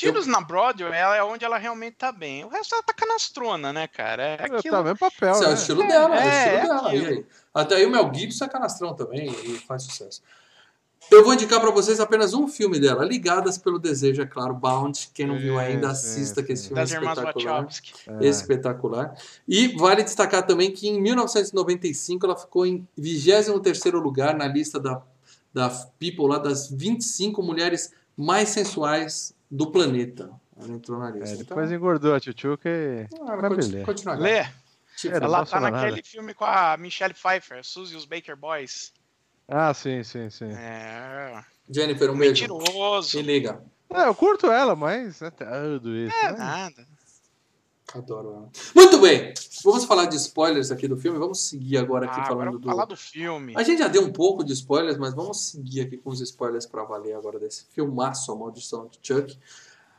é, 0.05 0.09
o 0.09 0.13
Tiros 0.13 0.27
na 0.27 0.41
Broadway 0.41 0.93
ela 0.93 1.17
é 1.17 1.23
onde 1.23 1.45
ela 1.45 1.57
realmente 1.57 1.95
tá 1.95 2.13
bem. 2.13 2.45
O 2.45 2.49
resto 2.49 2.75
ela 2.75 2.83
tá 2.83 2.93
canastrona, 2.93 3.73
né, 3.73 3.87
cara? 3.89 4.23
É 4.23 4.37
Tá 4.37 4.57
aquilo. 4.57 4.77
no 4.77 4.85
mesmo 4.85 4.99
papel, 4.99 5.33
esse 5.33 5.43
é 5.43 5.47
o 5.47 5.49
né? 5.49 5.55
estilo 5.55 5.89
dela, 5.89 6.17
é, 6.17 6.19
o 6.19 6.23
é, 6.23 6.39
estilo 6.39 6.57
é 6.57 6.63
dela. 6.63 6.95
E 6.95 7.07
aí? 7.07 7.27
Até 7.55 7.77
aí 7.77 7.87
o 7.87 7.91
Mel 7.91 8.13
Gibson 8.15 8.45
é 8.45 8.49
canastrão 8.49 8.95
também 8.95 9.29
e 9.29 9.59
faz 9.59 9.85
sucesso. 9.85 10.23
Eu 11.11 11.23
vou 11.23 11.35
indicar 11.35 11.61
pra 11.61 11.71
vocês 11.71 12.01
apenas 12.01 12.35
um 12.35 12.49
filme 12.49 12.81
dela, 12.81 13.05
Ligadas 13.05 13.57
pelo 13.57 13.79
Desejo, 13.79 14.23
é 14.23 14.27
claro, 14.27 14.55
Bound. 14.55 15.09
Quem 15.15 15.27
não 15.27 15.39
viu 15.39 15.57
ainda, 15.57 15.91
assista, 15.91 16.43
que 16.43 16.53
esse 16.53 16.67
filme 16.67 16.81
é 16.81 16.85
Das 16.85 16.93
irmãs 16.93 17.17
espetacular. 17.17 17.69
É. 18.09 18.27
Espetacular. 18.27 19.15
E 19.47 19.69
vale 19.69 20.03
destacar 20.03 20.45
também 20.45 20.73
que 20.73 20.89
em 20.89 21.01
1995 21.01 22.27
ela 22.27 22.37
ficou 22.37 22.67
em 22.67 22.87
23º 22.99 23.93
lugar 24.01 24.35
na 24.35 24.49
lista 24.49 24.81
da, 24.81 25.01
da 25.55 25.69
People, 25.71 26.27
lá 26.27 26.39
das 26.39 26.69
25 26.69 27.41
mulheres 27.41 27.93
mais 28.17 28.49
sensuais 28.49 29.36
do 29.51 29.71
planeta. 29.71 30.31
Ela 30.59 30.69
entrou 30.73 30.99
na 30.99 31.11
lista. 31.11 31.29
É, 31.29 31.33
Então, 31.35 31.47
depois 31.47 31.71
engordou 31.73 32.15
a 32.15 32.21
Tchutchuca 32.21 32.69
e. 32.69 33.03
ah, 33.03 33.17
ela 33.21 33.37
vai 33.37 33.51
conti- 33.51 33.67
beleza. 33.69 33.85
continua. 33.85 34.15
Lê, 34.17 34.47
Tipo, 34.97 35.15
ela 35.17 35.45
tá 35.45 35.61
naquele 35.61 35.91
nada. 35.91 36.03
filme 36.03 36.33
com 36.33 36.45
a 36.47 36.75
Michelle 36.79 37.13
Pfeiffer, 37.13 37.63
Suzy 37.63 37.93
e 37.95 37.97
os 37.99 38.07
Baker 38.07 38.35
Boys. 38.35 38.93
Ah, 39.47 39.73
sim, 39.75 40.03
sim, 40.03 40.31
sim. 40.31 40.51
É. 40.51 41.45
Jennifer, 41.69 42.11
um 42.11 42.19
beijo. 42.19 42.43
Mentiroso. 42.49 43.11
Se 43.11 43.21
liga. 43.23 43.63
É, 43.93 44.07
eu 44.07 44.15
curto 44.15 44.51
ela, 44.51 44.75
mas 44.75 45.21
é 45.23 45.31
tudo 45.31 45.95
isso. 45.95 46.17
É 46.17 46.33
né? 46.33 46.39
nada. 46.39 46.87
Adoro 47.95 48.29
ela. 48.31 48.49
Muito 48.75 48.99
bem. 48.99 49.33
Vamos 49.65 49.85
falar 49.85 50.07
de 50.07 50.17
spoilers 50.17 50.71
aqui 50.71 50.87
do 50.89 50.97
filme. 50.97 51.19
Vamos 51.19 51.41
seguir 51.41 51.79
agora 51.79 52.07
aqui 52.07 52.21
Ah, 52.21 52.25
falando 52.25 52.45
vamos 52.47 52.61
do. 52.61 52.69
falar 52.69 52.85
do 52.85 52.97
filme. 52.97 53.53
A 53.57 53.63
gente 53.63 53.79
já 53.79 53.89
deu 53.89 54.03
um 54.03 54.13
pouco 54.13 54.45
de 54.45 54.53
spoilers, 54.53 54.99
mas 54.99 55.15
vamos 55.15 55.39
seguir 55.51 55.83
aqui 55.83 55.97
com 55.97 56.11
os 56.11 56.21
spoilers 56.21 56.67
para 56.67 56.83
valer 56.85 57.15
agora 57.15 57.39
desse 57.39 57.65
filmaço, 57.73 58.31
A 58.33 58.37
Maldição 58.37 58.89
de 58.89 58.99
Chuck. 59.03 59.39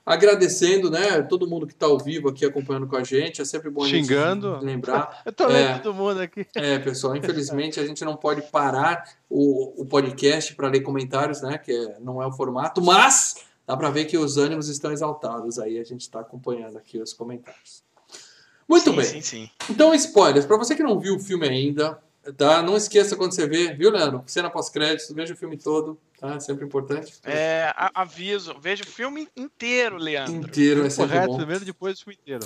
Agradecendo, 0.06 0.90
né, 0.90 1.22
todo 1.24 1.46
mundo 1.50 1.68
que 1.68 1.74
está 1.74 1.86
ao 1.86 1.98
vivo 1.98 2.30
aqui 2.30 2.46
acompanhando 2.46 2.88
com 2.88 2.96
a 2.96 3.04
gente. 3.04 3.42
É 3.42 3.46
sempre 3.46 3.70
bom 3.70 3.84
a 3.84 3.88
gente 3.90 4.06
Xingando. 4.08 4.58
lembrar. 4.62 5.22
Eu 5.26 5.34
tô 5.34 5.48
lendo 5.48 5.70
É. 5.72 5.80
todo 5.80 5.94
mundo 5.96 6.22
aqui. 6.22 6.48
É, 6.56 6.80
pessoal, 6.80 7.14
infelizmente 7.16 7.78
a 7.80 7.86
gente 7.86 8.06
não 8.06 8.16
pode 8.16 8.42
parar 8.44 9.04
o, 9.30 9.82
o 9.82 9.86
podcast 9.86 10.56
para 10.56 10.70
ler 10.70 10.80
comentários, 10.80 11.42
né, 11.42 11.58
que 11.58 11.74
é- 11.74 11.98
não 12.00 12.22
é 12.24 12.28
o 12.28 12.32
formato, 12.32 12.82
mas 12.82 13.36
dá 13.68 13.76
para 13.76 13.90
ver 13.92 14.06
que 14.06 14.18
os 14.18 14.38
ânimos 14.38 14.70
estão 14.70 14.92
exaltados 14.92 15.60
aí. 15.60 15.78
A 15.78 15.84
gente 15.84 16.02
está 16.02 16.22
acompanhando 16.22 16.78
aqui 16.78 17.00
os 17.00 17.12
comentários. 17.12 17.84
Muito 18.68 18.90
sim, 18.90 18.96
bem. 18.96 19.06
Sim, 19.06 19.22
sim. 19.22 19.50
Então, 19.70 19.94
spoilers. 19.94 20.46
Pra 20.46 20.58
você 20.58 20.76
que 20.76 20.84
não 20.84 21.00
viu 21.00 21.16
o 21.16 21.20
filme 21.20 21.48
ainda, 21.48 22.02
tá? 22.36 22.62
Não 22.62 22.76
esqueça 22.76 23.16
quando 23.16 23.34
você 23.34 23.48
vê, 23.48 23.74
viu, 23.74 23.92
Leandro? 23.92 24.24
Cena 24.26 24.50
pós-créditos, 24.50 25.14
veja 25.14 25.34
o 25.34 25.38
filme 25.38 25.58
todo, 25.58 25.98
tá? 26.20 26.36
É 26.36 26.40
sempre 26.40 26.66
importante. 26.66 27.14
É, 27.24 27.74
aviso, 27.94 28.56
veja 28.60 28.84
o 28.84 28.88
filme 28.88 29.28
inteiro, 29.36 29.98
Leandro. 29.98 30.34
Inteiro 30.34 30.86
é 30.86 30.90
sempre 30.90 31.12
Correto, 31.14 31.32
bom. 31.32 31.38
primeiro 31.38 31.66
depois 31.66 32.00
o 32.00 32.04
filme 32.04 32.18
inteiro. 32.22 32.46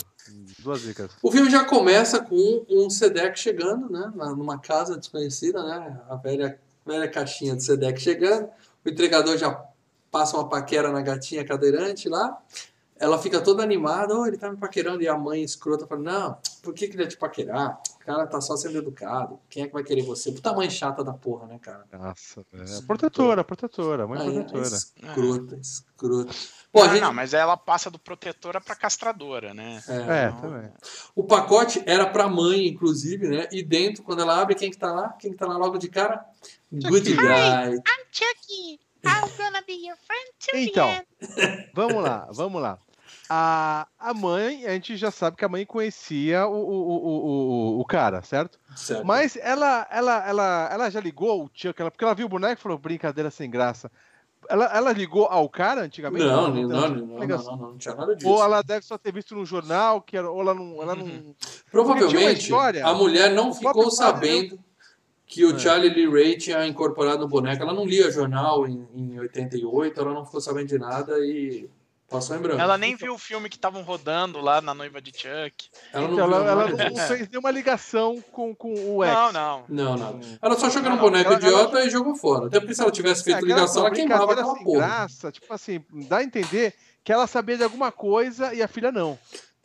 Duas 0.59 0.81
dicas. 0.81 1.11
O 1.21 1.31
filme 1.31 1.49
já 1.49 1.65
começa 1.65 2.19
com 2.19 2.65
um 2.69 2.89
SEDEC 2.89 3.37
chegando, 3.39 3.89
né? 3.91 4.11
Numa 4.15 4.59
casa 4.59 4.97
desconhecida, 4.97 5.63
né? 5.63 5.99
A 6.09 6.15
velha, 6.15 6.59
velha 6.85 7.07
caixinha 7.07 7.55
de 7.55 7.63
SEDEC 7.63 7.99
chegando. 7.99 8.49
O 8.85 8.89
entregador 8.89 9.37
já 9.37 9.51
passa 10.11 10.37
uma 10.37 10.47
paquera 10.47 10.91
na 10.91 11.01
gatinha 11.01 11.45
cadeirante 11.45 12.09
lá. 12.09 12.37
Ela 12.99 13.17
fica 13.17 13.41
toda 13.41 13.63
animada, 13.63 14.15
oh, 14.15 14.27
ele 14.27 14.37
tá 14.37 14.51
me 14.51 14.57
paquerando. 14.57 15.01
E 15.01 15.07
a 15.07 15.17
mãe 15.17 15.41
escrota 15.41 15.87
fala: 15.87 16.01
Não, 16.01 16.37
por 16.61 16.71
que, 16.71 16.87
que 16.87 16.95
ele 16.95 17.01
ia 17.01 17.09
te 17.09 17.17
paquerar? 17.17 17.81
O 17.95 18.05
cara 18.05 18.27
tá 18.27 18.39
só 18.39 18.55
sendo 18.55 18.77
educado. 18.77 19.39
Quem 19.49 19.63
é 19.63 19.67
que 19.67 19.73
vai 19.73 19.83
querer 19.83 20.03
você? 20.03 20.31
Puta 20.31 20.53
mãe 20.53 20.69
chata 20.69 21.03
da 21.03 21.11
porra, 21.11 21.47
né, 21.47 21.57
cara? 21.59 21.83
Nossa, 21.91 22.45
é. 22.53 22.81
protetora, 22.85 23.43
protetora, 23.43 24.05
mãe 24.05 24.19
é, 24.19 24.43
protetora. 24.43 24.67
escrota, 24.67 25.55
escrota. 25.55 26.31
Pô, 26.71 26.83
a 26.83 26.85
não, 26.85 26.93
gente, 26.93 27.01
não, 27.01 27.13
mas 27.13 27.33
ela 27.33 27.57
passa 27.57 27.89
do 27.89 27.97
protetora 27.97 28.61
pra 28.61 28.75
castradora, 28.75 29.51
né? 29.51 29.81
é, 29.87 30.27
É, 30.27 30.31
também. 30.39 30.71
O 31.15 31.23
pacote 31.23 31.81
era 31.87 32.05
pra 32.05 32.29
mãe, 32.29 32.67
inclusive, 32.67 33.27
né? 33.27 33.47
E 33.51 33.63
dentro, 33.63 34.03
quando 34.03 34.21
ela 34.21 34.39
abre, 34.39 34.53
quem 34.53 34.69
que 34.69 34.77
tá 34.77 34.93
lá? 34.93 35.09
Quem 35.19 35.31
que 35.31 35.37
tá 35.37 35.47
lá 35.47 35.57
logo 35.57 35.79
de 35.79 35.89
cara? 35.89 36.23
Good 36.71 37.15
guy. 37.15 37.81
Chucky, 38.11 38.79
I'm 39.05 39.29
gonna 39.37 39.61
be 39.65 39.73
your 39.73 39.97
friend 39.97 40.31
to 40.39 40.57
Então, 40.57 40.89
vamos 41.73 42.03
lá, 42.03 42.27
vamos 42.31 42.61
lá. 42.61 42.77
A, 43.29 43.87
a 43.97 44.13
mãe, 44.13 44.65
a 44.65 44.71
gente 44.71 44.97
já 44.97 45.09
sabe 45.09 45.37
que 45.37 45.45
a 45.45 45.49
mãe 45.49 45.65
conhecia 45.65 46.45
o, 46.47 46.53
o, 46.53 46.81
o, 46.81 47.77
o, 47.77 47.79
o 47.79 47.85
cara, 47.85 48.21
certo? 48.21 48.59
Certo. 48.75 49.05
Mas 49.05 49.37
ela, 49.37 49.87
ela, 49.89 50.27
ela, 50.27 50.69
ela 50.71 50.89
já 50.89 50.99
ligou 50.99 51.45
o 51.45 51.49
Chuck, 51.53 51.79
ela, 51.81 51.89
porque 51.89 52.03
ela 52.03 52.13
viu 52.13 52.25
o 52.25 52.29
boneco 52.29 52.59
e 52.59 52.61
falou, 52.61 52.77
brincadeira 52.77 53.31
sem 53.31 53.49
graça. 53.49 53.89
Ela, 54.49 54.65
ela 54.75 54.91
ligou 54.91 55.27
ao 55.27 55.47
cara 55.47 55.81
antigamente? 55.81 56.25
Não, 56.25 56.53
não, 56.53 56.67
não, 56.67 56.71
ela 56.75 56.89
não, 56.89 56.97
tinha 56.97 57.17
não, 57.17 57.27
não, 57.27 57.57
não, 57.57 57.57
não 57.69 57.77
tinha 57.77 57.95
nada 57.95 58.15
disso. 58.15 58.29
Ou 58.29 58.43
ela 58.43 58.61
deve 58.61 58.85
só 58.85 58.97
ter 58.97 59.13
visto 59.13 59.33
no 59.33 59.45
jornal, 59.45 60.01
que 60.01 60.17
era, 60.17 60.29
ou 60.29 60.41
ela 60.41 60.53
não. 60.53 60.81
Ela 60.81 60.95
não... 60.95 61.05
Uhum. 61.05 61.35
Porque 61.39 61.39
tinha 61.39 61.83
uma 61.83 61.95
Provavelmente, 61.95 62.41
história, 62.41 62.85
a 62.85 62.93
mulher 62.93 63.31
não 63.31 63.53
ficou 63.53 63.73
padre 63.73 63.91
sabendo 63.91 64.59
que 65.31 65.45
o 65.45 65.55
É. 65.55 65.59
Charlie 65.59 65.89
Lee 65.93 66.09
Ray 66.11 66.37
tinha 66.37 66.67
incorporado 66.67 67.21
no 67.21 67.27
boneco. 67.27 67.63
Ela 67.63 67.73
não 67.73 67.85
lia 67.85 68.11
jornal 68.11 68.67
em, 68.67 68.85
em 68.93 69.17
88, 69.19 69.97
ela 69.99 70.13
não 70.13 70.25
ficou 70.25 70.41
sabendo 70.41 70.67
de 70.67 70.77
nada 70.77 71.13
e 71.25 71.69
passou 72.09 72.35
em 72.35 72.39
branco. 72.39 72.59
Ela 72.59 72.77
nem 72.77 72.97
viu 72.97 73.13
o 73.13 73.17
filme 73.17 73.47
que 73.47 73.55
estavam 73.55 73.81
rodando 73.81 74.41
lá 74.41 74.59
na 74.59 74.73
noiva 74.73 75.01
de 75.01 75.11
Chuck. 75.11 75.69
Ela 75.93 76.05
não 76.09 76.13
Então, 76.15 76.25
ela, 76.25 76.39
viu 76.41 76.49
ela 76.49 76.89
não 76.89 77.07
fez 77.07 77.29
nenhuma 77.29 77.49
ligação 77.49 78.21
com, 78.33 78.53
com 78.53 78.73
o 78.73 79.01
ex. 79.05 79.13
Não, 79.13 79.31
não. 79.31 79.63
Não, 79.69 79.95
não. 79.97 80.19
Ela 80.41 80.57
só 80.59 80.67
um 80.67 80.81
Não, 80.81 80.89
não, 80.89 80.97
boneco 80.97 81.29
ela- 81.31 81.39
idiota 81.41 81.81
e 81.85 81.89
jogou 81.89 82.13
fora. 82.17 82.47
Até 82.47 82.59
porque 82.59 82.75
se 82.75 82.81
ela 82.81 82.91
tivesse 82.91 83.21
É, 83.21 83.23
feito 83.23 83.37
aquela 83.37 83.55
ligação, 83.55 83.85
ela 83.85 83.95
queimava 83.95 84.33
aquela 84.33 84.53
sem 84.53 84.63
porra. 84.65 84.79
graça, 84.85 85.31
tipo 85.31 85.53
assim, 85.53 85.81
dá 86.09 86.17
a 86.17 86.23
entender 86.23 86.73
que 87.05 87.13
ela 87.13 87.25
sabia 87.25 87.55
de 87.55 87.63
alguma 87.63 87.89
coisa 87.91 88.53
e 88.53 88.61
a 88.61 88.67
filha 88.67 88.91
não. 88.91 89.17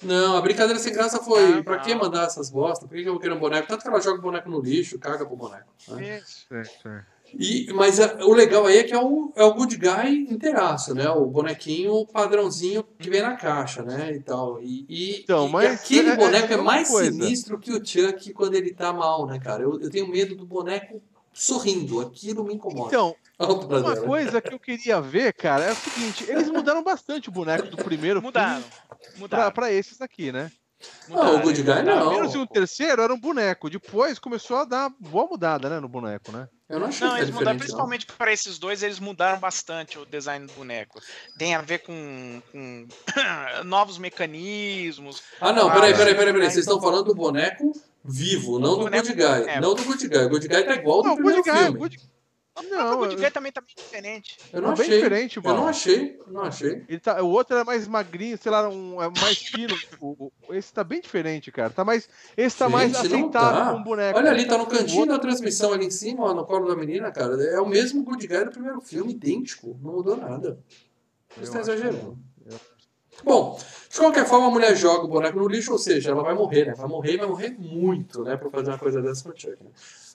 Não, 0.02 0.36
a 0.36 0.40
brincadeira 0.42 0.78
sem 0.78 0.92
graça 0.92 1.22
foi 1.22 1.56
Não, 1.56 1.62
pra 1.62 1.78
que 1.78 1.94
mandar 1.94 2.24
essas 2.26 2.50
bostas? 2.50 2.86
Por 2.88 2.94
que 2.96 3.02
que 3.02 3.08
eu 3.08 3.12
vou 3.14 3.20
querer 3.20 3.32
um 3.34 3.38
boneco? 3.38 3.66
Tanto 3.66 3.82
que 3.82 3.88
ela 3.88 4.00
joga 4.00 4.18
o 4.18 4.22
boneco 4.22 4.48
no 4.50 4.60
lixo, 4.60 4.98
caga 4.98 5.24
pro 5.24 5.36
boneco. 5.36 5.64
né? 5.88 6.18
Isso. 6.18 6.46
E, 7.34 7.72
mas 7.72 7.98
a- 7.98 8.18
o 8.24 8.32
legal 8.32 8.66
aí 8.66 8.78
é 8.78 8.84
que 8.84 8.94
é 8.94 8.98
o, 9.02 9.32
é 9.34 9.42
o 9.42 9.52
good 9.54 9.76
guy 9.76 10.26
inteiraço, 10.30 10.94
né? 10.94 11.08
O 11.10 11.26
bonequinho 11.26 12.06
padrãozinho 12.06 12.84
que 12.98 13.10
vem 13.10 13.20
na 13.22 13.34
caixa, 13.36 13.82
né? 13.82 14.12
E 14.14 14.20
tal. 14.20 14.60
E, 14.62 14.86
e- 14.88 15.20
Então, 15.22 15.48
e 15.48 15.50
mas 15.50 15.80
aquele 15.80 16.10
é- 16.10 16.12
é 16.12 16.16
boneco 16.16 16.52
é, 16.52 16.56
uma 16.56 16.62
mais 16.64 16.88
coisa. 16.88 17.10
sinistro 17.10 17.58
que 17.58 17.72
o 17.72 17.84
Chuck 17.84 18.32
quando 18.32 18.54
ele 18.54 18.72
tá 18.72 18.92
mal, 18.92 19.26
né, 19.26 19.38
cara? 19.40 19.62
Eu, 19.62 19.80
eu 19.80 19.90
tenho 19.90 20.06
medo 20.08 20.36
do 20.36 20.46
boneco 20.46 21.02
sorrindo. 21.32 22.00
Aquilo 22.00 22.44
me 22.44 22.54
incomoda. 22.54 22.88
Então, 22.88 23.16
uma 23.38 23.96
coisa 23.96 24.40
que 24.40 24.54
eu 24.54 24.58
queria 24.60 25.00
ver, 25.00 25.32
cara, 25.32 25.64
é 25.64 25.72
o 25.72 25.76
seguinte: 25.76 26.24
eles 26.28 26.48
mudaram 26.48 26.82
bastante 26.82 27.28
o 27.28 27.32
boneco 27.32 27.66
do 27.68 27.76
primeiro 27.76 28.22
Mudaram. 28.22 28.62
filme 28.62 28.85
pra, 29.28 29.50
pra 29.50 29.72
esses 29.72 30.00
aqui, 30.00 30.30
né? 30.32 30.50
Não, 31.08 31.36
o 31.36 31.40
Good 31.40 31.62
Guy 31.62 31.82
não. 31.82 32.24
E 32.34 32.36
o 32.36 32.46
terceiro 32.46 33.00
era 33.00 33.12
um 33.12 33.18
boneco, 33.18 33.70
depois 33.70 34.18
começou 34.18 34.58
a 34.58 34.64
dar 34.66 34.90
boa 35.00 35.26
mudada, 35.26 35.70
né, 35.70 35.80
no 35.80 35.88
boneco, 35.88 36.30
né? 36.30 36.46
Eu 36.68 36.78
não 36.80 36.88
achei 36.88 37.06
Não, 37.06 37.14
que 37.14 37.20
eles 37.20 37.30
era 37.30 37.38
mudaram, 37.38 37.58
principalmente 37.58 38.06
para 38.06 38.30
esses 38.32 38.58
dois, 38.58 38.82
eles 38.82 38.98
mudaram 38.98 39.38
bastante 39.38 39.98
o 39.98 40.04
design 40.04 40.46
do 40.46 40.52
boneco. 40.52 41.00
Tem 41.38 41.54
a 41.54 41.62
ver 41.62 41.78
com, 41.78 42.42
com 42.52 42.86
novos 43.64 43.96
mecanismos. 43.96 45.22
Ah, 45.40 45.52
não, 45.52 45.68
Ah, 45.70 45.74
peraí, 45.74 45.92
sim. 45.92 45.98
peraí, 45.98 46.14
peraí, 46.14 46.32
peraí. 46.34 46.50
Vocês 46.50 46.66
estão 46.66 46.80
falando 46.80 47.04
do 47.04 47.14
boneco 47.14 47.72
vivo, 48.04 48.58
não 48.58 48.78
do 48.78 48.90
Good 48.90 49.14
Guy. 49.14 49.48
é. 49.48 49.60
Não 49.60 49.74
do 49.74 49.82
Good 49.84 50.08
Guy. 50.08 50.24
O 50.24 50.28
Good 50.28 50.48
Guy 50.48 50.62
tá 50.64 50.74
igual 50.74 50.98
ao 50.98 51.02
do 51.04 51.14
primeiro 51.14 51.42
Good 51.42 51.56
Guy, 51.56 51.64
filme. 51.64 52.00
Não, 52.70 52.94
o 52.94 52.96
Good 52.98 53.14
eu- 53.14 53.20
Guy 53.20 53.30
também 53.30 53.52
tá 53.52 53.60
bem 53.60 53.74
diferente. 53.76 54.38
Eu 54.52 54.62
não 54.62 54.72
é 54.72 54.74
bem 54.76 54.84
achei. 54.86 54.96
diferente, 54.96 55.36
Eu 55.36 55.42
mano. 55.42 55.56
não 55.60 55.68
achei, 55.68 56.18
eu 56.26 56.32
não 56.32 56.42
achei. 56.42 56.84
Ele 56.88 56.98
tá, 56.98 57.22
o 57.22 57.28
outro 57.28 57.54
era 57.54 57.64
mais 57.64 57.86
magrinho, 57.86 58.38
sei 58.38 58.50
lá, 58.50 58.68
um, 58.68 59.02
é 59.02 59.10
mais 59.20 59.38
fino. 59.38 59.74
o, 60.00 60.30
o- 60.48 60.54
esse 60.54 60.72
tá 60.72 60.82
bem 60.82 61.00
diferente, 61.00 61.52
cara. 61.52 61.70
Tá 61.70 61.84
mais, 61.84 62.08
esse 62.36 62.56
tá 62.56 62.68
mais 62.68 62.92
Gente, 62.96 63.08
não 63.10 63.18
aceitável 63.18 63.64
tá. 63.64 63.72
com 63.72 63.80
o 63.80 63.84
boneco. 63.84 64.18
Olha 64.18 64.30
ali, 64.30 64.46
tá 64.46 64.56
no 64.56 64.66
cantinho 64.66 65.06
da 65.06 65.18
transmissão 65.18 65.72
ali 65.72 65.86
em 65.86 65.90
cima, 65.90 66.24
ó, 66.24 66.34
no 66.34 66.44
colo 66.46 66.66
da 66.68 66.74
menina, 66.76 67.10
cara. 67.12 67.34
É 67.44 67.60
o 67.60 67.66
mesmo 67.66 68.02
Good 68.02 68.26
Guy 68.26 68.44
do 68.44 68.50
primeiro 68.50 68.80
filme, 68.80 69.12
idêntico. 69.12 69.78
Não 69.82 69.92
mudou 69.92 70.16
nada. 70.16 70.58
Você 71.34 71.40
Eu 71.40 71.44
está 71.44 71.60
acho 71.60 71.70
exagerando. 71.72 72.18
Bom, 73.24 73.58
de 73.90 73.96
qualquer 73.98 74.26
forma, 74.26 74.46
a 74.46 74.50
mulher 74.50 74.76
joga 74.76 75.04
o 75.04 75.08
boneco 75.08 75.38
no 75.38 75.48
lixo, 75.48 75.72
ou 75.72 75.78
seja, 75.78 76.10
ela 76.10 76.22
vai 76.22 76.34
morrer, 76.34 76.66
né? 76.66 76.74
Vai 76.74 76.86
morrer 76.86 77.14
e 77.14 77.16
vai 77.16 77.26
morrer 77.26 77.56
muito, 77.58 78.22
né? 78.22 78.36
Pra 78.36 78.50
fazer 78.50 78.70
uma 78.70 78.78
coisa 78.78 79.00
dessa 79.00 79.22
com 79.24 79.30
o 79.30 79.38
Chuck. 79.40 79.56
Né? 79.62 79.70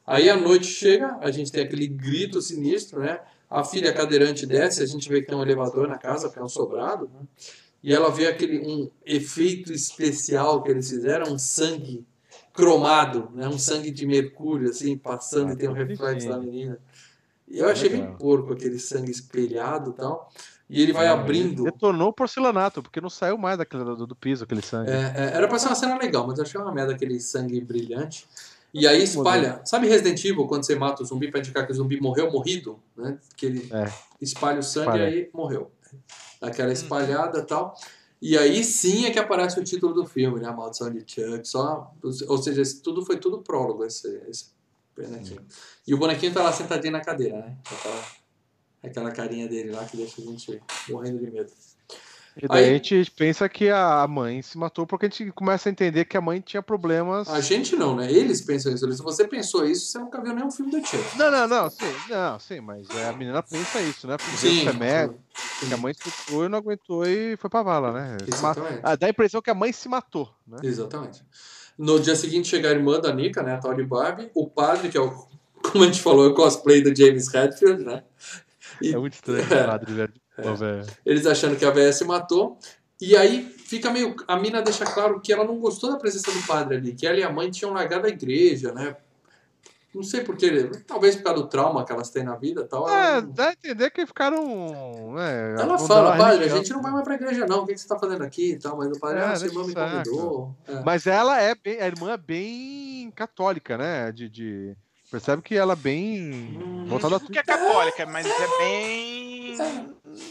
Aí 0.06 0.30
a 0.30 0.36
noite 0.36 0.66
chega, 0.66 1.18
a 1.22 1.32
gente 1.32 1.52
tem 1.52 1.64
aquele 1.64 1.88
grito 1.88 2.42
sinistro, 2.42 3.00
né? 3.00 3.20
A 3.50 3.64
filha 3.64 3.94
cadeirante 3.94 4.46
desce, 4.46 4.82
a 4.82 4.86
gente 4.86 5.08
vê 5.10 5.22
que 5.22 5.28
tem 5.28 5.38
um 5.38 5.42
elevador 5.42 5.88
na 5.88 5.98
casa, 5.98 6.28
porque 6.28 6.40
é 6.40 6.44
um 6.44 6.50
sobrado, 6.50 7.10
né? 7.14 7.28
E 7.84 7.94
ela 7.94 8.12
vê 8.12 8.28
aquele 8.28 8.60
um 8.60 8.90
efeito 9.06 9.74
especial 9.74 10.62
que 10.62 10.70
eles 10.70 10.90
fizeram, 10.90 11.34
um 11.34 11.40
sangue 11.40 12.06
cromado, 12.54 13.30
né? 13.34 13.48
Um 13.48 13.58
sangue 13.58 13.92
de 13.92 14.06
mercúrio, 14.06 14.70
assim, 14.70 14.98
passando 14.98 15.54
e 15.54 15.56
tem 15.56 15.70
um 15.70 15.74
reflexo 15.74 16.28
da 16.28 16.38
menina. 16.38 16.80
E 17.48 17.60
eu 17.60 17.70
achei 17.70 17.90
bem 17.90 18.16
porco 18.16 18.54
aquele 18.54 18.80
sangue 18.80 19.12
espelhado 19.12 19.92
e 19.92 19.94
tal. 19.94 20.32
E 20.70 20.82
ele 20.82 20.94
vai 20.94 21.08
abrindo. 21.08 21.66
Detonou 21.66 22.10
o 22.10 22.14
porcelanato, 22.14 22.82
porque 22.82 23.02
não 23.02 23.10
saiu 23.10 23.38
mais 23.38 23.58
daquele, 23.58 23.84
do, 23.84 24.08
do 24.08 24.16
piso, 24.16 24.46
aquele 24.46 24.62
sangue. 24.62 24.90
É, 24.90 25.14
é, 25.16 25.32
era 25.36 25.46
pra 25.46 25.60
ser 25.60 25.68
uma 25.68 25.76
cena 25.76 25.98
legal, 25.98 26.26
mas 26.26 26.38
eu 26.38 26.46
achei 26.46 26.62
uma 26.62 26.72
merda 26.72 26.94
aquele 26.94 27.20
sangue 27.20 27.60
brilhante. 27.60 28.26
E 28.74 28.88
aí 28.88 29.04
espalha. 29.04 29.62
Sabe 29.66 29.88
Resident 29.88 30.24
Evil, 30.24 30.48
quando 30.48 30.66
você 30.66 30.76
mata 30.76 31.04
o 31.04 31.06
zumbi 31.06 31.30
pra 31.30 31.40
indicar 31.40 31.66
que 31.66 31.72
o 31.72 31.76
zumbi 31.76 32.00
morreu 32.00 32.32
morrido? 32.32 32.80
Né? 32.96 33.18
Que 33.36 33.46
ele 33.46 33.70
É. 33.74 33.92
espalha 34.22 34.60
o 34.60 34.64
sangue 34.64 34.88
Espalha. 34.88 35.04
e 35.10 35.14
aí 35.16 35.30
morreu. 35.34 35.72
Aquela 36.42 36.72
espalhada 36.72 37.40
e 37.40 37.46
tal. 37.46 37.76
E 38.22 38.38
aí 38.38 38.64
sim 38.64 39.06
é 39.06 39.12
que 39.12 39.20
aparece 39.20 39.60
o 39.60 39.64
título 39.64 39.94
do 39.94 40.06
filme, 40.06 40.40
né? 40.40 40.48
A 40.48 40.54
Maldição 40.54 40.90
de 40.90 41.00
Chuck. 41.00 41.46
Só, 41.48 41.92
ou 42.04 42.38
seja, 42.38 42.62
esse 42.62 42.82
tudo 42.82 43.04
foi 43.06 43.18
tudo 43.18 43.40
prólogo, 43.42 43.84
esse, 43.84 44.08
esse 44.30 44.52
bonequinho. 44.96 45.42
E 45.88 45.94
o 45.94 45.98
bonequinho 45.98 46.32
tá 46.34 46.42
lá 46.44 46.52
sentadinho 46.54 46.94
na 46.94 47.02
cadeira, 47.02 47.38
né? 47.40 47.58
Aquela, 47.70 48.06
aquela 48.84 49.12
carinha 49.12 49.48
dele 49.48 49.72
lá 49.72 49.84
que 49.86 49.98
deixa 49.98 50.22
a 50.22 50.24
gente 50.26 50.62
morrendo 50.90 51.20
de 51.20 51.30
medo. 51.32 51.52
E 52.36 52.48
daí 52.48 52.64
Aí- 52.66 52.70
a 52.70 52.74
gente 52.74 53.12
pensa 53.12 53.48
que 53.50 53.70
a 53.70 54.08
mãe 54.08 54.42
se 54.42 54.58
matou 54.58 54.88
porque 54.88 55.06
a 55.06 55.10
gente 55.10 55.32
começa 55.32 55.68
a 55.68 55.72
entender 55.72 56.06
que 56.06 56.16
a 56.16 56.22
mãe 56.22 56.40
tinha 56.40 56.62
problemas. 56.62 57.28
A 57.28 57.42
gente 57.42 57.76
não, 57.76 57.96
né? 57.96 58.10
Eles 58.12 58.42
pensam 58.42 58.74
isso. 58.74 58.90
Se 58.92 59.04
você 59.04 59.28
pensou 59.28 59.66
isso, 59.66 59.88
você 59.88 60.00
nunca 60.00 60.22
viu 60.22 60.34
nenhum 60.34 60.50
filme 60.50 60.72
do 60.72 60.86
Chuck. 60.86 61.18
Não, 61.18 61.30
não, 61.30 61.48
não, 61.48 61.70
sim, 61.70 61.94
não, 62.10 62.40
sim, 62.40 62.62
mas 62.62 62.90
é, 62.92 63.10
a 63.10 63.14
menina 63.14 63.44
pensa 63.44 63.82
isso, 63.82 64.08
né? 64.08 64.16
Porque 64.18 64.38
Sim, 64.38 64.64
remédio, 64.64 65.20
sim. 65.36 65.68
que 65.68 65.74
a 65.74 65.78
mãe 65.78 65.92
estuprou 65.92 66.46
e 66.46 66.50
não 66.50 66.58
aguentou 66.58 67.06
e 67.06 67.36
foi 67.38 67.50
pra 67.50 67.64
vala, 67.64 67.92
né? 67.92 68.18
Exatamente. 68.26 68.80
Ah, 68.82 68.96
dá 68.96 69.08
a 69.08 69.10
impressão 69.10 69.42
que 69.42 69.50
a 69.50 69.56
mãe 69.56 69.74
se 69.74 69.90
matou, 69.90 70.34
né? 70.48 70.58
Exatamente. 70.64 71.24
No 71.78 72.00
dia 72.00 72.16
seguinte 72.16 72.48
chega 72.48 72.70
a 72.70 72.72
irmã 72.72 73.00
da 73.00 73.14
Nika, 73.14 73.44
né? 73.44 73.60
A 73.62 73.74
de 73.74 73.84
Barbie. 73.84 74.30
O 74.34 74.48
padre, 74.48 74.88
que 74.90 74.98
é 74.98 75.02
o, 75.02 75.12
como 75.70 75.84
a 75.84 75.88
gente 75.88 76.02
falou, 76.02 76.26
é 76.26 76.30
o 76.30 76.34
cosplay 76.34 76.82
do 76.82 76.96
James 76.96 77.28
Redfield, 77.28 77.84
né? 77.84 78.04
E 78.82 78.94
É 78.94 78.98
muito 78.98 79.14
estranho 79.14 79.42
É. 79.54 79.64
padre, 79.66 79.94
velho. 79.94 80.14
Pô, 80.42 80.56
velho. 80.56 80.86
eles 81.06 81.26
achando 81.26 81.56
que 81.56 81.66
a 81.66 81.94
se 81.94 82.04
matou. 82.06 82.58
E 83.00 83.16
aí 83.18 83.44
fica 83.44 83.90
meio. 83.90 84.16
A 84.28 84.38
mina 84.38 84.62
deixa 84.62 84.86
claro 84.86 85.20
que 85.20 85.34
ela 85.34 85.44
não 85.44 85.60
gostou 85.60 85.92
da 85.92 85.98
presença 85.98 86.32
do 86.32 86.42
padre 86.46 86.78
ali, 86.78 86.94
que 86.94 87.08
ela 87.08 87.18
e 87.18 87.24
a 87.24 87.32
mãe 87.32 87.50
tinham 87.50 87.74
largado 87.74 88.06
a 88.06 88.10
igreja, 88.10 88.72
né? 88.72 88.96
Não 89.94 90.04
sei 90.04 90.22
porquê, 90.24 90.72
talvez 90.88 91.18
por 91.18 91.24
causa 91.24 91.42
do 91.42 91.50
trauma 91.50 91.84
que 91.84 91.92
elas 91.92 92.10
têm 92.10 92.24
na 92.24 92.36
vida 92.38 92.62
e 92.62 92.66
tal. 92.66 92.88
É, 92.90 92.94
ela, 93.18 93.22
dá 93.22 93.50
a 93.50 93.52
entender 93.52 93.90
que 93.90 94.06
ficaram. 94.06 95.14
Né, 95.14 95.56
ela 95.60 95.78
fala, 95.78 96.16
padre, 96.16 96.46
a 96.46 96.48
gente 96.48 96.72
não 96.72 96.82
vai 96.82 96.92
mais 96.94 97.04
pra 97.04 97.16
igreja, 97.16 97.46
não. 97.46 97.64
O 97.64 97.66
que 97.68 97.74
que 97.74 97.82
você 97.82 97.88
tá 97.90 98.00
fazendo 98.00 98.24
aqui 98.24 98.52
e 98.54 98.60
tal? 98.60 98.78
Mas 98.78 98.96
o 98.96 99.00
padre, 99.00 99.20
É, 99.20 99.24
ah, 99.26 99.36
sua 99.36 99.48
irmã 99.48 99.66
me 99.68 99.74
convidou. 99.74 100.56
É. 100.66 100.80
Mas 100.86 101.08
ela 101.08 101.42
é 101.42 101.54
bem. 101.56 101.82
A 101.82 101.88
irmã 101.88 102.12
é 102.14 102.18
bem 102.18 103.12
católica, 103.14 103.78
né? 103.78 104.14
De, 104.14 104.30
de- 104.30 104.78
percebe 105.12 105.42
que 105.42 105.56
ela 105.56 105.74
é 105.74 105.76
bem. 105.76 106.58
Voltada 106.88 107.18
a 107.18 107.20
Porque 107.20 107.38
é 107.38 107.44
católica, 107.44 108.06
mas 108.08 108.26
é 108.26 108.58
bem. 108.58 109.58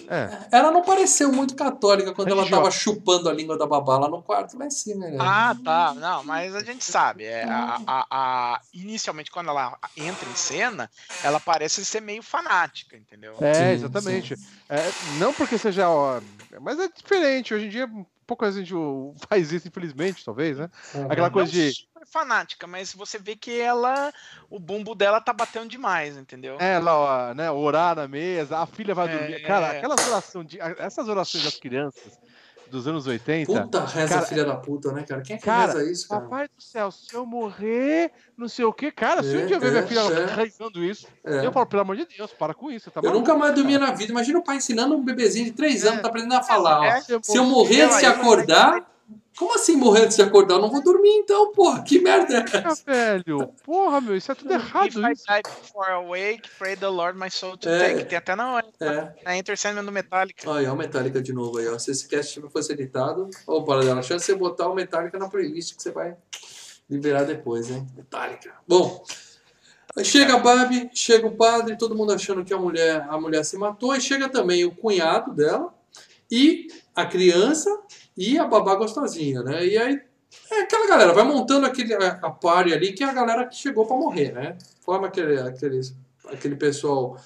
É. 0.09 0.31
Ela 0.51 0.71
não 0.73 0.83
pareceu 0.83 1.31
muito 1.33 1.55
católica 1.55 2.13
quando 2.13 2.29
ela 2.29 2.39
Religiosa. 2.43 2.63
tava 2.63 2.71
chupando 2.75 3.29
a 3.29 3.33
língua 3.33 3.57
da 3.57 3.67
babá 3.67 3.99
lá 3.99 4.09
no 4.09 4.23
quarto, 4.23 4.59
lá 4.59 4.67
em 4.67 4.71
cima, 4.71 5.07
né? 5.07 5.17
Ah, 5.21 5.55
tá. 5.65 5.95
Não, 5.95 6.25
mas 6.25 6.55
a 6.55 6.61
gente 6.65 6.85
sabe. 6.85 7.25
É, 7.25 7.45
a, 7.45 7.81
a- 7.87 8.07
a- 8.11 8.61
inicialmente, 8.75 9.31
quando 9.31 9.49
ela 9.51 9.79
entra 9.97 10.29
em 10.29 10.35
cena, 10.35 10.91
ela 11.23 11.39
parece 11.39 11.85
ser 11.85 12.01
meio 12.01 12.23
fanática, 12.23 12.97
entendeu? 12.97 13.37
É, 13.41 13.55
Sim, 13.55 13.65
exatamente. 13.85 14.35
É, 14.69 14.91
não 15.19 15.33
porque 15.33 15.57
seja. 15.57 15.89
ó, 15.89 16.21
mas 16.61 16.79
é 16.79 16.89
diferente. 16.89 17.55
Hoje 17.55 17.67
em 17.67 17.71
dia, 17.71 17.89
pouca 18.31 18.53
gente 18.53 18.73
faz 19.29 19.51
isso, 19.51 19.67
infelizmente, 19.67 20.25
talvez, 20.25 20.57
né? 20.57 20.71
Aquela 21.09 21.27
Não 21.29 21.33
coisa 21.33 21.51
de. 21.51 21.73
super 21.73 22.07
fanática, 22.07 22.67
mas 22.69 22.95
você 22.95 23.19
vê 23.19 23.35
que 23.35 23.59
ela. 23.61 24.13
O 24.49 24.61
bumbo 24.61 24.95
dela 24.95 25.21
tá 25.21 25.33
batendo 25.33 25.69
demais, 25.69 26.17
entendeu? 26.17 26.57
É, 26.61 26.79
lá, 26.79 26.97
ó, 27.31 27.35
né, 27.35 27.51
orar 27.51 27.97
na 27.97 28.07
mesa, 28.07 28.59
a 28.59 28.67
filha 28.67 28.95
vai 28.95 29.09
É. 29.09 29.19
dormir. 29.19 29.43
Cara, 29.43 29.71
aquelas 29.71 30.07
orações 30.07 30.47
de, 30.47 30.59
essas 30.79 31.09
orações 31.09 31.43
das 31.45 31.57
crianças 31.57 32.19
dos 32.71 32.87
anos 32.87 33.07
80. 33.07 33.53
Puta 33.63 33.85
reza 33.85 34.15
Cara, 34.15 34.27
filha 34.27 34.45
da 34.45 34.57
puta, 34.57 34.93
né, 34.93 35.03
cara? 35.03 35.21
Quem 35.23 35.37
é 35.37 35.39
que 35.39 35.45
cara, 35.45 35.73
reza 35.73 35.91
isso, 35.91 36.09
cara? 36.09 36.21
Papai 36.23 36.47
do 36.49 36.63
céu, 36.63 36.91
se 36.91 37.15
eu 37.15 37.27
morrer, 37.27 38.13
não 38.37 38.49
sei 38.49 38.65
o 38.65 38.73
quê. 38.73 38.91
Cara, 38.91 39.23
se 39.23 39.37
É, 39.37 39.43
um 39.43 39.47
dia 39.47 39.57
eu 39.57 39.61
ver 39.61 39.71
minha 39.71 39.83
é, 39.83 39.87
filha 39.87 40.01
é. 40.01 40.35
rezando 40.35 40.85
isso, 40.85 41.07
É. 41.25 41.45
eu 41.45 41.53
falo, 41.53 41.67
pelo 41.67 41.83
amor 41.83 41.97
de 41.97 42.07
Deus, 42.17 42.33
para 42.33 42.55
com 42.55 42.71
isso. 42.71 42.91
Tá 42.91 43.01
Eu 43.01 43.11
maluco, 43.11 43.19
nunca 43.21 43.35
mais 43.39 43.55
dormia 43.55 43.79
na 43.79 43.91
vida. 43.93 44.13
Imagina 44.13 44.39
o 44.39 44.43
pai 44.45 44.57
ensinando 44.57 44.95
um 44.97 45.05
bebezinho 45.05 45.45
de 45.47 45.53
3 45.53 45.85
anos, 45.85 45.99
É. 45.99 46.03
tá 46.03 46.09
aprendendo 46.09 46.35
a 46.35 46.43
falar, 46.43 46.81
ó. 46.81 46.85
É, 46.85 47.01
Se 47.23 47.37
eu 47.37 47.45
morrer 47.45 47.81
ela- 47.81 48.09
acordar. 48.09 48.91
Como 49.39 49.55
assim 49.55 49.75
morrer 49.77 50.03
antes 50.03 50.17
de 50.17 50.23
acordar? 50.23 50.57
Eu 50.57 50.61
não 50.61 50.71
vou 50.71 50.83
dormir 50.83 51.09
então, 51.17 51.51
porra. 51.53 51.83
Que 51.83 51.99
merda 51.99 52.35
é 52.35 52.45
essa? 52.69 52.83
velho, 52.85 53.49
porra, 53.65 54.01
meu, 54.01 54.15
isso 54.15 54.31
é 54.31 54.35
tudo 54.35 54.53
If 54.53 54.61
errado. 54.61 54.87
I 54.87 55.13
Isso. 55.13 55.25
die 55.27 55.43
before 55.43 55.91
awake, 55.93 56.43
pray 56.59 56.77
the 56.77 56.89
Lord 56.89 57.19
my 57.19 57.31
soul 57.31 57.57
to 57.57 57.69
É. 57.69 57.79
take. 57.95 58.05
Tem 58.05 58.19
até 58.19 58.37
na, 58.37 58.63
É. 58.81 59.15
na 59.25 59.37
Enter 59.39 59.57
Sandman 59.57 59.85
do 59.85 59.93
Metallica. 59.93 60.49
Olha, 60.51 60.71
o 60.73 60.77
Metallica 60.77 61.23
de 61.23 61.33
novo 61.33 61.57
aí, 61.59 61.69
ó. 61.69 61.79
Se 61.79 61.91
esse 61.91 62.07
cast 62.07 62.39
fosse 62.53 62.73
editado, 62.73 63.31
ô, 63.47 63.63
para 63.65 63.83
dela, 63.83 64.01
a 64.01 64.03
chance 64.03 64.27
de 64.27 64.33
você 64.33 64.35
botar 64.39 64.69
o 64.69 64.75
Metallica 64.75 65.19
na 65.19 65.29
playlist 65.29 65.75
que 65.77 65.83
você 65.83 65.91
vai 65.91 66.17
liberar 66.89 67.25
depois, 67.25 67.71
hein? 67.71 67.87
Metallica. 67.97 68.53
Bom, 68.69 69.03
aí 69.97 70.05
chega 70.05 70.35
a 70.35 70.39
Barbie, 70.39 70.91
chega 70.93 71.27
o 71.27 71.35
padre, 71.37 71.79
todo 71.79 71.95
mundo 71.97 72.13
achando 72.13 72.45
que 72.45 72.53
a 72.53 72.59
mulher, 72.59 73.07
a 73.09 73.19
mulher 73.19 73.43
se 73.45 73.57
matou, 73.57 73.95
e 73.97 74.01
chega 74.03 74.29
também 74.29 74.65
o 74.67 74.75
cunhado 74.75 75.33
dela 75.33 75.73
e 76.31 76.69
a 76.95 77.07
criança 77.07 77.71
e 78.21 78.39
a 78.39 78.45
babá 78.45 78.75
gostosinha, 78.75 79.43
né? 79.43 79.67
E 79.67 79.79
aí 79.79 79.99
é 80.51 80.61
aquela 80.61 80.87
galera, 80.87 81.15
vai 81.15 81.25
montando 81.25 81.65
aquele, 81.65 81.95
a, 81.95 82.31
party 82.31 82.75
ali, 82.75 82.93
que 82.93 83.03
é 83.03 83.07
a 83.07 83.15
galera 83.15 83.47
que 83.47 83.57
chegou 83.57 83.87
pra 83.87 83.97
morrer, 83.97 84.33
né? 84.33 84.59
Forma 84.83 85.07
aquele, 85.07 85.41
aquele, 85.41 85.81
aquele 86.27 86.55
pessoal 86.55 87.17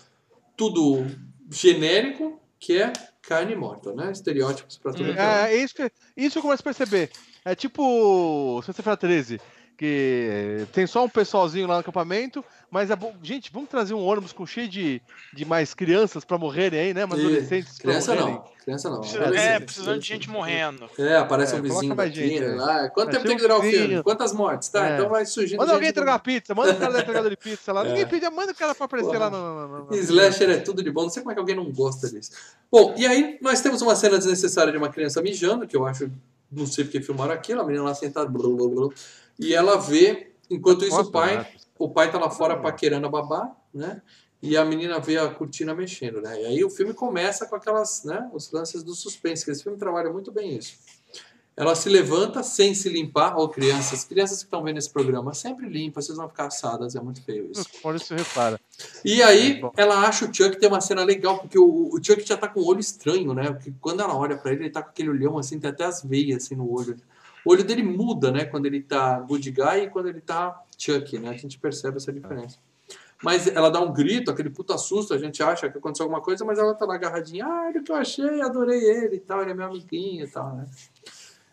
tudo 0.56 1.04
genérico, 1.50 2.40
que 2.60 2.80
é 2.80 2.92
carne 3.20 3.56
morta, 3.56 3.92
né? 3.92 4.12
Estereótipos 4.12 4.78
pra 4.78 4.92
tudo. 4.92 5.10
Hum. 5.10 5.16
é. 5.16 5.50
É, 5.50 5.54
é 5.56 5.64
isso 5.64 5.74
que, 5.74 5.90
isso 6.16 6.38
eu 6.38 6.42
começo 6.42 6.62
a 6.62 6.72
perceber. 6.72 7.10
É 7.44 7.56
tipo, 7.56 8.62
se 8.62 8.72
você 8.72 8.80
for 8.80 8.96
13, 8.96 9.40
que 9.76 10.66
tem 10.72 10.86
só 10.86 11.04
um 11.04 11.08
pessoalzinho 11.08 11.66
lá 11.66 11.74
no 11.74 11.80
acampamento, 11.80 12.44
mas 12.70 12.90
é 12.90 12.96
bom. 12.96 13.14
Gente, 13.22 13.52
vamos 13.52 13.68
trazer 13.68 13.94
um 13.94 14.04
ônibus 14.04 14.32
com 14.32 14.46
cheio 14.46 14.68
de, 14.68 15.00
de 15.32 15.44
mais 15.44 15.74
crianças 15.74 16.24
pra 16.24 16.38
morrerem 16.38 16.78
aí, 16.80 16.94
né? 16.94 17.06
Mais 17.06 17.20
E 17.22 17.26
adolescentes 17.26 17.78
Criança 17.78 18.14
morrerem. 18.14 18.34
não, 18.34 18.44
criança 18.64 18.90
não. 18.90 19.00
Precisa- 19.00 19.24
é, 19.36 19.60
precisando 19.60 19.98
de 20.00 20.06
gente 20.08 20.28
morrendo. 20.30 20.88
É, 20.98 21.16
aparece 21.16 21.54
É, 21.54 21.58
um 21.58 21.62
vizinho 21.62 21.94
gente, 22.12 22.40
né? 22.40 22.46
lá. 22.54 22.88
Quanto 22.90 23.10
tempo 23.12 23.24
tem 23.26 23.36
que 23.36 23.42
durar 23.42 23.58
o 23.58 23.62
filme? 23.62 24.02
Quantas 24.02 24.32
mortes? 24.32 24.68
Tá, 24.68 24.88
É. 24.88 24.94
então 24.94 25.08
vai 25.08 25.24
surgindo 25.26 25.58
Manda 25.58 25.72
alguém 25.72 25.88
entregar 25.90 26.18
pizza, 26.20 26.54
manda 26.54 26.72
o 26.72 26.76
cara 26.76 26.92
da 26.92 27.00
entregador 27.00 27.30
de 27.30 27.36
pizza 27.36 27.72
lá. 27.72 27.82
É. 27.86 27.88
Ninguém 27.88 28.06
pede, 28.06 28.28
manda 28.30 28.52
o 28.52 28.54
cara 28.54 28.74
pra 28.74 28.86
aparecer 28.86 29.06
Porra. 29.08 29.18
lá 29.18 29.30
no. 29.30 29.68
no- 29.68 29.84
no- 29.86 29.94
Slasher 29.96 30.50
é 30.50 30.56
tudo 30.58 30.82
de 30.82 30.90
bom, 30.90 31.02
não 31.02 31.10
sei 31.10 31.22
como 31.22 31.30
é 31.32 31.34
que 31.34 31.40
alguém 31.40 31.54
não 31.56 31.70
gosta 31.70 32.08
disso. 32.10 32.30
Bom, 32.70 32.94
e 32.96 33.06
aí 33.06 33.38
nós 33.40 33.60
temos 33.60 33.82
uma 33.82 33.94
cena 33.94 34.16
desnecessária 34.18 34.72
de 34.72 34.78
uma 34.78 34.88
criança 34.88 35.20
mijando, 35.22 35.66
que 35.66 35.76
eu 35.76 35.86
acho, 35.86 36.10
não 36.54 36.66
sei 36.66 36.84
porque 36.84 37.00
filmaram 37.00 37.32
aquilo, 37.32 37.60
a 37.60 37.64
menina 37.64 37.84
lá 37.84 37.94
sentada, 37.94 38.28
blá, 38.28 38.48
blá, 38.48 38.68
blá, 38.68 38.88
e 39.38 39.54
ela 39.54 39.76
vê, 39.76 40.32
enquanto 40.50 40.84
isso 40.84 41.00
o 41.00 41.10
pai, 41.10 41.38
né? 41.38 41.46
o 41.78 41.90
pai 41.90 42.10
tá 42.10 42.18
lá 42.18 42.30
fora 42.30 42.56
paquerando 42.56 43.06
a 43.06 43.10
babá, 43.10 43.54
né? 43.72 44.00
E 44.40 44.56
a 44.56 44.64
menina 44.64 45.00
vê 45.00 45.16
a 45.16 45.28
cortina 45.28 45.74
mexendo, 45.74 46.20
né? 46.20 46.42
E 46.42 46.46
aí 46.46 46.64
o 46.64 46.68
filme 46.68 46.92
começa 46.92 47.46
com 47.46 47.56
aquelas, 47.56 48.04
né, 48.04 48.30
os 48.32 48.52
lances 48.52 48.82
do 48.82 48.94
suspense, 48.94 49.44
que 49.44 49.50
esse 49.50 49.62
filme 49.62 49.78
trabalha 49.78 50.12
muito 50.12 50.30
bem 50.30 50.56
isso. 50.56 50.76
Ela 51.56 51.76
se 51.76 51.88
levanta 51.88 52.42
sem 52.42 52.74
se 52.74 52.88
limpar, 52.88 53.36
ou 53.36 53.48
crianças, 53.48 54.04
crianças 54.04 54.38
que 54.38 54.44
estão 54.44 54.62
vendo 54.62 54.78
esse 54.78 54.90
programa, 54.90 55.32
sempre 55.32 55.68
limpa, 55.68 56.02
vocês 56.02 56.18
vão 56.18 56.28
ficar 56.28 56.46
assadas, 56.46 56.96
é 56.96 57.00
muito 57.00 57.22
feio 57.22 57.48
isso. 57.52 57.64
Olha 57.84 57.98
se 57.98 58.12
repara. 58.12 58.58
E 59.04 59.22
aí, 59.22 59.60
Bom. 59.60 59.72
ela 59.76 60.00
acha 60.00 60.24
o 60.24 60.34
Chuck 60.34 60.58
tem 60.58 60.68
uma 60.68 60.80
cena 60.80 61.04
legal, 61.04 61.38
porque 61.38 61.56
o, 61.56 61.90
o 61.92 61.98
Chuck 62.02 62.26
já 62.26 62.36
tá 62.36 62.48
com 62.48 62.60
o 62.60 62.66
olho 62.66 62.80
estranho, 62.80 63.32
né? 63.32 63.52
Porque 63.52 63.72
quando 63.80 64.00
ela 64.00 64.16
olha 64.16 64.36
pra 64.36 64.52
ele, 64.52 64.64
ele 64.64 64.70
tá 64.70 64.82
com 64.82 64.90
aquele 64.90 65.10
olhão 65.10 65.38
assim, 65.38 65.60
tem 65.60 65.70
até 65.70 65.84
as 65.84 66.02
veias 66.02 66.44
assim 66.44 66.56
no 66.56 66.68
olho. 66.68 66.96
O 67.44 67.52
olho 67.52 67.62
dele 67.62 67.84
muda, 67.84 68.32
né? 68.32 68.44
Quando 68.46 68.66
ele 68.66 68.82
tá 68.82 69.20
good 69.20 69.48
guy 69.48 69.84
e 69.84 69.90
quando 69.90 70.08
ele 70.08 70.20
tá 70.20 70.60
Chuck, 70.76 71.18
né? 71.18 71.28
A 71.28 71.36
gente 71.36 71.58
percebe 71.58 71.98
essa 71.98 72.12
diferença. 72.12 72.58
Mas 73.22 73.46
ela 73.46 73.70
dá 73.70 73.80
um 73.80 73.92
grito, 73.92 74.30
aquele 74.30 74.50
puta 74.50 74.76
susto, 74.76 75.14
a 75.14 75.18
gente 75.18 75.42
acha 75.42 75.70
que 75.70 75.78
aconteceu 75.78 76.04
alguma 76.04 76.20
coisa, 76.20 76.44
mas 76.44 76.58
ela 76.58 76.74
tá 76.74 76.84
lá 76.84 76.96
agarradinha, 76.96 77.46
ah, 77.46 77.66
olha 77.68 77.80
o 77.80 77.84
que 77.84 77.92
eu 77.92 77.96
achei, 77.96 78.40
adorei 78.42 78.82
ele 78.82 79.16
e 79.16 79.20
tal, 79.20 79.40
ele 79.40 79.52
é 79.52 79.54
meu 79.54 79.66
amiguinho 79.66 80.24
e 80.24 80.28
tal, 80.28 80.54
né? 80.54 80.66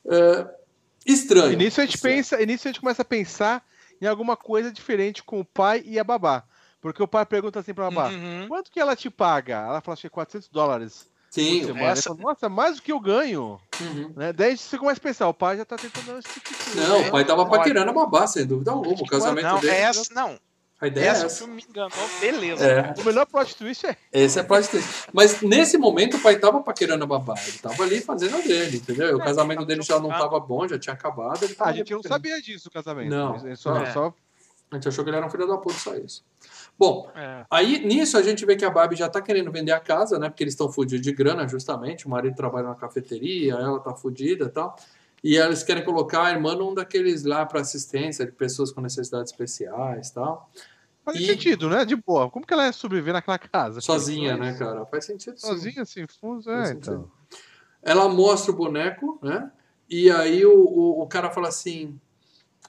É, 0.10 0.48
estranho. 1.06 1.54
E 1.54 1.56
nisso 1.56 1.80
a 1.82 1.86
gente 1.86 1.96
Estranho. 1.96 2.16
pensa, 2.18 2.42
e 2.42 2.46
nisso 2.46 2.68
a 2.68 2.72
gente 2.72 2.80
começa 2.82 3.02
a 3.02 3.06
pensar 3.06 3.64
em 4.02 4.08
alguma 4.08 4.36
coisa 4.36 4.72
diferente 4.72 5.24
com 5.24 5.40
o 5.40 5.46
pai 5.46 5.84
e 5.86 6.00
a 6.00 6.04
babá. 6.04 6.44
Porque 6.80 7.02
o 7.04 7.08
pai 7.08 7.26
pergunta 7.26 7.60
assim 7.60 7.74
pra 7.74 7.92
babá: 7.92 8.10
Uhum. 8.10 8.48
quanto 8.48 8.72
que 8.72 8.80
ela 8.80 8.96
te 8.96 9.10
paga? 9.10 9.58
Ela 9.68 9.82
fala, 9.82 9.94
acho 9.94 10.02
que 10.02 10.08
é 10.08 10.10
400 10.10 10.50
dólares 10.50 11.08
Sim. 11.30 11.62
essa- 11.80 12.10
fala, 12.10 12.22
Nossa, 12.22 12.50
mais 12.50 12.78
do 12.78 12.82
que 12.82 12.92
eu 12.92 13.00
ganho. 13.00 13.60
Uhum. 13.80 14.14
Né? 14.16 14.34
Daí 14.34 14.58
você 14.58 14.78
começa 14.80 15.00
a 15.00 15.04
pensar, 15.04 15.28
o 15.28 15.34
pai 15.34 15.58
já 15.58 15.66
tá 15.66 15.76
tentando 15.78 16.08
dar 16.08 16.20
esse 16.20 16.28
tipo 16.40 16.50
de- 16.72 16.76
Não, 16.78 17.02
o 17.08 17.12
pai 17.12 17.24
tava 17.24 17.46
paquerando 17.48 17.92
a 17.92 17.94
babá, 17.94 18.26
sem 18.26 18.46
dúvida 18.48 18.72
alguma. 18.72 18.96
O 18.96 19.06
casamento 19.06 19.46
Não, 19.46 19.60
dele. 19.60 19.74
essa, 19.76 20.12
não. 20.16 20.40
A 20.82 20.88
ideia 20.88 21.06
é 21.06 21.08
Essa 21.10 21.28
o 21.28 21.30
filme 21.30 21.54
me 21.54 21.66
enganou, 21.70 22.10
beleza. 22.20 22.66
É, 22.66 22.94
O 23.00 23.06
melhor 23.06 23.28
plot 23.28 23.56
twist 23.56 23.86
é. 23.86 23.96
esse 24.12 24.40
é 24.40 24.44
plot 24.44 24.68
twist. 24.68 24.90
Mas 25.14 25.40
nesse 25.42 25.78
momento 25.78 26.18
o 26.18 26.20
pai 26.20 26.40
tava 26.40 26.60
paquerando 26.62 27.04
a 27.04 27.08
babá. 27.08 27.36
Ele 27.48 27.58
tava 27.60 27.84
ali 27.84 28.02
fazendo 28.02 28.36
a 28.38 28.42
dele, 28.42 28.78
entendeu? 28.78 29.18
O 29.18 29.22
É, 29.22 29.24
casamento 29.24 29.64
dele 29.64 29.84
já 29.84 30.00
não 30.00 30.10
tava 30.10 30.40
bom, 30.40 30.68
já 30.68 30.80
tinha 30.80 30.94
acabado. 30.94 31.44
Ele 31.44 31.54
Ah, 31.54 31.58
tava 31.58 31.70
a 31.70 31.74
gente 31.74 31.94
não 31.94 32.02
sabia 32.02 32.42
disso, 32.42 32.68
o 32.68 32.72
casamento. 32.72 33.10
Não. 33.12 33.36
É 33.48 33.56
Só, 33.56 33.78
É. 33.78 33.92
só 33.94 34.14
A 34.72 34.76
gente 34.76 34.88
achou 34.88 35.04
que 35.04 35.10
ele 35.10 35.18
era 35.18 35.28
um 35.28 35.30
filho 35.30 35.46
da 35.46 35.58
puta, 35.58 35.78
só 35.78 35.94
isso. 35.96 36.24
Bom, 36.80 37.12
É. 37.14 37.46
aí 37.52 37.86
nisso 37.86 38.18
a 38.18 38.24
gente 38.24 38.46
vê 38.46 38.56
que 38.56 38.64
a 38.64 38.70
Barbie 38.72 38.96
já 38.96 39.10
tá 39.10 39.22
querendo 39.22 39.52
vender 39.52 39.74
a 39.74 39.80
casa, 39.82 40.18
né? 40.18 40.30
Porque 40.30 40.44
eles 40.46 40.54
estão 40.54 40.72
fudidos 40.72 41.04
de 41.06 41.12
grana, 41.12 41.46
justamente. 41.48 42.08
O 42.08 42.10
marido 42.10 42.36
trabalha 42.38 42.70
na 42.70 42.76
cafeteria, 42.76 43.54
ela 43.54 43.80
tá 43.82 43.94
fudida 43.94 44.46
e 44.46 44.50
tal. 44.50 44.76
E 45.24 45.36
eles 45.36 45.62
querem 45.62 45.84
colocar 45.84 46.24
a 46.24 46.32
irmã 46.32 46.56
num 46.56 46.74
daqueles 46.74 47.24
lá 47.26 47.46
para 47.46 47.60
assistência 47.62 48.26
de 48.26 48.32
pessoas 48.32 48.72
com 48.72 48.80
necessidades 48.82 49.32
especiais 49.32 50.08
e 50.08 50.14
tal. 50.14 50.50
Faz 51.04 51.18
E- 51.20 51.26
sentido, 51.26 51.70
né? 51.70 51.84
De 51.86 51.96
boa. 51.96 52.30
Como 52.30 52.46
que 52.46 52.54
ela 52.54 52.66
ia 52.66 52.74
sobreviver 52.74 53.14
naquela 53.14 53.38
casa? 53.40 53.82
Sozinha, 53.82 54.38
né, 54.38 54.54
cara? 54.58 54.86
Faz 54.86 55.06
sentido 55.06 55.38
sim. 55.40 55.48
Sozinha, 55.48 55.82
assim, 55.82 56.06
fundo, 56.08 56.44
Faz 56.44 56.70
é, 56.70 56.74
sentido. 56.74 56.92
então. 56.94 57.12
Ela 57.84 58.08
mostra 58.10 58.52
o 58.52 58.56
boneco, 58.56 59.20
né? 59.22 59.52
E 59.90 60.10
aí 60.12 60.46
o, 60.46 60.54
o, 60.54 61.02
o 61.02 61.08
cara 61.08 61.30
fala 61.32 61.48
assim: 61.50 62.00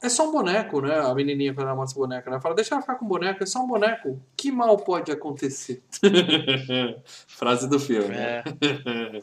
é 0.00 0.08
só 0.08 0.28
um 0.28 0.32
boneco, 0.32 0.80
né? 0.80 0.98
A 0.98 1.14
menininha, 1.14 1.54
quando 1.54 1.66
ela 1.68 1.76
mostra 1.76 1.98
o 1.98 2.02
boneco, 2.02 2.28
ela 2.28 2.40
fala: 2.40 2.54
deixa 2.54 2.74
ela 2.74 2.80
ficar 2.80 2.94
com 2.96 3.04
o 3.04 3.08
boneco, 3.08 3.42
é 3.42 3.46
só 3.46 3.60
um 3.62 3.66
boneco. 3.68 4.20
Que 4.36 4.50
mal 4.50 4.76
pode 4.78 5.12
acontecer? 5.12 5.82
Frase 7.28 7.68
do 7.68 7.78
filme. 7.78 8.08
né? 8.08 8.38
É. 8.38 8.42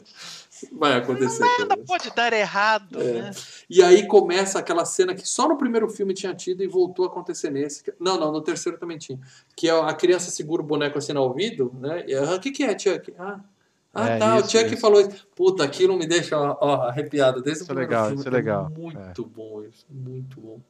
Vai 0.72 0.94
acontecer. 0.96 1.40
Nada 1.58 1.76
pode 1.76 2.10
dar 2.14 2.32
errado, 2.32 3.00
É. 3.00 3.22
né? 3.22 3.30
E 3.68 3.82
aí 3.82 4.06
começa 4.06 4.58
aquela 4.58 4.84
cena 4.84 5.14
que 5.14 5.26
só 5.28 5.48
no 5.48 5.56
primeiro 5.56 5.88
filme 5.88 6.12
tinha 6.14 6.34
tido 6.34 6.62
e 6.62 6.66
voltou 6.68 7.04
a 7.04 7.08
acontecer 7.08 7.50
nesse. 7.50 7.82
Não, 7.98 8.18
não, 8.18 8.32
no 8.32 8.40
terceiro 8.40 8.78
também 8.78 8.98
tinha. 8.98 9.18
Que 9.56 9.68
é 9.68 9.72
a 9.72 9.92
criança 9.94 10.30
segura 10.30 10.62
o 10.62 10.64
boneco 10.66 10.98
assim 10.98 11.12
no 11.12 11.22
ouvido, 11.22 11.72
né? 11.80 12.04
E, 12.06 12.14
"Ah, 12.14 12.34
o 12.34 12.40
que, 12.40 12.50
que 12.50 12.62
é, 12.64 12.78
Chuck? 12.78 13.14
Ah, 13.18 13.40
ah 13.94 14.08
É, 14.08 14.18
tá, 14.18 14.36
isso, 14.38 14.46
o 14.46 14.50
Chuck 14.50 14.72
isso. 14.72 14.80
falou 14.80 15.00
isso. 15.00 15.26
Puta, 15.34 15.64
aquilo 15.64 15.96
me 15.96 16.06
deixa 16.06 16.36
ó, 16.38 16.82
arrepiado 16.88 17.42
desde 17.42 17.62
Isso 17.64 17.70
o 17.70 17.74
é 17.74 17.76
primeiro 17.76 17.90
legal, 17.90 18.04
filme. 18.06 18.20
isso 18.20 18.28
é 18.28 18.32
legal. 18.32 18.70
Muito 18.70 19.24
bom 19.24 19.62
isso, 19.64 19.86
muito 19.90 20.40
bom. 20.40 20.60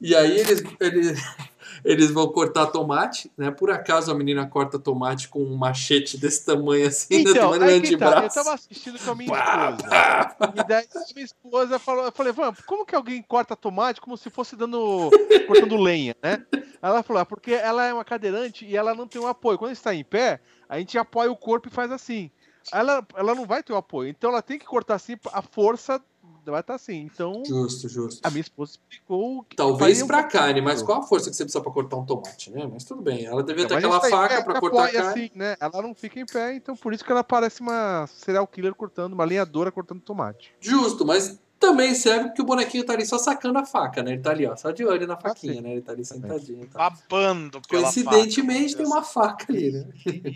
E 0.00 0.14
aí 0.14 0.38
eles, 0.38 0.62
eles, 0.80 1.18
eles 1.84 2.10
vão 2.10 2.28
cortar 2.28 2.66
tomate, 2.66 3.30
né? 3.36 3.50
Por 3.50 3.70
acaso 3.70 4.10
a 4.10 4.14
menina 4.14 4.46
corta 4.46 4.78
tomate 4.78 5.28
com 5.28 5.42
um 5.42 5.56
machete 5.56 6.16
desse 6.18 6.44
tamanho 6.44 6.86
assim, 6.86 7.24
né? 7.24 7.30
Então, 7.30 7.50
tamanho 7.50 7.60
do 7.60 7.64
aí 7.66 7.80
que 7.80 7.96
tá, 7.96 8.04
eu 8.06 8.10
antebraço. 8.10 8.34
tava 8.36 8.54
assistindo 8.54 8.98
com 8.98 9.10
a 9.10 9.14
minha 9.14 9.30
Pá, 9.30 9.70
esposa. 9.70 9.88
pá. 9.88 10.52
E 10.54 10.64
daí 10.68 10.86
a 10.94 11.14
minha 11.14 11.24
esposa 11.24 11.78
falou, 11.78 12.04
eu 12.04 12.12
falei, 12.12 12.32
Van, 12.32 12.52
como 12.66 12.84
que 12.86 12.94
alguém 12.94 13.22
corta 13.22 13.54
tomate 13.56 14.00
como 14.00 14.16
se 14.16 14.30
fosse 14.30 14.56
dando. 14.56 15.10
cortando 15.46 15.76
lenha, 15.76 16.14
né? 16.22 16.44
Ela 16.82 17.02
falou, 17.02 17.22
ah, 17.22 17.26
porque 17.26 17.52
ela 17.52 17.84
é 17.84 17.92
uma 17.92 18.04
cadeirante 18.04 18.64
e 18.64 18.76
ela 18.76 18.94
não 18.94 19.06
tem 19.06 19.20
um 19.20 19.26
apoio. 19.26 19.58
Quando 19.58 19.72
está 19.72 19.94
em 19.94 20.04
pé, 20.04 20.40
a 20.68 20.78
gente 20.78 20.98
apoia 20.98 21.30
o 21.30 21.36
corpo 21.36 21.68
e 21.68 21.70
faz 21.70 21.90
assim. 21.90 22.30
Ela, 22.72 23.06
ela 23.14 23.34
não 23.34 23.46
vai 23.46 23.62
ter 23.62 23.72
o 23.72 23.76
apoio. 23.76 24.10
Então 24.10 24.30
ela 24.30 24.42
tem 24.42 24.58
que 24.58 24.66
cortar 24.66 24.94
assim, 24.96 25.16
a 25.32 25.40
força 25.40 26.02
vai 26.50 26.60
estar 26.60 26.74
assim. 26.74 27.08
Então, 27.12 27.42
Justo, 27.46 27.88
justo. 27.88 28.20
a 28.26 28.30
minha 28.30 28.40
esposa 28.40 28.72
explicou 28.72 29.42
que 29.44 29.56
Talvez 29.56 30.02
um 30.02 30.06
pra 30.06 30.22
pouquinho. 30.22 30.42
carne, 30.42 30.60
mas 30.60 30.82
qual 30.82 30.98
a 31.00 31.02
força 31.02 31.30
que 31.30 31.36
você 31.36 31.44
precisa 31.44 31.62
pra 31.62 31.72
cortar 31.72 31.96
um 31.96 32.04
tomate, 32.04 32.50
né? 32.50 32.68
Mas 32.72 32.84
tudo 32.84 33.02
bem, 33.02 33.24
ela 33.24 33.42
devia 33.42 33.64
Então, 33.64 33.78
ter 33.78 33.86
aquela 33.86 34.04
aí, 34.04 34.10
faca 34.10 34.34
é, 34.34 34.42
pra 34.42 34.60
cortar 34.60 34.84
a 34.84 34.92
carne. 34.92 35.08
assim, 35.24 35.30
né? 35.34 35.56
Ela 35.60 35.82
não 35.82 35.94
fica 35.94 36.18
em 36.20 36.26
pé, 36.26 36.54
então 36.54 36.76
por 36.76 36.92
isso 36.92 37.04
que 37.04 37.10
ela 37.12 37.24
parece 37.24 37.60
uma 37.60 38.06
serial 38.08 38.46
killer 38.46 38.74
cortando, 38.74 39.12
uma 39.12 39.24
lenhadora 39.24 39.70
cortando 39.72 40.00
tomate. 40.00 40.52
Justo, 40.60 41.04
mas 41.04 41.38
também 41.58 41.94
serve 41.94 42.26
porque 42.26 42.42
o 42.42 42.44
bonequinho 42.44 42.84
tá 42.84 42.92
ali 42.92 43.06
só 43.06 43.18
sacando 43.18 43.58
a 43.58 43.64
faca, 43.64 44.02
né? 44.02 44.12
Ele 44.12 44.22
tá 44.22 44.30
ali, 44.30 44.46
ó, 44.46 44.54
só 44.56 44.70
de 44.70 44.84
olho 44.84 45.06
na 45.06 45.16
faquinha, 45.16 45.54
sim. 45.54 45.60
né? 45.60 45.72
Ele 45.72 45.82
tá 45.82 45.92
ali 45.92 46.04
sentadinho 46.04 46.66
tal. 46.66 46.90
Babando 46.90 47.60
pela 47.62 47.82
Coincidentemente 47.82 48.72
faca, 48.72 48.76
tem 48.76 48.86
uma 48.86 49.02
faca 49.02 49.52
ali, 49.52 49.72
né? 49.72 49.86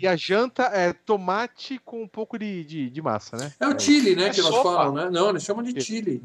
E 0.01 0.07
a 0.07 0.15
janta 0.15 0.63
é 0.63 0.93
tomate 0.93 1.79
com 1.83 2.01
um 2.03 2.07
pouco 2.07 2.37
de, 2.37 2.63
de, 2.65 2.89
de 2.89 3.01
massa, 3.01 3.37
né? 3.37 3.53
É 3.59 3.67
o 3.67 3.79
chili, 3.79 4.15
né? 4.15 4.27
É 4.27 4.29
que 4.29 4.41
sopa. 4.41 4.63
falam, 4.63 4.93
né? 4.93 5.09
Não, 5.11 5.29
eles 5.29 5.43
chamam 5.43 5.63
de 5.63 5.79
chili. 5.79 6.23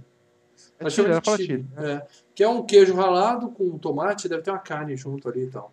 É 0.78 0.90
chile, 0.90 1.08
de 1.08 1.24
chili. 1.24 1.46
chile. 1.46 1.66
É. 1.76 2.06
Que 2.34 2.42
é 2.42 2.48
um 2.48 2.64
queijo 2.64 2.94
ralado 2.94 3.50
com 3.50 3.78
tomate, 3.78 4.28
deve 4.28 4.42
ter 4.42 4.50
uma 4.50 4.58
carne 4.58 4.96
junto 4.96 5.28
ali 5.28 5.44
e 5.44 5.50
tal. 5.50 5.72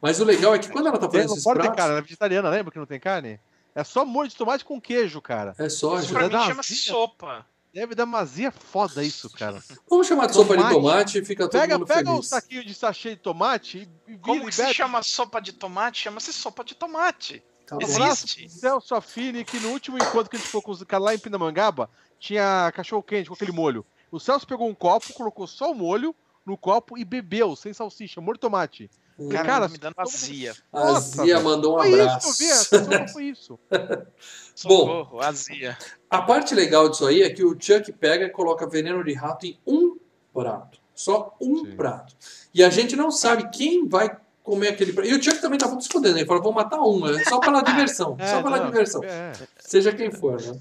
Mas 0.00 0.20
o 0.20 0.24
legal 0.24 0.54
é 0.54 0.58
que 0.58 0.68
quando 0.68 0.88
ela 0.88 0.98
tá 0.98 1.06
fazendo 1.06 1.28
não 1.28 1.34
esses 1.34 1.44
pode 1.44 1.60
ter 1.60 1.62
pratos, 1.62 1.78
carne, 1.78 1.92
ela 1.92 2.00
é 2.00 2.02
vegetariana, 2.02 2.50
lembra 2.50 2.72
que 2.72 2.78
não 2.78 2.86
tem 2.86 3.00
carne? 3.00 3.40
É 3.74 3.82
só 3.82 4.04
molho 4.04 4.28
de 4.28 4.36
tomate 4.36 4.64
com 4.64 4.80
queijo, 4.80 5.20
cara. 5.20 5.54
é 5.58 5.66
Isso 5.66 5.78
soja. 5.78 6.12
pra 6.12 6.24
mim 6.24 6.28
Dá 6.28 6.38
uma 6.38 6.46
chama 6.46 6.60
azia. 6.60 6.76
sopa. 6.76 7.46
Deve 7.74 7.94
dar 7.94 8.06
mazia 8.06 8.52
foda 8.52 9.02
isso, 9.02 9.28
cara. 9.30 9.60
Vamos 9.90 10.06
chamar 10.06 10.26
de 10.28 10.34
sopa 10.34 10.56
de 10.56 10.62
Tomate. 10.70 11.18
e 11.18 11.24
fica 11.24 11.48
todo 11.48 11.60
Pega, 11.60 11.76
mundo 11.76 11.88
pega 11.88 12.10
um 12.10 12.14
feliz. 12.14 12.28
saquinho 12.28 12.64
de 12.64 12.72
sachê 12.72 13.10
de 13.10 13.16
tomate 13.16 13.88
e 14.06 14.12
e 14.12 14.18
Como 14.18 14.38
vira 14.40 14.50
que 14.50 14.54
se 14.54 14.74
chama 14.74 15.02
sopa 15.02 15.40
de 15.40 15.52
tomate? 15.52 15.98
Chama-se 16.02 16.32
sopa 16.32 16.62
de 16.62 16.74
tomate. 16.76 17.42
Tá 17.66 17.76
bom. 17.76 17.82
Existe. 17.82 18.48
Celso 18.48 18.94
Affini, 18.94 19.44
que 19.44 19.58
no 19.58 19.70
último 19.70 19.96
encontro 19.96 20.30
que 20.30 20.36
a 20.36 20.38
gente 20.38 20.46
ficou 20.46 20.62
com 20.62 20.70
os 20.70 20.82
caras 20.84 21.04
lá 21.06 21.14
em 21.14 21.18
Pinamangaba, 21.18 21.90
tinha 22.20 22.70
cachorro 22.76 23.02
quente 23.02 23.28
com 23.28 23.34
aquele 23.34 23.50
molho. 23.52 23.84
O 24.12 24.20
Celso 24.20 24.46
pegou 24.46 24.68
um 24.68 24.74
copo, 24.74 25.12
colocou 25.12 25.46
só 25.46 25.72
o 25.72 25.74
molho 25.74 26.14
no 26.46 26.56
copo 26.56 26.96
e 26.96 27.04
bebeu, 27.04 27.56
sem 27.56 27.72
salsicha, 27.72 28.20
molho 28.20 28.36
de 28.36 28.40
tomate. 28.42 28.88
Cara, 29.30 29.44
Cara, 29.44 29.68
me 29.68 29.78
dando 29.78 29.94
azia. 29.98 30.54
A 30.72 30.80
Nossa, 30.92 31.22
Zia 31.22 31.34
velho. 31.36 31.44
mandou 31.44 31.76
um 31.76 31.82
Foi 31.82 32.00
abraço. 32.00 32.28
isso, 32.44 32.74
eu 32.74 32.84
vi, 32.84 33.12
foi 33.12 33.24
isso. 33.24 33.58
Socorro, 34.54 35.20
azia. 35.20 35.78
A 36.14 36.22
parte 36.22 36.54
legal 36.54 36.88
disso 36.88 37.06
aí 37.06 37.22
é 37.22 37.30
que 37.30 37.44
o 37.44 37.56
Chuck 37.60 37.92
pega 37.92 38.24
e 38.26 38.30
coloca 38.30 38.68
veneno 38.68 39.02
de 39.02 39.12
rato 39.14 39.46
em 39.46 39.58
um 39.66 39.96
prato. 40.32 40.78
Só 40.94 41.34
um 41.40 41.64
Sim. 41.64 41.76
prato. 41.76 42.14
E 42.54 42.62
a 42.62 42.70
gente 42.70 42.94
não 42.94 43.10
sabe 43.10 43.50
quem 43.50 43.88
vai 43.88 44.16
comer 44.44 44.68
aquele 44.68 44.92
prato. 44.92 45.08
E 45.08 45.14
o 45.14 45.20
Chuck 45.22 45.40
também 45.40 45.58
tá 45.58 45.66
muito 45.66 45.82
se 45.82 45.88
fodendo. 45.90 46.16
Ele 46.16 46.24
fala, 46.26 46.40
vou 46.40 46.52
matar 46.52 46.80
um, 46.80 47.04
é 47.08 47.24
só 47.24 47.40
pela 47.40 47.62
diversão. 47.64 48.14
É, 48.18 48.26
só 48.28 48.42
pela 48.44 48.58
não, 48.58 48.66
diversão. 48.66 49.02
é. 49.02 49.32
Seja 49.58 49.92
quem 49.92 50.12
for, 50.12 50.40
né? 50.40 50.56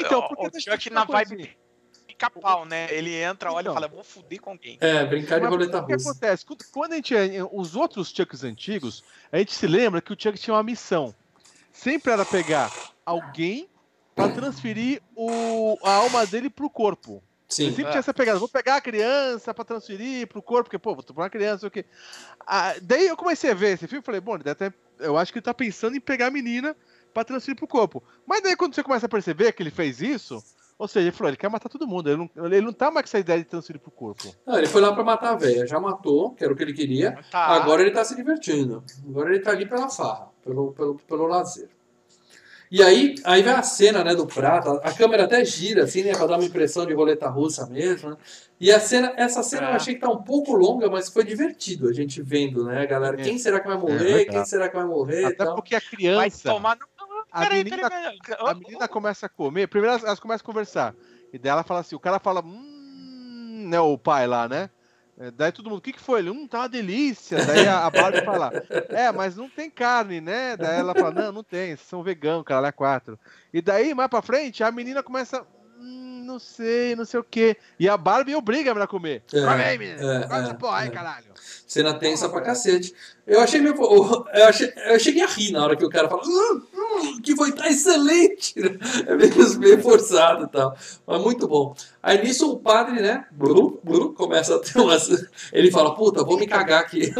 Então, 0.00 0.20
o, 0.20 0.28
porque 0.36 0.56
o 0.56 0.60
Chuck 0.60 0.88
na 0.90 1.04
vibe 1.04 1.54
pica-pau, 2.06 2.64
né? 2.64 2.86
Ele 2.90 3.14
entra, 3.14 3.52
olha 3.52 3.64
Então. 3.64 3.72
e 3.72 3.74
fala, 3.74 3.88
vou 3.88 4.02
fuder 4.02 4.40
com 4.40 4.50
alguém. 4.52 4.78
É, 4.80 5.04
brincar 5.04 5.36
de 5.36 5.42
Mas 5.42 5.50
roleta 5.50 5.78
o 5.82 5.86
que 5.86 5.92
russa. 5.92 6.10
acontece? 6.10 6.46
Quando- 6.46 6.64
Quando 6.72 6.92
a 6.92 6.96
gente. 6.96 7.14
Os 7.52 7.76
outros 7.76 8.08
Chucks 8.08 8.42
antigos, 8.42 9.04
a 9.30 9.36
gente 9.38 9.52
se 9.52 9.66
lembra 9.66 10.00
que 10.00 10.14
o 10.14 10.16
Chuck 10.18 10.38
tinha 10.38 10.54
uma 10.54 10.62
missão. 10.62 11.14
Sempre 11.72 12.10
era 12.12 12.24
pegar 12.24 12.72
alguém 13.04 13.68
para 14.18 14.32
transferir 14.32 15.00
o, 15.16 15.78
a 15.84 15.92
alma 15.94 16.26
dele 16.26 16.50
pro 16.50 16.68
corpo. 16.68 17.22
Sim. 17.48 17.64
Ele 17.66 17.70
sempre 17.70 17.84
É. 17.86 17.90
tinha 17.92 18.00
essa 18.00 18.12
pegada. 18.12 18.38
Vou 18.38 18.48
pegar 18.48 18.76
a 18.76 18.80
criança 18.80 19.54
pra 19.54 19.64
transferir 19.64 20.26
pro 20.26 20.42
corpo, 20.42 20.64
porque, 20.64 20.78
pô, 20.78 20.92
vou 20.94 21.02
tomar 21.02 21.22
uma 21.24 21.30
criança, 21.30 21.66
o 21.66 21.70
quê? 21.70 21.84
Ah, 22.46 22.74
daí 22.82 23.06
eu 23.06 23.16
comecei 23.16 23.50
a 23.50 23.54
ver 23.54 23.74
esse 23.74 23.86
filme 23.86 24.02
e 24.02 24.04
falei, 24.04 24.20
bom, 24.20 24.34
ele 24.34 24.54
ter- 24.54 24.74
eu 24.98 25.16
acho 25.16 25.32
que 25.32 25.38
ele 25.38 25.44
tá 25.44 25.54
pensando 25.54 25.96
em 25.96 26.00
pegar 26.00 26.26
a 26.26 26.30
menina 26.30 26.76
pra 27.14 27.24
transferir 27.24 27.56
pro 27.56 27.66
corpo. 27.66 28.02
Mas 28.26 28.42
daí 28.42 28.56
quando 28.56 28.74
você 28.74 28.82
começa 28.82 29.06
a 29.06 29.08
perceber 29.08 29.52
que 29.52 29.62
ele 29.62 29.70
fez 29.70 30.00
isso, 30.02 30.42
ou 30.76 30.86
seja, 30.86 31.06
ele 31.08 31.16
falou, 31.16 31.30
ele 31.30 31.36
quer 31.38 31.48
matar 31.48 31.68
todo 31.68 31.86
mundo. 31.86 32.10
Ele 32.10 32.16
não, 32.36 32.46
ele 32.46 32.60
não 32.60 32.72
tá 32.72 32.90
mais 32.90 33.04
com 33.04 33.08
essa 33.08 33.18
ideia 33.18 33.38
de 33.38 33.46
transferir 33.46 33.80
pro 33.80 33.90
corpo. 33.90 34.32
Ah, 34.46 34.58
ele 34.58 34.66
foi 34.66 34.80
lá 34.82 34.92
pra 34.92 35.02
matar 35.02 35.30
a 35.32 35.36
velha. 35.36 35.66
Já 35.66 35.80
matou, 35.80 36.32
que 36.34 36.44
era 36.44 36.52
o 36.52 36.56
que 36.56 36.62
ele 36.62 36.74
queria. 36.74 37.18
Tá. 37.30 37.46
Agora 37.46 37.80
ele 37.82 37.92
tá 37.92 38.04
se 38.04 38.14
divertindo. 38.14 38.84
Agora 39.08 39.30
ele 39.34 39.42
tá 39.42 39.52
ali 39.52 39.66
pela 39.66 39.88
farra, 39.88 40.28
pelo, 40.44 40.72
pelo, 40.72 40.96
pelo 40.96 41.26
lazer. 41.26 41.70
E 42.70 42.82
aí, 42.82 43.14
aí 43.24 43.42
vem 43.42 43.52
a 43.52 43.62
cena, 43.62 44.04
né, 44.04 44.14
do 44.14 44.26
prato. 44.26 44.70
A 44.84 44.92
câmera 44.92 45.24
até 45.24 45.42
gira, 45.44 45.84
assim, 45.84 46.02
né, 46.02 46.12
pra 46.12 46.26
dar 46.26 46.36
uma 46.36 46.44
impressão 46.44 46.84
de 46.84 46.92
roleta 46.92 47.28
russa 47.28 47.66
mesmo, 47.66 48.10
né? 48.10 48.16
E 48.60 48.70
a 48.72 48.78
cena, 48.80 49.14
essa 49.16 49.42
cena 49.42 49.68
eu 49.68 49.72
É. 49.72 49.76
achei 49.76 49.94
que 49.94 50.00
tá 50.00 50.10
um 50.10 50.22
pouco 50.22 50.52
longa, 50.54 50.90
mas 50.90 51.08
foi 51.08 51.24
divertido 51.24 51.88
a 51.88 51.92
gente 51.92 52.20
vendo, 52.20 52.64
né, 52.64 52.84
galera? 52.86 53.18
É. 53.20 53.24
Quem 53.24 53.38
será 53.38 53.60
que 53.60 53.68
vai 53.68 53.78
morrer? 53.78 53.98
verdade. 53.98 54.30
Quem 54.30 54.44
será 54.44 54.68
que 54.68 54.76
vai 54.76 54.84
morrer? 54.84 55.24
Até 55.24 55.44
tal. 55.44 55.54
porque 55.54 55.74
a 55.76 55.78
Vai 55.80 55.88
criança. 55.88 56.48
tomar. 56.52 56.76
Não, 56.76 57.08
não, 57.08 57.24
a 57.30 57.40
peraí, 57.40 57.64
menina- 57.64 57.88
peraí, 57.88 58.18
peraí. 58.24 58.50
A 58.50 58.54
menina 58.54 58.88
começa 58.88 59.26
a 59.26 59.28
comer, 59.28 59.66
primeiro 59.68 59.92
elas, 59.92 60.04
elas 60.04 60.20
começam 60.20 60.42
a 60.44 60.46
conversar. 60.46 60.94
E 61.32 61.38
daí 61.38 61.50
ela 61.52 61.62
fala 61.62 61.80
assim, 61.80 61.94
o 61.96 62.00
cara 62.00 62.18
fala, 62.18 62.42
hum, 62.44 63.66
né, 63.70 63.80
o 63.80 63.96
pai 63.96 64.26
lá, 64.26 64.48
né? 64.48 64.68
É, 65.20 65.30
Daí 65.32 65.50
todo 65.50 65.68
mundo, 65.68 65.78
o 65.78 65.82
que, 65.82 65.92
que 65.92 66.00
foi? 66.00 66.20
Ele, 66.20 66.30
hum, 66.30 66.46
tá 66.46 66.60
uma 66.60 66.68
delícia. 66.68 67.44
Daí 67.44 67.66
a, 67.66 67.86
a 67.86 67.90
Barbie 67.90 68.24
fala, 68.24 68.52
é, 68.88 69.10
mas 69.10 69.36
não 69.36 69.48
tem 69.48 69.68
carne, 69.68 70.20
né? 70.20 70.56
Daí 70.56 70.78
ela 70.78 70.94
fala, 70.94 71.10
não, 71.10 71.32
não 71.32 71.42
tem, 71.42 71.68
vocês 71.76 71.88
são 71.88 72.02
veganos, 72.02 72.44
cara, 72.44 72.60
lá 72.60 72.68
é 72.68 72.72
quatro. 72.72 73.18
E 73.52 73.60
daí, 73.60 73.94
mais 73.94 74.08
pra 74.08 74.22
frente, 74.22 74.62
a 74.62 74.70
menina 74.70 75.02
começa, 75.02 75.44
hum, 75.80 76.22
não 76.24 76.38
sei, 76.38 76.94
não 76.94 77.04
sei 77.04 77.18
o 77.18 77.24
quê. 77.24 77.56
E 77.80 77.88
a 77.88 77.96
Barbie 77.96 78.36
obriga 78.36 78.70
a 78.70 78.74
menina 78.74 78.84
a 78.84 78.88
comer. 78.88 79.24
É, 79.32 79.40
Come 79.40 79.62
aí, 79.62 79.78
menina, 79.78 80.00
é, 80.24 80.26
come 80.28 80.40
essa 80.40 80.50
é, 80.50 80.54
porra 80.54 80.78
aí, 80.78 80.88
é. 80.88 80.90
caralho. 80.90 81.26
Cena 81.66 81.94
tensa 81.94 82.28
pra 82.28 82.40
cacete. 82.40 82.94
Eu 83.26 83.40
achei 83.40 83.60
meio. 83.60 83.74
Eu, 83.74 84.44
achei, 84.46 84.72
eu 84.86 84.98
cheguei 85.00 85.22
a 85.22 85.26
rir 85.26 85.50
na 85.52 85.64
hora 85.64 85.76
que 85.76 85.84
o 85.84 85.90
cara 85.90 86.08
fala. 86.08 86.22
"Hum, 86.24 86.62
hum, 86.98 87.20
que 87.22 87.34
foi 87.36 87.52
tá 87.52 87.68
excelente! 87.68 88.54
É 89.06 89.14
meio, 89.16 89.58
meio 89.58 89.82
forçado 89.82 90.44
e 90.44 90.48
tal. 90.48 90.76
Mas 91.06 91.22
muito 91.22 91.46
bom. 91.48 91.74
Aí 92.02 92.22
nisso 92.22 92.52
o 92.52 92.58
padre, 92.58 93.00
né? 93.00 93.26
Blu, 93.30 93.80
blu, 93.82 94.12
começa 94.14 94.56
a 94.56 94.58
ter 94.60 94.78
umas. 94.78 95.08
Ele 95.52 95.70
fala: 95.70 95.94
Puta, 95.94 96.24
vou 96.24 96.38
me 96.38 96.46
cagar 96.46 96.80
aqui. 96.82 97.12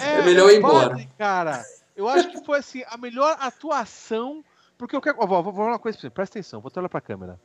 É 0.00 0.22
melhor 0.22 0.50
ir 0.50 0.58
embora. 0.58 0.90
padre, 0.90 1.08
Cara, 1.18 1.62
eu 1.94 2.08
acho 2.08 2.30
que 2.30 2.42
foi 2.44 2.58
assim, 2.58 2.82
a 2.88 2.96
melhor 2.96 3.36
atuação. 3.38 4.42
Porque 4.78 4.96
eu 4.96 5.00
quero. 5.00 5.18
Ó, 5.20 5.26
vou, 5.26 5.42
vou 5.42 5.52
falar 5.52 5.68
uma 5.72 5.78
coisa 5.78 5.96
pra 5.96 6.02
você, 6.08 6.10
presta 6.10 6.38
atenção, 6.38 6.60
vou 6.60 6.72
olhar 6.74 6.88
pra 6.88 7.02
câmera. 7.02 7.38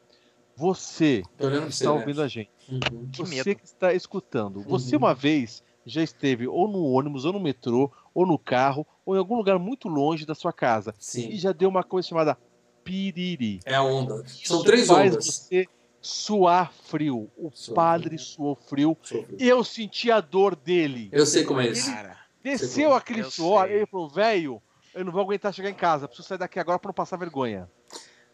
Você 0.55 1.21
que 1.37 1.45
você. 1.45 1.67
está 1.67 1.85
né? 1.85 1.91
ouvindo 1.91 2.21
a 2.21 2.27
gente, 2.27 2.49
Uhum. 2.69 3.09
Você 3.15 3.55
que 3.55 3.65
está 3.65 3.93
escutando, 3.93 4.61
você 4.61 4.95
Uhum. 4.95 5.01
uma 5.03 5.13
vez 5.13 5.61
já 5.89 6.01
esteve 6.03 6.47
ou 6.47 6.67
no 6.67 6.83
ônibus, 6.83 7.25
ou 7.25 7.33
no 7.33 7.39
metrô, 7.39 7.91
ou 8.13 8.25
no 8.25 8.37
carro, 8.37 8.85
ou 9.05 9.15
em 9.15 9.19
algum 9.19 9.35
lugar 9.35 9.57
muito 9.59 9.87
longe 9.87 10.25
da 10.25 10.35
sua 10.35 10.53
casa. 10.53 10.93
E 10.99 11.03
Sim. 11.03 11.31
já 11.37 11.51
deu 11.51 11.69
uma 11.69 11.83
coisa 11.83 12.07
chamada 12.07 12.37
piriri. 12.83 13.59
É 13.65 13.75
a 13.75 13.83
onda. 13.83 14.23
São 14.27 14.57
Isso 14.57 14.63
três 14.63 14.87
faz 14.87 15.13
ondas. 15.13 15.25
você 15.25 15.65
suar 16.01 16.71
frio. 16.71 17.29
O 17.37 17.51
Suar 17.53 17.75
padre 17.75 18.09
frio. 18.17 18.19
suou 18.19 18.55
frio. 18.55 18.97
Sofre. 19.01 19.35
Eu 19.39 19.63
senti 19.63 20.09
a 20.11 20.19
dor 20.21 20.55
dele. 20.55 21.09
Eu 21.11 21.25
sei 21.25 21.43
como 21.43 21.61
é 21.61 21.67
isso. 21.67 21.91
Cara, 21.91 22.17
Desceu 22.41 22.93
aquele 22.93 23.21
Eu 23.21 23.29
suor, 23.31 23.67
sei. 23.67 23.75
ele 23.77 23.85
falou, 23.85 24.09
velho, 24.09 24.61
eu 24.95 25.03
não 25.03 25.11
vou 25.11 25.21
aguentar 25.21 25.53
chegar 25.53 25.69
em 25.69 25.73
casa, 25.73 26.07
preciso 26.07 26.27
sair 26.29 26.37
daqui 26.37 26.57
agora 26.57 26.79
pra 26.79 26.87
não 26.89 26.93
passar 26.93 27.17
vergonha. 27.17 27.69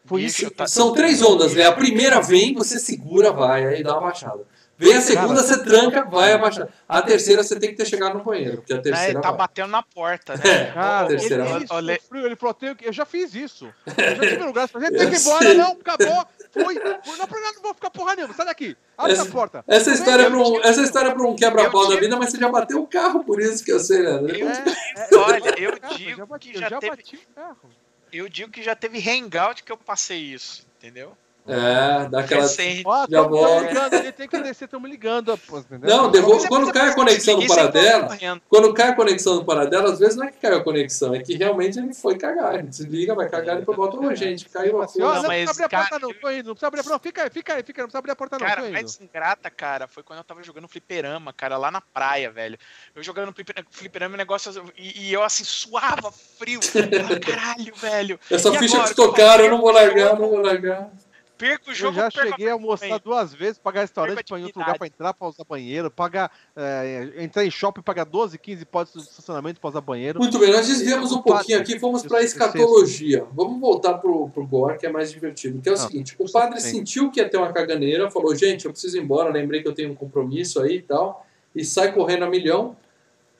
Foi 0.04 0.22
Bicho, 0.22 0.42
isso. 0.46 0.54
tá- 0.54 0.68
São 0.68 0.92
três 0.94 1.20
ondas, 1.20 1.54
né? 1.54 1.64
A 1.66 1.72
primeira 1.72 2.20
vem, 2.22 2.54
você 2.54 2.78
segura, 2.78 3.32
vai, 3.32 3.66
aí 3.66 3.82
dá 3.82 3.94
uma 3.94 4.02
baixada. 4.02 4.44
Vem 4.78 4.94
a 4.94 5.00
segunda, 5.00 5.42
você 5.42 5.62
tranca, 5.64 6.04
vai 6.04 6.32
abaixar. 6.34 6.68
A 6.86 7.00
terceira, 7.00 7.42
você 7.42 7.58
tem 7.58 7.70
que 7.70 7.76
ter 7.76 7.86
chegado 7.86 8.18
no 8.18 8.24
banheiro, 8.24 8.58
porque 8.58 8.72
a 8.74 8.76
né, 8.76 8.82
terceira 8.82 9.12
ele 9.12 9.20
tá 9.22 9.28
vai. 9.30 9.38
batendo 9.38 9.70
na 9.70 9.82
porta, 9.82 10.34
né? 10.36 10.42
É, 10.44 10.72
Cara, 10.72 11.06
ele, 11.08 11.16
terceira 11.18 11.44
ele 11.44 11.52
vai. 11.52 11.66
Olha- 11.70 12.00
sofreu, 12.00 12.26
ele 12.26 12.36
falou, 12.36 12.54
"Tenho 12.54 12.76
que- 12.76 12.86
eu 12.86 12.92
já 12.92 13.06
fiz 13.06 13.34
isso. 13.34 13.72
Eu 13.86 14.16
já 14.16 14.20
tive 14.28 14.42
um 14.42 14.46
lugar, 14.52 14.68
falei, 14.68 14.90
tem 14.90 15.08
que 15.08 15.16
ir 15.16 15.20
embora, 15.20 15.54
não, 15.54 15.72
acabou. 15.72 16.26
Fui, 16.52 16.74
não, 16.74 17.16
não, 17.16 17.26
não 17.26 17.62
vou 17.62 17.74
ficar 17.74 17.90
porra 17.90 18.14
nenhuma, 18.16 18.34
sai 18.34 18.46
daqui. 18.46 18.76
Abre 18.98 19.12
Essa- 19.12 19.22
essa 19.22 19.30
porta. 19.30 19.64
Essa 19.66 19.90
história, 19.92 20.22
é 20.24 20.30
pra 20.30 20.38
um, 20.38 20.60
essa 20.62 20.80
história 20.82 21.08
é 21.08 21.14
pra 21.14 21.22
um 21.26 21.36
quebra-pau 21.36 21.88
da 21.88 21.96
vida, 21.96 22.16
mas 22.16 22.30
você 22.30 22.38
já 22.38 22.48
bateu 22.48 22.80
o 22.82 22.86
carro, 22.86 23.24
por 23.24 23.40
isso 23.40 23.64
que 23.64 23.72
eu 23.72 23.80
sei, 23.80 24.02
né? 24.02 24.10
Eu- 24.38 24.48
É, 24.48 24.64
é, 24.96 25.16
Olha, 25.16 25.54
eu 25.58 25.72
digo 25.96 26.38
que 26.38 26.54
eu 26.54 26.60
já 26.60 26.78
teve- 26.78 26.96
bati 26.96 27.16
o 27.16 27.34
carro. 27.34 27.70
Eu 28.12 28.28
digo 28.28 28.50
que 28.50 28.62
já 28.62 28.74
teve 28.74 28.98
hangout 29.10 29.62
que 29.64 29.72
eu 29.72 29.76
passei 29.76 30.18
isso, 30.20 30.66
entendeu? 30.78 31.16
É, 31.48 32.08
dá 32.08 32.20
aquela. 32.20 32.44
Ó, 32.84 33.06
Já 33.08 33.20
ligando, 33.60 33.94
ele 33.94 34.12
tem 34.12 34.28
que 34.28 34.38
descer, 34.40 34.64
estamos 34.64 34.90
ligando. 34.90 35.36
pô? 35.38 35.62
Não, 35.80 36.10
devolve- 36.10 36.40
Você 36.40 36.48
quando 36.48 36.64
precisa 36.70 36.72
cai 36.72 36.88
a 36.88 36.94
conexão 36.94 37.40
no 37.40 37.46
paradela, 37.46 37.98
volta 38.00 38.16
correndo. 38.16 38.42
Quando 38.48 38.74
cai 38.74 38.88
a 38.88 38.94
conexão 38.94 39.34
no 39.36 39.44
paradelo, 39.44 39.86
às 39.86 39.98
vezes 39.98 40.16
não 40.16 40.26
é 40.26 40.30
que 40.32 40.38
caiu 40.38 40.56
a 40.56 40.64
conexão, 40.64 41.14
é 41.14 41.20
que 41.22 41.34
realmente 41.36 41.78
ele 41.78 41.94
foi 41.94 42.16
cagar. 42.18 42.54
Ele 42.54 42.68
desliga, 42.68 43.14
vai 43.14 43.28
cagar 43.28 43.56
e 43.56 43.60
depois 43.60 43.76
volta. 43.76 43.96
Ô, 43.96 44.14
gente, 44.14 44.48
caiu 44.48 44.80
a 44.80 44.84
Assim, 44.84 45.00
ó, 45.02 45.06
coisa. 45.06 45.22
não, 45.22 45.22
Não, 45.22 45.28
precisa 45.28 45.46
mas, 45.52 45.60
abrir 45.60 45.64
a 45.64 45.78
porta 45.80 45.98
não, 45.98 46.12
tô 46.14 46.30
indo. 46.30 46.46
Não 46.48 46.54
precisa 46.54 46.66
abrir 46.66 46.80
a 46.80 46.82
porta, 46.82 46.92
não, 46.94 47.00
fica 47.00 47.22
aí, 47.22 47.30
fica 47.30 47.54
aí, 47.54 47.62
fica 47.62 47.80
aí, 47.80 47.82
não 47.82 47.86
precisa 47.88 47.98
abrir 47.98 48.10
a 48.12 48.16
porta 48.16 48.38
não, 48.38 48.46
Cara, 48.46 48.62
mais 48.70 49.00
ingrata, 49.00 49.50
cara, 49.50 49.86
foi 49.88 50.02
quando 50.02 50.18
eu 50.18 50.24
tava 50.24 50.42
jogando 50.42 50.68
fliperama, 50.68 51.32
cara, 51.32 51.56
lá 51.56 51.70
na 51.70 51.80
praia, 51.80 52.30
velho. 52.30 52.58
Eu 52.94 53.02
jogando 53.02 53.32
fliper- 53.32 53.64
fliperama 53.70 54.14
e 54.14 54.18
negócio. 54.18 54.52
E, 54.76 55.08
e 55.08 55.12
eu 55.12 55.22
assim, 55.22 55.44
suava 55.44 56.10
frio. 56.12 56.60
Caralho, 57.24 57.74
velho. 57.74 58.20
Essa 58.30 58.48
E 58.50 58.58
ficha 58.58 58.74
agora? 58.76 58.88
que 58.90 58.94
tocaram, 58.96 59.44
eu 59.44 59.50
não 59.50 59.60
vou 59.60 59.70
o 59.70 59.72
largar, 59.72 60.18
não 60.18 60.28
vou 60.28 60.40
largar. 60.40 60.90
Perco 61.36 61.68
o 61.68 61.72
Eu 61.72 61.74
jogo, 61.74 61.94
já 61.94 62.10
perco 62.10 62.28
a 62.28 62.30
cheguei 62.30 62.48
a 62.48 62.52
almoçar 62.54 62.98
duas 62.98 63.34
vezes, 63.34 63.58
pagar 63.58 63.82
restaurante 63.82 64.16
Perco 64.16 64.28
a 64.28 64.30
pra 64.30 64.38
ir 64.38 64.40
em 64.40 64.44
outro 64.46 64.60
lugar 64.60 64.78
pra 64.78 64.86
entrar, 64.86 65.14
pra 65.14 65.28
usar 65.28 65.44
banheiro, 65.44 65.90
pagar, 65.90 66.30
é, 66.56 67.12
entrar 67.18 67.44
em 67.44 67.50
shopping, 67.50 67.82
pagar 67.82 68.04
12, 68.04 68.38
15 68.38 68.64
postos 68.64 69.04
de 69.04 69.10
estacionamento 69.10 69.60
pra 69.60 69.68
usar 69.68 69.80
banheiro. 69.80 70.18
Muito 70.18 70.38
bem, 70.38 70.50
nós 70.50 70.66
desviamos 70.66 71.12
um 71.12 71.20
pouquinho 71.20 71.60
aqui, 71.60 71.78
fomos 71.78 72.02
para 72.02 72.18
a 72.18 72.22
escatologia. 72.22 73.26
Vamos 73.32 73.60
voltar 73.60 73.94
pro, 73.94 74.30
pro 74.30 74.46
gore, 74.46 74.78
que 74.78 74.86
é 74.86 74.90
mais 74.90 75.10
divertido. 75.10 75.60
Que 75.60 75.68
é 75.68 75.72
o 75.72 75.76
Não, 75.76 75.86
seguinte: 75.86 76.16
o 76.18 76.30
padre 76.30 76.60
sim. 76.60 76.78
sentiu 76.78 77.10
que 77.10 77.20
ia 77.20 77.28
ter 77.28 77.36
uma 77.36 77.52
caganeira, 77.52 78.10
falou, 78.10 78.34
gente, 78.34 78.64
eu 78.64 78.70
preciso 78.70 78.96
ir 78.96 79.02
embora, 79.02 79.30
lembrei 79.30 79.62
que 79.62 79.68
eu 79.68 79.74
tenho 79.74 79.92
um 79.92 79.94
compromisso 79.94 80.60
aí 80.62 80.76
e 80.76 80.82
tal, 80.82 81.26
e 81.54 81.64
sai 81.64 81.92
correndo 81.92 82.24
a 82.24 82.30
milhão. 82.30 82.76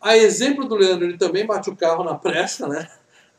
A 0.01 0.17
exemplo 0.17 0.67
do 0.67 0.75
Leandro, 0.75 1.07
ele 1.07 1.17
também 1.17 1.47
bate 1.47 1.71
o 1.71 1.77
carro 1.77 2.05
na 2.05 2.15
pressa, 2.15 2.69
né? 2.69 2.89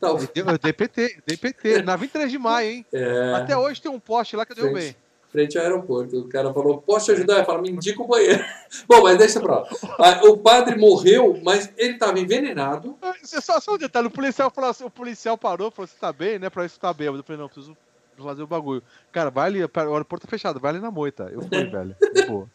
Tal- 0.00 0.18
Eu, 0.34 0.46
eu 0.46 0.58
dei 0.58 0.72
PT, 0.72 1.18
dei 1.26 1.36
PT, 1.36 1.82
na 1.82 1.96
23 1.96 2.30
de 2.30 2.38
maio, 2.38 2.70
hein? 2.70 2.86
É, 2.92 3.34
Até 3.34 3.56
hoje 3.56 3.82
tem 3.82 3.90
um 3.90 3.98
poste 4.00 4.36
lá 4.36 4.46
que 4.46 4.52
eu 4.52 4.56
derrubei. 4.56 4.94
frente 5.32 5.58
ao 5.58 5.64
aeroporto. 5.64 6.18
O 6.20 6.28
cara 6.28 6.52
falou, 6.54 6.78
posso 6.80 7.06
te 7.06 7.12
ajudar? 7.12 7.36
Ele 7.36 7.44
falou, 7.44 7.62
me 7.62 7.70
indica 7.70 8.00
o 8.02 8.06
banheiro. 8.06 8.42
Bom, 8.88 9.02
mas 9.02 9.18
deixa 9.18 9.40
pra 9.40 9.56
lá. 9.60 9.68
Ah, 9.98 10.20
O 10.24 10.38
padre 10.38 10.76
morreu, 10.76 11.38
mas 11.42 11.70
ele 11.76 11.94
estava 11.94 12.18
envenenado. 12.18 12.96
Ah, 13.02 13.12
Só, 13.22 13.60
só 13.60 13.74
um 13.74 13.78
detalhe, 13.78 14.06
o 14.06 14.10
policial 14.10 14.50
falou 14.50 14.70
assim, 14.70 14.84
o 14.84 14.90
policial 14.90 15.36
parou, 15.36 15.70
falou, 15.70 15.86
você 15.88 15.96
tá 16.00 16.12
bem, 16.12 16.38
né? 16.38 16.48
Pra 16.48 16.64
isso 16.64 16.78
tá 16.80 16.92
bêbado. 16.92 17.18
Eu 17.18 17.24
falei, 17.24 17.40
não, 17.42 17.48
preciso 17.48 17.76
fazer 18.16 18.42
o 18.42 18.46
bagulho. 18.46 18.82
Cara, 19.12 19.30
vai 19.30 19.46
ali, 19.46 19.62
o 19.64 19.70
aeroporto 19.76 20.26
tá 20.26 20.30
fechado, 20.30 20.58
vai 20.58 20.70
ali 20.72 20.80
na 20.80 20.90
moita. 20.90 21.28
Eu 21.32 21.42
fui, 21.42 21.48
velho. 21.70 21.94
de 22.14 22.22
boa. 22.24 22.48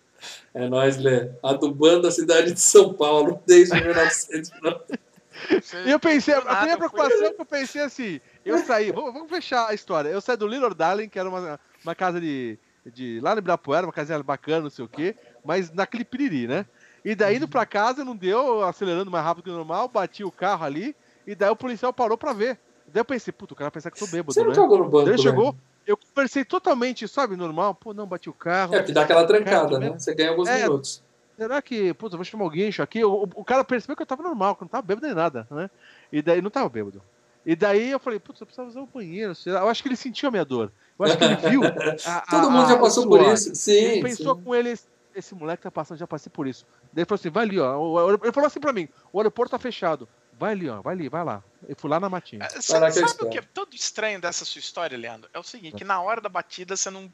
É 0.53 0.67
nós, 0.69 0.97
Lê. 0.97 1.29
Adubando 1.43 2.07
a 2.07 2.11
cidade 2.11 2.53
de 2.53 2.59
São 2.61 2.93
Paulo 2.93 3.41
desde 3.45 3.75
1990. 3.81 4.99
Você- 5.61 5.83
E 5.85 5.91
eu 5.91 5.99
pensei, 5.99 6.33
a 6.33 6.41
primeira 6.41 6.77
preocupação 6.77 7.33
que 7.33 7.41
eu 7.41 7.45
pensei 7.45 7.81
assim, 7.81 8.21
eu 8.45 8.57
saí, 8.59 8.91
vamos, 8.91 9.13
vamos 9.13 9.29
fechar 9.29 9.67
a 9.69 9.73
história. 9.73 10.09
Eu 10.09 10.21
saí 10.21 10.37
do 10.37 10.47
Little 10.47 10.73
Darling, 10.73 11.09
que 11.09 11.19
era 11.19 11.27
uma, 11.29 11.59
uma 11.83 11.95
casa 11.95 12.19
de, 12.19 12.59
de. 12.85 13.19
lá 13.21 13.33
no 13.33 13.39
Ibirapuera, 13.39 13.85
uma 13.85 13.93
casinha 13.93 14.21
bacana, 14.21 14.61
não 14.61 14.69
sei 14.69 14.85
o 14.85 14.89
quê, 14.89 15.15
mas 15.43 15.71
naquele 15.71 16.05
piriri, 16.05 16.47
né? 16.47 16.65
E 17.03 17.15
daí 17.15 17.35
indo 17.37 17.47
pra 17.47 17.65
casa, 17.65 18.05
não 18.05 18.15
deu, 18.15 18.63
acelerando 18.63 19.11
mais 19.11 19.25
rápido 19.25 19.43
que 19.43 19.49
o 19.49 19.53
normal, 19.53 19.87
bati 19.89 20.23
o 20.23 20.31
carro 20.31 20.63
ali, 20.63 20.95
e 21.27 21.35
daí 21.35 21.49
o 21.49 21.55
policial 21.55 21.91
parou 21.91 22.17
pra 22.17 22.31
ver. 22.33 22.59
Daí 22.87 23.01
eu 23.01 23.05
pensei, 23.05 23.31
puta, 23.33 23.53
o 23.53 23.57
cara 23.57 23.67
vai 23.67 23.73
pensar 23.73 23.91
que 23.91 23.97
eu 24.01 24.07
tô 24.07 24.11
bêbado, 24.11 24.33
Você 24.33 24.41
não 24.41 24.49
né? 24.49 24.55
cagou 24.55 24.77
no 24.77 24.85
banco, 24.85 25.05
Daí 25.05 25.15
ele 25.15 25.17
né? 25.17 25.29
chegou, 25.29 25.55
eu 25.85 25.97
conversei 25.97 26.45
totalmente, 26.45 27.07
sabe, 27.07 27.35
normal, 27.35 27.75
pô, 27.75 27.93
não, 27.93 28.05
bati 28.07 28.29
o 28.29 28.33
carro. 28.33 28.75
É, 28.75 28.79
porque 28.79 28.93
dá 28.93 29.01
aquela 29.01 29.25
trancada, 29.25 29.77
Cara, 29.77 29.79
né? 29.79 29.99
Você 29.99 30.13
ganha 30.13 30.29
alguns 30.29 30.47
É. 30.47 30.63
minutos. 30.63 31.03
Será 31.37 31.61
que, 31.61 31.93
puta, 31.95 32.13
eu 32.15 32.17
vou 32.17 32.25
chamar 32.25 32.45
o 32.45 32.49
guincho 32.49 32.83
aqui? 32.83 33.03
O, 33.03 33.23
o- 33.23 33.29
o 33.35 33.43
cara 33.43 33.63
percebeu 33.63 33.95
que 33.95 34.01
eu 34.01 34.05
tava 34.07 34.21
normal, 34.23 34.55
que 34.55 34.63
eu 34.63 34.65
não 34.65 34.69
tava 34.69 34.85
bêbado 34.85 35.05
nem 35.07 35.15
nada, 35.15 35.47
né? 35.49 35.69
E 36.11 36.21
daí, 36.21 36.41
não 36.41 36.49
tava 36.49 36.69
bêbado. 36.69 37.01
E 37.45 37.55
daí 37.55 37.89
eu 37.91 37.99
falei, 37.99 38.19
putz, 38.19 38.39
eu 38.39 38.45
precisava 38.47 38.69
usar 38.69 38.81
o 38.81 38.85
banheiro. 38.87 39.33
Eu 39.45 39.67
acho 39.67 39.81
que 39.83 39.89
ele 39.89 39.95
sentiu 39.95 40.29
a 40.29 40.31
minha 40.31 40.45
dor. 40.45 40.71
Eu 40.97 41.05
acho 41.05 41.17
que 41.17 41.23
ele 41.23 41.35
viu. 41.35 41.61
a- 41.63 41.67
a- 42.17 42.21
Todo 42.21 42.49
mundo 42.51 42.65
a- 42.65 42.69
já 42.69 42.75
o 42.75 42.79
passou 42.79 43.07
por 43.07 43.21
isso. 43.33 43.53
Sim, 43.55 43.71
Ele 43.71 44.01
pensou 44.01 44.35
sim. 44.35 44.43
com 44.43 44.55
ele, 44.55 44.69
esse, 44.69 44.87
esse 45.15 45.35
moleque 45.35 45.63
tá 45.63 45.71
passando, 45.71 45.97
já 45.97 46.07
passei 46.07 46.31
por 46.31 46.47
isso. 46.47 46.65
Daí 46.93 47.01
ele 47.01 47.05
falou 47.05 47.19
assim, 47.19 47.29
vai 47.29 47.43
ali, 47.43 47.59
ó. 47.59 48.09
Ele 48.23 48.31
falou 48.31 48.47
assim 48.47 48.59
pra 48.61 48.71
mim, 48.71 48.87
o 49.11 49.19
aeroporto 49.19 49.51
tá 49.51 49.59
fechado. 49.59 50.07
Vai 50.39 50.53
ali, 50.53 50.69
ó, 50.69 50.81
vai 50.81 50.93
ali, 50.95 51.09
vai 51.09 51.23
lá. 51.23 51.43
Eu 51.67 51.75
fui 51.77 51.89
lá 51.89 51.99
na 51.99 52.09
matinha. 52.09 52.47
Você 52.49 52.73
Caraca, 52.73 52.91
sabe 53.07 53.23
o 53.23 53.29
que 53.29 53.37
é 53.37 53.41
todo 53.41 53.75
estranho 53.75 54.19
dessa 54.21 54.45
sua 54.45 54.59
história, 54.59 54.97
Leandro? 54.97 55.29
É 55.33 55.39
o 55.39 55.43
seguinte, 55.43 55.75
que 55.75 55.83
na 55.83 55.99
hora 56.01 56.21
da 56.21 56.29
batida 56.29 56.75
você 56.77 56.89
não. 56.89 57.11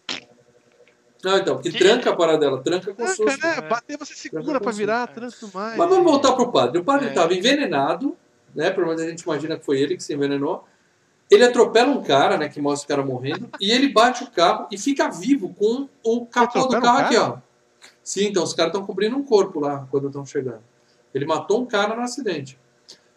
Não, 1.23 1.37
então, 1.37 1.55
porque 1.55 1.71
Que- 1.71 1.79
tranca 1.79 2.09
a 2.11 2.15
paradela, 2.15 2.61
tranca 2.63 2.87
com 2.93 2.95
Tranca, 3.03 3.13
susto. 3.13 3.41
né? 3.45 3.55
né? 3.61 3.61
Bater, 3.67 3.97
você 3.97 4.13
segura 4.13 4.59
pra 4.61 4.71
virar, 4.71 5.07
tranca 5.07 5.35
e 5.35 5.39
tudo 5.39 5.51
mais. 5.53 5.75
Mas 5.77 5.89
vamos 5.89 6.03
voltar 6.09 6.31
pro 6.33 6.51
padre. 6.51 6.79
O 6.79 6.83
padre 6.83 7.07
É. 7.07 7.09
estava 7.09 7.33
envenenado, 7.33 8.15
né? 8.55 8.69
Pelo 8.71 8.87
menos 8.87 9.01
a 9.01 9.07
gente 9.09 9.21
imagina 9.23 9.57
que 9.57 9.65
foi 9.65 9.79
ele 9.81 9.97
que 9.97 10.03
se 10.03 10.13
envenenou. 10.13 10.65
Ele 11.29 11.43
atropela 11.43 11.91
um 11.91 12.01
cara, 12.01 12.37
né? 12.37 12.47
Que 12.49 12.61
mostra 12.61 12.85
o 12.85 12.87
cara 12.87 13.05
morrendo. 13.05 13.49
e 13.59 13.69
ele 13.71 13.89
bate 13.89 14.23
o 14.23 14.31
carro 14.31 14.67
e 14.71 14.77
fica 14.77 15.09
vivo 15.09 15.53
com 15.53 15.87
o 16.03 16.25
capô 16.25 16.65
do 16.67 16.79
carro 16.81 16.99
um 16.99 17.01
aqui, 17.01 17.17
ó. 17.17 17.37
Sim, 18.03 18.25
então 18.27 18.43
os 18.43 18.53
caras 18.53 18.71
estão 18.73 18.85
cobrindo 18.85 19.15
um 19.17 19.23
corpo 19.23 19.59
lá 19.59 19.85
quando 19.91 20.07
estão 20.07 20.25
chegando. 20.25 20.63
Ele 21.13 21.25
matou 21.25 21.61
um 21.61 21.65
cara 21.65 21.95
no 21.95 22.01
acidente. 22.01 22.57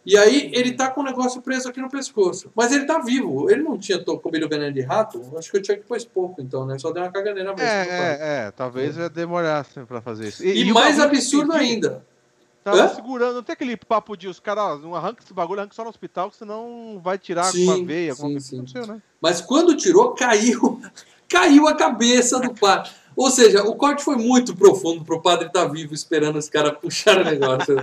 E 0.05 0.17
aí 0.17 0.51
ele 0.53 0.73
tá 0.73 0.89
com 0.89 1.01
o 1.01 1.03
negócio 1.03 1.41
preso 1.41 1.69
aqui 1.69 1.79
no 1.79 1.89
pescoço. 1.89 2.51
Mas 2.55 2.71
ele 2.71 2.85
tá 2.85 2.99
vivo. 2.99 3.49
Ele 3.49 3.63
não 3.63 3.77
tinha 3.77 4.03
comido 4.03 4.49
veneno 4.49 4.73
de 4.73 4.81
rato. 4.81 5.21
Acho 5.37 5.49
que 5.49 5.57
eu 5.57 5.61
tinha 5.61 5.77
que 5.77 5.83
pôs 5.83 6.03
pouco, 6.03 6.41
então, 6.41 6.65
né? 6.65 6.77
Só 6.77 6.91
deu 6.91 7.03
uma 7.03 7.11
caganeira 7.11 7.53
mesmo. 7.53 7.65
É, 7.65 7.87
é, 7.87 8.17
é, 8.19 8.51
talvez 8.51 8.95
já 8.95 9.07
demorasse 9.07 9.79
pra 9.85 10.01
fazer 10.01 10.27
isso. 10.27 10.43
E, 10.45 10.69
o 10.69 10.73
mais 10.73 10.97
bagulho 10.97 11.11
que 11.11 11.17
absurdo 11.17 11.53
ainda. 11.53 12.05
Tava 12.63 12.81
Hã? 12.81 12.95
segurando, 12.95 13.35
não 13.35 13.43
tem 13.43 13.53
aquele 13.53 13.75
papo 13.75 14.15
de 14.15 14.27
os 14.27 14.39
caras, 14.39 14.81
não 14.81 14.95
arranca 14.95 15.21
esse 15.21 15.33
bagulho, 15.33 15.59
arranca 15.59 15.75
só 15.75 15.83
no 15.83 15.89
hospital, 15.89 16.31
que 16.31 16.37
senão 16.37 16.99
vai 17.03 17.17
tirar 17.17 17.43
Sim, 17.43 17.85
veia, 17.85 18.11
alguma 18.11 18.29
sim, 18.29 18.33
coisa 18.33 18.47
sim. 18.47 18.49
que 18.49 18.55
aconteceu, 18.55 18.95
né? 18.95 19.01
Mas 19.21 19.41
quando 19.41 19.75
tirou, 19.75 20.13
caiu, 20.13 20.79
caiu 21.27 21.67
a 21.67 21.75
cabeça 21.75 22.39
do 22.39 22.53
padre. 22.55 22.91
Ou 23.15 23.29
seja, 23.29 23.63
o 23.63 23.75
corte 23.75 24.03
foi 24.03 24.15
muito 24.15 24.55
profundo 24.55 25.03
pro 25.03 25.21
padre 25.21 25.47
estar 25.47 25.65
vivo 25.65 25.93
esperando 25.93 26.37
os 26.37 26.49
caras 26.49 26.77
puxar 26.79 27.19
o 27.21 27.23
negócio. 27.23 27.75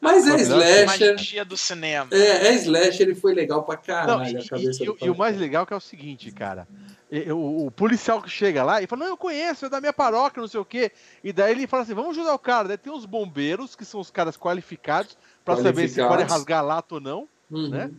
Mas 0.00 0.26
é 0.26 0.36
slasher. 0.40 0.86
Magia 0.86 1.44
do 1.44 1.56
cinema. 1.56 2.08
É, 2.12 2.48
é 2.48 2.54
slasher, 2.54 3.02
ele 3.02 3.14
foi 3.14 3.34
legal 3.34 3.62
pra 3.64 3.76
Não, 3.76 3.82
caralho 3.82 4.38
e, 4.38 4.42
a 4.42 4.48
cabeça 4.48 4.82
e- 4.82 4.86
do 4.86 4.92
e 4.92 4.98
padre. 4.98 5.10
o 5.10 5.16
mais 5.16 5.36
legal 5.36 5.66
que 5.66 5.72
é 5.72 5.76
o 5.76 5.80
seguinte, 5.80 6.30
cara. 6.32 6.66
e- 7.10 7.30
O, 7.32 7.66
o 7.66 7.70
policial 7.70 8.20
que 8.22 8.30
chega 8.30 8.62
lá 8.64 8.80
e 8.82 8.86
fala, 8.86 9.04
não, 9.04 9.08
eu 9.12 9.16
conheço, 9.16 9.66
é 9.66 9.68
da 9.68 9.80
minha 9.80 9.92
paróquia, 9.92 10.40
não 10.40 10.48
sei 10.48 10.60
o 10.60 10.64
quê. 10.64 10.90
E 11.22 11.32
daí 11.32 11.52
ele 11.52 11.66
fala 11.66 11.82
assim, 11.82 11.94
vamos 11.94 12.16
ajudar 12.16 12.34
o 12.34 12.38
cara. 12.38 12.68
Daí 12.68 12.78
tem 12.78 12.92
os 12.92 13.04
bombeiros, 13.04 13.74
que 13.76 13.84
são 13.84 14.00
os 14.00 14.10
caras 14.10 14.36
qualificados, 14.36 15.16
pra 15.44 15.56
saber 15.56 15.88
se 15.88 16.02
pode 16.02 16.22
rasgar 16.24 16.64
lato 16.64 16.96
ou 16.96 17.00
não. 17.00 17.28
Uhum. 17.50 17.68
né? 17.68 17.90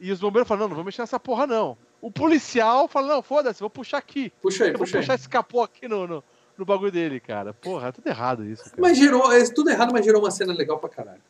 E 0.00 0.10
os 0.12 0.20
bombeiros 0.20 0.46
falam, 0.48 0.62
não, 0.62 0.68
não 0.68 0.76
vou 0.76 0.84
mexer 0.84 1.02
nessa 1.02 1.18
porra, 1.20 1.46
não. 1.46 1.76
O 2.00 2.10
policial 2.10 2.86
fala, 2.88 3.08
não, 3.08 3.22
foda-se, 3.22 3.60
vou 3.60 3.70
puxar 3.70 3.98
aqui. 3.98 4.32
Puxa 4.40 4.64
aí, 4.64 4.70
Eu 4.70 4.74
vou 4.78 4.86
puxa 4.86 4.98
aí. 4.98 5.02
puxar 5.02 5.14
esse 5.14 5.28
capô 5.28 5.62
aqui 5.62 5.88
no, 5.88 6.06
no, 6.06 6.24
no 6.56 6.64
bagulho 6.64 6.92
dele, 6.92 7.18
cara. 7.20 7.52
Porra, 7.52 7.88
é 7.88 7.92
tudo 7.92 8.06
errado 8.06 8.44
isso, 8.44 8.64
cara. 8.64 8.76
Mas 8.78 8.96
gerou, 8.96 9.32
é 9.32 9.44
tudo 9.52 9.68
errado, 9.70 9.92
mas 9.92 10.04
gerou 10.04 10.22
uma 10.22 10.30
cena 10.30 10.52
legal 10.52 10.78
pra 10.78 10.88
caralho. 10.88 11.20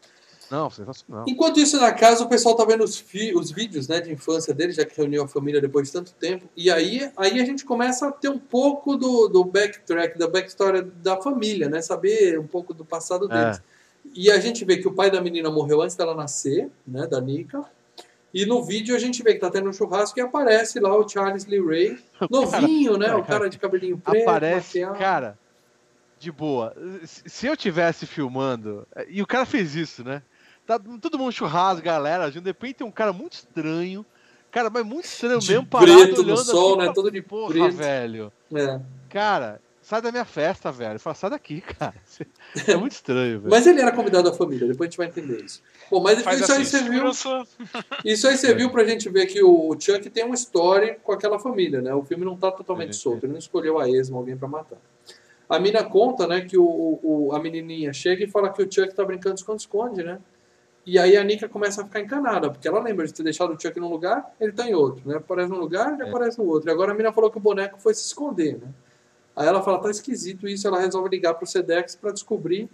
Não, 0.50 0.70
sensacional. 0.70 1.26
Enquanto 1.28 1.60
isso, 1.60 1.78
na 1.78 1.92
casa, 1.92 2.24
o 2.24 2.28
pessoal 2.28 2.54
tá 2.56 2.64
vendo 2.64 2.82
os, 2.82 2.98
fi- 2.98 3.34
os 3.34 3.50
vídeos 3.50 3.86
né, 3.86 4.00
de 4.00 4.10
infância 4.12 4.54
dele, 4.54 4.72
já 4.72 4.82
que 4.84 4.96
reuniu 4.96 5.22
a 5.22 5.28
família 5.28 5.60
depois 5.60 5.88
de 5.88 5.92
tanto 5.92 6.12
tempo. 6.14 6.48
E 6.56 6.70
aí, 6.70 7.10
aí 7.18 7.38
a 7.38 7.44
gente 7.44 7.66
começa 7.66 8.08
a 8.08 8.12
ter 8.12 8.30
um 8.30 8.38
pouco 8.38 8.96
do, 8.96 9.28
do 9.28 9.44
backtrack, 9.44 10.18
da 10.18 10.26
backstory 10.26 10.82
da 10.82 11.18
família, 11.20 11.68
né? 11.68 11.82
Saber 11.82 12.38
um 12.40 12.46
pouco 12.46 12.72
do 12.72 12.82
passado 12.84 13.30
É. 13.30 13.44
deles. 13.44 13.62
E 14.14 14.30
a 14.30 14.38
gente 14.40 14.64
vê 14.64 14.78
que 14.78 14.88
o 14.88 14.92
pai 14.94 15.10
da 15.10 15.20
menina 15.20 15.50
morreu 15.50 15.82
antes 15.82 15.94
dela 15.96 16.14
nascer, 16.14 16.70
né? 16.86 17.06
Da 17.06 17.20
Nika. 17.20 17.62
E 18.32 18.44
no 18.44 18.62
vídeo 18.62 18.94
a 18.94 18.98
gente 18.98 19.22
vê 19.22 19.34
que 19.34 19.40
tá 19.40 19.50
tendo 19.50 19.70
um 19.70 19.72
churrasco 19.72 20.18
e 20.18 20.22
aparece 20.22 20.78
lá 20.80 20.94
o 20.96 21.08
Charles 21.08 21.46
Lee 21.46 21.64
Ray, 21.64 21.98
novinho, 22.30 22.96
né? 22.98 23.14
O 23.14 23.24
cara 23.24 23.48
de 23.48 23.58
cabelinho 23.58 23.98
preto, 23.98 24.22
Aparece, 24.28 24.80
maquiado. 24.80 24.98
cara. 24.98 25.38
de 26.18 26.30
boa. 26.30 26.74
Se 27.04 27.46
eu 27.46 27.56
tivesse 27.56 28.04
filmando, 28.06 28.86
e 29.08 29.22
o 29.22 29.26
cara 29.26 29.46
fez 29.46 29.74
isso, 29.74 30.04
né? 30.04 30.22
Tá 30.66 30.78
todo 30.78 31.18
mundo 31.18 31.32
churrasco, 31.32 31.82
galera, 31.82 32.30
de 32.30 32.38
repente 32.40 32.74
tem 32.74 32.86
um 32.86 32.90
cara 32.90 33.12
muito 33.12 33.32
estranho. 33.34 34.04
Cara, 34.50 34.68
mas 34.70 34.84
muito 34.84 35.04
estranho 35.04 35.38
De 35.38 35.50
mesmo, 35.50 35.66
parado 35.66 35.92
preto 35.92 36.22
no 36.22 36.36
sol, 36.36 36.78
assim, 36.78 36.88
né? 36.88 36.92
Todo 36.94 37.10
de 37.10 37.20
Porra, 37.22 37.52
preto. 37.52 37.76
velho. 37.76 38.32
É. 38.54 38.80
Cara, 39.08 39.60
sai 39.88 40.02
da 40.02 40.12
minha 40.12 40.24
festa, 40.24 40.70
velho. 40.70 40.98
Fala, 41.00 41.14
sai 41.14 41.30
daqui, 41.30 41.60
cara. 41.78 41.94
É 42.66 42.76
muito 42.76 42.92
estranho, 42.92 43.40
velho. 43.40 43.50
Mas 43.50 43.66
ele 43.66 43.80
era 43.80 43.90
convidado 43.92 44.30
da 44.30 44.36
família, 44.36 44.66
depois 44.68 44.88
a 44.88 44.90
gente 44.90 44.98
vai 44.98 45.06
entender 45.06 45.42
isso. 45.44 45.62
Bom, 45.90 46.02
mas 46.02 46.22
Faz 46.22 46.40
isso 46.40 46.52
aí 46.52 46.62
assim, 46.62 46.70
você 46.70 46.82
viu. 46.82 47.12
segurança. 47.12 47.46
Isso 48.04 48.28
aí 48.28 48.36
você 48.36 48.54
viu 48.54 48.70
pra 48.70 48.84
gente 48.84 49.08
ver 49.08 49.26
que 49.26 49.42
o 49.42 49.74
Chuck 49.80 50.08
tem 50.10 50.24
uma 50.24 50.34
história 50.34 50.98
com 51.02 51.12
aquela 51.12 51.38
família, 51.38 51.80
né? 51.80 51.94
O 51.94 52.02
filme 52.04 52.24
não 52.24 52.36
tá 52.36 52.50
totalmente 52.52 52.94
Sim, 52.94 53.00
solto, 53.02 53.24
ele 53.24 53.32
não 53.32 53.38
escolheu 53.38 53.78
a 53.78 53.88
esmo 53.88 54.18
alguém 54.18 54.36
pra 54.36 54.46
matar. 54.46 54.78
A 55.48 55.58
mina 55.58 55.82
conta, 55.82 56.26
né, 56.26 56.42
que 56.42 56.58
o, 56.58 56.98
o- 57.02 57.30
a 57.34 57.40
menininha 57.40 57.90
chega 57.92 58.22
e 58.22 58.28
fala 58.28 58.50
que 58.52 58.62
o 58.62 58.70
Chuck 58.70 58.94
tá 58.94 59.02
brincando 59.04 59.36
de 59.36 59.40
esconde-esconde, 59.40 60.02
né? 60.04 60.18
E 60.84 60.98
aí 60.98 61.16
a 61.16 61.24
Nika 61.24 61.48
começa 61.48 61.80
a 61.82 61.84
ficar 61.84 62.00
encanada, 62.00 62.50
porque 62.50 62.68
ela 62.68 62.80
lembra 62.80 63.06
de 63.06 63.12
ter 63.14 63.22
deixado 63.22 63.54
o 63.54 63.58
Chuck 63.60 63.78
num 63.80 63.88
lugar, 63.90 64.34
ele 64.40 64.52
tá 64.52 64.68
em 64.68 64.74
outro, 64.74 65.08
né? 65.08 65.16
Aparece 65.16 65.50
num 65.50 65.58
lugar, 65.58 65.94
ele 65.94 66.02
É. 66.02 66.08
aparece 66.08 66.38
no 66.38 66.46
outro. 66.46 66.68
E 66.68 66.72
agora 66.72 66.92
a 66.92 66.94
mina 66.94 67.12
falou 67.12 67.30
que 67.30 67.38
o 67.38 67.40
boneco 67.40 67.78
foi 67.80 67.94
se 67.94 68.04
esconder, 68.06 68.58
né? 68.58 68.68
Aí 69.38 69.46
ela 69.46 69.62
fala, 69.62 69.78
tá 69.78 69.88
esquisito 69.88 70.48
isso, 70.48 70.66
ela 70.66 70.80
resolve 70.80 71.08
ligar 71.10 71.32
pro 71.34 71.46
Sedex 71.46 71.94
pra 71.94 72.10
descobrir 72.10 72.68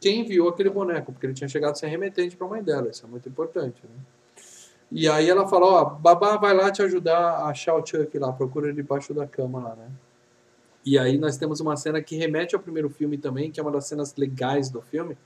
quem 0.00 0.22
enviou 0.22 0.48
aquele 0.48 0.68
boneco, 0.68 1.12
porque 1.12 1.26
ele 1.26 1.32
tinha 1.32 1.46
chegado 1.46 1.78
sem 1.78 1.88
remetente 1.88 2.36
pra 2.36 2.48
mãe 2.48 2.60
dela, 2.60 2.88
isso 2.90 3.06
é 3.06 3.08
muito 3.08 3.28
importante, 3.28 3.80
né? 3.84 3.94
E 4.90 5.08
aí 5.08 5.30
ela 5.30 5.46
fala, 5.46 5.64
ó, 5.64 5.84
babá 5.84 6.36
vai 6.36 6.52
lá 6.54 6.72
te 6.72 6.82
ajudar 6.82 7.18
a 7.18 7.50
achar 7.50 7.76
o 7.76 7.86
Chuck 7.86 8.18
lá, 8.18 8.32
procura 8.32 8.66
ele 8.66 8.74
debaixo 8.74 9.14
da 9.14 9.28
cama 9.28 9.60
lá, 9.60 9.76
né? 9.76 9.88
E 10.84 10.98
aí 10.98 11.16
nós 11.16 11.36
temos 11.36 11.60
uma 11.60 11.76
cena 11.76 12.02
que 12.02 12.16
remete 12.16 12.56
ao 12.56 12.60
primeiro 12.60 12.90
filme 12.90 13.16
também, 13.16 13.52
que 13.52 13.60
é 13.60 13.62
uma 13.62 13.70
das 13.70 13.86
cenas 13.86 14.12
legais 14.16 14.70
do 14.70 14.82
filme, 14.82 15.16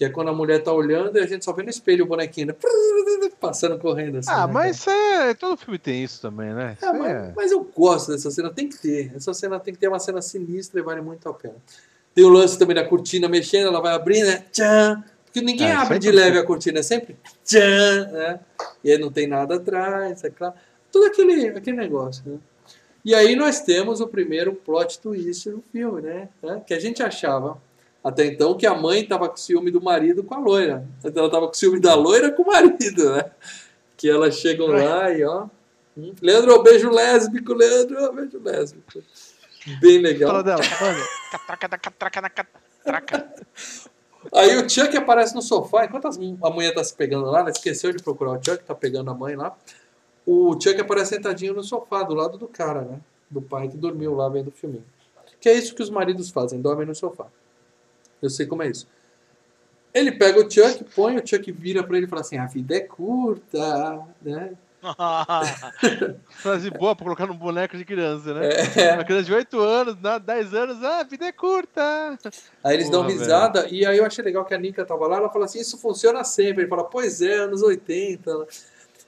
que 0.00 0.04
é 0.06 0.08
quando 0.08 0.28
a 0.28 0.32
mulher 0.32 0.62
tá 0.62 0.72
olhando 0.72 1.18
e 1.18 1.20
a 1.20 1.26
gente 1.26 1.44
só 1.44 1.52
vê 1.52 1.62
no 1.62 1.68
espelho 1.68 2.06
o 2.06 2.08
bonequinho 2.08 2.46
né? 2.46 2.54
passando 3.38 3.78
correndo 3.78 4.16
assim. 4.16 4.30
Ah, 4.30 4.46
né, 4.46 4.52
mas 4.54 4.86
é. 4.86 5.34
Todo 5.34 5.58
filme 5.58 5.78
tem 5.78 6.02
isso 6.02 6.22
também, 6.22 6.54
né? 6.54 6.74
É, 6.80 6.90
mas, 6.90 7.10
é- 7.12 7.32
mas 7.36 7.52
eu 7.52 7.62
gosto 7.64 8.10
dessa 8.10 8.30
cena, 8.30 8.48
tem 8.50 8.66
que 8.66 8.78
ter. 8.78 9.12
Essa 9.14 9.34
cena 9.34 9.60
tem 9.60 9.74
que 9.74 9.78
ter 9.78 9.88
uma 9.88 9.98
cena 9.98 10.22
sinistra 10.22 10.80
e 10.80 10.82
vale 10.82 11.02
muito 11.02 11.28
a 11.28 11.34
pena. 11.34 11.56
Tem 12.14 12.24
o 12.24 12.30
lance 12.30 12.58
também 12.58 12.74
da 12.74 12.82
cortina 12.82 13.28
mexendo, 13.28 13.66
ela 13.66 13.82
vai 13.82 13.92
abrir, 13.92 14.22
né? 14.22 14.42
Tchan! 14.50 15.04
Porque 15.26 15.42
ninguém 15.42 15.68
É, 15.68 15.74
abre 15.74 15.98
de 15.98 16.10
leve 16.10 16.38
a 16.38 16.46
cortina, 16.46 16.78
é 16.78 16.82
sempre 16.82 17.18
tchan, 17.44 18.08
né? 18.10 18.40
E 18.82 18.90
aí 18.90 18.96
não 18.96 19.12
tem 19.12 19.26
nada 19.26 19.56
atrás, 19.56 20.24
é 20.24 20.30
claro. 20.30 20.54
Tudo 20.90 21.04
aquele, 21.08 21.48
aquele 21.48 21.76
negócio, 21.76 22.22
né? 22.24 22.38
E 23.04 23.14
aí 23.14 23.36
nós 23.36 23.60
temos 23.60 24.00
o 24.00 24.08
primeiro 24.08 24.54
plot 24.54 24.98
twist 24.98 25.50
do 25.50 25.62
filme, 25.70 26.00
né? 26.00 26.30
Que 26.66 26.72
a 26.72 26.80
gente 26.80 27.02
achava 27.02 27.60
até 28.02 28.26
então 28.26 28.56
que 28.56 28.66
a 28.66 28.74
mãe 28.74 29.06
tava 29.06 29.28
com 29.28 29.36
ciúme 29.36 29.70
do 29.70 29.80
marido 29.80 30.24
com 30.24 30.34
a 30.34 30.38
loira. 30.38 30.86
Então 31.04 31.22
ela 31.22 31.30
tava 31.30 31.46
com 31.48 31.54
ciúme 31.54 31.78
da 31.78 31.94
loira 31.94 32.32
com 32.32 32.42
o 32.42 32.46
marido, 32.46 33.12
né? 33.12 33.30
Que 33.96 34.08
elas 34.08 34.36
chegam 34.36 34.68
lá 34.68 35.10
e 35.10 35.22
ó. 35.24 35.46
hum, 35.96 36.14
Leandro, 36.22 36.62
beijo 36.62 36.90
lésbico, 36.90 37.52
Leandro, 37.52 38.12
beijo 38.12 38.40
lésbico. 38.42 39.02
Bem 39.80 39.98
legal. 39.98 40.30
Fala 40.30 40.42
dela, 40.42 40.62
mano. 40.80 41.04
Catraca 41.30 41.68
da 41.68 41.78
catraca 41.78 42.22
da 42.22 42.30
catraca. 42.30 43.34
Aí 44.34 44.56
o 44.56 44.68
Chuck 44.68 44.94
aparece 44.96 45.34
no 45.34 45.42
sofá, 45.42 45.84
enquanto 45.84 46.06
a 46.06 46.50
mulher 46.50 46.74
tá 46.74 46.84
se 46.84 46.94
pegando 46.94 47.26
lá, 47.26 47.40
ela 47.40 47.50
esqueceu 47.50 47.92
de 47.92 48.02
procurar 48.02 48.32
o 48.32 48.44
Chuck, 48.44 48.62
tá 48.64 48.74
pegando 48.74 49.10
a 49.10 49.14
mãe 49.14 49.34
lá. 49.34 49.56
O 50.26 50.52
Chuck 50.60 50.78
aparece 50.80 51.14
sentadinho 51.14 51.54
no 51.54 51.62
sofá, 51.62 52.02
do 52.02 52.14
lado 52.14 52.36
do 52.36 52.46
cara, 52.46 52.82
né? 52.82 53.00
Do 53.30 53.40
pai 53.40 53.68
que 53.68 53.76
dormiu 53.76 54.14
lá 54.14 54.28
vendo 54.28 54.48
o 54.48 54.52
filminho. 54.52 54.84
Que 55.40 55.48
é 55.48 55.54
isso 55.54 55.74
que 55.74 55.82
os 55.82 55.88
maridos 55.88 56.30
fazem, 56.30 56.60
dormem 56.60 56.86
no 56.86 56.94
sofá. 56.94 57.26
Eu 58.22 58.30
sei 58.30 58.46
como 58.46 58.62
é 58.62 58.68
isso. 58.68 58.86
Ele 59.92 60.12
pega 60.12 60.40
o 60.40 60.50
Chuck, 60.50 60.84
põe, 60.94 61.16
o 61.16 61.26
Chuck 61.26 61.50
vira 61.50 61.82
pra 61.82 61.96
ele 61.96 62.06
e 62.06 62.08
fala 62.08 62.22
assim: 62.22 62.38
a 62.38 62.46
vida 62.46 62.76
é 62.76 62.80
curta, 62.80 64.06
né? 64.22 64.52
Frase 66.30 66.70
boa 66.70 66.96
pra 66.96 67.04
colocar 67.04 67.26
num 67.26 67.36
boneco 67.36 67.76
de 67.76 67.84
criança, 67.84 68.32
né? 68.32 68.48
É. 68.76 68.94
Uma 68.94 69.04
criança 69.04 69.24
de 69.24 69.34
8 69.34 69.60
anos, 69.60 70.00
né, 70.00 70.18
10 70.18 70.54
anos, 70.54 70.82
ah, 70.82 71.00
a 71.00 71.04
vida 71.04 71.26
é 71.26 71.32
curta. 71.32 72.18
Aí 72.64 72.76
eles 72.76 72.88
dão 72.88 73.02
Porra, 73.02 73.12
risada, 73.12 73.68
e 73.68 73.84
aí 73.84 73.98
eu 73.98 74.06
achei 74.06 74.24
legal 74.24 74.44
que 74.44 74.54
a 74.54 74.58
Nika 74.58 74.84
tava 74.84 75.06
lá, 75.06 75.18
ela 75.18 75.28
fala 75.28 75.44
assim, 75.44 75.60
isso 75.60 75.76
funciona 75.78 76.24
sempre. 76.24 76.62
Ele 76.62 76.70
fala, 76.70 76.84
pois 76.84 77.20
é, 77.20 77.34
anos 77.34 77.62
80. 77.62 78.46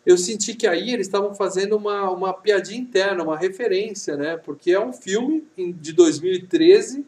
Eu 0.04 0.18
senti 0.18 0.54
que 0.54 0.66
aí 0.66 0.92
eles 0.92 1.06
estavam 1.06 1.34
fazendo 1.34 1.76
uma, 1.76 2.10
uma 2.10 2.34
piadinha 2.34 2.80
interna, 2.80 3.22
uma 3.22 3.38
referência, 3.38 4.16
né? 4.16 4.36
Porque 4.36 4.72
é 4.72 4.80
um 4.80 4.92
filme 4.92 5.46
de 5.56 5.92
2013 5.92 7.06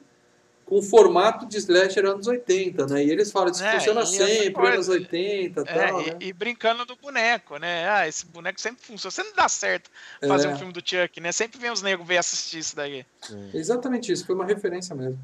com 0.65 0.81
formato 0.81 1.47
de 1.47 1.59
slasher 1.59 2.07
anos 2.07 2.27
80, 2.27 2.87
né? 2.87 3.05
E 3.05 3.11
eles 3.11 3.31
falam, 3.31 3.51
isso 3.53 3.63
É, 3.63 3.73
funciona 3.75 4.01
outra 4.01 4.15
sempre, 4.27 4.67
anos 4.67 4.89
80 4.89 5.61
e 5.61 5.63
É, 5.67 5.87
tal, 5.87 6.01
e, 6.01 6.07
né? 6.11 6.17
e 6.21 6.33
brincando 6.33 6.85
do 6.87 6.97
boneco, 6.97 7.59
né? 7.59 7.89
Ah, 7.89 8.09
esse 8.09 8.25
boneco 8.27 8.61
sempre 8.61 8.83
funciona. 8.85 9.11
Sempre 9.11 9.33
dá 9.35 9.49
certo 9.49 9.91
fazer 10.27 10.49
É. 10.49 10.51
um 10.51 10.57
filme 10.57 10.73
do 10.73 10.81
Chuck, 10.85 11.21
né? 11.21 11.33
Sempre 11.33 11.59
vem 11.61 11.71
os 11.71 11.83
negros 11.83 12.07
ver 12.09 12.17
assistir 12.19 12.59
isso 12.59 12.75
daí. 12.75 13.05
Exatamente 13.53 14.11
isso, 14.11 14.25
foi 14.27 14.35
uma 14.35 14.47
referência 14.47 14.95
mesmo. 14.95 15.19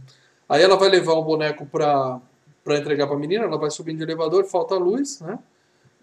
Aí 0.49 0.63
ela 0.63 0.77
vai 0.77 0.89
levar 0.89 1.15
um 1.15 1.23
boneco 1.23 1.65
pra, 1.65 2.21
pra 2.63 2.77
entregar 2.77 3.07
pra 3.07 3.17
menina, 3.17 3.45
ela 3.45 3.57
vai 3.57 3.71
subindo 3.71 3.97
de 3.99 4.03
elevador, 4.03 4.45
falta 4.45 4.75
a 4.75 4.79
luz, 4.79 5.21
né? 5.21 5.39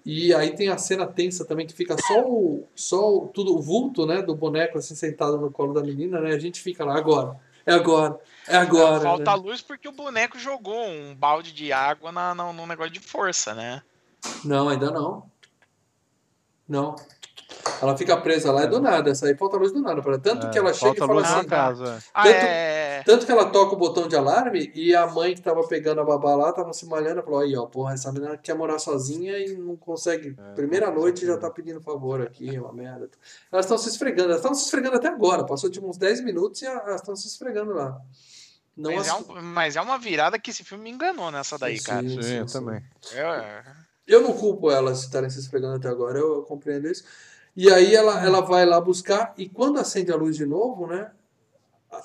E 0.05 0.33
aí 0.33 0.55
tem 0.55 0.69
a 0.69 0.77
cena 0.77 1.05
tensa 1.05 1.43
também, 1.43 1.67
que 1.67 1.73
fica 1.73 1.97
só 1.97 2.21
o, 2.21 2.65
só 2.73 3.13
o, 3.13 3.27
tudo, 3.27 3.55
o 3.57 3.61
vulto, 3.61 4.05
né, 4.05 4.21
do 4.21 4.33
boneco 4.33 4.77
assim 4.77 4.95
sentado 4.95 5.37
no 5.37 5.51
colo 5.51 5.73
da 5.73 5.81
menina, 5.83 6.21
né? 6.21 6.33
A 6.33 6.39
gente 6.39 6.61
fica 6.61 6.85
lá, 6.85 6.97
agora, 6.97 7.35
é 7.65 7.73
agora, 7.73 8.17
é 8.47 8.55
agora. 8.57 9.01
Falta 9.01 9.31
né? 9.31 9.37
luz 9.37 9.61
porque 9.61 9.87
o 9.87 9.91
boneco 9.91 10.37
jogou 10.39 10.85
um 10.87 11.15
balde 11.15 11.51
de 11.53 11.71
água 11.71 12.11
na, 12.11 12.33
na, 12.33 12.51
num 12.53 12.65
negócio 12.67 12.91
de 12.93 12.99
força, 12.99 13.53
né? 13.53 13.81
Não, 14.43 14.69
ainda 14.69 14.91
não. 14.91 15.29
Não. 16.67 16.95
Ela 17.81 17.95
fica 17.95 18.17
presa 18.17 18.51
lá, 18.51 18.63
é 18.63 18.67
do 18.67 18.79
nada. 18.79 19.09
Essa 19.09 19.27
aí 19.27 19.35
falta 19.35 19.57
luz 19.57 19.71
do 19.71 19.81
nada. 19.81 20.01
para 20.01 20.17
Tanto 20.17 20.49
que 20.49 20.57
ela 20.57 20.73
chega 20.73 20.91
e 20.91 20.95
É, 20.95 20.99
falta 20.99 21.07
fala 21.07 21.13
luz 21.19 21.27
assim. 21.27 21.37
na 21.37 21.45
casa. 21.45 22.03
Ah, 22.13 22.23
Tanto- 22.23 22.35
é. 22.35 23.03
Tanto 23.05 23.25
que 23.25 23.31
ela 23.31 23.45
toca 23.49 23.73
o 23.73 23.77
botão 23.77 24.07
de 24.07 24.15
alarme 24.15 24.71
e 24.73 24.93
a 24.95 25.05
mãe 25.07 25.33
que 25.35 25.41
tava 25.41 25.65
pegando 25.67 26.01
a 26.01 26.03
babá 26.03 26.35
lá 26.35 26.51
tava 26.51 26.73
se 26.73 26.85
malhando 26.85 27.21
falou: 27.23 27.39
aí, 27.39 27.55
ó, 27.55 27.65
porra, 27.65 27.93
essa 27.93 28.11
menina 28.11 28.37
quer 28.37 28.55
morar 28.55 28.79
sozinha 28.79 29.37
e 29.37 29.55
não 29.55 29.75
consegue. 29.77 30.35
É, 30.37 30.53
Primeira 30.55 30.87
não 30.87 30.95
noite 30.95 31.25
já 31.25 31.37
tá 31.37 31.49
pedindo 31.49 31.79
favor 31.79 32.21
aqui, 32.21 32.53
é 32.55 32.59
uma 32.59 32.73
merda. 32.73 33.09
Elas 33.51 33.65
estão 33.65 33.77
se 33.77 33.89
esfregando, 33.89 34.29
elas 34.29 34.37
estão 34.37 34.53
se 34.53 34.65
esfregando 34.65 34.97
até 34.97 35.07
agora. 35.07 35.45
Passou 35.45 35.69
tipo 35.69 35.87
uns 35.87 35.97
10 35.97 36.23
minutos 36.23 36.61
e 36.61 36.65
elas 36.65 36.95
estão 37.01 37.15
se 37.15 37.27
esfregando 37.27 37.73
lá. 37.73 38.01
Não 38.77 38.93
Mas 38.95 39.07
é, 39.07 39.13
um- 39.13 39.41
mas 39.41 39.75
é 39.75 39.81
uma 39.81 39.97
virada 39.97 40.37
que 40.37 40.51
esse 40.51 40.63
filme 40.63 40.83
me 40.83 40.91
enganou 40.91 41.31
nessa 41.31 41.57
daí, 41.57 41.77
Sim, 41.79 41.83
cara. 41.85 42.07
sim, 42.07 42.21
Sim, 42.21 42.33
eu 42.35 42.47
sim. 42.47 42.59
também. 42.59 42.83
É, 43.13 43.63
Eu 44.05 44.21
não 44.21 44.31
culpo 44.33 44.69
elas 44.71 45.01
estarem 45.01 45.29
se 45.29 45.39
esfregando 45.39 45.75
até 45.75 45.89
agora, 45.89 46.17
eu, 46.19 46.35
eu 46.35 46.43
compreendo 46.43 46.87
isso. 46.87 47.03
E 47.55 47.71
aí 47.73 47.95
ela, 47.95 48.23
ela 48.23 48.39
vai 48.41 48.65
lá 48.65 48.79
buscar, 48.79 49.33
e 49.35 49.49
quando 49.49 49.79
acende 49.79 50.11
a 50.11 50.15
luz 50.15 50.35
de 50.37 50.45
novo, 50.45 50.85
né? 50.87 51.11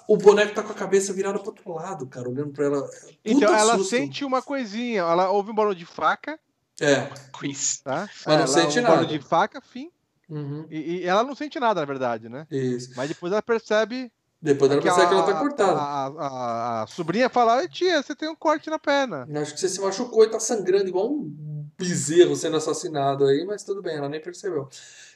O 0.08 0.16
boneco 0.16 0.54
tá 0.54 0.62
com 0.62 0.72
a 0.72 0.74
cabeça 0.74 1.12
virada 1.12 1.38
pro 1.38 1.48
outro 1.48 1.72
lado, 1.74 2.06
cara, 2.06 2.28
olhando 2.28 2.52
pra 2.52 2.64
ela. 2.64 2.88
Então, 3.24 3.54
ela 3.54 3.76
susto. 3.76 3.90
sente 3.90 4.24
uma 4.24 4.40
coisinha. 4.40 5.00
Ela 5.00 5.28
ouve 5.30 5.50
um 5.50 5.54
barulho 5.54 5.76
de 5.76 5.84
faca, 5.84 6.38
É. 6.80 7.10
quiz. 7.38 7.80
tá? 7.80 8.08
Mas 8.24 8.24
não 8.26 8.32
ela 8.34 8.46
sente 8.46 8.78
um 8.78 8.82
barulho 8.82 9.02
nada. 9.02 9.18
de 9.18 9.24
faca, 9.24 9.60
fim. 9.60 9.90
Uhum. 10.30 10.66
E, 10.70 11.00
e 11.00 11.04
ela 11.04 11.22
não 11.24 11.34
sente 11.34 11.60
nada, 11.60 11.80
na 11.80 11.86
verdade, 11.86 12.28
né? 12.28 12.46
Isso. 12.50 12.92
Mas 12.96 13.08
depois 13.08 13.32
ela 13.32 13.42
percebe. 13.42 14.10
Depois 14.42 14.70
ela 14.72 14.80
que 14.80 14.88
percebe 14.88 15.06
que 15.08 15.14
ela 15.14 15.22
tá 15.22 15.34
cortada. 15.38 15.72
A, 15.78 16.06
a- 16.06 16.06
a- 16.08 16.82
a 16.82 16.86
sobrinha 16.88 17.28
fala: 17.30 17.58
"Oi, 17.58 17.68
tia, 17.68 18.02
você 18.02 18.12
tem 18.14 18.28
um 18.28 18.34
corte 18.34 18.68
na 18.68 18.78
perna. 18.78 19.28
Acho 19.40 19.54
que 19.54 19.60
você 19.60 19.68
se 19.68 19.80
machucou 19.80 20.24
e 20.24 20.30
tá 20.30 20.40
sangrando 20.40 20.88
igual 20.88 21.12
um 21.12 21.62
bezerro 21.78 22.34
sendo 22.34 22.56
assassinado 22.56 23.24
aí, 23.24 23.44
mas 23.46 23.62
tudo 23.62 23.80
bem, 23.80 23.96
ela 23.96 24.08
nem 24.08 24.20
percebeu. 24.20 24.68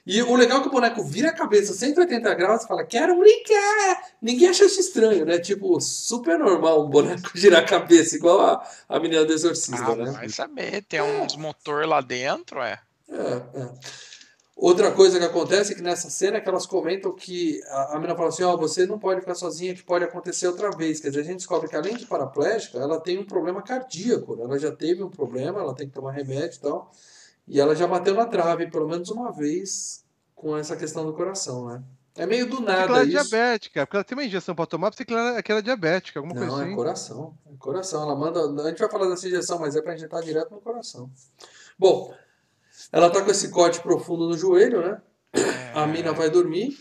E 0.06 0.22
o 0.22 0.36
legal 0.36 0.58
é 0.58 0.62
que 0.62 0.68
o 0.68 0.70
boneco 0.70 1.02
vira 1.02 1.30
a 1.30 1.32
cabeça 1.32 1.72
180 1.74 2.32
graus 2.34 2.62
e 2.62 2.68
fala, 2.68 2.84
quero 2.84 3.18
brincar! 3.18 4.02
Ninguém 4.22 4.48
acha 4.48 4.64
isso 4.64 4.78
estranho, 4.78 5.24
né? 5.26 5.40
Tipo, 5.40 5.80
super 5.80 6.38
normal 6.38 6.86
um 6.86 6.88
boneco 6.88 7.30
girar 7.34 7.62
a 7.62 7.66
cabeça, 7.66 8.14
igual 8.14 8.40
a, 8.40 8.64
a 8.88 9.00
menina 9.00 9.24
do 9.24 9.32
exorcista, 9.32 9.92
Ah, 9.92 9.96
né? 9.96 10.12
vai 10.12 10.28
saber, 10.28 10.82
tem 10.82 11.02
uns 11.02 11.34
motor 11.36 11.84
lá 11.88 12.00
dentro, 12.00 12.62
é. 12.62 12.78
É, 13.10 13.60
é. 13.60 13.68
Outra 14.59 14.90
coisa 14.90 15.18
que 15.18 15.24
acontece 15.24 15.72
é 15.72 15.76
que 15.76 15.82
nessa 15.82 16.09
cena 16.09 16.38
é 16.38 16.40
que 16.40 16.48
elas 16.48 16.64
comentam 16.64 17.12
que 17.14 17.61
a, 17.68 17.92
a 17.92 17.94
menina 17.96 18.16
fala 18.16 18.30
assim, 18.30 18.42
ó, 18.42 18.57
você 18.57 18.86
não 18.86 18.98
pode 18.98 19.20
ficar 19.20 19.34
sozinha, 19.34 19.74
que 19.74 19.82
pode 19.82 20.02
acontecer 20.04 20.46
outra 20.48 20.70
vez. 20.70 20.98
Quer 20.98 21.09
dizer, 21.09 21.20
a 21.20 21.24
gente 21.24 21.36
descobre 21.38 21.68
que 21.68 21.76
além 21.76 21.94
de 21.94 22.07
paraplégica, 22.07 22.78
ela 22.78 22.98
tem 22.98 23.18
um 23.18 23.24
problema 23.26 23.61
cardíaco. 23.61 24.34
né? 24.34 24.44
Ela 24.44 24.59
já 24.59 24.72
teve 24.72 25.02
um 25.02 25.11
problema, 25.11 25.61
ela 25.61 25.74
tem 25.74 25.86
que 25.86 25.92
tomar 25.94 26.12
remédio 26.12 26.57
e 26.57 26.61
tal. 26.61 26.90
E 27.46 27.61
ela 27.61 27.76
já 27.76 27.86
bateu 27.86 28.14
na 28.14 28.24
trave 28.24 28.70
pelo 28.70 28.88
menos 28.88 29.11
uma 29.11 29.30
vez 29.30 30.02
com 30.34 30.57
essa 30.57 30.74
questão 30.74 31.04
do 31.04 31.12
coração, 31.12 31.66
né? 31.66 31.82
É 32.16 32.24
meio 32.24 32.46
do 32.48 32.57
Porque 32.57 32.70
ela 32.72 32.86
nada 32.86 33.00
é 33.00 33.02
isso. 33.02 33.11
diabética, 33.11 33.86
porque 33.86 33.96
ela 33.98 34.04
tem 34.04 34.16
uma 34.16 34.24
injeção 34.24 34.54
pra 34.54 34.64
tomar, 34.64 34.90
porque 34.90 35.12
ela, 35.12 35.42
que 35.42 35.52
ela 35.52 35.59
é 35.61 35.62
diabética, 35.62 36.18
alguma 36.18 36.34
Não, 36.34 36.46
coisa 36.46 36.62
é 36.62 36.66
assim. 36.66 36.74
coração. 36.74 37.34
É 37.46 37.57
coração. 37.59 38.02
Ela 38.02 38.16
manda. 38.16 38.40
A 38.62 38.68
gente 38.70 38.78
vai 38.78 38.90
falar 38.90 39.07
dessa 39.11 39.26
injeção, 39.28 39.59
mas 39.59 39.76
é 39.76 39.82
pra 39.82 39.94
injetar 39.94 40.22
direto 40.22 40.50
no 40.50 40.62
coração. 40.62 41.11
Bom, 41.78 42.14
ela 42.93 43.11
tá 43.11 43.22
com 43.22 43.30
esse 43.30 43.51
corte 43.51 43.80
profundo 43.80 44.28
no 44.28 44.37
joelho, 44.37 44.80
né? 44.80 45.01
A 45.74 45.87
mina 45.87 46.12
vai 46.12 46.30
dormir 46.30 46.76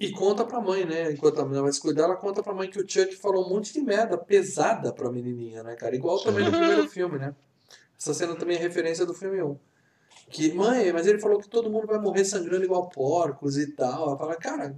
E 0.00 0.10
conta 0.10 0.44
pra 0.44 0.60
mãe, 0.60 0.86
né? 0.86 1.12
Enquanto 1.12 1.40
a 1.40 1.44
menina 1.44 1.62
vai 1.62 1.72
se 1.72 1.80
cuidar, 1.80 2.04
ela 2.04 2.16
conta 2.16 2.42
pra 2.42 2.54
mãe 2.54 2.70
que 2.70 2.80
o 2.80 2.88
Chuck 2.88 3.14
falou 3.16 3.44
um 3.44 3.48
monte 3.48 3.74
de 3.74 3.80
merda 3.80 4.16
pesada 4.16 4.92
pra 4.92 5.12
menininha, 5.12 5.62
né, 5.62 5.76
cara? 5.76 5.94
Igual 5.94 6.22
também 6.22 6.44
no 6.44 6.50
primeiro 6.50 6.88
filme, 6.88 7.18
né? 7.18 7.34
Essa 7.98 8.14
cena 8.14 8.34
também 8.34 8.56
é 8.56 8.60
referência 8.60 9.04
do 9.04 9.12
filme 9.12 9.42
1. 9.42 9.58
Que, 10.28 10.52
mãe, 10.52 10.92
mas 10.92 11.06
ele 11.06 11.20
falou 11.20 11.38
que 11.38 11.48
todo 11.48 11.70
mundo 11.70 11.86
vai 11.86 12.00
morrer 12.00 12.24
sangrando 12.24 12.64
igual 12.64 12.88
porcos 12.88 13.56
e 13.56 13.68
tal. 13.68 14.08
Ela 14.08 14.18
fala, 14.18 14.34
cara, 14.34 14.74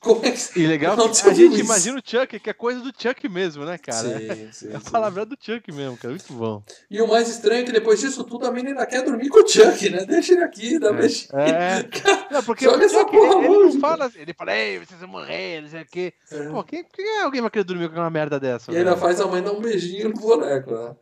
como 0.00 0.24
é 0.24 0.30
que. 0.30 0.42
E 0.62 0.66
legal 0.66 0.96
a 1.00 1.32
gente 1.32 1.54
isso. 1.54 1.60
imagina 1.60 1.98
o 1.98 2.02
Chuck, 2.04 2.38
que 2.38 2.50
é 2.50 2.52
coisa 2.52 2.80
do 2.80 2.92
Chuck 2.96 3.28
mesmo, 3.28 3.64
né, 3.64 3.78
cara? 3.78 3.98
Sim, 3.98 4.48
sim, 4.52 4.72
É 4.72 4.76
a 4.76 4.80
palavra 4.80 5.26
do 5.26 5.36
Chuck 5.40 5.72
mesmo, 5.72 5.96
cara. 5.96 6.10
Muito 6.10 6.32
bom. 6.32 6.62
E 6.88 7.00
o 7.02 7.08
mais 7.08 7.28
estranho 7.28 7.62
é 7.62 7.64
que 7.64 7.72
depois 7.72 8.00
disso 8.00 8.22
tudo 8.22 8.46
a 8.46 8.52
menina 8.52 8.86
quer 8.86 9.02
dormir 9.02 9.28
com 9.28 9.40
o 9.40 9.48
Chuck, 9.48 9.90
né? 9.90 10.04
Deixa 10.04 10.34
ele 10.34 10.44
aqui, 10.44 10.78
dá 10.78 10.92
beijinho. 10.92 11.28
É. 11.36 11.82
Não, 12.30 12.42
porque 12.44 12.66
o 12.66 12.80
essa 12.80 13.00
Chuck, 13.00 13.10
porra 13.10 13.44
ele, 13.44 13.54
ele 13.54 13.64
não 13.64 13.80
fala, 13.80 14.10
ele 14.14 14.32
fala, 14.32 14.56
ei, 14.56 14.78
vocês 14.78 15.00
vão 15.00 15.08
morrer, 15.08 15.60
não 15.60 15.68
sei 15.68 15.82
o 15.82 15.86
quê. 15.86 16.14
É. 16.30 16.48
Pô, 16.48 16.64
quem, 16.64 16.84
quem 16.84 17.06
é 17.18 17.22
alguém 17.22 17.40
vai 17.42 17.50
querer 17.50 17.64
dormir 17.64 17.88
com 17.90 17.96
uma 17.96 18.08
merda 18.08 18.40
dessa? 18.40 18.72
E 18.72 18.76
ainda 18.76 18.96
faz 18.96 19.20
a 19.20 19.26
mãe 19.26 19.42
dar 19.42 19.52
um 19.52 19.60
beijinho 19.60 20.08
no 20.08 20.14
boneco, 20.14 20.70
né? 20.70 20.96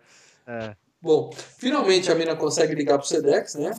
É. 0.47 0.77
Bom, 1.01 1.31
finalmente 1.57 2.11
a 2.11 2.15
mina 2.15 2.35
consegue 2.35 2.75
ligar 2.75 2.99
pro 2.99 3.07
Sedex, 3.07 3.55
né? 3.55 3.75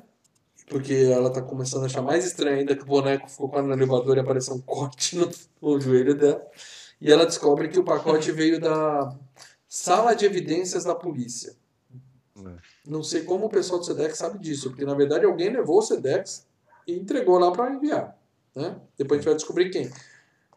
Porque 0.72 0.93
ela 0.93 1.30
tá 1.30 1.41
começando 1.41 1.84
a 1.84 1.88
achar 1.88 2.01
mais 2.01 2.26
estranho 2.26 2.59
ainda 2.59 2.74
que 2.74 2.84
o 2.84 2.86
boneco 2.86 3.30
ficou 3.30 3.49
quase 3.49 3.67
no 3.67 3.74
elevador 3.74 4.15
e 4.15 4.22
apareceu 4.22 4.55
um 4.55 4.61
corte 4.61 5.17
no, 5.17 5.30
no 5.61 5.82
joelho 5.82 6.15
dela. 6.15 6.41
E 7.01 7.11
ela 7.11 7.26
descobre 7.26 7.67
que 7.67 7.78
o 7.78 7.84
pacote 7.84 8.32
veio 8.32 8.57
da 8.57 9.13
sala 9.67 10.15
de 10.15 10.26
evidências 10.26 10.86
da 10.86 10.95
polícia. 10.95 11.57
É. 12.38 12.55
Não 12.88 13.03
sei 13.03 13.24
como 13.24 13.47
o 13.47 13.49
pessoal 13.49 13.82
do 13.82 13.86
Sedex 13.86 14.17
sabe 14.17 14.39
disso, 14.39 14.69
porque 14.69 14.86
na 14.86 14.93
verdade 14.93 15.26
alguém 15.26 15.49
levou 15.49 15.80
o 15.80 15.82
Sedex 15.82 16.47
e 16.88 16.93
entregou 16.93 17.38
lá 17.38 17.51
para 17.51 17.74
enviar. 17.74 18.17
Né? 18.55 18.80
Depois 18.97 19.17
a 19.17 19.22
gente 19.22 19.26
vai 19.26 19.36
descobrir 19.36 19.69
quem. 19.72 19.91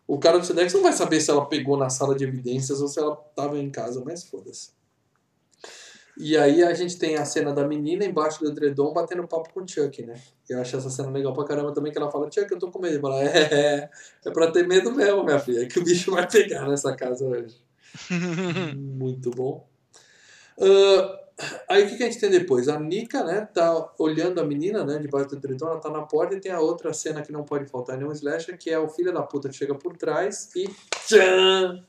O 0.07 0.17
cara 0.17 0.39
do 0.39 0.47
Sedex 0.47 0.73
não 0.73 0.83
vai 0.83 0.93
saber 0.93 1.21
se 1.21 1.29
ela 1.29 1.45
pegou 1.47 1.77
na 1.77 1.91
sala 1.91 2.15
de 2.15 2.23
evidências 2.23 2.81
ou 2.81 2.87
se 2.87 3.01
ela 3.01 3.21
estava 3.31 3.59
em 3.59 3.69
casa, 3.69 4.01
mas 4.05 4.23
foda-se. 4.23 4.71
E 6.17 6.37
aí 6.37 6.63
a 6.63 6.73
gente 6.75 6.97
tem 6.97 7.17
a 7.17 7.25
cena 7.25 7.53
da 7.53 7.67
menina 7.67 8.05
embaixo 8.05 8.41
do 8.41 8.49
edredom 8.49 8.93
batendo 8.93 9.27
papo 9.27 9.53
com 9.53 9.63
o 9.63 9.69
Chuck, 9.69 10.03
né? 10.05 10.15
Eu 10.49 10.61
acho 10.61 10.77
essa 10.77 10.89
cena 10.89 11.11
legal 11.11 11.33
pra 11.33 11.45
caramba 11.45 11.73
também, 11.73 11.93
que 11.93 11.99
ela 11.99 12.11
fala, 12.11 12.31
Chuck, 12.31 12.51
eu 12.51 12.59
tô 12.59 12.71
com 12.71 12.81
medo. 12.81 13.01
Fala, 13.01 13.23
é, 13.23 13.39
é, 13.53 13.91
é 14.25 14.31
pra 14.31 14.51
ter 14.51 14.67
medo 14.67 14.93
mesmo, 14.93 15.25
minha 15.25 15.39
filha, 15.39 15.67
que 15.67 15.79
o 15.79 15.85
bicho 15.85 16.13
vai 16.13 16.29
pegar 16.29 16.69
nessa 16.69 16.95
casa 16.95 17.25
hoje. 17.25 17.57
Muito 18.77 19.31
bom. 19.31 19.67
Ah, 20.61 21.21
aí 21.69 21.85
o 21.85 21.89
que, 21.89 21.97
que 21.97 22.03
a 22.05 22.07
gente 22.07 22.21
tem 22.21 22.31
depois? 22.31 22.69
A 22.69 22.79
Nika, 22.79 23.25
né, 23.25 23.49
tá 23.53 23.93
olhando 23.99 24.41
a 24.41 24.45
menina, 24.45 24.85
né, 24.85 24.99
debaixo 24.99 25.31
do 25.31 25.37
edredom, 25.37 25.67
ela 25.67 25.81
tá 25.81 25.91
na 25.91 26.03
porta 26.03 26.35
e 26.35 26.41
tem 26.41 26.53
a 26.53 26.61
outra 26.61 26.93
cena 26.93 27.23
que 27.23 27.33
não 27.33 27.43
pode 27.43 27.67
faltar 27.67 27.97
em 27.97 28.01
nenhum 28.01 28.13
slasher, 28.13 28.57
que 28.57 28.71
é 28.71 28.79
o 28.79 28.89
filho 28.89 29.13
da 29.13 29.23
puta 29.23 29.49
que 29.49 29.57
chega 29.57 29.75
por 29.75 29.97
trás 29.97 30.55
e 30.55 30.69
tchan, 31.07 31.85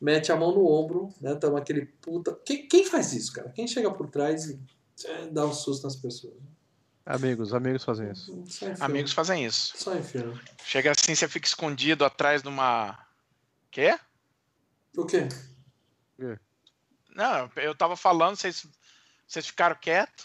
mete 0.00 0.30
a 0.32 0.36
mão 0.36 0.52
no 0.52 0.66
ombro, 0.66 1.12
né, 1.20 1.34
toma 1.34 1.58
aquele 1.58 1.86
puta... 1.86 2.38
Quem, 2.44 2.66
quem 2.68 2.84
faz 2.84 3.12
isso, 3.12 3.32
cara? 3.32 3.50
Quem 3.50 3.66
chega 3.66 3.90
por 3.90 4.08
trás 4.08 4.46
e 4.50 4.60
tchan, 4.94 5.32
dá 5.32 5.46
um 5.46 5.52
susto 5.52 5.84
nas 5.84 5.96
pessoas? 5.96 6.34
Amigos, 7.04 7.54
amigos 7.54 7.84
fazem 7.84 8.10
isso. 8.10 8.44
Amigos 8.80 9.12
fazem 9.12 9.44
isso. 9.44 9.74
Só 9.76 9.94
em 9.94 10.02
filme. 10.02 10.40
Chega 10.64 10.90
assim, 10.90 11.14
você 11.14 11.28
fica 11.28 11.46
escondido 11.46 12.04
atrás 12.04 12.42
de 12.42 12.48
uma. 12.48 12.98
Quê? 13.70 13.96
O 14.96 15.06
quê? 15.06 15.28
Não, 17.14 17.50
eu 17.56 17.74
tava 17.74 17.96
falando, 17.96 18.36
vocês, 18.36 18.66
vocês 19.26 19.46
ficaram 19.46 19.74
quietos. 19.80 20.24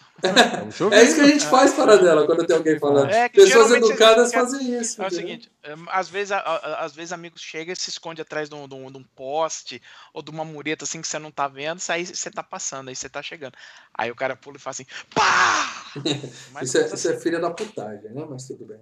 É 0.92 1.04
isso 1.04 1.16
que 1.16 1.22
a 1.22 1.28
gente 1.28 1.46
faz 1.48 1.74
para 1.74 1.98
dela 1.98 2.26
quando 2.28 2.46
tem 2.46 2.56
alguém 2.56 2.78
falando. 2.80 3.10
É, 3.10 3.28
que 3.28 3.42
Pessoas 3.42 3.72
educadas 3.72 4.32
fazem 4.32 4.80
isso. 4.80 5.02
É 5.02 5.06
o 5.06 5.08
entendeu? 5.08 5.28
seguinte, 5.28 5.52
é, 5.64 5.74
às 5.88 6.08
vezes, 6.08 6.32
às 6.32 6.94
vezes 6.94 7.12
amigos 7.12 7.42
chegam 7.42 7.74
e 7.74 7.76
se 7.76 7.90
esconde 7.90 8.22
atrás 8.22 8.48
de 8.48 8.54
um, 8.56 8.68
de 8.68 8.76
um- 8.76 8.92
de 8.92 8.98
um 9.00 9.04
poste 9.16 9.82
ou 10.14 10.22
de 10.22 10.30
uma 10.30 10.46
mureta 10.46 10.84
assim 10.86 11.02
que 11.02 11.08
você 11.08 11.18
não 11.18 11.32
tá 11.32 11.48
vendo, 11.48 11.82
aí 11.90 12.06
você 12.06 12.30
tá 12.30 12.44
passando, 12.44 12.90
aí 12.90 12.96
você 12.96 13.10
tá 13.10 13.22
chegando. 13.24 13.54
Aí 13.94 14.12
o 14.12 14.16
cara 14.16 14.36
pula 14.36 14.58
e 14.58 14.60
fala 14.60 14.72
assim, 14.72 14.86
pá! 15.16 15.68
Isso 16.62 16.78
é, 16.78 16.82
menos 16.84 16.94
isso 17.00 17.08
é 17.10 17.12
assim. 17.14 17.20
filha 17.22 17.40
da 17.40 17.50
putagem, 17.50 18.12
né? 18.12 18.26
Mas 18.30 18.46
tudo 18.48 18.66
bem. 18.66 18.78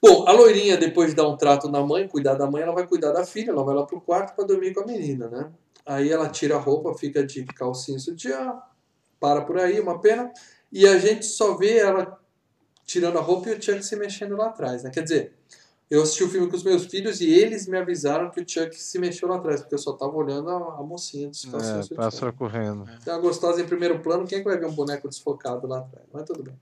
Bom, 0.00 0.28
a 0.28 0.32
loirinha, 0.32 0.76
depois 0.76 1.10
de 1.10 1.16
dar 1.16 1.26
um 1.28 1.36
trato 1.36 1.68
na 1.68 1.80
mãe, 1.82 2.06
cuidar 2.06 2.34
da 2.34 2.48
mãe, 2.48 2.62
ela 2.62 2.72
vai 2.72 2.86
cuidar 2.86 3.10
da 3.10 3.26
filha, 3.26 3.50
ela 3.50 3.64
vai 3.64 3.74
lá 3.74 3.84
pro 3.84 4.00
quarto 4.00 4.34
pra 4.36 4.44
dormir 4.44 4.72
com 4.72 4.80
a 4.82 4.86
menina, 4.86 5.28
né? 5.28 5.50
Aí 5.88 6.12
ela 6.12 6.28
tira 6.28 6.56
a 6.56 6.58
roupa, 6.60 6.92
fica 6.92 7.24
de 7.24 7.44
calcinha 7.46 7.96
e 7.96 8.00
sutiã, 8.00 8.54
para 9.18 9.40
por 9.40 9.58
aí, 9.58 9.80
uma 9.80 9.98
pena, 9.98 10.30
e 10.70 10.86
a 10.86 10.98
gente 10.98 11.24
só 11.24 11.56
vê 11.56 11.78
ela 11.78 12.20
tirando 12.84 13.18
a 13.18 13.22
roupa 13.22 13.48
e 13.48 13.54
o 13.54 13.62
Chuck 13.62 13.82
se 13.82 13.96
mexendo 13.96 14.36
lá 14.36 14.48
atrás, 14.48 14.82
né? 14.82 14.90
Quer 14.90 15.02
dizer, 15.02 15.32
eu 15.90 16.02
assisti 16.02 16.22
o 16.24 16.28
filme 16.28 16.46
com 16.48 16.56
os 16.56 16.62
meus 16.62 16.84
filhos 16.84 17.22
e 17.22 17.30
eles 17.30 17.66
me 17.66 17.78
avisaram 17.78 18.30
que 18.30 18.40
o 18.40 18.44
Chuck 18.46 18.76
se 18.76 18.98
mexeu 18.98 19.28
lá 19.28 19.36
atrás, 19.36 19.60
porque 19.62 19.74
eu 19.74 19.78
só 19.78 19.94
tava 19.94 20.14
olhando 20.14 20.50
a, 20.50 20.56
a 20.78 20.82
mocinha 20.82 21.28
dos 21.28 21.42
calcinhos 21.46 21.78
É, 21.78 21.82
sutiã. 21.82 21.96
pássaro 21.96 22.32
correndo. 22.34 22.84
Tem 23.02 23.12
uma 23.14 23.20
gostosa 23.20 23.62
em 23.62 23.66
primeiro 23.66 23.98
plano, 24.00 24.26
quem 24.26 24.38
é 24.38 24.40
que 24.42 24.46
vai 24.48 24.58
ver 24.58 24.66
um 24.66 24.74
boneco 24.74 25.08
desfocado 25.08 25.66
lá 25.66 25.78
atrás? 25.78 26.04
Mas 26.12 26.24
tudo 26.24 26.42
bem. 26.42 26.54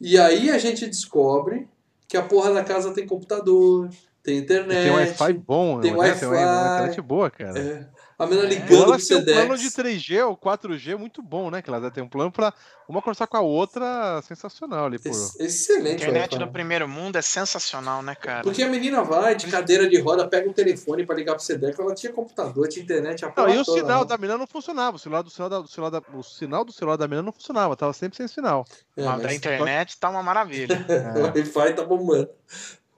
E 0.00 0.18
aí 0.18 0.50
a 0.50 0.58
gente 0.58 0.84
descobre 0.86 1.68
que 2.08 2.16
a 2.16 2.22
porra 2.22 2.52
da 2.52 2.64
casa 2.64 2.92
tem 2.92 3.06
computador, 3.06 3.88
tem 4.20 4.38
internet. 4.38 4.82
Tem 4.82 4.90
Wi-Fi 4.92 5.32
bom, 5.34 5.80
tem 5.80 5.92
né? 5.92 5.98
Wi-Fi. 5.98 6.18
Tem 6.20 6.28
uma 6.28 6.74
internet 6.74 7.00
boa, 7.00 7.30
cara. 7.30 7.58
É, 7.58 7.88
a 8.22 8.26
menina 8.26 8.46
É. 8.46 8.50
ligando 8.50 8.82
Ela 8.84 8.96
pro 8.98 9.06
tem 9.06 9.16
um 9.18 9.24
plano 9.24 9.58
Sedex. 9.58 9.60
de 9.60 9.70
3G 9.70 10.26
ou 10.26 10.36
4G 10.36 10.96
muito 10.96 11.22
bom, 11.22 11.50
né? 11.50 11.60
Que 11.62 11.70
ela 11.70 11.90
tem 11.90 12.02
um 12.02 12.08
plano 12.08 12.30
pra 12.30 12.52
uma 12.88 13.00
conversar 13.00 13.26
com 13.26 13.36
a 13.36 13.40
outra 13.40 14.20
sensacional 14.22 14.86
ali, 14.86 14.98
pô. 14.98 15.08
Ex- 15.08 15.40
A 15.40 15.44
Excelente. 15.44 16.02
internet 16.02 16.38
do 16.38 16.46
primeiro 16.48 16.86
mundo 16.88 17.16
é 17.16 17.22
sensacional, 17.22 18.02
né, 18.02 18.14
cara? 18.14 18.42
Porque 18.42 18.62
a 18.62 18.68
menina 18.68 19.02
vai 19.02 19.34
de 19.34 19.46
cadeira 19.46 19.88
de 19.88 19.98
roda, 20.00 20.28
pega 20.28 20.48
um 20.48 20.52
telefone 20.52 21.06
pra 21.06 21.14
ligar 21.14 21.34
pro 21.34 21.42
Sedex, 21.44 21.78
ela 21.78 21.94
tinha 21.94 22.12
computador, 22.12 22.68
tinha 22.68 22.82
internet, 22.82 23.24
a 23.24 23.32
Não, 23.36 23.48
e 23.48 23.58
o 23.58 23.64
toda, 23.64 23.80
sinal 23.80 24.00
né? 24.00 24.06
da 24.06 24.16
menina 24.18 24.38
não 24.38 24.46
funcionava. 24.46 24.96
O 24.96 25.00
sinal 25.00 25.22
do 25.22 25.30
sinal 25.30 25.48
da, 25.48 25.60
o 25.60 25.66
sinal 25.68 25.90
da, 25.90 26.02
o 26.12 26.22
sinal 26.22 26.64
do 26.64 26.72
celular 26.72 26.96
da 26.96 27.06
menina 27.08 27.22
não 27.24 27.32
funcionava, 27.32 27.76
tava 27.76 27.92
sempre 27.92 28.16
sem 28.16 28.28
sinal. 28.28 28.64
É, 28.96 29.02
Mas 29.04 29.12
mas 29.14 29.22
da 29.22 29.34
internet 29.34 29.98
tá 29.98 30.10
uma 30.10 30.22
maravilha. 30.22 30.76
o 31.16 31.20
Wi-Fi 31.36 31.74
tá 31.74 31.84
bombando. 31.84 32.28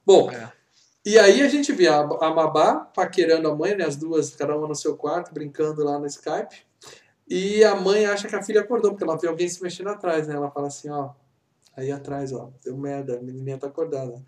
Bom, 0.05 0.31
É. 0.31 0.51
e 1.05 1.19
aí 1.19 1.43
a 1.43 1.49
gente 1.49 1.73
vê 1.73 1.89
a, 1.89 2.01
a 2.01 2.35
Mabá 2.35 2.77
paquerando 2.77 3.49
a 3.49 3.55
mãe, 3.55 3.77
né? 3.77 3.85
As 3.85 3.97
duas, 3.97 4.35
cada 4.35 4.57
uma 4.57 4.69
no 4.69 4.75
seu 4.75 4.97
quarto, 4.97 5.33
brincando 5.33 5.85
lá 5.85 5.99
no 5.99 6.07
Skype. 6.07 6.65
E 7.29 7.65
a 7.65 7.75
mãe 7.75 8.07
acha 8.07 8.29
que 8.29 8.37
a 8.37 8.43
filha 8.43 8.61
acordou, 8.61 8.93
porque 8.93 9.05
ela 9.05 9.17
vê 9.17 9.29
alguém 9.29 9.49
se 9.49 9.63
mexendo 9.63 9.89
atrás, 9.89 10.29
né? 10.29 10.35
Ela 10.35 10.51
fala 10.51 10.69
assim, 10.69 10.91
ó, 10.91 11.11
aí 11.77 11.91
atrás, 11.91 12.33
ó, 12.33 12.51
deu 12.65 12.77
merda, 12.77 13.19
a 13.19 13.23
menininha 13.23 13.59
tá 13.59 13.67
acordada. 13.67 14.23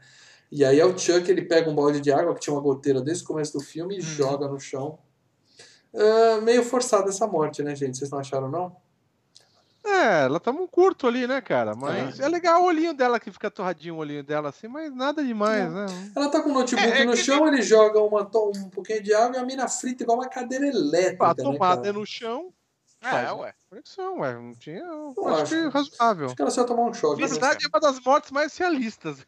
E 0.50 0.64
aí 0.64 0.78
é 0.78 0.84
o 0.84 0.96
Chuck, 0.96 1.30
ele 1.30 1.42
pega 1.42 1.70
um 1.70 1.74
balde 1.74 2.00
de 2.00 2.12
água, 2.12 2.34
que 2.34 2.40
tinha 2.40 2.54
uma 2.54 2.62
goteira 2.62 3.00
desde 3.02 3.24
o 3.24 3.26
começo 3.26 3.52
do 3.52 3.60
filme, 3.60 3.98
e 3.98 4.00
joga 4.00 4.48
no 4.48 4.58
chão. 4.60 4.98
Ah, 5.94 6.40
meio 6.42 6.62
forçada 6.62 7.08
essa 7.08 7.26
morte, 7.26 7.62
né, 7.62 7.74
gente? 7.74 7.96
Vocês 7.96 8.10
não 8.10 8.18
acharam, 8.18 8.50
não? 8.50 8.76
É, 9.96 10.24
ela 10.24 10.38
tava 10.40 10.58
um 10.60 10.66
curto 10.66 11.06
ali, 11.06 11.26
né, 11.26 11.40
cara? 11.40 11.74
Mas 11.74 12.20
é, 12.20 12.28
legal 12.28 12.62
o 12.62 12.66
olhinho 12.66 12.92
dela 12.94 13.18
que 13.18 13.30
fica 13.30 13.50
torradinho 13.50 13.94
o 13.94 13.98
olhinho 13.98 14.22
dela 14.22 14.48
assim, 14.50 14.68
mas 14.68 14.94
nada 14.94 15.22
demais, 15.24 15.72
né? 15.72 15.86
Ela 16.14 16.28
tá 16.30 16.40
com 16.42 16.50
o 16.50 16.52
notebook 16.52 16.86
É, 16.88 17.00
é 17.00 17.04
no 17.04 17.12
que 17.12 17.18
chão, 17.18 17.46
ele 17.46 17.62
joga 17.62 18.00
uma, 18.00 18.22
um 18.22 18.70
pouquinho 18.70 19.02
de 19.02 19.14
água 19.14 19.36
e 19.36 19.40
a 19.40 19.44
mina 19.44 19.68
frita 19.68 20.02
igual 20.02 20.18
uma 20.18 20.28
cadeira 20.28 20.66
elétrica, 20.66 21.24
A 21.24 21.28
né, 21.28 21.34
tomada 21.42 21.76
cara? 21.76 21.88
é 21.88 21.92
no 21.92 22.04
chão, 22.06 22.52
É, 23.02 23.10
Faz, 23.10 23.32
ué. 23.38 23.54
conexão, 23.70 24.18
ué. 24.20 24.34
Não 24.34 24.54
tinha. 24.54 24.78
Eu 24.78 25.14
Eu 25.16 25.28
acho, 25.28 25.42
acho. 25.42 25.54
que 25.54 25.68
razoável. 25.68 26.26
Acho 26.26 26.36
que 26.36 26.42
ela 26.42 26.50
só 26.50 26.60
ia 26.62 26.66
tomar 26.66 26.82
um 26.82 26.94
choque. 26.94 27.20
Na 27.20 27.26
né? 27.26 27.32
verdade, 27.32 27.64
é 27.64 27.68
uma 27.68 27.80
das 27.80 28.00
mortes 28.00 28.30
mais 28.30 28.56
realistas. 28.56 29.18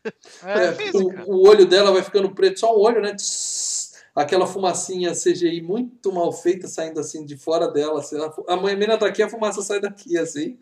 É, 0.43 0.67
É, 0.67 0.77
o, 0.95 1.33
o 1.35 1.49
olho 1.49 1.67
dela 1.67 1.93
vai 1.93 2.03
ficando 2.03 2.31
preto, 2.35 2.61
só 2.61 2.75
o 2.75 2.81
olho, 2.81 3.01
né? 3.01 3.15
Tss, 3.15 3.78
Aquela 4.21 4.47
fumacinha 4.47 5.15
CGI 5.15 5.61
muito 5.63 6.13
mal 6.13 6.33
feita 6.33 6.67
saindo 6.67 6.99
assim 6.99 7.25
de 7.25 7.37
fora 7.37 7.69
dela. 7.69 8.01
assim, 8.01 8.17
a- 8.21 8.35
a 8.55 8.57
mãe 8.57 8.75
mina 8.77 8.99
tá 8.99 9.07
aqui, 9.07 9.23
a 9.23 9.29
fumaça 9.29 9.63
sai 9.63 9.81
daqui, 9.81 10.19
assim. 10.19 10.59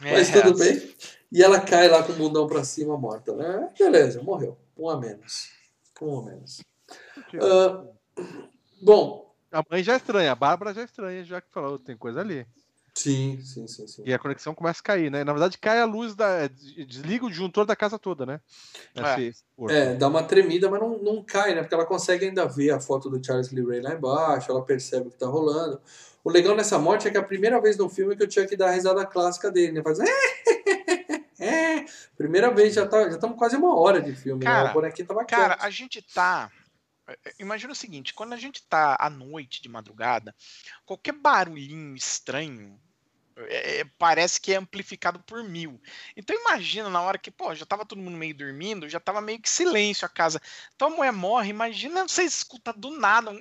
Mas 0.00 0.30
É, 0.30 0.40
tudo 0.42 0.58
bem. 0.58 0.94
E 1.32 1.42
ela 1.42 1.60
cai 1.60 1.88
lá 1.88 2.02
com 2.02 2.12
o 2.12 2.16
bundão 2.16 2.46
pra 2.46 2.62
cima, 2.64 2.96
morta, 2.96 3.34
né? 3.34 3.68
Beleza, 3.78 4.22
morreu. 4.22 4.56
Um 4.76 4.88
a 4.88 4.96
menos. 4.98 5.50
Um 6.00 6.18
a 6.20 6.24
menos. 6.24 6.60
Ah, 7.40 7.84
bom, 8.80 9.28
A 9.52 9.64
mãe 9.68 9.82
já 9.82 9.94
é 9.94 9.96
estranha, 9.96 10.30
a 10.30 10.34
Bárbara 10.36 10.72
já 10.72 10.82
é 10.82 10.84
estranha, 10.84 11.24
já 11.24 11.40
que 11.40 11.50
falou, 11.50 11.76
tem 11.78 11.96
coisa 11.96 12.20
ali. 12.20 12.46
Sim, 12.94 13.40
sim, 13.42 13.66
sim, 13.66 13.86
sim. 13.86 14.02
E 14.04 14.12
a 14.12 14.18
conexão 14.18 14.54
começa 14.54 14.80
a 14.80 14.84
cair, 14.84 15.10
né? 15.10 15.24
Na 15.24 15.32
verdade, 15.32 15.58
cai 15.58 15.80
a 15.80 15.84
luz 15.84 16.14
da. 16.14 16.46
Desliga 16.46 17.26
o 17.26 17.30
disjuntor 17.30 17.64
da 17.64 17.76
casa 17.76 17.98
toda, 17.98 18.24
né? 18.26 18.40
É. 18.94 19.32
É, 19.68 19.94
dá 19.94 20.08
uma 20.08 20.22
tremida, 20.22 20.70
mas 20.70 20.80
não, 20.80 20.98
não 20.98 21.22
cai, 21.22 21.54
né? 21.54 21.60
Porque 21.62 21.74
ela 21.74 21.86
consegue 21.86 22.26
ainda 22.26 22.46
ver 22.46 22.70
a 22.70 22.80
foto 22.80 23.10
do 23.10 23.24
Charles 23.24 23.50
Lee 23.50 23.66
Ray 23.66 23.80
lá 23.80 23.94
embaixo, 23.94 24.50
ela 24.50 24.64
percebe 24.64 25.08
o 25.08 25.10
que 25.10 25.18
tá 25.18 25.26
rolando. 25.26 25.80
O 26.22 26.30
legal 26.30 26.54
nessa 26.54 26.78
morte 26.78 27.08
é 27.08 27.10
que 27.10 27.16
é 27.16 27.20
a 27.20 27.24
primeira 27.24 27.60
vez 27.60 27.76
no 27.76 27.88
filme 27.88 28.14
que 28.16 28.24
o 28.24 28.30
Chuck 28.30 28.54
dá 28.56 28.68
a 28.68 28.72
risada 28.72 29.06
clássica 29.06 29.50
dele, 29.50 29.72
né? 29.72 29.82
Faz. 29.82 29.98
É, 31.38 31.84
primeira 32.16 32.50
vez, 32.50 32.74
já 32.74 32.86
tá, 32.86 33.04
já 33.08 33.14
estamos 33.14 33.38
quase 33.38 33.56
uma 33.56 33.74
hora 33.78 34.00
de 34.00 34.14
filme, 34.14 34.44
né? 34.44 34.50
Cara, 34.50 34.70
O 34.70 34.74
bonequinho 34.74 35.08
tava 35.08 35.24
Cara, 35.24 35.54
quieto. 35.54 35.64
a 35.66 35.70
gente 35.70 36.02
tá. 36.02 36.50
É, 37.24 37.34
Imagina 37.38 37.72
o 37.72 37.76
seguinte, 37.76 38.14
quando 38.14 38.32
a 38.32 38.36
gente 38.36 38.62
tá 38.62 38.96
à 38.98 39.10
noite, 39.10 39.62
de 39.62 39.68
madrugada, 39.68 40.34
qualquer 40.84 41.12
barulhinho 41.12 41.94
estranho 41.96 42.80
é, 43.48 43.84
parece 43.98 44.40
que 44.40 44.52
é 44.52 44.56
amplificado 44.56 45.18
por 45.20 45.42
mil. 45.42 45.80
Então 46.16 46.36
imagina 46.36 46.88
na 46.88 47.00
hora 47.02 47.18
que, 47.18 47.30
pô, 47.30 47.54
já 47.54 47.64
tava 47.64 47.86
todo 47.86 48.00
mundo 48.00 48.16
meio 48.16 48.34
dormindo, 48.34 48.88
já 48.88 49.00
tava 49.00 49.20
meio 49.20 49.40
que 49.40 49.48
silêncio 49.48 50.06
a 50.06 50.08
casa. 50.08 50.40
Então 50.74 50.88
a 50.88 50.90
mulher 50.90 51.12
morre, 51.12 51.50
imagina 51.50 52.06
você 52.06 52.22
escuta 52.22 52.72
do 52.72 52.90
nada. 52.90 53.30
um 53.30 53.40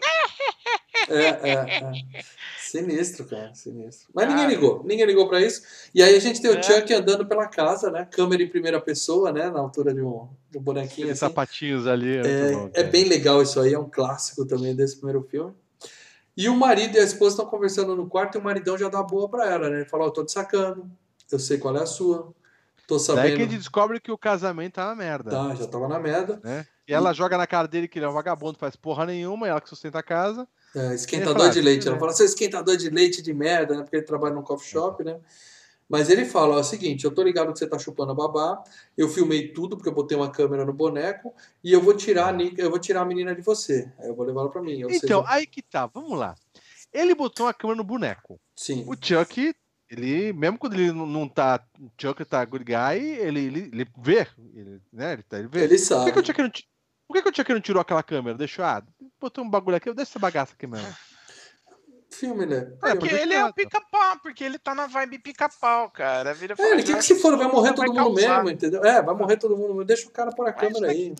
É, 1.07 1.27
é, 1.27 1.53
é. 1.53 2.23
Sinistro, 2.59 3.25
cara, 3.25 3.53
sinistro. 3.55 4.09
Mas 4.13 4.27
ninguém 4.27 4.43
Cara. 4.43 4.55
ligou, 4.55 4.83
ninguém 4.83 5.05
ligou 5.05 5.27
pra 5.27 5.41
isso. 5.41 5.63
E 5.93 6.03
aí 6.03 6.15
a 6.15 6.19
gente 6.19 6.41
tem 6.41 6.51
o 6.51 6.57
É. 6.57 6.61
Chuck 6.63 6.93
andando 6.93 7.25
pela 7.25 7.47
casa, 7.47 7.89
né? 7.89 8.07
Câmera 8.11 8.43
em 8.43 8.47
primeira 8.47 8.79
pessoa, 8.79 9.31
né? 9.31 9.49
Na 9.49 9.59
altura 9.59 9.93
de 9.93 10.01
um, 10.01 10.27
de 10.51 10.57
um 10.57 10.61
bonequinho 10.61 11.07
assim. 11.07 11.19
sapatinhos 11.19 11.87
ali. 11.87 12.17
é 12.17 12.23
muito 12.23 12.57
bom, 12.57 12.71
É 12.73 12.83
bem 12.83 13.05
legal 13.05 13.41
isso 13.41 13.59
aí, 13.59 13.73
é 13.73 13.79
um 13.79 13.89
clássico 13.89 14.45
também 14.45 14.75
desse 14.75 14.97
primeiro 14.97 15.23
filme. 15.23 15.53
E 16.39 16.47
o 16.47 16.55
marido 16.55 16.95
e 16.95 16.99
a 17.01 17.03
esposa 17.03 17.31
estão 17.35 17.45
conversando 17.45 17.93
no 17.97 18.07
quarto 18.07 18.35
e 18.35 18.37
o 18.39 18.41
maridão 18.41 18.77
já 18.77 18.87
dá 18.87 19.03
boa 19.03 19.27
pra 19.27 19.45
ela, 19.51 19.69
né? 19.69 19.81
Ele 19.81 19.85
fala, 19.89 20.05
ó, 20.05 20.09
tô 20.09 20.23
te 20.23 20.31
sacando, 20.31 20.89
eu 21.29 21.37
sei 21.37 21.57
qual 21.57 21.75
é 21.75 21.81
a 21.81 21.85
sua, 21.85 22.33
tô 22.87 22.95
Daí 22.95 23.03
que 23.05 23.11
a 23.11 23.15
sabendo. 23.15 23.37
gente 23.39 23.57
descobre 23.57 23.99
que 23.99 24.09
o 24.09 24.17
casamento 24.17 24.75
tá 24.75 24.85
uma 24.85 24.95
merda. 24.95 25.29
Tá, 25.31 25.53
já 25.53 25.67
tava 25.67 25.89
na 25.89 25.99
merda. 25.99 26.39
Né? 26.41 26.65
E 26.87 26.93
ela 26.93 27.11
joga 27.11 27.37
na 27.37 27.45
cara 27.45 27.67
dele 27.67 27.89
que 27.89 27.99
ele 27.99 28.05
é 28.05 28.09
um 28.09 28.13
vagabundo, 28.13 28.57
faz 28.57 28.73
porra 28.77 29.05
nenhuma, 29.05 29.49
ela 29.49 29.59
que 29.59 29.67
sustenta 29.67 29.99
a 29.99 30.03
casa. 30.03 30.47
É, 30.73 30.95
esquentador 30.95 31.33
Ele 31.33 31.39
fala, 31.41 31.53
de 31.53 31.61
leite. 31.61 31.83
"Ah, 31.83 31.89
Ela 31.89 31.97
é." 31.97 31.99
fala, 31.99 32.13
seu 32.13 32.25
esquentador 32.25 32.77
de 32.77 32.89
leite 32.89 33.21
de 33.21 33.33
merda, 33.33 33.75
né? 33.75 33.81
Porque 33.83 33.97
ele 33.97 34.05
trabalha 34.05 34.33
num 34.33 34.41
coffee 34.41 34.69
shop, 34.71 35.03
né? 35.03 35.19
Mas 35.89 36.09
ele 36.09 36.23
fala, 36.23 36.55
ó, 36.55 36.57
é 36.59 36.61
o 36.61 36.63
seguinte, 36.63 37.03
eu 37.03 37.11
tô 37.11 37.23
ligado 37.23 37.51
que 37.51 37.57
você 37.57 37.67
tá 37.67 37.79
chupando 37.79 38.11
a 38.11 38.15
babá, 38.15 38.63
eu 38.95 39.09
filmei 39.09 39.47
tudo 39.47 39.75
porque 39.75 39.89
eu 39.89 39.93
botei 39.93 40.15
uma 40.15 40.29
câmera 40.29 40.63
no 40.63 40.71
boneco 40.71 41.33
e 41.63 41.73
eu 41.73 41.81
vou 41.81 41.95
tirar 41.95 42.35
a 42.35 42.37
eu 42.57 42.69
vou 42.69 42.77
tirar 42.79 43.01
a 43.01 43.05
menina 43.05 43.33
de 43.33 43.41
você. 43.41 43.91
Aí 43.97 44.07
eu 44.07 44.15
vou 44.15 44.25
levar 44.25 44.41
ela 44.41 44.51
pra 44.51 44.61
mim. 44.61 44.81
Então, 44.81 45.23
seja, 45.23 45.23
aí 45.25 45.47
que 45.47 45.63
tá, 45.63 45.87
vamos 45.87 46.17
lá. 46.17 46.35
Ele 46.93 47.15
botou 47.15 47.47
uma 47.47 47.53
câmera 47.53 47.77
no 47.77 47.83
boneco. 47.83 48.39
sim. 48.55 48.85
O 48.87 48.95
Chuck, 48.95 49.53
ele, 49.89 50.31
mesmo 50.33 50.57
quando 50.59 50.73
ele 50.73 50.91
não- 50.91 51.27
tá. 51.27 51.59
O 51.79 51.89
Chuck 51.99 52.23
tá 52.25 52.45
good 52.45 52.63
guy, 52.63 52.99
ele, 52.99 53.39
ele, 53.45 53.59
ele 53.73 53.87
vê. 53.97 54.27
Ele, 54.53 54.79
né? 54.93 55.13
Ele, 55.13 55.23
tá, 55.23 55.39
ele 55.39 55.47
vê. 55.47 55.61
Ele 55.61 55.69
Por 55.69 55.75
que, 55.75 55.79
sabe. 55.79 56.11
que 56.11 56.19
o 56.19 56.25
Chuck 56.25 56.41
não, 56.41 56.51
por 57.07 57.13
que, 57.15 57.21
que 57.23 57.29
o 57.29 57.35
Chuck 57.35 57.53
não 57.53 57.61
tirou 57.61 57.81
aquela 57.81 58.03
câmera? 58.03 58.37
Deixou, 58.37 58.63
ah, 58.63 58.83
botou 59.19 59.43
um 59.43 59.49
bagulho 59.49 59.77
aqui, 59.77 59.91
deixa 59.93 60.11
essa 60.11 60.19
bagaça 60.19 60.53
aqui 60.53 60.67
mesmo. 60.67 60.87
Filme, 62.20 62.45
né? 62.45 62.74
É, 62.84 62.95
Porque 62.95 63.15
ele 63.15 63.34
é 63.34 63.38
o 63.38 63.41
nada. 63.43 63.53
pica-pau, 63.53 64.20
porque 64.22 64.43
ele 64.43 64.59
tá 64.59 64.76
na 64.76 64.88
vibe 64.88 65.20
pica-pau, 65.20 65.89
cara. 65.89 66.34
Vira 66.34 66.53
É, 66.57 66.72
ele 66.72 66.84
quer 66.84 66.93
que 66.93 66.99
"Ah, 66.99 67.01
se 67.01 67.15
for, 67.15 67.38
vai 67.38 67.47
morrer 67.47 67.70
vai 67.74 67.88
todo 67.88 67.93
mundo 67.95 68.15
causar." 68.15 68.36
mesmo, 68.43 68.49
entendeu? 68.49 68.84
É, 68.84 69.01
vai 69.01 69.15
morrer 69.15 69.38
todo 69.38 69.55
mundo. 69.55 69.86
Deixa 69.86 70.07
o 70.07 70.11
cara 70.11 70.32
pôr 70.32 70.47
a 70.47 70.51
Mas 70.51 70.59
câmera 70.59 70.91
aí. 70.91 71.15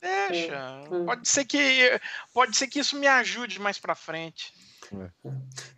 Deixa. 0.00 0.52
É. 0.54 1.04
Pode 1.06 1.28
ser 1.28 1.44
que 1.44 2.00
pode 2.34 2.56
ser 2.56 2.66
que 2.66 2.80
isso 2.80 2.96
me 2.98 3.06
ajude 3.06 3.60
mais 3.60 3.78
pra 3.78 3.94
frente. 3.94 4.52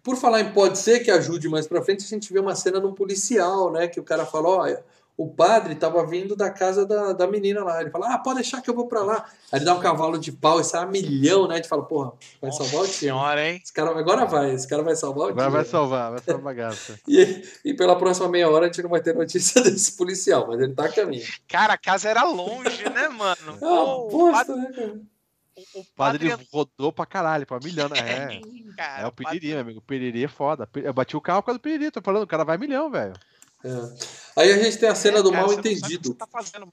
Por 0.02 0.16
falar 0.16 0.40
em 0.40 0.52
pode 0.52 0.78
ser 0.78 1.00
que 1.00 1.10
ajude 1.10 1.48
mais 1.48 1.66
pra 1.68 1.82
frente, 1.82 2.04
a 2.04 2.08
gente 2.08 2.32
vê 2.32 2.40
uma 2.40 2.56
cena 2.56 2.80
de 2.80 2.86
um 2.86 2.94
policial, 2.94 3.70
né? 3.70 3.86
Que 3.86 4.00
o 4.00 4.04
cara 4.04 4.26
fala, 4.26 4.48
ó, 4.48 4.76
o 5.16 5.28
padre 5.32 5.74
tava 5.76 6.04
vindo 6.06 6.34
da 6.34 6.50
casa 6.50 6.84
da, 6.84 7.12
da 7.12 7.26
menina 7.26 7.62
lá. 7.62 7.80
Ele 7.80 7.90
fala, 7.90 8.14
ah, 8.14 8.18
pode 8.18 8.40
deixar 8.40 8.60
que 8.60 8.68
eu 8.68 8.74
vou 8.74 8.88
pra 8.88 9.00
lá. 9.02 9.24
Aí 9.52 9.58
ele 9.58 9.64
dá 9.64 9.72
um 9.74 9.78
cavalo 9.80 10.18
de 10.18 10.32
pau 10.32 10.60
e 10.60 10.64
sai 10.64 10.82
a 10.82 10.86
milhão, 10.86 11.46
né? 11.46 11.54
A 11.54 11.56
gente 11.58 11.68
fala, 11.68 11.84
porra, 11.84 12.12
vai 12.42 12.50
salvar 12.50 12.74
o 12.74 12.78
Nossa 12.78 12.88
time. 12.90 12.98
senhora, 12.98 13.48
hein? 13.48 13.60
Esse 13.62 13.72
cara, 13.72 13.96
agora 13.98 14.24
vai, 14.24 14.52
esse 14.52 14.66
cara 14.66 14.82
vai 14.82 14.96
salvar 14.96 15.28
o 15.28 15.30
Agora 15.30 15.46
time. 15.46 15.56
vai 15.56 15.64
salvar, 15.64 16.10
vai 16.10 16.20
salvar 16.20 16.40
a 16.40 16.44
bagaça. 16.44 16.98
E, 17.06 17.44
e 17.64 17.74
pela 17.74 17.96
próxima 17.96 18.28
meia 18.28 18.50
hora 18.50 18.64
a 18.64 18.68
gente 18.68 18.82
não 18.82 18.90
vai 18.90 19.00
ter 19.00 19.14
notícia 19.14 19.62
desse 19.62 19.96
policial, 19.96 20.46
mas 20.48 20.60
ele 20.60 20.74
tá 20.74 20.86
a 20.86 20.92
caminho. 20.92 21.24
Cara, 21.48 21.74
a 21.74 21.78
casa 21.78 22.08
era 22.08 22.24
longe, 22.24 22.82
né, 22.90 23.08
mano? 23.08 23.58
É 23.62 23.66
uma 23.66 24.08
bosta, 24.10 24.46
padre, 24.52 24.56
né, 24.62 24.72
cara? 24.74 25.00
o, 25.76 25.84
padre 25.96 26.28
padre 26.30 26.48
rodou 26.52 26.92
pra 26.92 27.06
caralho, 27.06 27.46
pra 27.46 27.60
milhão. 27.62 27.88
né? 27.88 27.96
É, 28.00 28.40
cara, 28.76 29.02
é 29.02 29.06
o 29.06 29.12
padre- 29.12 29.38
Piriri, 29.38 29.52
meu 29.52 29.60
amigo. 29.60 29.78
O 29.78 29.82
Piriri 29.82 30.24
é 30.24 30.28
foda. 30.28 30.68
Eu 30.74 30.92
bati 30.92 31.16
o 31.16 31.20
carro 31.20 31.40
por 31.42 31.46
causa 31.46 31.58
do 31.60 31.62
Piriri, 31.62 31.92
tô 31.92 32.02
falando, 32.02 32.24
o 32.24 32.26
cara 32.26 32.42
vai 32.44 32.58
milhão, 32.58 32.90
velho. 32.90 33.12
É. 33.64 34.40
Aí 34.40 34.52
a 34.52 34.58
gente 34.62 34.78
tem 34.78 34.88
a 34.88 34.94
cena 34.94 35.18
É, 35.18 35.22
do 35.22 35.30
cara, 35.30 35.42
mal 35.46 35.50
que 35.50 35.60
entendido. 35.60 36.14
tá 36.14 36.26
fazendo. 36.30 36.68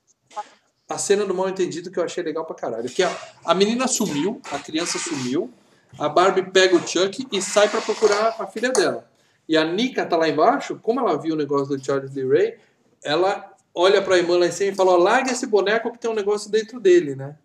a 0.90 0.98
cena 0.98 1.26
do 1.26 1.34
mal 1.34 1.48
entendido 1.50 1.90
que 1.90 1.98
eu 2.00 2.04
achei 2.04 2.24
legal 2.24 2.44
pra 2.46 2.56
caralho. 2.56 2.90
Que 2.90 3.02
a, 3.04 3.18
a 3.46 3.54
menina 3.54 3.88
sumiu, 3.88 4.42
a 4.52 4.60
criança 4.60 5.00
sumiu, 5.00 5.52
a 5.98 6.10
Barbie 6.10 6.44
pega 6.52 6.76
o 6.76 6.86
Chuck 6.88 7.28
e 7.32 7.42
sai 7.42 7.70
pra 7.70 7.82
procurar 7.82 8.36
a 8.40 8.48
filha 8.48 8.72
dela. 8.72 9.10
E 9.48 9.58
a 9.58 9.64
Nika 9.64 10.06
tá 10.06 10.18
lá 10.18 10.28
embaixo, 10.28 10.78
como 10.82 11.00
ela 11.00 11.18
viu 11.18 11.34
o 11.34 11.38
negócio 11.38 11.76
do 11.78 11.84
Charles 11.84 12.14
Lee 12.14 12.28
Ray, 12.28 12.58
ela 13.04 13.52
olha 13.74 14.02
pra 14.02 14.18
irmã 14.18 14.38
lá 14.38 14.48
em 14.48 14.52
cima 14.52 14.72
e 14.72 14.76
fala: 14.76 14.92
ó, 14.92 14.98
larga 14.98 15.32
esse 15.32 15.46
boneco 15.46 15.92
que 15.92 15.98
tem 16.00 16.10
um 16.12 16.16
negócio 16.16 16.50
dentro 16.52 16.80
dele, 16.80 17.16
né? 17.16 17.36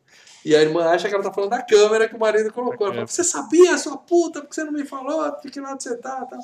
E 0.44 0.54
a 0.54 0.62
irmã 0.62 0.84
acha 0.90 1.08
que 1.08 1.14
ela 1.14 1.24
tá 1.24 1.32
falando 1.32 1.50
da 1.50 1.62
câmera 1.62 2.08
que 2.08 2.14
o 2.14 2.18
marido 2.20 2.52
colocou. 2.52 2.86
Ela 2.86 2.94
fala: 2.94 3.06
Você 3.08 3.24
sabia, 3.24 3.76
sua 3.78 3.96
puta, 3.96 4.40
porque 4.40 4.54
você 4.54 4.62
não 4.64 4.72
me 4.72 4.84
falou? 4.84 5.32
Fique 5.42 5.60
lá 5.60 5.72
onde 5.72 5.82
você 5.82 5.96
tá. 5.96 6.24
tá. 6.24 6.38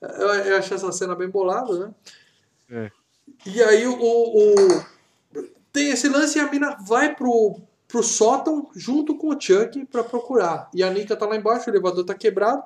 Eu, 0.00 0.28
eu 0.34 0.56
achei 0.58 0.76
essa 0.76 0.92
cena 0.92 1.16
bem 1.16 1.28
bolada, 1.28 1.76
né? 1.86 1.90
É. 2.70 2.90
E 3.46 3.62
aí 3.62 3.86
o, 3.86 3.94
o- 3.98 4.84
tem 5.72 5.90
esse 5.90 6.08
lance 6.08 6.38
e 6.38 6.40
a 6.40 6.50
mina 6.50 6.76
vai 6.86 7.14
pro, 7.14 7.60
pro 7.86 8.02
sótão 8.02 8.70
junto 8.74 9.16
com 9.16 9.28
o 9.28 9.40
Chuck 9.40 9.84
pra 9.86 10.02
procurar. 10.04 10.68
E 10.74 10.82
a 10.82 10.90
Nika 10.90 11.16
tá 11.16 11.26
lá 11.26 11.36
embaixo, 11.36 11.68
o 11.68 11.72
elevador 11.72 12.04
tá 12.04 12.14
quebrado. 12.14 12.62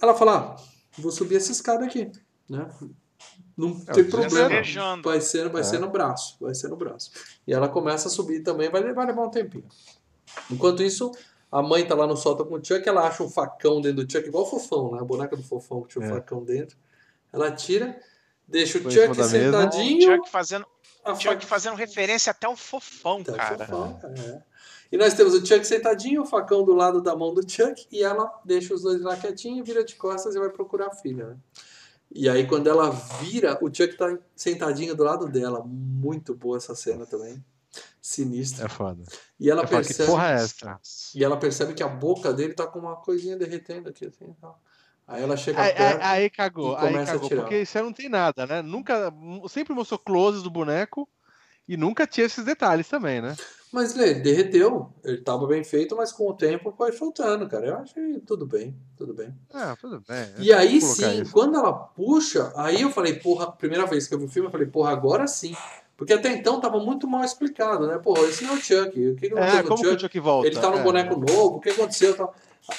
Ela 0.00 0.14
fala: 0.14 0.56
ah, 0.56 0.62
vou 0.98 1.12
subir 1.12 1.36
essa 1.36 1.52
escada 1.52 1.84
aqui, 1.84 2.10
né? 2.48 2.68
Não 3.56 3.80
É, 3.88 3.92
tem 3.92 4.04
problema. 4.04 4.48
desejando. 4.48 5.02
Vai 5.08 5.20
ser, 5.20 5.48
vai 5.48 5.62
É. 5.62 5.64
ser 5.64 5.78
no 5.80 5.88
braço, 5.90 6.36
vai 6.40 6.54
ser 6.54 6.68
no 6.68 6.76
braço. 6.76 7.10
E 7.46 7.52
ela 7.52 7.68
começa 7.68 8.06
a 8.08 8.10
subir 8.10 8.40
também, 8.42 8.70
vai, 8.70 8.92
vai 8.92 9.06
levar 9.06 9.22
um 9.26 9.30
tempinho. 9.30 9.64
Enquanto 10.50 10.82
isso, 10.82 11.10
a 11.50 11.60
mãe 11.62 11.84
tá 11.86 11.94
lá 11.94 12.06
no 12.06 12.16
sótão 12.16 12.46
com 12.46 12.54
o 12.56 12.64
Chuck, 12.64 12.88
ela 12.88 13.06
acha 13.08 13.22
um 13.22 13.28
facão 13.30 13.80
dentro 13.80 14.04
do 14.04 14.12
Chuck, 14.12 14.28
igual 14.28 14.44
o 14.44 14.46
fofão, 14.46 14.92
né? 14.92 15.00
A 15.00 15.04
boneca 15.04 15.36
do 15.36 15.42
fofão 15.42 15.82
que 15.82 15.88
tinha 15.88 16.04
um 16.04 16.08
É. 16.08 16.14
facão 16.14 16.44
dentro. 16.44 16.76
Ela 17.32 17.50
tira, 17.50 17.98
deixa 18.48 18.78
o 18.78 18.90
Chuck 18.90 19.14
sentadinho. 19.24 20.16
Chuck 20.16 20.30
fazendo, 20.30 20.66
a 21.04 21.14
Chuck 21.14 21.44
fazendo 21.46 21.76
referência 21.76 22.30
até 22.30 22.48
o 22.48 22.56
fofão, 22.56 23.22
Tá, 23.22 23.34
cara. 23.34 23.66
fofão, 23.66 24.00
é. 24.16 24.42
E 24.90 24.96
nós 24.96 25.12
temos 25.14 25.34
o 25.34 25.44
Chuck 25.46 25.66
sentadinho, 25.66 26.22
o 26.22 26.26
facão 26.26 26.64
do 26.64 26.74
lado 26.74 27.02
da 27.02 27.14
mão 27.14 27.34
do 27.34 27.42
Chuck, 27.48 27.86
e 27.92 28.02
ela 28.02 28.32
deixa 28.44 28.72
os 28.74 28.82
dois 28.82 29.02
lá 29.02 29.16
quietinhos, 29.16 29.66
vira 29.66 29.84
de 29.84 29.94
costas 29.96 30.34
e 30.34 30.38
vai 30.38 30.48
procurar 30.48 30.86
a 30.86 30.94
filha. 30.94 31.26
Né? 31.28 31.36
E 32.10 32.26
aí, 32.26 32.46
quando 32.46 32.68
ela 32.70 32.88
vira, 33.20 33.58
o 33.62 33.66
Chuck 33.66 33.94
tá 33.98 34.16
sentadinho 34.34 34.94
do 34.94 35.04
lado 35.04 35.28
dela. 35.28 35.62
Muito 35.66 36.34
boa 36.34 36.56
essa 36.56 36.74
cena 36.74 37.04
também. 37.04 37.44
Sinistra. 38.00 38.64
É 38.64 38.68
foda. 38.70 39.02
E 39.38 39.50
ela 39.50 39.62
Eu 39.64 39.68
falo, 39.68 39.82
que 39.82 39.88
percebe. 39.88 40.08
porra 40.08 40.30
é 40.30 40.34
essa? 40.36 40.80
E 41.14 41.22
ela 41.22 41.36
percebe 41.36 41.74
que 41.74 41.82
a 41.82 41.88
boca 41.88 42.32
dele 42.32 42.54
tá 42.54 42.66
com 42.66 42.78
uma 42.78 42.96
coisinha 42.96 43.36
derretendo 43.36 43.90
aqui, 43.90 44.06
assim. 44.06 44.24
e 44.30 44.34
tal. 44.40 44.58
Aí 45.08 45.22
ela 45.22 45.36
chega 45.38 45.58
Aí, 45.60 45.68
aí, 45.70 45.74
perto. 45.74 46.02
aí 46.02 46.30
cagou, 46.30 46.72
e 46.72 46.76
aí 46.76 46.92
começa 46.92 47.10
a 47.12 47.14
cagou, 47.14 47.28
tirar. 47.28 47.42
porque 47.42 47.62
isso 47.62 47.78
aí 47.78 47.82
não 47.82 47.92
tem 47.94 48.10
nada, 48.10 48.46
né? 48.46 48.60
Nunca, 48.60 49.10
sempre 49.48 49.72
mostrou 49.74 49.98
closes 49.98 50.42
do 50.42 50.50
boneco 50.50 51.08
e 51.66 51.78
nunca 51.78 52.06
tinha 52.06 52.26
esses 52.26 52.44
detalhes 52.44 52.86
também, 52.88 53.22
né? 53.22 53.34
Mas 53.72 53.94
Lê, 53.94 54.14
derreteu. 54.14 54.92
Ele 55.04 55.18
tava 55.18 55.46
bem 55.46 55.62
feito, 55.64 55.94
mas 55.96 56.10
com 56.12 56.28
o 56.28 56.34
tempo 56.34 56.72
foi 56.76 56.92
soltando, 56.92 57.48
cara. 57.48 57.66
Eu 57.66 57.76
achei 57.76 58.18
tudo 58.20 58.46
bem, 58.46 58.74
tudo 58.96 59.12
bem. 59.14 59.34
Ah, 59.52 59.76
tudo 59.78 60.02
bem. 60.06 60.26
E 60.38 60.52
aí 60.52 60.80
sim, 60.80 61.22
isso. 61.22 61.32
quando 61.32 61.56
ela 61.56 61.72
puxa, 61.72 62.52
aí 62.56 62.80
eu 62.82 62.90
falei, 62.90 63.14
porra, 63.14 63.50
primeira 63.52 63.86
vez 63.86 64.06
que 64.06 64.14
eu 64.14 64.18
vi 64.18 64.24
o 64.26 64.28
filme, 64.28 64.48
eu 64.48 64.52
falei, 64.52 64.66
porra, 64.66 64.92
agora 64.92 65.26
sim. 65.26 65.54
Porque 65.98 66.12
até 66.12 66.30
então 66.32 66.60
tava 66.60 66.78
muito 66.78 67.08
mal 67.08 67.24
explicado, 67.24 67.86
né? 67.86 67.98
Porra, 67.98 68.22
esse 68.28 68.44
não 68.44 68.54
é 68.54 68.56
o 68.56 68.60
Chuck. 68.60 68.88
O 69.10 69.16
que, 69.16 69.28
que 69.28 69.34
É, 69.38 69.58
aconteceu 69.58 69.64
com 69.64 69.66
o 69.66 69.68
como 69.68 69.82
que 69.82 69.86
o 69.88 69.90
Chuck? 69.90 70.02
Chuck 70.02 70.20
volta? 70.20 70.46
Ele 70.46 70.58
tá 70.60 70.70
num 70.70 70.78
É. 70.78 70.82
boneco 70.82 71.16
novo, 71.18 71.56
o 71.56 71.60
que 71.60 71.70
aconteceu? 71.70 72.16
Tal. 72.16 72.34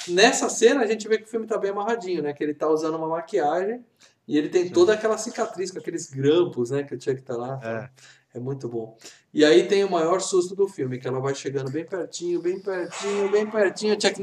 Nessa 0.08 0.48
cena 0.48 0.82
a 0.82 0.86
gente 0.86 1.08
vê 1.08 1.18
que 1.18 1.24
o 1.24 1.28
filme 1.28 1.46
tá 1.46 1.58
bem 1.58 1.70
amarradinho, 1.70 2.22
né? 2.22 2.32
Que 2.32 2.44
ele 2.44 2.54
tá 2.54 2.68
usando 2.68 2.96
uma 2.96 3.08
maquiagem 3.08 3.84
e 4.26 4.38
ele 4.38 4.48
tem 4.48 4.70
toda 4.70 4.92
aquela 4.92 5.18
cicatriz 5.18 5.70
com 5.70 5.78
aqueles 5.78 6.08
grampos, 6.10 6.70
né? 6.70 6.82
Que 6.82 6.94
o 6.94 7.00
Chuck 7.00 7.22
tá 7.22 7.36
lá. 7.36 7.60
É. 7.62 7.90
É 8.32 8.38
muito 8.38 8.68
bom. 8.68 8.96
E 9.34 9.44
aí 9.44 9.66
tem 9.66 9.82
o 9.82 9.90
maior 9.90 10.20
susto 10.20 10.54
do 10.54 10.68
filme, 10.68 10.98
que 10.98 11.08
ela 11.08 11.18
vai 11.18 11.34
chegando 11.34 11.68
bem 11.68 11.84
pertinho, 11.84 12.40
bem 12.40 12.60
pertinho, 12.60 13.28
bem 13.28 13.50
pertinho, 13.50 13.96
o 13.96 14.00
Chuck 14.00 14.22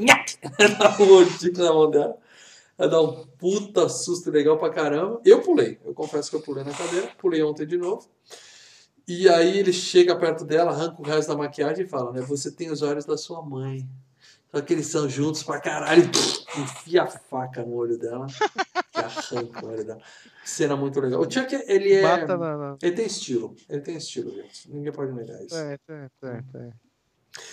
dá 0.78 0.96
um 0.98 1.62
na 1.62 1.72
mão 1.74 1.90
dela. 1.90 2.16
Ela 2.78 2.88
dá 2.88 3.02
um 3.02 3.26
puta 3.38 3.88
susto 3.88 4.30
legal 4.30 4.56
pra 4.56 4.70
caramba. 4.70 5.20
Eu 5.24 5.42
pulei, 5.42 5.78
eu 5.84 5.92
confesso 5.92 6.30
que 6.30 6.36
eu 6.36 6.40
pulei 6.40 6.64
na 6.64 6.72
cadeira, 6.72 7.10
pulei 7.18 7.42
ontem 7.42 7.66
de 7.66 7.76
novo. 7.76 8.08
E 9.06 9.28
aí 9.28 9.58
ele 9.58 9.72
chega 9.72 10.16
perto 10.16 10.44
dela, 10.44 10.70
arranca 10.70 11.00
o 11.00 11.04
resto 11.04 11.28
da 11.28 11.36
maquiagem 11.36 11.84
e 11.84 11.88
fala, 11.88 12.12
né? 12.12 12.22
Você 12.22 12.50
tem 12.50 12.70
os 12.70 12.80
olhos 12.80 13.04
da 13.04 13.16
sua 13.16 13.42
mãe. 13.42 13.86
Só 14.50 14.60
que 14.62 14.72
eles 14.72 14.86
são 14.86 15.08
juntos 15.08 15.42
pra 15.42 15.60
caralho. 15.60 16.04
Enfia 16.56 17.02
a 17.02 17.06
faca 17.06 17.62
no 17.62 17.74
olho 17.74 17.98
dela. 17.98 18.26
Que 18.92 18.98
arranca 18.98 19.64
o 19.64 19.68
olho 19.68 19.84
dela. 19.84 20.00
Cena 20.44 20.74
muito 20.74 20.98
legal. 21.00 21.20
O 21.20 21.30
Chuck, 21.30 21.54
ele 21.66 21.92
é. 21.92 22.02
Mata 22.02 22.36
na. 22.36 22.56
na... 22.56 22.76
Ele 22.82 22.96
tem 22.96 23.06
estilo. 23.06 23.54
Ele 23.68 23.82
tem 23.82 23.96
estilo, 23.96 24.34
gente. 24.34 24.70
Ninguém 24.70 24.92
pode 24.92 25.12
negar 25.12 25.42
isso. 25.44 25.54
É, 25.54 25.76
tem, 25.86 26.06
tem, 26.20 26.42
tem. 26.50 26.72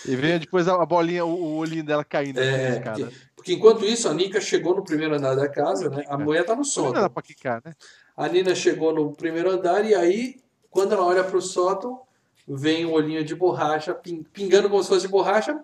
E 0.07 0.15
vem 0.15 0.39
depois 0.39 0.67
a 0.67 0.83
bolinha, 0.85 1.25
o, 1.25 1.57
olhinho 1.57 1.83
dela 1.83 2.03
caindo 2.03 2.37
na 2.37 2.41
É, 2.45 2.79
porque, 2.79 3.07
porque 3.35 3.53
enquanto 3.53 3.85
isso, 3.85 4.07
a 4.07 4.13
Nika 4.13 4.39
chegou 4.39 4.75
no 4.75 4.83
primeiro 4.83 5.13
andar 5.15 5.35
da 5.35 5.49
casa, 5.49 5.89
né? 5.89 6.03
A 6.07 6.17
mulher 6.17 6.43
tá 6.45 6.53
no 6.55 6.61
Não 6.61 6.63
dá 6.63 6.69
sótão. 6.69 7.09
pra 7.09 7.21
quicar, 7.21 7.61
né? 7.63 7.73
A 8.15 8.27
Nina 8.27 8.55
chegou 8.55 8.93
no 8.93 9.11
primeiro 9.11 9.51
andar 9.51 9.85
e 9.85 9.93
aí, 9.93 10.37
quando 10.71 10.93
ela 10.93 11.05
olha 11.05 11.23
pro 11.23 11.41
sótão, 11.41 12.01
vem 12.47 12.85
um 12.85 12.93
olhinho 12.93 13.23
de 13.23 13.35
borracha, 13.35 13.93
pin- 13.93 14.23
pingando 14.23 14.69
como 14.69 14.81
se 14.81 14.89
fosse 14.89 15.07
borracha. 15.07 15.61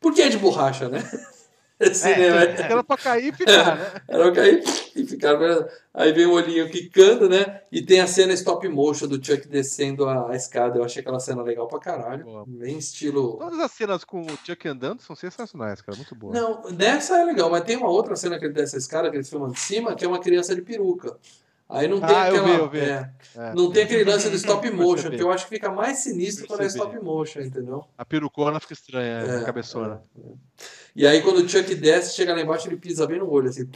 Por 0.00 0.14
que 0.14 0.22
é 0.22 0.28
de 0.28 0.38
borracha, 0.38 0.88
né? 0.88 1.02
Cinema, 1.92 2.42
é. 2.44 2.72
Era 2.72 2.84
pra 2.84 2.96
cair 2.96 3.32
e 3.32 3.36
ficar, 3.36 3.76
né? 3.76 3.92
Era 4.08 4.24
pra 4.24 4.32
cair 4.32 4.62
e 4.94 5.06
ficar. 5.06 5.36
Aí 5.92 6.12
vem 6.12 6.26
o 6.26 6.32
olhinho 6.32 6.70
quicando, 6.70 7.28
né? 7.28 7.62
E 7.70 7.82
tem 7.82 8.00
a 8.00 8.06
cena 8.06 8.32
stop 8.32 8.66
motion 8.68 9.08
do 9.08 9.24
Chuck 9.24 9.48
descendo 9.48 10.08
a, 10.08 10.34
escada. 10.34 10.78
Eu 10.78 10.84
achei 10.84 11.00
aquela 11.00 11.18
cena 11.18 11.42
legal 11.42 11.66
pra 11.66 11.80
caralho. 11.80 12.24
Boa. 12.24 12.44
Bem 12.46 12.78
estilo. 12.78 13.38
Todas 13.38 13.58
as 13.58 13.72
cenas 13.72 14.04
com 14.04 14.22
o 14.22 14.38
Chuck 14.44 14.68
andando 14.68 15.00
são 15.00 15.16
sensacionais, 15.16 15.82
cara. 15.82 15.96
Muito 15.96 16.14
boa. 16.14 16.32
Não, 16.32 16.62
nessa 16.70 17.18
é 17.18 17.24
legal, 17.24 17.50
mas 17.50 17.64
tem 17.64 17.76
uma 17.76 17.90
outra 17.90 18.14
cena 18.14 18.38
que 18.38 18.44
ele 18.44 18.54
desce 18.54 18.76
a 18.76 18.78
escada, 18.78 19.10
que 19.10 19.16
eles 19.16 19.28
filmam 19.28 19.50
de 19.50 19.58
cima, 19.58 19.94
que 19.94 20.04
é 20.04 20.08
uma 20.08 20.20
criança 20.20 20.54
de 20.54 20.62
peruca. 20.62 21.16
Aí 21.74 21.88
não 21.88 22.00
tem 22.00 22.16
Ah, 22.16 22.28
eu 22.28 22.34
aquela. 22.36 22.46
vi, 22.46 22.54
eu 22.54 22.70
vi. 22.70 22.78
é, 22.80 23.10
É. 23.36 23.54
não 23.54 23.70
tem 23.70 23.82
aquele 23.84 24.04
lance 24.04 24.28
do 24.30 24.36
stop 24.36 24.70
motion, 24.70 25.10
que 25.10 25.22
eu 25.22 25.30
acho 25.30 25.44
que 25.44 25.50
fica 25.54 25.70
mais 25.70 25.98
sinistro 25.98 26.46
quando 26.46 26.62
é 26.62 26.66
stop 26.66 26.96
motion, 27.00 27.40
entendeu? 27.40 27.84
A 27.98 28.04
perucona 28.04 28.60
fica 28.60 28.72
estranha, 28.72 29.20
É, 29.26 29.36
a 29.38 29.44
cabeçona. 29.44 30.00
é, 30.16 30.20
é. 30.20 30.32
E 30.96 31.06
aí 31.06 31.22
quando 31.22 31.38
o 31.38 31.48
Chuck 31.48 31.74
desce, 31.74 32.14
chega 32.14 32.32
lá 32.34 32.40
embaixo, 32.40 32.68
ele 32.68 32.76
pisa 32.76 33.06
bem 33.06 33.18
no 33.18 33.28
olho, 33.28 33.48
assim. 33.48 33.68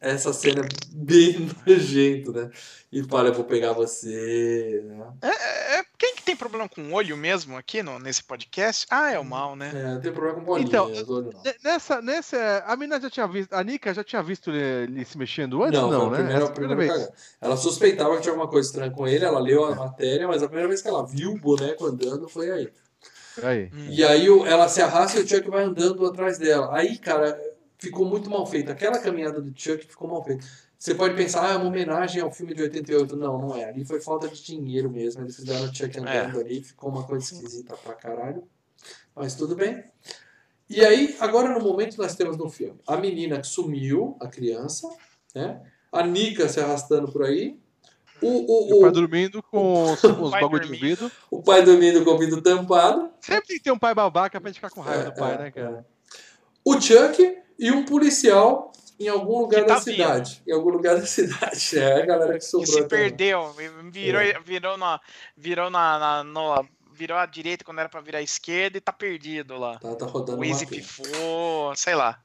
Essa 0.00 0.32
cena 0.32 0.60
é 0.62 0.68
bem 0.92 1.50
nojento, 1.66 2.32
né? 2.32 2.50
E 2.90 3.02
fala, 3.02 3.28
eu 3.28 3.34
vou 3.34 3.44
pegar 3.44 3.72
você, 3.72 4.80
né? 4.84 5.06
É, 5.22 5.78
é- 5.78 5.84
quem 5.98 6.14
que 6.14 6.22
tem 6.22 6.36
problema 6.36 6.68
com 6.68 6.92
olho 6.92 7.16
mesmo 7.16 7.56
aqui 7.56 7.82
no, 7.82 7.98
nesse 7.98 8.22
podcast? 8.22 8.86
Ah, 8.88 9.10
é 9.10 9.18
o 9.18 9.24
mal, 9.24 9.56
né? 9.56 9.72
É, 9.74 10.00
tem 10.00 10.12
problema 10.12 10.38
com 10.38 10.44
bolinha, 10.44 10.68
Então, 10.68 10.84
olhos 10.86 11.08
não. 11.08 11.42
Ne- 11.42 11.54
Nessa, 11.64 12.00
nessa, 12.00 12.62
a 12.66 12.76
mina 12.76 13.00
já 13.00 13.10
tinha 13.10 13.26
visto, 13.26 13.52
a 13.52 13.62
Nika 13.64 13.92
já 13.92 14.04
tinha 14.04 14.22
visto 14.22 14.50
ele, 14.50 14.60
ele 14.92 15.04
se 15.04 15.18
mexendo 15.18 15.62
antes, 15.64 15.80
Não, 15.80 15.90
não, 15.90 16.10
né? 16.10 16.18
primeira, 16.18 16.38
a 16.38 16.42
é 16.42 16.48
a 16.48 16.52
primeira 16.52 16.76
vez. 16.76 17.08
Ela 17.40 17.56
suspeitava 17.56 18.14
que 18.16 18.22
tinha 18.22 18.32
alguma 18.32 18.48
coisa 18.48 18.68
estranha 18.68 18.90
com 18.92 19.06
ele, 19.08 19.24
ela 19.24 19.40
leu 19.40 19.64
a 19.64 19.74
matéria, 19.74 20.28
mas 20.28 20.42
a 20.42 20.46
primeira 20.46 20.68
vez 20.68 20.80
que 20.80 20.88
ela 20.88 21.04
viu 21.04 21.32
o 21.32 21.38
boneco 21.38 21.84
andando 21.86 22.28
foi 22.28 22.50
aí. 22.52 22.72
Aí. 23.42 23.70
E 23.88 24.04
aí 24.04 24.30
o- 24.30 24.46
ela 24.46 24.68
se 24.68 24.80
arrasta 24.80 25.18
e 25.18 25.22
o 25.24 25.28
Chuck 25.28 25.50
vai 25.50 25.64
andando 25.64 26.06
atrás 26.06 26.38
dela. 26.38 26.70
Aí, 26.76 26.96
cara, 26.98 27.38
ficou 27.78 28.04
muito 28.06 28.28
mal 28.28 28.44
feito. 28.46 28.70
Aquela 28.70 28.98
caminhada 28.98 29.40
do 29.40 29.52
Chuck 29.58 29.86
ficou 29.86 30.08
mal 30.08 30.22
feita. 30.24 30.44
Você 30.78 30.94
pode 30.94 31.14
pensar, 31.16 31.44
ah, 31.48 31.52
é 31.54 31.56
uma 31.56 31.66
homenagem 31.66 32.22
ao 32.22 32.30
filme 32.30 32.54
de 32.54 32.62
88. 32.62 33.16
Não, 33.16 33.38
não 33.40 33.56
é. 33.56 33.64
Ali 33.64 33.84
foi 33.84 34.00
falta 34.00 34.28
de 34.28 34.42
dinheiro 34.44 34.90
mesmo. 34.90 35.22
Eles 35.22 35.36
fizeram 35.36 35.64
o 35.64 35.74
Chuck 35.74 35.98
andando 35.98 36.38
ali, 36.40 36.62
ficou 36.62 36.90
uma 36.90 37.04
coisa 37.04 37.24
esquisita 37.24 37.76
pra 37.76 37.94
caralho. 37.94 38.44
Mas 39.14 39.34
tudo 39.34 39.56
bem. 39.56 39.82
E 40.70 40.84
aí, 40.84 41.16
agora 41.18 41.48
no 41.48 41.64
momento 41.64 41.96
nós 41.96 42.14
temos 42.14 42.36
no 42.36 42.48
filme 42.50 42.78
a 42.86 42.96
menina 42.96 43.40
que 43.40 43.46
sumiu, 43.46 44.16
a 44.20 44.28
criança, 44.28 44.88
né? 45.34 45.62
A 45.90 46.02
Nika 46.06 46.48
se 46.48 46.60
arrastando 46.60 47.10
por 47.10 47.22
aí. 47.24 47.58
O, 48.20 48.26
o, 48.26 48.78
o 48.78 48.80
pai 48.82 48.90
dormindo 48.90 49.42
com 49.44 49.92
os, 49.92 50.02
os 50.04 50.30
bagulho 50.30 50.60
de 50.66 50.72
ouvido. 50.72 51.10
o 51.30 51.40
pai 51.42 51.64
dormindo 51.64 52.04
com 52.04 52.10
o 52.10 52.12
ouvido 52.14 52.42
tampado. 52.42 53.10
Sempre 53.20 53.46
tem 53.46 53.56
que 53.56 53.62
ter 53.62 53.70
um 53.72 53.78
pai 53.78 53.94
babaca 53.94 54.40
pra 54.40 54.48
gente 54.50 54.56
ficar 54.56 54.70
com 54.70 54.80
raiva 54.80 55.02
É, 55.04 55.04
do 55.06 55.14
pai, 55.14 55.34
é, 55.34 55.38
né, 55.38 55.50
cara? 55.50 55.86
é. 55.88 56.20
O 56.64 56.80
Chuck 56.80 57.38
e 57.58 57.70
um 57.72 57.84
policial 57.84 58.72
em 59.00 59.08
algum 59.08 59.38
lugar 59.40 59.62
Que 59.62 59.68
da 59.68 59.74
tá 59.76 59.80
cidade. 59.80 60.42
Em 60.46 60.52
algum 60.52 60.70
lugar 60.70 60.96
da 60.96 61.04
cidade. 61.06 61.78
É 61.78 62.02
a 62.02 62.06
galera 62.06 62.32
que 62.34 62.38
Que 62.40 62.44
sobrou. 62.44 62.66
se 62.66 62.78
até 62.80 62.96
lá. 62.96 63.02
perdeu, 63.02 63.54
virou, 63.90 64.20
É. 64.20 64.38
virou, 64.40 64.76
na, 64.76 65.00
virou 65.36 65.70
na, 65.70 66.24
na- 66.24 66.64
virou 66.92 67.16
à 67.16 67.26
direita 67.26 67.64
quando 67.64 67.78
era 67.78 67.88
pra 67.88 68.00
virar 68.00 68.18
à 68.18 68.22
esquerda 68.22 68.76
e 68.78 68.80
tá 68.80 68.92
perdido 68.92 69.56
lá. 69.56 69.78
Tá, 69.78 69.94
tá 69.94 70.04
rodando 70.06 70.38
O 70.38 70.40
pilha. 70.40 70.66
pifou, 70.66 71.74
sei 71.76 71.94
lá. 71.94 72.18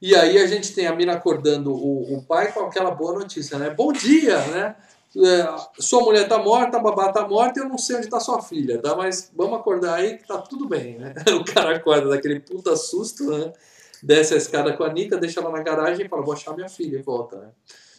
E 0.00 0.16
aí 0.16 0.38
a 0.38 0.46
gente 0.48 0.74
tem 0.74 0.88
a 0.88 0.94
mina 0.96 1.12
acordando 1.12 1.72
o, 1.72 2.18
o 2.18 2.22
pai 2.24 2.50
com 2.50 2.60
aquela 2.66 2.90
boa 2.90 3.12
notícia, 3.16 3.56
né? 3.58 3.70
Bom 3.70 3.92
dia, 3.92 4.38
né? 4.48 4.74
É, 5.14 5.56
sua 5.80 6.00
mulher 6.02 6.26
tá 6.26 6.38
morta, 6.38 6.78
a 6.78 6.80
babá 6.80 7.12
tá 7.12 7.28
morta 7.28 7.60
e 7.60 7.62
eu 7.62 7.68
não 7.68 7.78
sei 7.78 7.96
onde 7.96 8.08
tá 8.08 8.18
sua 8.18 8.42
filha, 8.42 8.80
tá? 8.82 8.96
Mas 8.96 9.30
vamos 9.36 9.60
acordar 9.60 9.94
aí 9.96 10.16
que 10.18 10.26
tá 10.26 10.38
tudo 10.38 10.66
bem, 10.66 10.98
né? 10.98 11.14
O 11.38 11.44
cara 11.44 11.76
acorda 11.76 12.08
daquele 12.08 12.40
puta 12.40 12.74
susto, 12.74 13.24
né? 13.30 13.52
Desce 14.02 14.34
a 14.34 14.36
escada 14.36 14.72
com 14.76 14.82
a 14.82 14.92
Nika, 14.92 15.16
deixa 15.16 15.40
ela 15.40 15.50
na 15.50 15.62
garagem 15.62 16.06
e 16.06 16.08
fala, 16.08 16.22
vou 16.22 16.34
achar 16.34 16.54
minha 16.54 16.68
filha 16.68 16.98
e 16.98 17.02
volta, 17.02 17.36
né? 17.38 17.50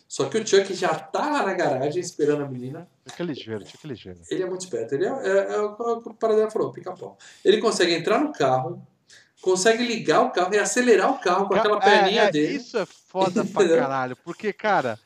Só 0.07 0.25
que 0.25 0.37
o 0.37 0.45
Chuck 0.45 0.73
já 0.75 0.93
tá 0.93 1.27
lá 1.27 1.43
na 1.43 1.53
garagem 1.53 1.99
esperando 1.99 2.43
a 2.43 2.47
menina. 2.47 2.87
Fica 3.07 3.23
ligeiro, 3.23 3.65
fica 3.65 3.87
ligeiro. 3.87 4.19
Ele 4.29 4.43
é 4.43 4.45
muito 4.45 4.61
esperto. 4.61 4.93
Ele 4.93 5.05
é, 5.05 5.09
é, 5.09 5.53
é 5.55 5.59
o 5.59 6.01
que 6.01 6.09
o 6.09 6.13
Paradela 6.13 6.51
falou, 6.51 6.71
pica-pau. 6.71 7.17
Ele 7.43 7.57
consegue 7.57 7.95
entrar 7.95 8.19
no 8.19 8.31
carro, 8.31 8.85
consegue 9.41 9.83
ligar 9.83 10.21
o 10.21 10.29
carro 10.29 10.53
e 10.53 10.59
acelerar 10.59 11.11
o 11.11 11.19
carro 11.19 11.47
com 11.47 11.55
aquela 11.55 11.77
É, 11.77 11.79
perninha 11.79 12.23
é, 12.23 12.31
dele. 12.31 12.57
Isso 12.57 12.77
é 12.77 12.85
foda 12.85 13.43
pra 13.43 13.65
caralho. 13.67 14.15
Porque, 14.17 14.53
cara, 14.53 14.99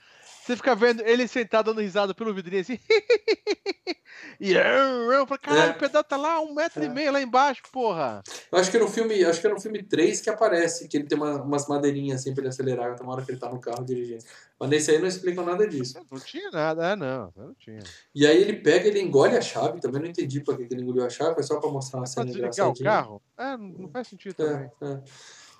você 0.48 0.56
fica 0.56 0.74
vendo 0.76 1.02
ele 1.02 1.28
sentado 1.28 1.66
dando 1.68 1.82
risada 1.82 2.14
pelo 2.14 2.34
vidrinho 2.34 2.62
assim. 2.62 2.80
e 4.40 4.54
eu, 4.54 5.12
eu 5.12 5.28
falei, 5.28 5.42
caralho, 5.42 5.72
É. 5.74 5.76
o 5.76 5.80
pedal 5.80 6.04
tá 6.04 6.16
lá 6.18 6.40
um 6.40 6.54
metro 6.54 6.82
e 6.82 6.86
É. 6.86 6.90
meio 6.90 7.12
lá 7.12 7.22
embaixo, 7.22 7.62
porra. 7.72 8.24
Eu 8.52 8.58
acho 8.58 8.72
que 8.72 8.78
no 8.78 8.88
filme, 8.88 9.24
acho 9.26 9.42
que 9.42 9.48
é 9.48 9.50
no 9.50 9.60
filme 9.60 9.84
3 9.84 10.22
que 10.22 10.30
aparece, 10.30 10.88
que 10.88 10.98
ele 10.98 11.06
tem 11.08 11.18
uma- 11.18 11.42
umas 11.42 11.68
madeirinhas 11.68 12.22
assim 12.22 12.34
pra 12.34 12.42
ele 12.42 12.50
acelerar, 12.50 12.96
tem 12.96 13.06
uma 13.06 13.14
hora 13.14 13.26
que 13.26 13.32
ele 13.32 13.40
tá 13.40 13.50
no 13.50 13.60
carro 13.60 13.84
dirigindo. 13.84 14.24
Mas 14.60 14.70
nesse 14.70 14.92
aí 14.92 15.00
não 15.00 15.08
explicam 15.08 15.46
nada 15.46 15.68
disso. 15.68 16.00
Não 16.10 16.20
tinha 16.20 16.50
nada, 16.50 16.92
é, 16.92 16.96
não, 16.96 17.32
não 17.36 17.54
tinha. 17.56 17.80
E 18.16 18.26
aí 18.26 18.42
ele 18.42 18.54
pega, 18.54 18.88
ele 18.88 19.00
engole 19.02 19.36
a 19.38 19.42
chave, 19.42 19.80
também 19.80 20.02
não 20.02 20.10
entendi 20.10 20.42
pra 20.42 20.56
que 20.56 20.64
ele 20.64 20.82
engoliu 20.82 21.06
a 21.06 21.10
chave, 21.10 21.36
foi 21.36 21.44
só 21.44 21.60
pra 21.60 21.70
mostrar 21.70 22.00
uma 22.00 22.06
cena 22.08 22.26
desligar 22.26 22.50
o 22.50 22.54
engraçadinha. 22.54 22.90
carro? 22.90 23.22
É, 23.38 23.58
não 23.58 23.90
faz 23.90 24.08
sentido 24.08 24.34
também. 24.34 24.72
É, 24.82 24.86
é. 24.86 25.02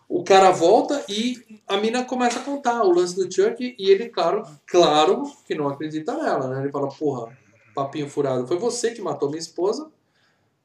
O 0.10 0.24
cara 0.24 0.52
volta 0.52 1.04
e 1.10 1.60
a 1.68 1.76
mina 1.78 2.04
começa 2.06 2.40
a 2.40 2.44
contar 2.44 2.82
o 2.84 2.92
lance 2.94 3.16
do 3.16 3.32
Chuck 3.32 3.76
e 3.78 3.90
ele, 3.90 4.08
claro, 4.10 4.44
claro 4.66 5.24
que 5.46 5.54
não 5.54 5.68
acredita 5.68 6.16
nela, 6.16 6.48
né? 6.48 6.62
Ele 6.62 6.72
fala, 6.72 6.88
porra, 6.88 7.38
papinho 7.76 8.10
furado, 8.10 8.48
foi 8.48 8.58
você 8.58 8.92
que 8.92 9.02
matou 9.02 9.28
minha 9.30 9.40
esposa, 9.40 9.92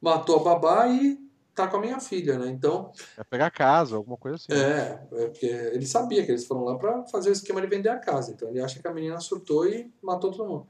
matou 0.01 0.37
a 0.39 0.43
babá 0.43 0.87
e 0.87 1.19
tá 1.53 1.67
com 1.67 1.75
a 1.77 1.81
minha 1.81 1.99
filha, 1.99 2.39
né? 2.39 2.47
Então, 2.47 2.91
Vai 3.17 3.25
pegar 3.29 3.51
casa, 3.51 3.95
alguma 3.97 4.15
coisa 4.17 4.37
assim. 4.37 4.53
é, 4.53 4.99
é 5.23 5.27
porque 5.27 5.45
ele 5.45 5.85
sabia 5.85 6.23
que 6.25 6.31
eles 6.31 6.45
foram 6.47 6.63
lá 6.63 6.77
pra 6.77 7.03
fazer 7.07 7.29
o 7.29 7.33
esquema 7.33 7.59
de 7.61 7.67
vender 7.67 7.89
a 7.89 7.99
casa, 7.99 8.31
então 8.31 8.47
ele 8.49 8.61
acha 8.61 8.79
que 8.79 8.87
a 8.87 8.93
menina 8.93 9.19
surtou 9.19 9.67
e 9.67 9.91
matou 10.01 10.31
todo 10.31 10.47
mundo. 10.47 10.67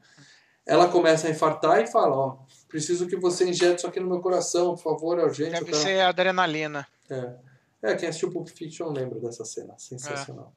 Ela 0.66 0.88
começa 0.88 1.28
a 1.28 1.30
infartar 1.30 1.80
e 1.80 1.86
fala, 1.86 2.16
ó, 2.16 2.36
preciso 2.68 3.06
que 3.06 3.16
você 3.16 3.48
injete 3.48 3.78
isso 3.78 3.86
aqui 3.86 4.00
no 4.00 4.08
meu 4.08 4.20
coração, 4.20 4.74
por 4.74 4.82
favor, 4.82 5.18
é 5.18 5.24
urgente. 5.24 5.52
Deve 5.52 5.74
ser 5.74 6.00
adrenalina. 6.00 6.86
é. 7.08 7.53
É, 7.84 7.94
quem 7.94 8.08
assistiu 8.08 8.30
Pulp 8.30 8.48
Fiction 8.48 8.88
lembra 8.90 9.18
dessa 9.20 9.44
cena. 9.44 9.74
Sensacional. 9.78 10.52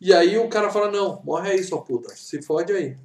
E 0.00 0.12
aí 0.12 0.36
o 0.38 0.48
cara 0.48 0.70
fala, 0.70 0.90
não, 0.90 1.22
morre 1.22 1.50
aí, 1.52 1.62
sua 1.64 1.82
puta. 1.82 2.14
Se 2.14 2.42
fode 2.42 2.72
aí. 2.72 2.96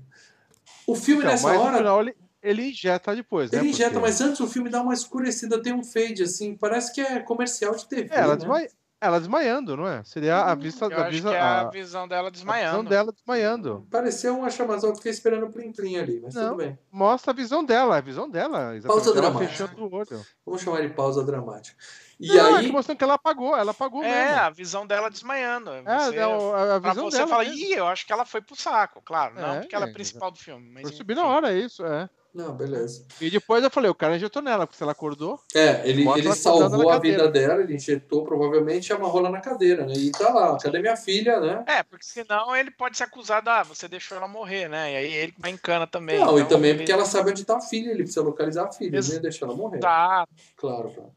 O 0.87 0.95
filme 0.95 1.21
Então, 1.21 1.31
nessa 1.31 1.47
mas 1.47 1.57
no 1.57 1.63
hora, 1.63 1.77
final 1.77 2.01
ele, 2.01 2.15
ele 2.41 2.69
injeta 2.69 3.15
depois, 3.15 3.51
né? 3.51 3.59
ele 3.59 3.69
injeta, 3.69 3.91
porque- 3.91 4.05
mas 4.07 4.21
antes 4.21 4.39
o 4.39 4.47
filme 4.47 4.69
dá 4.69 4.81
uma 4.81 4.93
escurecida, 4.93 5.61
tem 5.61 5.73
um 5.73 5.83
fade, 5.83 6.23
assim, 6.23 6.55
parece 6.55 6.93
que 6.93 6.99
é 7.01 7.19
comercial 7.19 7.75
de 7.75 7.87
TV, 7.87 8.09
É, 8.11 8.19
ela, 8.19 8.29
né? 8.33 8.35
desmai... 8.37 8.67
ela 8.99 9.19
desmaiando, 9.19 9.77
não 9.77 9.87
é? 9.87 10.03
Seria 10.03 10.37
a 10.41 10.55
vista, 10.55 10.85
Eu 10.85 10.97
a 10.97 11.01
acho 11.03 11.11
vista, 11.11 11.29
que 11.29 11.35
é 11.35 11.39
a, 11.39 11.61
a 11.61 11.69
visão 11.69 12.07
dela 12.07 12.27
a 12.27 12.31
visão 12.31 12.43
desmaiando. 12.43 12.89
dela 12.89 13.11
desmaiando. 13.13 13.87
Pareceu 13.91 14.35
uma 14.37 14.49
chamazão, 14.49 14.95
fiquei 14.95 15.11
esperando 15.11 15.45
o 15.45 15.51
plim 15.51 15.71
plim 15.71 15.95
ali, 15.97 16.19
mas 16.21 16.33
Não. 16.33 16.49
tudo 16.49 16.57
bem. 16.57 16.77
Mostra 16.91 17.31
a 17.31 17.35
visão 17.35 17.63
dela, 17.63 17.97
a 17.97 18.01
visão 18.01 18.27
dela. 18.29 18.75
Exatamente, 18.75 18.87
Pausa 18.87 19.09
ela 19.11 19.21
dramática. 19.29 19.51
fechando 19.67 19.85
o 19.85 19.93
olho. 19.95 20.25
Vamos 20.45 20.61
chamar 20.61 20.81
de 20.81 20.89
pausa 20.93 21.23
dramática. 21.23 21.77
E 22.19 22.27
não, 22.27 22.55
é 22.55 22.59
aí, 22.59 22.65
que 22.65 22.71
mostrando 22.73 22.97
que 22.97 23.03
ela 23.03 23.13
apagou, 23.13 23.55
ela 23.55 23.71
apagou 23.71 24.03
É, 24.03 24.25
mesmo. 24.27 24.41
a 24.41 24.49
visão 24.49 24.85
dela 24.85 25.09
desmaiando. 25.09 25.71
É, 25.71 25.81
Você, 25.83 26.17
é, 26.17 26.23
a, 26.23 26.75
a 26.75 26.81
pra 26.81 26.89
visão 26.91 27.09
você 27.09 27.17
dela. 27.19 27.29
fala, 27.29 27.43
mesmo. 27.45 27.57
ih, 27.59 27.73
eu 27.73 27.87
acho 27.87 28.05
que 28.05 28.11
ela 28.11 28.25
foi 28.25 28.41
pro 28.41 28.55
saco, 28.57 29.01
claro. 29.05 29.35
Não, 29.35 29.53
É, 29.55 29.59
porque 29.61 29.73
ela 29.75 29.85
é 29.85 29.87
é, 29.87 29.91
a 29.91 29.93
principal 29.93 30.29
do 30.29 30.37
filme. 30.37 30.69
Mas, 30.73 30.81
Foi 30.83 30.91
subir 30.91 31.13
enfim. 31.13 31.21
na 31.21 31.27
hora, 31.27 31.53
é 31.53 31.57
isso, 31.57 31.85
é. 31.85 32.09
não, 32.35 32.51
beleza. 32.53 33.05
E 33.21 33.29
depois 33.29 33.63
eu 33.63 33.71
falei, 33.71 33.89
o 33.89 33.95
cara 33.95 34.17
injetou 34.17 34.41
nela, 34.41 34.67
porque 34.67 34.75
se 34.77 34.83
ela 34.83 34.91
acordou, 34.91 35.39
É, 35.55 35.81
ele, 35.89 36.05
ele 36.09 36.35
salvou 36.35 36.89
a 36.89 36.99
vida 36.99 37.29
dela, 37.29 37.61
ele 37.61 37.75
injetou 37.75 38.25
provavelmente 38.25 38.89
e 38.89 38.93
amarrou 38.93 39.19
ela 39.21 39.29
na 39.29 39.39
cadeira, 39.39 39.85
né? 39.85 39.93
E 39.95 40.11
tá 40.11 40.29
lá, 40.33 40.57
cadê 40.57 40.79
minha 40.81 40.97
filha, 40.97 41.39
né? 41.39 41.63
É, 41.67 41.83
porque 41.83 42.03
senão 42.05 42.53
ele 42.53 42.69
pode 42.69 42.97
ser 42.97 43.05
acusado, 43.05 43.49
ah, 43.49 43.63
você 43.63 43.87
deixou 43.87 44.17
ela 44.17 44.27
morrer, 44.27 44.67
né? 44.67 44.91
E 44.91 44.95
aí 44.97 45.13
ele 45.13 45.33
vai 45.37 45.51
encana 45.51 45.87
também. 45.87 46.19
Não, 46.19 46.37
e 46.37 46.41
Então, 46.41 46.57
também 46.57 46.71
ele- 46.71 46.79
porque 46.79 46.91
ela 46.91 47.05
sabe 47.05 47.31
onde 47.31 47.45
tá 47.45 47.57
a 47.57 47.61
filha, 47.61 47.89
ele 47.91 48.03
precisa 48.03 48.21
localizar 48.21 48.65
a 48.65 48.71
filha, 48.73 48.97
ele 48.97 49.07
não 49.07 49.13
ia 49.15 49.21
deixar 49.21 49.45
ela 49.45 49.55
morrer. 49.55 49.79
Tá, 49.79 50.27
Claro, 50.57 50.91
claro. 50.93 51.11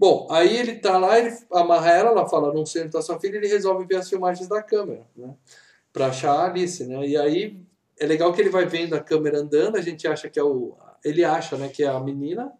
Bom, 0.00 0.26
aí 0.30 0.56
ele 0.56 0.76
tá 0.76 0.96
lá, 0.96 1.18
ele 1.18 1.36
amarra 1.52 1.90
ela, 1.90 2.08
ela 2.08 2.26
fala, 2.26 2.54
não 2.54 2.64
sei 2.64 2.84
onde 2.84 2.92
tá 2.92 3.02
sua 3.02 3.20
filha, 3.20 3.36
ele 3.36 3.48
resolve 3.48 3.84
ver 3.84 3.96
as 3.96 4.08
filmagens 4.08 4.48
da 4.48 4.62
câmera, 4.62 5.02
né? 5.14 5.34
Pra 5.92 6.06
achar 6.06 6.32
a 6.32 6.46
Alice, 6.46 6.82
né? 6.86 7.06
E 7.06 7.18
aí 7.18 7.60
é 7.98 8.06
legal 8.06 8.32
que 8.32 8.40
ele 8.40 8.48
vai 8.48 8.64
vendo 8.64 8.94
a 8.94 9.00
câmera 9.00 9.40
andando, 9.40 9.76
a 9.76 9.82
gente 9.82 10.08
acha 10.08 10.30
que 10.30 10.38
é 10.40 10.42
o. 10.42 10.74
Ele 11.04 11.22
acha, 11.22 11.58
né, 11.58 11.68
que 11.68 11.84
é 11.84 11.88
a 11.88 12.00
menina 12.00 12.50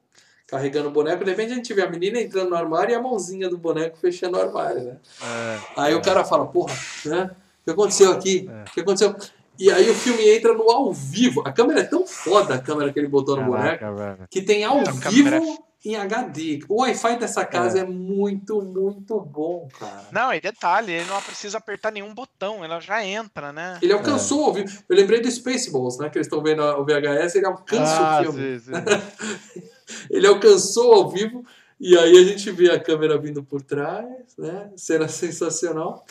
carregando 0.46 0.88
o 0.88 0.92
boneco, 0.92 1.24
de 1.24 1.30
repente 1.30 1.52
a 1.52 1.54
gente 1.54 1.72
vê 1.72 1.80
a 1.80 1.88
menina 1.88 2.20
entrando 2.20 2.50
no 2.50 2.56
armário 2.56 2.92
e 2.92 2.94
a 2.94 3.00
mãozinha 3.00 3.48
do 3.48 3.56
boneco 3.56 3.96
fechando 3.96 4.36
o 4.36 4.40
armário, 4.40 4.82
né? 4.82 4.96
é, 5.22 5.58
Aí 5.76 5.94
o 5.94 6.02
cara 6.02 6.24
fala, 6.24 6.44
porra, 6.46 6.74
né? 7.06 7.30
O 7.62 7.64
que 7.64 7.70
aconteceu 7.70 8.10
aqui? 8.12 8.50
É. 8.52 8.68
O 8.68 8.72
que 8.74 8.80
aconteceu? 8.80 9.16
E 9.58 9.70
aí 9.70 9.88
o 9.88 9.94
filme 9.94 10.28
entra 10.28 10.52
no 10.52 10.70
ao 10.70 10.92
vivo. 10.92 11.42
A 11.46 11.52
câmera 11.52 11.80
é 11.80 11.84
tão 11.84 12.06
foda, 12.06 12.54
a 12.54 12.58
câmera 12.58 12.92
que 12.92 12.98
ele 12.98 13.08
botou 13.08 13.36
no 13.36 13.44
boneco, 13.44 13.78
caraca, 13.78 13.92
velho. 13.92 14.28
que 14.28 14.42
tem 14.42 14.64
ao 14.64 14.78
A 14.80 14.90
vivo 14.90 15.00
câmera 15.30 15.40
em 15.84 15.96
HD. 15.96 16.60
O 16.68 16.82
Wi-Fi 16.82 17.18
dessa 17.18 17.44
casa 17.44 17.80
é. 17.80 17.84
muito, 17.84 18.60
muito 18.62 19.18
bom, 19.20 19.68
cara. 19.78 20.06
Não, 20.12 20.32
e 20.34 20.40
detalhe, 20.40 20.92
ele 20.92 21.06
não 21.06 21.20
precisa 21.22 21.58
apertar 21.58 21.90
nenhum 21.90 22.12
botão, 22.14 22.62
ela 22.64 22.80
já 22.80 23.04
entra, 23.04 23.52
né? 23.52 23.78
Ele 23.80 23.92
alcançou 23.92 24.44
ao 24.44 24.52
vivo. 24.52 24.68
Eu 24.88 24.96
lembrei 24.96 25.20
do 25.20 25.30
Spaceballs, 25.30 25.98
né? 25.98 26.10
Que 26.10 26.18
eles 26.18 26.26
estão 26.26 26.42
vendo 26.42 26.62
o 26.62 26.84
VHS, 26.84 27.34
ele 27.36 27.46
alcança 27.46 27.96
Ah, 27.98 28.20
o 28.20 28.24
filme. 28.24 28.60
sim, 28.60 28.66
sim. 28.66 28.72
Ele 30.08 30.26
alcançou 30.26 30.92
ao 30.94 31.10
vivo 31.10 31.44
E 31.80 31.96
aí 31.98 32.16
a 32.16 32.22
gente 32.24 32.48
vê 32.52 32.70
a 32.70 32.78
câmera 32.78 33.18
vindo 33.18 33.42
por 33.42 33.60
trás, 33.62 34.06
né? 34.38 34.70
Cena 34.76 35.08
sensacional. 35.08 36.04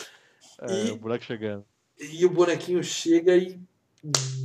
É, 0.61 0.85
E- 0.87 0.91
o 0.91 0.97
buraco 0.97 1.23
chegando. 1.23 1.63
E 1.99 2.25
o 2.25 2.29
bonequinho 2.29 2.83
chega 2.83 3.35
e 3.35 3.59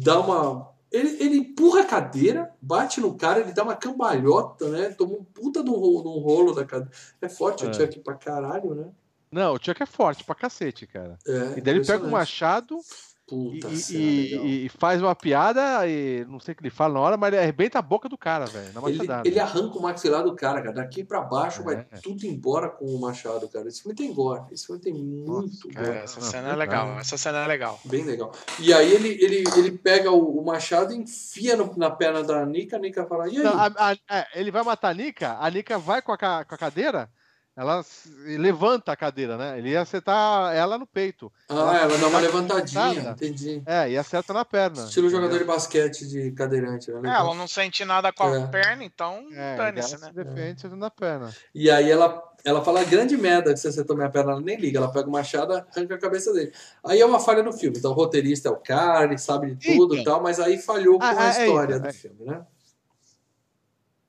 dá 0.02 0.20
uma. 0.20 0.68
Ele, 0.94 1.16
ele 1.22 1.36
empurra 1.38 1.80
a 1.80 1.84
cadeira, 1.84 2.52
bate 2.62 3.00
no 3.00 3.14
cara, 3.16 3.40
ele 3.40 3.52
dá 3.52 3.64
uma 3.64 3.74
cambalhota, 3.74 4.68
né? 4.68 4.90
Toma 4.90 5.14
um 5.14 5.24
puta 5.24 5.62
de 5.62 5.68
um 5.68 5.74
rolo, 5.74 6.02
de 6.02 6.08
um 6.08 6.20
rolo 6.22 6.54
da 6.54 6.64
cadeira. 6.64 6.92
É 7.20 7.28
forte 7.28 7.64
o 7.64 7.68
É. 7.68 7.72
Chuck 7.72 7.98
pra 8.00 8.14
caralho, 8.14 8.74
né? 8.74 8.86
Não, 9.32 9.54
o 9.54 9.58
Chuck 9.60 9.82
é 9.82 9.86
forte 9.86 10.22
pra 10.22 10.34
cacete, 10.36 10.86
cara. 10.86 11.18
É, 11.26 11.30
E 11.58 11.60
daí 11.60 11.74
ele 11.74 11.80
pega 11.80 12.04
o 12.04 12.06
impressionante. 12.06 12.10
machado 12.12 12.78
Puta 13.26 13.68
e- 13.68 13.76
cena 13.78 13.98
e- 14.00 14.66
e 14.66 14.68
faz 14.68 15.00
uma 15.00 15.14
piada 15.14 15.88
e 15.88 16.26
não 16.28 16.38
sei 16.38 16.52
o 16.52 16.56
que 16.56 16.62
ele 16.62 16.68
fala 16.70 16.92
na 16.94 17.00
hora, 17.00 17.16
mas 17.16 17.32
ele 17.32 17.40
arrebenta 17.40 17.78
a 17.78 17.82
boca 17.82 18.06
do 18.06 18.18
cara, 18.18 18.44
velho, 18.44 18.70
Ele, 18.86 18.98
ele 19.24 19.40
arranca 19.40 19.78
o 19.78 19.82
maxilar 19.82 20.22
do 20.22 20.34
cara, 20.36 20.60
cara. 20.60 20.74
Daqui 20.74 21.02
pra 21.02 21.22
baixo 21.22 21.62
vai 21.64 21.86
É. 21.90 21.96
tudo 22.02 22.26
embora 22.26 22.68
com 22.68 22.84
o 22.84 23.00
machado, 23.00 23.48
cara. 23.48 23.66
Esse 23.66 23.80
filme 23.82 23.96
tem 23.96 24.12
gore. 24.12 24.42
Esse 24.52 24.66
filme 24.66 24.80
tem 24.80 24.92
muito 24.92 25.68
cara. 25.70 25.86
gore. 25.86 25.98
É, 26.00 26.02
essa 26.04 26.20
cena 26.20 26.50
é 26.50 26.54
legal. 26.56 26.98
Essa 26.98 27.16
cena 27.16 27.38
é 27.44 27.46
legal. 27.46 27.80
Bem 27.86 28.04
legal. 28.04 28.30
E 28.60 28.74
aí 28.74 28.92
ele, 28.92 29.08
ele, 29.24 29.44
ele 29.56 29.70
pega 29.72 30.10
o, 30.10 30.40
o 30.40 30.44
machado 30.44 30.92
e 30.92 30.96
enfia 30.98 31.56
no- 31.56 31.74
na 31.78 31.90
perna 31.90 32.22
da 32.22 32.44
Nika. 32.44 32.76
A 32.76 32.78
Nika 32.78 33.06
fala, 33.06 33.26
e 33.28 33.38
aí? 33.38 33.42
Não, 33.42 33.52
a- 33.58 33.72
a- 33.78 33.96
é, 34.18 34.26
ele 34.38 34.50
vai 34.50 34.62
matar 34.62 34.90
a 34.90 34.94
Nika, 34.94 35.38
a 35.40 35.50
Nika 35.50 35.78
vai 35.78 36.02
com 36.02 36.12
a, 36.12 36.18
com 36.18 36.26
a 36.54 36.58
cadeira, 36.58 37.08
ela 37.56 37.82
se- 37.84 38.08
levanta 38.36 38.90
a 38.90 38.96
cadeira, 38.96 39.36
né? 39.36 39.56
Ele 39.58 39.70
ia 39.70 39.80
acertar 39.80 40.52
ela 40.54 40.76
no 40.76 40.86
peito. 40.86 41.32
Ah, 41.48 41.76
ela 41.82 41.96
dá 41.98 42.08
uma 42.08 42.18
levantadinha, 42.18 42.94
sentada. 42.94 43.10
entendi. 43.12 43.62
É, 43.64 43.90
e 43.90 43.96
acerta 43.96 44.32
na 44.32 44.44
perna. 44.44 44.84
Estilo 44.84 45.06
entendeu? 45.06 45.22
jogador 45.22 45.38
de 45.38 45.44
basquete 45.44 46.08
de 46.08 46.32
cadeirante, 46.32 46.90
né? 46.90 47.10
É, 47.10 47.14
ela 47.14 47.32
não 47.34 47.46
sente 47.46 47.84
nada 47.84 48.12
com 48.12 48.24
a 48.24 48.36
É. 48.40 48.46
perna, 48.48 48.82
então 48.84 49.24
É, 49.32 49.56
dane-se, 49.56 49.94
ela 49.94 50.00
né? 50.00 50.08
se 50.08 50.14
defende 50.14 50.50
acertando 50.58 50.76
na 50.80 50.90
perna. 50.90 51.32
E 51.54 51.70
aí 51.70 51.88
ela, 51.88 52.20
ela 52.44 52.64
fala 52.64 52.82
grande 52.82 53.16
merda 53.16 53.52
que 53.54 53.60
você 53.60 53.68
acertou 53.68 53.94
minha 53.96 54.10
perna, 54.10 54.32
ela 54.32 54.40
nem 54.40 54.56
liga, 54.58 54.78
ela 54.78 54.90
pega 54.90 55.08
o 55.08 55.12
machado 55.12 55.52
arranca 55.54 55.94
a 55.94 55.98
cabeça 55.98 56.32
dele. 56.32 56.52
Aí 56.84 57.00
é 57.00 57.06
uma 57.06 57.20
falha 57.20 57.42
no 57.44 57.52
filme. 57.52 57.78
Então 57.78 57.92
o 57.92 57.94
roteirista 57.94 58.48
é 58.48 58.50
o 58.52 58.56
cara, 58.56 59.04
ele 59.04 59.16
sabe 59.18 59.54
de 59.54 59.76
tudo 59.76 59.94
e 59.94 60.00
Então. 60.00 60.14
tal, 60.14 60.22
mas 60.24 60.40
aí 60.40 60.58
falhou 60.58 60.98
com 60.98 61.04
Ah, 61.04 61.10
a 61.20 61.24
é, 61.24 61.26
é 61.42 61.46
história 61.46 61.78
do 61.78 61.86
é. 61.88 61.92
filme, 61.92 62.24
né? 62.24 62.44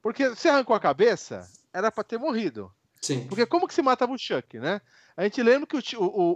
Porque 0.02 0.36
se 0.36 0.48
arrancou 0.50 0.76
a 0.76 0.80
cabeça, 0.80 1.48
era 1.74 1.92
pra 1.92 2.04
ter 2.04 2.18
morrido. 2.18 2.72
Sim. 3.06 3.28
Porque 3.28 3.46
como 3.46 3.68
que 3.68 3.74
se 3.74 3.82
matava 3.82 4.12
o 4.14 4.18
Chuck, 4.18 4.58
né? 4.60 4.82
A 5.16 5.24
gente 5.24 5.42
lembra 5.44 5.68
que 5.68 5.78
o, 5.78 6.02
o, 6.02 6.06
o, 6.06 6.34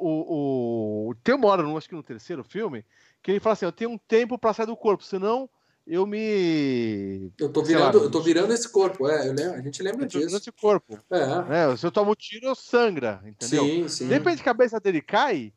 o, 1.08 1.10
o- 1.10 1.16
tem 1.24 1.36
uma 1.36 1.48
hora, 1.48 1.64
acho 1.78 1.90
que 1.90 1.96
no 1.96 2.04
terceiro 2.04 2.44
filme, 2.44 2.86
que 3.22 3.32
ele 3.32 3.40
fala 3.40 3.54
assim, 3.54 3.66
eu 3.66 3.72
tenho 3.72 3.90
um 3.90 3.98
tempo 3.98 4.38
pra 4.38 4.54
sair 4.54 4.68
do 4.68 4.78
corpo, 4.78 5.04
senão 5.04 5.50
eu 5.88 6.06
me... 6.06 7.32
Eu 7.40 7.50
tô 7.50 7.66
Sei 7.66 7.76
lá, 7.76 7.88
virando, 7.90 8.06
eu 8.06 8.12
tô 8.12 8.22
virando 8.22 8.54
esse 8.54 8.70
corpo, 8.70 9.08
é, 9.10 9.28
eu 9.28 9.34
lembro- 9.34 9.54
a 9.56 9.62
gente 9.62 9.82
lembra 9.84 10.06
eu 10.06 10.08
tô 10.08 10.18
virando 10.20 10.28
disso. 10.38 10.50
esse 10.50 10.52
corpo. 10.52 11.00
É. 11.10 11.26
Né? 11.44 11.78
Se 11.78 11.86
eu 11.86 11.92
tomo 11.92 12.12
um 12.12 12.16
tiro, 12.16 12.46
eu 12.46 12.56
sangra, 12.56 13.22
entendeu? 13.26 13.64
Sim, 13.66 13.88
sim. 13.88 14.08
De 14.08 14.14
repente 14.14 14.42
a 14.42 14.46
cabeça 14.46 14.80
dele 14.80 15.02
cai 15.02 15.52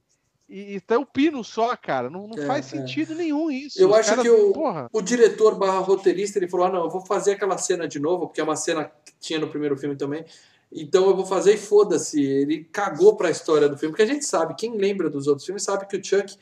e, 0.49 0.77
e 0.77 0.81
tá 0.81 0.99
um 0.99 1.05
pino 1.05 1.45
só, 1.45 1.77
cara. 1.77 2.09
Não, 2.11 2.27
não 2.27 2.43
É, 2.43 2.47
faz 2.47 2.67
é. 2.73 2.77
sentido 2.79 3.15
nenhum 3.15 3.51
isso. 3.51 3.81
Eu 3.81 3.91
Os 3.91 3.97
acho 3.97 4.09
caras- 4.09 4.25
que 4.25 4.31
o- 4.31 4.53
Porra. 4.53 4.89
O 4.93 5.01
diretor 5.03 5.55
barra 5.57 5.79
roteirista, 5.81 6.39
ele 6.39 6.49
falou: 6.49 6.67
ah, 6.67 6.71
não, 6.73 6.85
eu 6.85 6.91
vou 6.91 7.05
fazer 7.07 7.33
aquela 7.33 7.57
cena 7.59 7.87
de 7.87 7.99
novo, 8.01 8.27
porque 8.27 8.41
é 8.41 8.45
uma 8.45 8.57
cena 8.57 8.91
que 9.05 9.13
tinha 9.21 9.39
no 9.39 9.49
primeiro 9.49 9.77
filme 9.77 9.97
também. 9.97 10.25
Então 10.75 11.07
eu 11.07 11.15
vou 11.17 11.27
fazer 11.27 11.55
e 11.55 11.59
foda-se. 11.59 12.23
Ele 12.23 12.65
cagou 12.73 13.15
pra 13.17 13.31
história 13.31 13.69
do 13.69 13.77
filme, 13.77 13.93
porque 13.93 14.03
a 14.03 14.07
gente 14.15 14.25
sabe, 14.25 14.55
quem 14.57 14.77
lembra 14.77 15.11
dos 15.11 15.27
outros 15.27 15.45
filmes 15.45 15.63
sabe 15.63 15.87
que 15.87 15.97
o 15.97 16.03
Chuck, 16.05 16.35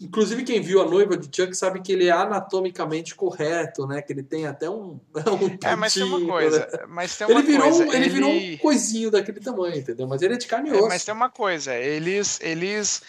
inclusive 0.00 0.44
quem 0.44 0.60
viu 0.60 0.80
a 0.80 0.88
noiva 0.88 1.16
de 1.16 1.28
Chuck, 1.34 1.52
sabe 1.54 1.80
que 1.82 1.92
ele 1.92 2.06
é 2.06 2.10
anatomicamente 2.12 3.14
correto, 3.14 3.86
né? 3.86 4.00
Que 4.00 4.12
ele 4.12 4.22
tem 4.22 4.46
até 4.46 4.70
um. 4.70 5.00
um 5.14 5.58
É, 5.68 5.74
mas 5.74 5.94
tem 5.94 6.04
uma 6.04 6.24
coisa. 6.24 6.60
né? 6.60 6.66
Mas 6.88 7.16
tem 7.16 7.26
Ele 7.26 7.34
uma 7.34 7.42
virou, 7.42 7.70
coisa. 7.70 7.84
um, 7.84 7.92
ele 7.92 8.08
virou 8.08 8.30
um 8.30 8.56
coisinho 8.58 9.10
daquele 9.10 9.40
tamanho, 9.40 9.76
entendeu? 9.76 10.06
Mas 10.06 10.22
ele 10.22 10.34
é 10.34 10.36
de 10.38 10.46
carne 10.46 10.70
e 10.70 10.72
É, 10.72 10.76
osso. 10.76 10.88
mas 10.88 11.04
tem 11.04 11.12
uma 11.14 11.28
coisa, 11.28 11.74
eles, 11.74 12.38
eles 12.40 13.02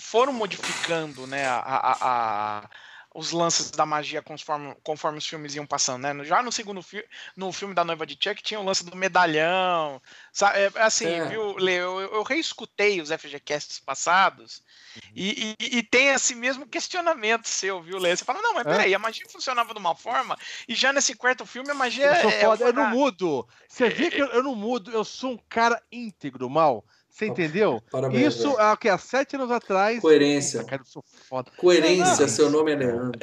foram 0.00 0.32
modificando, 0.32 1.26
né, 1.26 1.46
a, 1.46 1.58
a- 1.58 1.98
a- 2.00 2.70
os 3.14 3.32
lances 3.32 3.70
da 3.70 3.86
magia 3.86 4.22
conforme, 4.22 4.74
conforme 4.82 5.18
os 5.18 5.26
filmes 5.26 5.54
iam 5.54 5.66
passando, 5.66 6.02
né? 6.02 6.24
Já 6.24 6.42
no 6.42 6.52
segundo 6.52 6.82
filme, 6.82 7.06
no 7.36 7.52
filme 7.52 7.74
da 7.74 7.84
Noiva 7.84 8.06
de 8.06 8.18
Chuck, 8.20 8.42
tinha 8.42 8.60
o 8.60 8.64
lance 8.64 8.84
do 8.84 8.96
medalhão, 8.96 10.00
sabe? 10.32 10.58
É, 10.58 10.72
assim, 10.82 11.06
É. 11.06 11.26
viu, 11.26 11.56
Lê, 11.56 11.78
eu, 11.78 12.00
eu 12.00 12.22
reescutei 12.22 13.00
os 13.00 13.10
FGCasts 13.10 13.80
passados 13.80 14.62
e, 15.14 15.54
e- 15.58 15.78
e 15.78 15.82
tem 15.82 16.08
esse 16.08 16.34
mesmo 16.34 16.66
questionamento 16.66 17.48
seu, 17.48 17.82
viu, 17.82 17.98
Lê? 17.98 18.14
Você 18.16 18.24
fala, 18.24 18.42
não, 18.42 18.54
mas 18.54 18.66
É. 18.66 18.70
peraí, 18.70 18.94
a 18.94 18.98
magia 18.98 19.26
funcionava 19.28 19.72
de 19.72 19.80
uma 19.80 19.94
forma 19.94 20.36
e 20.68 20.74
já 20.74 20.92
nesse 20.92 21.14
quarto 21.14 21.46
filme 21.46 21.70
a 21.70 21.74
magia 21.74 22.06
Eu 22.06 22.30
é, 22.30 22.40
foda, 22.40 22.64
eu 22.66 22.72
não 22.72 22.86
mudo. 22.90 23.48
Você 23.68 23.88
vê 23.88 24.10
que 24.10 24.20
eu, 24.20 24.26
eu 24.28 24.42
não 24.42 24.54
mudo, 24.54 24.90
eu 24.90 25.04
sou 25.04 25.32
um 25.32 25.38
cara 25.48 25.82
íntegro, 25.90 26.48
mal. 26.48 26.84
Você 27.18 27.26
entendeu? 27.26 27.82
Parabéns. 27.90 28.34
Isso 28.34 28.50
velho. 28.50 28.60
é 28.60 28.72
o 28.72 28.76
que 28.76 28.88
há 28.88 28.96
sete 28.96 29.34
anos 29.36 29.50
atrás. 29.50 30.00
Coerência. 30.00 30.60
Puta, 30.60 30.70
cara, 30.70 30.82
eu 30.82 30.86
sou 30.86 31.02
foda. 31.28 31.50
Coerência, 31.56 32.20
Não, 32.20 32.28
seu 32.28 32.48
nome 32.50 32.72
é 32.72 32.76
Leandro. 32.76 33.18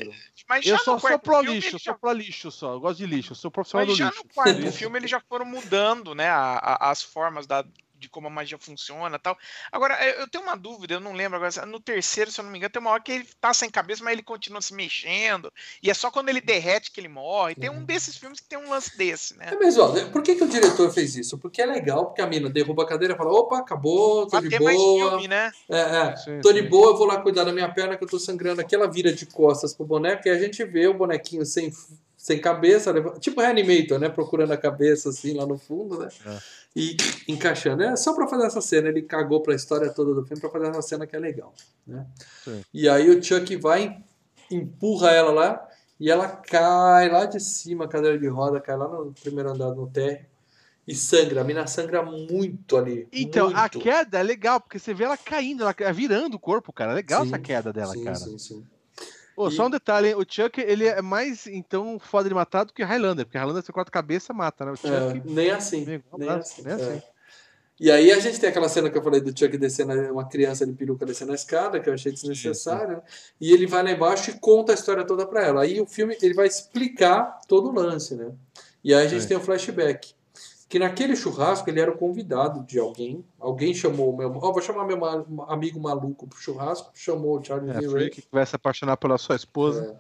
Mas 0.49 0.65
Eu 0.65 0.77
já 0.77 0.83
só 0.83 0.99
sou 0.99 1.17
pro 1.19 1.41
lixo, 1.41 1.71
já 1.71 1.79
sou 1.79 1.95
pro 1.95 2.11
lixo 2.11 2.51
só. 2.51 2.73
Eu 2.73 2.79
gosto 2.81 2.97
de 2.97 3.05
lixo, 3.07 3.31
eu 3.31 3.35
sou 3.35 3.49
profissional 3.49 3.87
Mas 3.87 3.95
do 3.95 3.97
já 3.97 4.09
lixo. 4.09 4.23
no 4.27 4.33
quarto 4.33 4.71
filme 4.73 4.99
eles 4.99 5.09
já 5.09 5.19
foram 5.21 5.45
mudando, 5.45 6.13
né, 6.13 6.27
a- 6.29 6.57
a- 6.81 6.91
as 6.91 7.01
formas 7.01 7.47
da, 7.47 7.63
de 7.97 8.09
como 8.09 8.27
a 8.27 8.29
magia 8.29 8.57
funciona 8.57 9.15
e 9.15 9.19
tal. 9.19 9.37
Agora, 9.71 9.93
eu 10.05 10.25
eu 10.25 10.29
tenho 10.29 10.43
uma 10.43 10.57
dúvida, 10.57 10.95
eu 10.95 10.99
não 10.99 11.13
lembro 11.13 11.37
agora. 11.37 11.65
No 11.65 11.79
terceiro, 11.79 12.31
se 12.31 12.39
eu 12.39 12.43
não 12.43 12.51
me 12.51 12.57
engano, 12.57 12.71
tem 12.71 12.81
uma 12.81 12.91
hora 12.91 13.01
que 13.01 13.11
ele 13.11 13.27
tá 13.39 13.53
sem 13.53 13.69
cabeça, 13.69 14.03
mas 14.03 14.13
ele 14.13 14.23
continua 14.23 14.61
se 14.61 14.73
mexendo. 14.73 15.51
E 15.81 15.89
é 15.89 15.93
só 15.93 16.11
quando 16.11 16.29
ele 16.29 16.41
derrete 16.41 16.91
que 16.91 16.99
ele 16.99 17.07
morre. 17.07 17.55
Tem 17.55 17.69
um 17.69 17.83
desses 17.83 18.17
filmes 18.17 18.39
que 18.39 18.47
tem 18.47 18.57
um 18.57 18.69
lance 18.69 18.97
desse, 18.97 19.37
né? 19.37 19.49
É 19.51 19.55
mesmo, 19.55 19.83
ó, 19.83 20.05
por 20.09 20.21
que, 20.23 20.35
que 20.35 20.43
o 20.43 20.47
diretor 20.47 20.91
fez 20.91 21.15
isso? 21.15 21.37
Porque 21.37 21.61
é 21.61 21.65
legal, 21.65 22.07
porque 22.07 22.21
a 22.21 22.27
mina 22.27 22.49
derruba 22.49 22.83
a 22.83 22.87
cadeira 22.87 23.13
e 23.13 23.17
fala, 23.17 23.31
opa, 23.31 23.59
acabou, 23.59 24.27
tô 24.27 24.39
de 24.41 24.49
ter 24.49 24.59
mais 24.59 24.77
boa. 24.77 25.11
filme, 25.11 25.27
né? 25.27 25.51
É, 25.69 25.79
é. 25.79 26.15
Sim, 26.17 26.41
Tô 26.41 26.51
de 26.51 26.63
boa, 26.63 26.91
eu 26.91 26.97
vou 26.97 27.05
lá 27.05 27.21
cuidar 27.21 27.43
da 27.43 27.53
minha 27.53 27.71
perna 27.71 27.95
que 27.95 28.03
eu 28.03 28.07
tô 28.07 28.19
sangrando 28.19 28.61
aqui. 28.61 28.75
Ela 28.75 28.89
vira 28.89 29.13
de 29.13 29.25
costas 29.25 29.73
pro 29.73 29.85
boneco 29.85 30.27
e 30.27 30.31
a 30.31 30.39
gente 30.39 30.63
vê 30.63 30.87
o 30.87 30.93
bonequinho 30.93 31.45
sem, 31.45 31.71
sem 32.17 32.39
cabeça, 32.39 32.93
tipo 33.19 33.41
Reanimator, 33.41 33.99
né? 33.99 34.09
Procurando 34.09 34.51
a 34.51 34.57
cabeça 34.57 35.09
assim 35.09 35.33
lá 35.35 35.45
no 35.45 35.57
fundo, 35.57 35.99
né? 35.99 36.09
É. 36.25 36.64
E 36.75 36.97
encaixando. 37.27 37.83
É 37.83 37.95
só 37.95 38.13
pra 38.13 38.27
fazer 38.27 38.45
essa 38.45 38.59
cena. 38.59 38.89
Ele 38.89 39.01
cagou 39.01 39.41
pra 39.41 39.55
história 39.55 39.89
toda 39.89 40.13
do 40.13 40.25
filme 40.25 40.41
pra 40.41 40.49
fazer 40.49 40.67
essa 40.67 40.81
cena 40.81 41.07
que 41.07 41.15
é 41.15 41.19
legal, 41.19 41.53
né? 41.87 42.05
Sim. 42.43 42.61
E 42.73 42.89
aí 42.89 43.09
o 43.09 43.23
Chuck 43.23 43.55
vai, 43.55 44.03
empurra 44.51 45.11
ela 45.11 45.31
lá 45.31 45.67
e 45.99 46.11
ela 46.11 46.27
cai 46.27 47.09
lá 47.09 47.25
de 47.25 47.39
cima, 47.39 47.85
a 47.85 47.87
cadeira 47.87 48.19
de 48.19 48.27
roda, 48.27 48.59
cai 48.59 48.75
lá 48.75 48.87
no 48.87 49.13
primeiro 49.13 49.51
andar 49.51 49.73
no 49.73 49.87
térreo 49.87 50.25
e 50.87 50.93
sangra. 50.93 51.41
A 51.41 51.43
mina 51.43 51.65
sangra 51.65 52.03
muito 52.03 52.77
ali. 52.77 53.07
Então, 53.11 53.47
a 53.47 53.61
muito. 53.61 53.79
queda 53.79 54.19
é 54.19 54.23
legal, 54.23 54.59
porque 54.59 54.77
você 54.77 54.93
vê 54.93 55.05
ela 55.05 55.17
caindo, 55.17 55.63
ela 55.63 55.93
virando 55.93 56.35
o 56.35 56.39
corpo, 56.39 56.71
cara. 56.73 56.91
É 56.91 56.95
legal 56.95 57.23
Sim, 57.23 57.29
essa 57.29 57.39
queda 57.39 57.73
dela, 57.73 57.93
sim, 57.93 58.03
cara. 58.03 58.15
Sim, 58.17 58.37
sim. 58.37 58.65
Ô, 59.35 59.47
E- 59.49 59.51
Só 59.51 59.67
um 59.67 59.69
detalhe, 59.69 60.09
hein? 60.09 60.15
o 60.15 60.25
Chuck, 60.27 60.59
ele 60.61 60.87
é 60.87 61.01
mais, 61.01 61.45
então, 61.47 61.99
foda 61.99 62.29
de 62.29 62.35
matar 62.35 62.63
do 62.63 62.73
que 62.73 62.83
Highlander, 62.83 63.25
porque 63.25 63.37
Highlander 63.37 63.63
você 63.63 63.71
corta 63.71 63.89
a 63.89 63.91
cabeça, 63.91 64.33
mata, 64.33 64.63
né? 64.65 64.71
O 64.71 64.75
Chuck... 64.75 64.87
É, 64.89 65.21
nem 65.25 65.51
assim. 65.51 65.83
Amigo, 65.83 66.03
um 66.13 66.17
Nem 66.17 66.29
abraço, 66.29 66.53
assim. 66.53 66.63
nem 66.63 66.71
é. 66.73 66.75
assim. 66.75 67.01
E 67.77 67.91
aí 67.91 68.09
a 68.09 68.19
gente 68.19 68.39
tem 68.39 68.49
aquela 68.49 68.69
cena 68.69 68.89
que 68.89 68.97
eu 68.97 69.03
falei 69.03 69.19
do 69.19 69.37
Chuck 69.37 69.57
descendo, 69.57 69.91
uma 70.13 70.25
criança 70.29 70.65
de 70.65 70.71
peruca 70.71 71.05
descendo 71.05 71.33
a 71.33 71.35
escada, 71.35 71.77
que 71.77 71.89
eu 71.89 71.93
achei 71.93 72.09
desnecessária, 72.09 72.95
né? 72.95 73.01
e 73.41 73.51
ele 73.51 73.67
vai 73.67 73.83
lá 73.83 73.91
embaixo 73.91 74.31
e 74.31 74.39
conta 74.39 74.71
a 74.71 74.75
história 74.75 75.05
toda 75.05 75.27
pra 75.27 75.43
ela. 75.45 75.63
Aí 75.63 75.81
o 75.81 75.85
filme 75.85 76.17
ele 76.21 76.33
vai 76.33 76.47
explicar 76.47 77.41
todo 77.49 77.67
o 77.69 77.73
lance, 77.73 78.15
né? 78.15 78.31
E 78.81 78.93
aí 78.93 79.05
a 79.05 79.09
gente 79.09 79.23
Sim. 79.23 79.27
tem 79.27 79.37
o 79.37 79.41
flashback. 79.41 80.14
Que 80.75 80.79
naquele 80.79 81.15
churrasco 81.15 81.69
ele 81.69 81.79
era 81.79 81.89
o 81.89 81.97
convidado 81.97 82.61
de 82.65 82.77
alguém. 82.77 83.23
Alguém 83.39 83.73
chamou 83.73 84.13
o 84.13 84.17
meu. 84.17 84.29
Ó, 84.29 84.51
vou 84.51 84.61
chamar 84.61 84.85
meu 84.85 84.97
ma- 84.97 85.23
amigo 85.47 85.79
maluco 85.79 86.27
pro 86.27 86.37
churrasco. 86.37 86.91
Chamou 86.93 87.39
o 87.39 87.41
Charles 87.41 87.73
É, 87.73 87.87
Ray. 87.87 88.09
que 88.09 88.21
vai 88.29 88.45
se 88.45 88.57
apaixonar 88.57 88.97
pela 88.97 89.17
sua 89.17 89.37
esposa. 89.37 89.97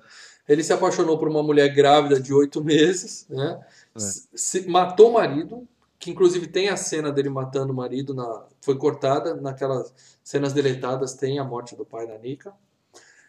É. 0.49 0.51
Ele 0.51 0.61
se 0.61 0.73
apaixonou 0.73 1.17
por 1.17 1.29
uma 1.29 1.41
mulher 1.41 1.69
grávida 1.73 2.19
de 2.19 2.33
oito 2.33 2.61
meses, 2.61 3.25
né? 3.29 3.57
É. 3.95 3.99
Se- 3.99 4.27
se- 4.35 4.67
matou 4.67 5.11
o 5.11 5.13
marido, 5.13 5.65
que 5.97 6.11
inclusive 6.11 6.45
tem 6.45 6.67
a 6.67 6.75
cena 6.75 7.09
dele 7.09 7.29
matando 7.29 7.71
o 7.71 7.75
marido, 7.75 8.13
na, 8.13 8.43
foi 8.61 8.75
cortada, 8.77 9.33
naquelas 9.33 9.93
cenas 10.21 10.51
deletadas 10.51 11.13
tem 11.13 11.39
a 11.39 11.43
morte 11.45 11.73
do 11.73 11.85
pai 11.85 12.05
da 12.05 12.17
Nika. 12.17 12.53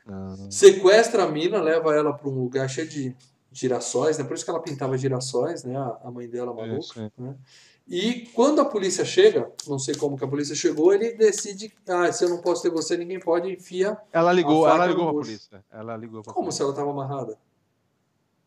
Ah, 0.05 0.35
Sequestra 0.51 1.23
a 1.23 1.29
mina, 1.29 1.61
leva 1.61 1.95
ela 1.95 2.13
para 2.13 2.29
um 2.29 2.43
lugar 2.43 2.69
cheio 2.69 2.89
de 2.89 3.15
girassóis, 3.57 4.19
né? 4.19 4.25
Por 4.25 4.35
isso 4.35 4.45
que 4.45 4.51
ela 4.51 4.61
pintava 4.63 4.97
girassóis, 4.99 5.65
né? 5.65 5.75
A 6.05 6.11
mãe 6.11 6.29
dela 6.29 6.53
maluca. 6.53 7.13
é. 7.21 7.35
E 7.89 8.27
quando 8.35 8.61
a 8.61 8.65
polícia 8.65 9.05
chega, 9.05 9.51
não 9.67 9.79
sei 9.79 9.95
como 9.95 10.19
que 10.19 10.25
a 10.25 10.29
polícia 10.29 10.57
chegou, 10.57 10.93
ele 10.93 11.13
decide, 11.13 11.73
ah, 11.89 12.11
se 12.11 12.25
eu 12.25 12.29
não 12.29 12.39
posso 12.43 12.63
ter 12.63 12.71
você, 12.71 12.97
ninguém 12.97 13.21
pode, 13.21 13.49
enfia. 13.51 13.97
Ela 14.13 14.33
ligou, 14.33 14.69
ela 14.69 14.87
ligou 14.87 15.05
pra 15.05 15.13
polícia. 15.13 15.65
Ela 15.71 15.97
ligou 15.97 16.21
pra 16.21 16.33
Como 16.33 16.51
se 16.51 16.59
polícia. 16.59 16.63
ela 16.65 16.71
estava 16.73 16.91
amarrada? 16.91 17.39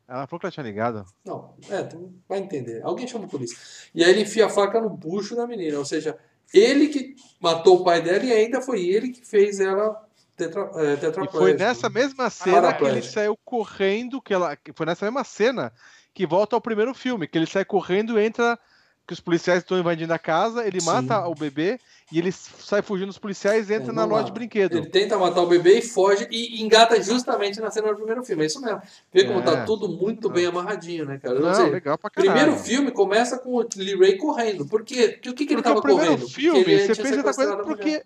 Ela 0.07 0.27
falou 0.27 0.40
que 0.41 0.45
ela 0.48 0.52
tinha 0.52 0.64
ligado. 0.65 1.06
Não, 1.23 1.53
é, 1.69 1.88
vai 2.27 2.40
entender. 2.40 2.81
Alguém 2.84 3.07
chama 3.07 3.26
a 3.26 3.30
polícia. 3.30 3.57
E 3.95 4.03
aí 4.03 4.10
ele 4.10 4.22
enfia 4.23 4.48
a 4.48 4.49
faca 4.49 4.81
no 4.81 4.90
bucho 4.90 5.36
da 5.36 5.48
menina. 5.48 5.77
Ou 5.77 5.86
seja, 5.86 6.18
ele 6.53 6.90
que 6.90 7.15
matou 7.40 7.80
o 7.80 7.84
pai 7.84 8.02
dela 8.02 8.26
e 8.26 8.34
ainda 8.34 8.60
foi 8.61 8.84
ele 8.86 9.10
que 9.10 9.26
fez 9.26 9.60
ela 9.61 10.06
tetra, 10.39 10.71
é, 10.75 11.23
E 11.25 11.31
foi 11.31 11.53
nessa 11.53 11.89
mesma 11.89 12.29
cena 12.29 12.73
que 12.73 12.83
ele 12.83 13.01
saiu 13.01 13.37
correndo, 13.45 14.21
que 14.21 14.33
ela, 14.33 14.55
que 14.55 14.71
foi 14.73 14.85
nessa 14.85 15.05
mesma 15.05 15.23
cena 15.23 15.71
que 16.13 16.25
volta 16.25 16.55
ao 16.55 16.61
primeiro 16.61 16.93
filme, 16.93 17.27
que 17.27 17.37
ele 17.37 17.45
sai 17.45 17.63
correndo 17.65 18.19
e 18.19 18.25
entra 18.25 18.57
que 19.05 19.13
os 19.13 19.19
policiais 19.19 19.59
estão 19.63 19.79
invadindo 19.79 20.13
a 20.13 20.19
casa, 20.19 20.67
ele 20.67 20.79
Sim. 20.79 20.85
mata 20.85 21.27
o 21.27 21.33
bebê 21.33 21.79
e 22.11 22.19
ele 22.19 22.31
sai 22.31 22.83
fugindo 22.83 23.07
dos 23.07 23.17
policiais 23.17 23.67
e 23.67 23.73
entra 23.73 23.91
É, 23.91 23.95
na 23.95 24.05
loja 24.05 24.25
de 24.25 24.31
brinquedo. 24.31 24.77
Ele 24.77 24.85
tenta 24.85 25.17
matar 25.17 25.41
o 25.41 25.47
bebê 25.47 25.79
e 25.79 25.81
foge 25.81 26.27
e 26.29 26.61
engata 26.61 27.01
justamente 27.01 27.59
na 27.59 27.71
cena 27.71 27.87
do 27.89 27.95
primeiro 27.95 28.23
filme. 28.23 28.43
É 28.43 28.45
isso 28.45 28.61
mesmo. 28.61 28.79
Vê 29.11 29.23
como 29.23 29.39
É. 29.39 29.43
tá 29.43 29.65
tudo 29.65 29.89
muito 29.89 30.29
bem 30.29 30.45
amarradinho, 30.45 31.05
né, 31.05 31.17
cara? 31.17 31.39
Não, 31.39 31.53
seja, 31.55 31.69
legal 31.69 31.97
pra 31.97 32.07
o 32.07 32.11
caralho. 32.11 32.33
primeiro 32.33 32.59
filme 32.59 32.91
começa 32.91 33.39
com 33.39 33.55
o 33.55 33.67
Lee 33.77 33.97
Ray 33.97 34.15
correndo. 34.17 34.67
Por 34.67 34.83
quê? 34.83 35.09
Porque 35.09 35.29
o 35.29 35.33
que, 35.33 35.45
que 35.47 35.53
ele 35.53 35.63
Porque 35.63 35.81
tava 35.81 35.95
correndo? 35.95 36.27
filme, 36.29 36.59
Porque 36.59 36.71
ele 36.71 36.95
você 36.95 37.01
pensa 37.01 37.17
outra 37.17 37.33
coisa 37.33 37.57
porque. 37.63 38.03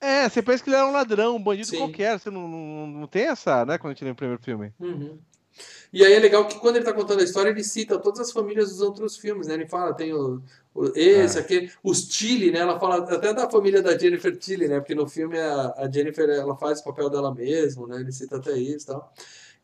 É, 0.00 0.28
você 0.28 0.40
pensa 0.42 0.62
que 0.62 0.70
ele 0.70 0.76
era 0.76 0.86
um 0.86 0.92
ladrão, 0.92 1.36
um 1.36 1.42
bandido 1.42 1.68
Sim. 1.68 1.78
qualquer. 1.78 2.18
Você 2.18 2.30
não, 2.30 2.46
não, 2.46 2.86
não 2.86 3.06
tem 3.06 3.24
essa, 3.24 3.64
né, 3.66 3.78
quando 3.78 3.92
a 3.92 3.94
gente 3.94 4.04
lê 4.04 4.10
o 4.10 4.14
primeiro 4.14 4.42
filme. 4.42 4.72
Uhum. 4.78 5.18
E 5.92 6.04
aí 6.04 6.12
é 6.12 6.18
legal 6.18 6.46
que 6.46 6.58
quando 6.60 6.76
ele 6.76 6.84
tá 6.84 6.92
contando 6.92 7.20
a 7.20 7.24
história, 7.24 7.50
ele 7.50 7.64
cita 7.64 7.98
todas 7.98 8.20
as 8.20 8.30
famílias 8.30 8.68
dos 8.70 8.80
outros 8.80 9.16
filmes, 9.16 9.48
né? 9.48 9.54
Ele 9.54 9.66
fala, 9.66 9.92
tem 9.94 10.12
o, 10.12 10.40
o- 10.74 10.92
esse, 10.94 11.38
É. 11.38 11.40
aquele, 11.40 11.72
os 11.82 12.06
Tilly, 12.06 12.52
né? 12.52 12.60
Ela 12.60 12.78
fala 12.78 12.98
até 13.12 13.32
da 13.34 13.50
família 13.50 13.82
da 13.82 13.96
Jennifer 13.98 14.36
Tilly, 14.36 14.68
né? 14.68 14.78
Porque 14.78 14.94
no 14.94 15.08
filme 15.08 15.38
a, 15.38 15.74
a 15.76 15.90
Jennifer, 15.90 16.28
ela 16.28 16.56
faz 16.56 16.80
o 16.80 16.84
papel 16.84 17.10
dela 17.10 17.34
mesmo, 17.34 17.86
né? 17.86 18.00
Ele 18.00 18.12
cita 18.12 18.36
até 18.36 18.52
isso 18.52 18.84
e 18.84 18.86
tal. 18.88 19.12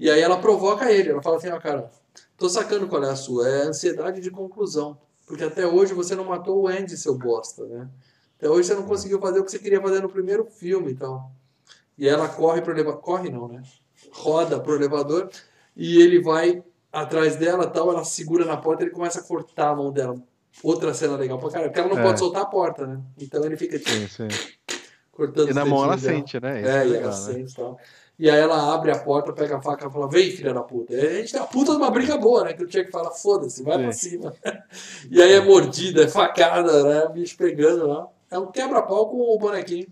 E 0.01 0.11
aí 0.11 0.20
ela 0.20 0.40
provoca 0.40 0.90
ele, 0.90 1.11
ela 1.11 1.23
fala 1.23 1.36
assim, 1.36 1.51
ó, 1.51 1.61
cara, 1.61 1.90
tô 2.36 2.48
sacando 2.48 2.89
qual 2.89 3.05
é 3.05 3.11
a 3.11 3.16
sua, 3.16 3.48
é 3.48 3.62
ansiedade 3.66 4.20
de 4.20 4.31
conclusão. 4.31 4.98
Porque 5.27 5.44
até 5.44 5.66
hoje 5.66 5.94
você 5.94 6.15
não 6.16 6.24
matou 6.24 6.62
o 6.62 6.69
Andy, 6.69 6.97
seu 6.97 7.16
bosta, 7.16 7.65
né? 7.66 7.89
Até 8.44 8.50
hoje 8.52 8.68
você 8.68 8.74
não 8.74 8.82
conseguiu 8.82 9.18
fazer 9.18 9.40
o 9.40 9.44
que 9.44 9.50
você 9.50 9.58
queria 9.58 9.80
fazer 9.80 10.02
no 10.02 10.08
primeiro 10.10 10.44
filme 10.44 10.90
e 10.92 10.94
tal. 10.94 11.32
E 11.96 12.06
ela 12.06 12.28
corre 12.28 12.60
pro 12.60 12.74
elevador, 12.74 13.00
corre 13.00 13.30
não, 13.30 13.48
né? 13.48 13.62
Roda 14.12 14.60
pro 14.60 14.74
elevador 14.74 15.30
e 15.74 16.02
ele 16.02 16.20
vai 16.20 16.62
atrás 16.92 17.36
dela 17.36 17.66
tal, 17.66 17.90
ela 17.90 18.04
segura 18.04 18.44
na 18.44 18.58
porta 18.58 18.82
e 18.82 18.86
ele 18.86 18.94
começa 18.94 19.20
a 19.20 19.22
cortar 19.22 19.70
a 19.70 19.74
mão 19.74 19.90
dela. 19.90 20.16
Outra 20.62 20.92
cena 20.92 21.16
legal 21.16 21.38
pra 21.38 21.48
caralho, 21.48 21.70
porque 21.70 21.80
ela 21.80 21.88
não 21.88 21.98
É. 21.98 22.02
pode 22.02 22.18
soltar 22.18 22.42
a 22.42 22.46
porta, 22.46 22.86
né? 22.86 23.00
Então 23.18 23.42
ele 23.46 23.56
fica 23.56 23.78
tipo, 23.78 23.90
Sim, 23.90 24.08
sim. 24.08 24.28
cortando 25.10 25.48
E 25.48 25.54
na 25.54 25.64
mão 25.64 25.82
ela 25.82 25.96
dela. 25.96 26.14
sente, 26.14 26.38
né? 26.38 26.60
Isso 26.60 26.68
É, 26.68 26.86
e 26.86 26.90
legal, 26.90 27.10
ela 27.12 27.26
né? 27.26 27.32
sente 27.32 27.50
e 27.52 27.56
tal. 27.56 27.78
E 28.18 28.30
aí 28.30 28.38
ela 28.40 28.74
abre 28.74 28.90
a 28.92 28.98
porta, 28.98 29.32
pega 29.32 29.56
a 29.56 29.62
faca 29.62 29.88
e 29.88 29.90
fala, 29.90 30.06
vem, 30.08 30.30
filha 30.30 30.52
da 30.52 30.62
puta. 30.62 30.92
E 30.92 31.00
a 31.00 31.14
gente 31.14 31.32
tem 31.32 31.40
a 31.40 31.44
puta 31.46 31.72
de 31.72 31.78
uma 31.78 31.90
briga 31.90 32.16
boa, 32.18 32.44
né? 32.44 32.52
Que 32.52 32.62
o 32.62 32.70
Chuck 32.70 32.90
fala, 32.90 33.10
foda-se, 33.10 33.62
vai 33.62 33.78
pra 33.78 33.90
cima. 33.92 34.34
E 35.10 35.20
aí 35.22 35.32
é 35.32 35.40
mordida, 35.40 36.04
é 36.04 36.08
facada, 36.08 36.84
né? 36.84 37.08
Bicho 37.14 37.36
pegando 37.38 37.86
lá. 37.88 38.06
É 38.35 38.39
um 38.39 38.51
quebra-pau 38.51 39.09
com 39.11 39.16
o 39.19 39.39
bonequinho. 39.39 39.86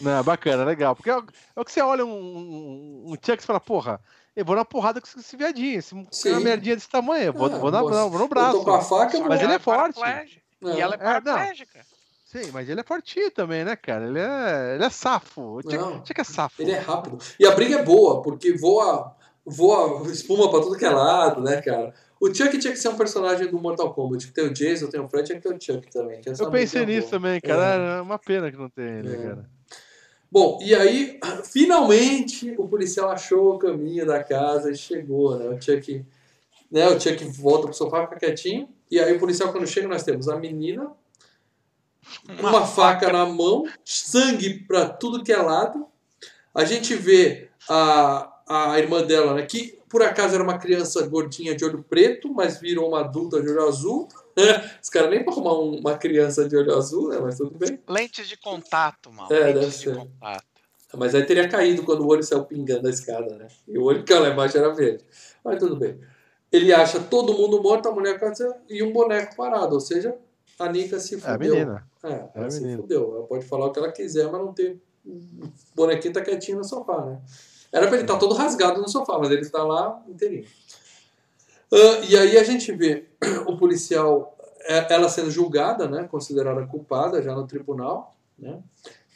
Não, 0.00 0.22
bacana, 0.22 0.64
legal. 0.64 0.94
Porque 0.94 1.08
é 1.08 1.16
o, 1.16 1.24
é 1.56 1.60
o 1.60 1.64
que 1.64 1.72
você 1.72 1.80
olha 1.80 2.04
um, 2.04 2.10
um, 2.10 3.04
um 3.06 3.12
Chuck 3.14 3.42
e 3.42 3.46
fala, 3.46 3.58
porra, 3.60 4.00
eu 4.36 4.44
vou 4.44 4.54
na 4.56 4.64
porrada 4.64 5.00
com 5.00 5.06
esse, 5.06 5.36
viadinho, 5.36 5.78
esse 5.78 5.94
Sim. 6.10 6.30
uma 6.32 6.40
merdinha 6.40 6.74
desse 6.74 6.88
tamanho, 6.88 7.24
eu 7.26 7.32
vou, 7.32 7.46
Ah, 7.46 7.56
vou, 7.58 7.70
na, 7.70 7.80
vou- 7.80 7.90
vou 8.10 8.18
no 8.18 8.24
Eu 8.24 8.28
braço. 8.28 8.58
tô 8.58 8.64
com 8.64 8.72
a 8.72 8.80
faca, 8.80 9.16
eu. 9.16 9.24
Mas 9.26 9.38
que 9.38 9.44
ele 9.46 9.54
é 9.54 9.58
forte. 9.58 10.02
É. 10.02 10.26
E 10.62 10.80
ela 10.80 10.94
é 10.94 10.98
É, 10.98 11.14
não. 11.20 11.22
paraplégica. 11.34 11.80
Sim, 12.26 12.50
mas 12.52 12.68
ele 12.68 12.80
é 12.80 12.84
fortinho 12.84 13.30
também, 13.30 13.64
né, 13.64 13.76
cara? 13.76 14.06
Ele 14.08 14.18
é, 14.18 14.74
ele 14.74 14.84
é 14.84 14.90
safo. 14.90 15.40
O 15.40 15.62
Chuck, 15.62 15.76
Não. 15.76 16.04
Chuck 16.04 16.20
é 16.20 16.24
safo. 16.24 16.60
Ele 16.60 16.72
é 16.72 16.78
rápido. 16.78 17.16
E 17.38 17.46
a 17.46 17.52
briga 17.52 17.76
é 17.78 17.82
boa, 17.84 18.20
porque 18.22 18.56
voa, 18.58 19.14
voa 19.46 20.02
espuma 20.10 20.50
pra 20.50 20.60
tudo 20.60 20.76
que 20.76 20.84
é 20.84 20.90
lado, 20.90 21.40
né, 21.40 21.62
cara? 21.62 21.94
O 22.24 22.34
Chuck 22.34 22.56
tinha 22.58 22.72
que 22.72 22.78
ser 22.78 22.88
um 22.88 22.96
personagem 22.96 23.48
do 23.48 23.58
Mortal 23.58 23.92
Kombat. 23.92 24.26
Que 24.26 24.32
tem 24.32 24.46
o 24.46 24.52
Jason, 24.52 24.86
tem 24.86 24.98
o 24.98 25.06
Fred, 25.06 25.26
tinha 25.26 25.38
que 25.38 25.46
ter 25.46 25.54
o 25.54 25.60
Chuck 25.60 25.92
também. 25.92 26.22
Eu 26.24 26.50
pensei 26.50 26.86
nisso 26.86 27.08
boa. 27.08 27.10
também, 27.10 27.38
cara. 27.38 27.96
É. 27.96 27.98
É 27.98 28.00
uma 28.00 28.18
pena 28.18 28.50
que 28.50 28.56
não 28.56 28.70
tem 28.70 29.00
ele, 29.00 29.12
É. 29.12 29.16
cara. 29.16 29.50
Bom, 30.32 30.58
e 30.62 30.74
aí, 30.74 31.20
finalmente, 31.44 32.54
o 32.56 32.66
policial 32.66 33.10
achou 33.10 33.56
o 33.56 33.58
caminho 33.58 34.06
da 34.06 34.24
casa 34.24 34.70
e 34.70 34.74
chegou, 34.74 35.38
né? 35.38 35.50
O 35.50 35.60
Chuck, 35.60 36.02
né? 36.70 36.88
O 36.88 36.98
Chuck 36.98 37.22
volta 37.26 37.66
pro 37.66 37.76
sofá, 37.76 38.06
fica 38.06 38.18
quietinho. 38.18 38.70
E 38.90 38.98
aí 38.98 39.14
o 39.14 39.20
policial, 39.20 39.52
quando 39.52 39.66
chega, 39.66 39.86
nós 39.86 40.02
temos 40.02 40.26
a 40.26 40.36
menina, 40.38 40.92
uma, 42.40 42.64
faca 42.66 43.12
na 43.12 43.26
mão, 43.26 43.64
sangue 43.84 44.60
pra 44.66 44.88
tudo 44.88 45.22
que 45.22 45.32
é 45.32 45.36
lado. 45.36 45.86
A 46.54 46.64
gente 46.64 46.94
vê 46.94 47.50
a, 47.68 48.32
a 48.48 48.78
irmã 48.78 49.02
dela, 49.02 49.34
né? 49.34 49.42
Que 49.42 49.78
por 49.94 50.02
acaso 50.02 50.34
era 50.34 50.42
uma 50.42 50.58
criança 50.58 51.06
gordinha 51.06 51.54
de 51.54 51.64
olho 51.64 51.84
preto, 51.88 52.28
mas 52.34 52.58
virou 52.60 52.88
uma 52.88 52.98
adulta 52.98 53.40
de 53.40 53.48
olho 53.48 53.68
azul. 53.68 54.08
Os 54.82 54.90
caras 54.90 55.08
nem 55.08 55.22
pra 55.22 55.32
arrumar 55.32 55.54
um- 55.54 55.78
uma 55.78 55.96
criança 55.96 56.48
de 56.48 56.56
olho 56.56 56.74
azul, 56.76 57.10
né? 57.10 57.18
Mas 57.20 57.36
tudo 57.38 57.56
bem. 57.56 57.78
Lentes 57.88 58.26
de 58.28 58.36
contato, 58.36 59.12
mano. 59.12 59.32
É, 59.32 59.44
deve 59.52 59.60
Lentes 59.60 59.78
de 59.78 59.84
ser. 59.84 59.96
contato. 59.96 60.44
Mas 60.96 61.14
aí 61.14 61.22
teria 61.24 61.48
caído 61.48 61.84
quando 61.84 62.00
o 62.00 62.08
olho 62.08 62.24
saiu 62.24 62.44
pingando 62.44 62.88
a 62.88 62.90
escada, 62.90 63.36
né? 63.36 63.46
E 63.68 63.78
o 63.78 63.84
olho 63.84 64.02
que 64.02 64.12
lá 64.12 64.28
embaixo 64.30 64.58
era 64.58 64.74
verde. 64.74 65.04
Mas 65.44 65.60
tudo 65.60 65.76
bem. 65.76 66.00
Ele 66.50 66.72
acha 66.72 66.98
todo 66.98 67.32
mundo 67.34 67.62
morto, 67.62 67.88
a 67.88 67.92
mulher 67.92 68.18
casa 68.18 68.56
e 68.68 68.82
um 68.82 68.92
boneco 68.92 69.36
parado. 69.36 69.74
Ou 69.74 69.80
seja, 69.80 70.16
a 70.58 70.68
Nika 70.72 70.98
se 70.98 71.14
É 71.14 71.18
a 71.18 71.20
fudeu. 71.34 71.38
menina. 71.54 71.86
É, 72.02 72.08
ela 72.08 72.30
É 72.34 72.44
a 72.46 72.50
se 72.50 72.60
menina. 72.60 72.82
fudeu. 72.82 73.14
Ela 73.16 73.26
pode 73.28 73.44
falar 73.46 73.66
o 73.66 73.70
que 73.72 73.78
ela 73.78 73.92
quiser, 73.92 74.24
mas 74.28 74.40
não 74.40 74.52
tem. 74.52 74.80
O 75.06 75.48
bonequinho 75.76 76.14
tá 76.14 76.20
quietinho 76.20 76.58
no 76.58 76.64
sofá, 76.64 77.04
né? 77.04 77.20
Era 77.74 77.88
pra 77.88 77.96
ele 77.96 78.04
estar 78.04 78.18
todo 78.18 78.36
rasgado 78.36 78.80
no 78.80 78.88
sofá, 78.88 79.18
mas 79.18 79.32
ele 79.32 79.44
tá 79.50 79.64
lá 79.64 80.00
inteirinho. 80.06 80.46
Ah, 81.72 82.04
e 82.08 82.16
aí 82.16 82.38
a 82.38 82.44
gente 82.44 82.70
vê 82.70 83.06
o 83.46 83.56
policial, 83.56 84.38
é, 84.60 84.94
ela 84.94 85.08
sendo 85.08 85.28
julgada, 85.28 85.88
né? 85.88 86.06
Considerada 86.08 86.64
culpada 86.66 87.20
já 87.20 87.34
no 87.34 87.48
tribunal, 87.48 88.14
né? 88.38 88.60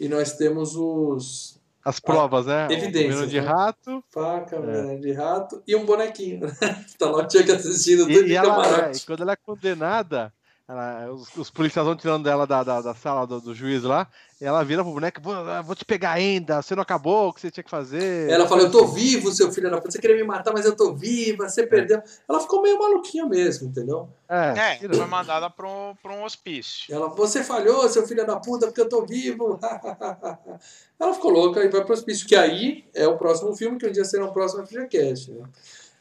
E 0.01 0.09
nós 0.09 0.33
temos 0.33 0.75
os 0.75 1.61
As 1.85 2.01
provas, 2.01 2.47
né? 2.47 2.67
Ah, 2.69 2.73
evidências, 2.73 3.15
veneno 3.15 3.27
de 3.29 3.41
né? 3.41 3.47
rato. 3.47 4.05
faca, 4.11 4.61
veneno 4.61 5.01
de 5.01 5.13
rato 5.13 5.63
e 5.65 5.77
um 5.77 5.87
bonequinho. 5.87 6.41
tá 6.99 7.09
lá 7.09 7.25
o 7.25 7.31
Chuck 7.31 7.49
assistindo 7.53 8.11
E, 8.11 8.27
e 8.27 8.35
ela, 8.35 8.89
é, 8.89 8.93
quando 9.07 9.23
ela 9.23 9.33
é 9.35 9.37
condenada, 9.37 10.33
ela- 10.69 11.11
os, 11.13 11.35
os 11.37 11.51
policiais 11.51 11.87
vão 11.87 11.97
tirando 11.97 12.25
dela 12.25 12.47
da, 12.47 12.63
da, 12.63 12.81
da 12.83 12.95
sala 12.95 13.27
do, 13.27 13.41
do 13.41 13.55
juiz 13.55 13.83
lá, 13.83 14.07
e 14.41 14.45
ela 14.45 14.63
vira 14.63 14.85
pro 14.85 14.93
boneco, 14.93 15.21
vou, 15.21 15.35
vou 15.65 15.75
te 15.75 15.85
pegar 15.85 16.13
ainda, 16.13 16.61
você 16.63 16.75
não 16.75 16.83
acabou 16.83 17.29
o 17.29 17.33
que 17.33 17.41
você 17.41 17.51
tinha 17.51 17.65
que 17.65 17.71
fazer. 17.71 18.31
Ela 18.31 18.47
fala, 18.47 18.63
eu 18.63 18.71
tô 18.71 18.87
vivo, 18.87 19.33
seu 19.33 19.51
filho 19.51 19.71
da 19.71 19.79
puta. 19.79 19.91
Você 19.91 19.99
queria 19.99 20.17
me 20.17 20.23
matar, 20.25 20.53
mas 20.53 20.65
eu 20.67 20.77
tô 20.77 20.95
viva, 20.95 21.49
você 21.49 21.67
perdeu. 21.67 22.01
Ela 22.29 22.39
ficou 22.39 22.61
meio 22.63 22.79
maluquinha 22.79 23.27
mesmo, 23.27 23.69
entendeu? 23.69 24.09
É, 24.29 24.77
É, 24.83 24.89
foi 24.95 25.07
mandada 25.07 25.49
pra 25.51 25.67
um, 25.67 25.95
pra 26.03 26.13
um 26.13 26.23
hospício. 26.23 26.95
Ela, 26.95 27.09
você 27.09 27.43
falhou, 27.43 27.89
seu 27.89 28.07
filho 28.07 28.25
da 28.27 28.37
puta, 28.37 28.67
porque 28.67 28.81
eu 28.81 28.89
tô 28.89 29.05
vivo. 29.07 29.59
Ela 31.01 31.15
ficou 31.15 31.31
louca 31.31 31.65
e 31.65 31.69
vai 31.69 31.85
pro 31.85 31.95
hospício, 31.95 32.27
que 32.27 32.37
aí 32.37 32.85
é 32.95 33.07
o 33.09 33.17
próximo 33.17 33.57
filme, 33.57 33.79
que 33.79 33.87
um 33.87 33.93
dia 33.93 34.05
será 34.05 34.25
o 34.27 34.33
próximo 34.33 34.67
FGCast. 34.67 35.31
Né? 35.33 35.45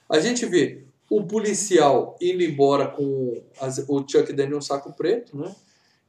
A 0.09 0.19
gente 0.19 0.45
vê 0.45 0.83
o 1.09 1.23
policial 1.25 2.17
indo 2.21 2.43
embora 2.43 2.87
com 2.87 3.41
as- 3.61 3.83
o 3.87 4.05
Chuck 4.07 4.31
dando 4.33 4.57
um 4.57 4.61
saco 4.61 4.91
preto, 4.93 5.37
né? 5.37 5.55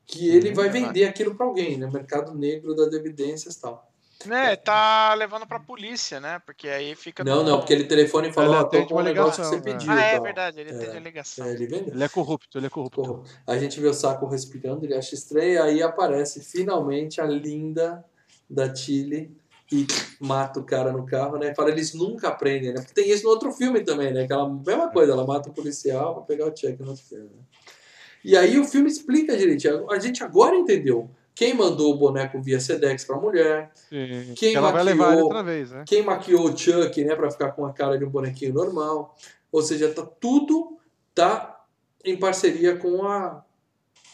Que 0.06 0.28
ele 0.30 0.48
Uhum, 0.50 0.54
vai 0.54 0.66
é 0.68 0.70
vender 0.70 1.04
aquilo 1.04 1.34
pra 1.34 1.44
alguém, 1.46 1.76
né? 1.76 1.88
Mercado 1.92 2.34
negro 2.34 2.74
das 2.74 2.92
evidências 2.92 3.54
e 3.56 3.60
tal. 3.60 3.86
Né, 4.26 4.56
tá 4.56 5.14
levando 5.14 5.46
pra 5.46 5.60
polícia, 5.60 6.18
né? 6.18 6.42
Porque 6.44 6.68
aí 6.68 6.96
fica. 6.96 7.22
Não, 7.22 7.44
no- 7.44 7.50
não, 7.50 7.58
porque 7.58 7.72
ele 7.72 7.84
telefona 7.84 8.26
e 8.26 8.32
fala, 8.32 8.62
ó, 8.62 8.64
tô 8.64 8.84
com 8.84 8.94
um 8.94 8.96
uma 8.96 9.02
negócio 9.04 9.40
que 9.44 9.48
você 9.48 9.56
é. 9.56 9.60
pediu. 9.60 9.92
Ah, 9.92 10.00
é 10.02 10.14
tal. 10.14 10.22
verdade, 10.24 10.60
ele 10.60 10.70
É. 10.70 10.76
tem 10.76 10.90
delegação. 10.90 11.46
É, 11.46 11.52
ele 11.52 11.66
vendeu. 11.68 11.94
Ele 11.94 12.02
é 12.02 12.08
corrupto, 12.08 12.58
ele 12.58 12.66
é 12.66 12.70
corrupto. 12.70 13.00
Porra, 13.00 13.22
a 13.46 13.56
gente 13.56 13.78
vê 13.78 13.86
o 13.86 13.94
saco 13.94 14.26
respirando, 14.26 14.84
ele 14.84 14.94
acha 14.96 15.14
estranho, 15.14 15.52
e 15.52 15.58
aí 15.58 15.82
aparece 15.82 16.40
finalmente 16.42 17.20
a 17.20 17.26
linda 17.26 18.04
da 18.50 18.74
Chile 18.74 19.30
e 19.70 19.86
mata 20.18 20.58
o 20.60 20.64
cara 20.64 20.92
no 20.92 21.04
carro, 21.04 21.36
né? 21.38 21.54
Fala, 21.54 21.70
eles 21.70 21.92
nunca 21.94 22.28
aprendem, 22.28 22.72
né? 22.72 22.80
Porque 22.80 22.94
tem 22.94 23.10
isso 23.10 23.24
no 23.24 23.30
outro 23.30 23.52
filme 23.52 23.80
também, 23.82 24.12
né? 24.12 24.22
Aquela 24.24 24.48
mesma 24.48 24.90
coisa, 24.90 25.12
ela 25.12 25.26
mata 25.26 25.50
o 25.50 25.52
policial 25.52 26.14
pra 26.14 26.22
pegar 26.24 26.46
o 26.46 26.56
cheque 26.56 26.82
no 26.82 26.88
outro 26.90 27.04
filme. 27.04 27.26
Né? 27.26 27.42
E 28.24 28.36
aí 28.36 28.58
o 28.58 28.64
filme 28.64 28.88
explica 28.88 29.36
direitinho. 29.36 29.90
A 29.90 29.98
gente 29.98 30.24
agora 30.24 30.56
entendeu 30.56 31.10
quem 31.34 31.54
mandou 31.54 31.94
o 31.94 31.96
boneco 31.98 32.40
via 32.42 32.58
Sedex 32.58 33.04
pra 33.04 33.16
mulher, 33.16 33.70
Sim. 33.88 34.32
Quem 34.34 34.54
ela 34.56 34.72
vai 34.72 34.82
maquiou- 34.82 34.96
levar 35.06 35.12
ele 35.12 35.22
outra 35.22 35.42
vez, 35.42 35.70
né? 35.70 35.84
quem 35.86 36.02
maquiou 36.02 36.46
o 36.50 36.56
Chuck, 36.56 37.04
né, 37.04 37.14
pra 37.14 37.30
ficar 37.30 37.52
com 37.52 37.64
a 37.64 37.72
cara 37.72 37.96
de 37.96 38.04
um 38.04 38.10
bonequinho 38.10 38.52
normal. 38.54 39.14
Ou 39.52 39.62
seja, 39.62 39.88
tá 39.92 40.02
tudo 40.02 40.78
tá 41.14 41.64
em 42.04 42.16
parceria 42.16 42.76
com 42.76 43.04
a 43.06 43.44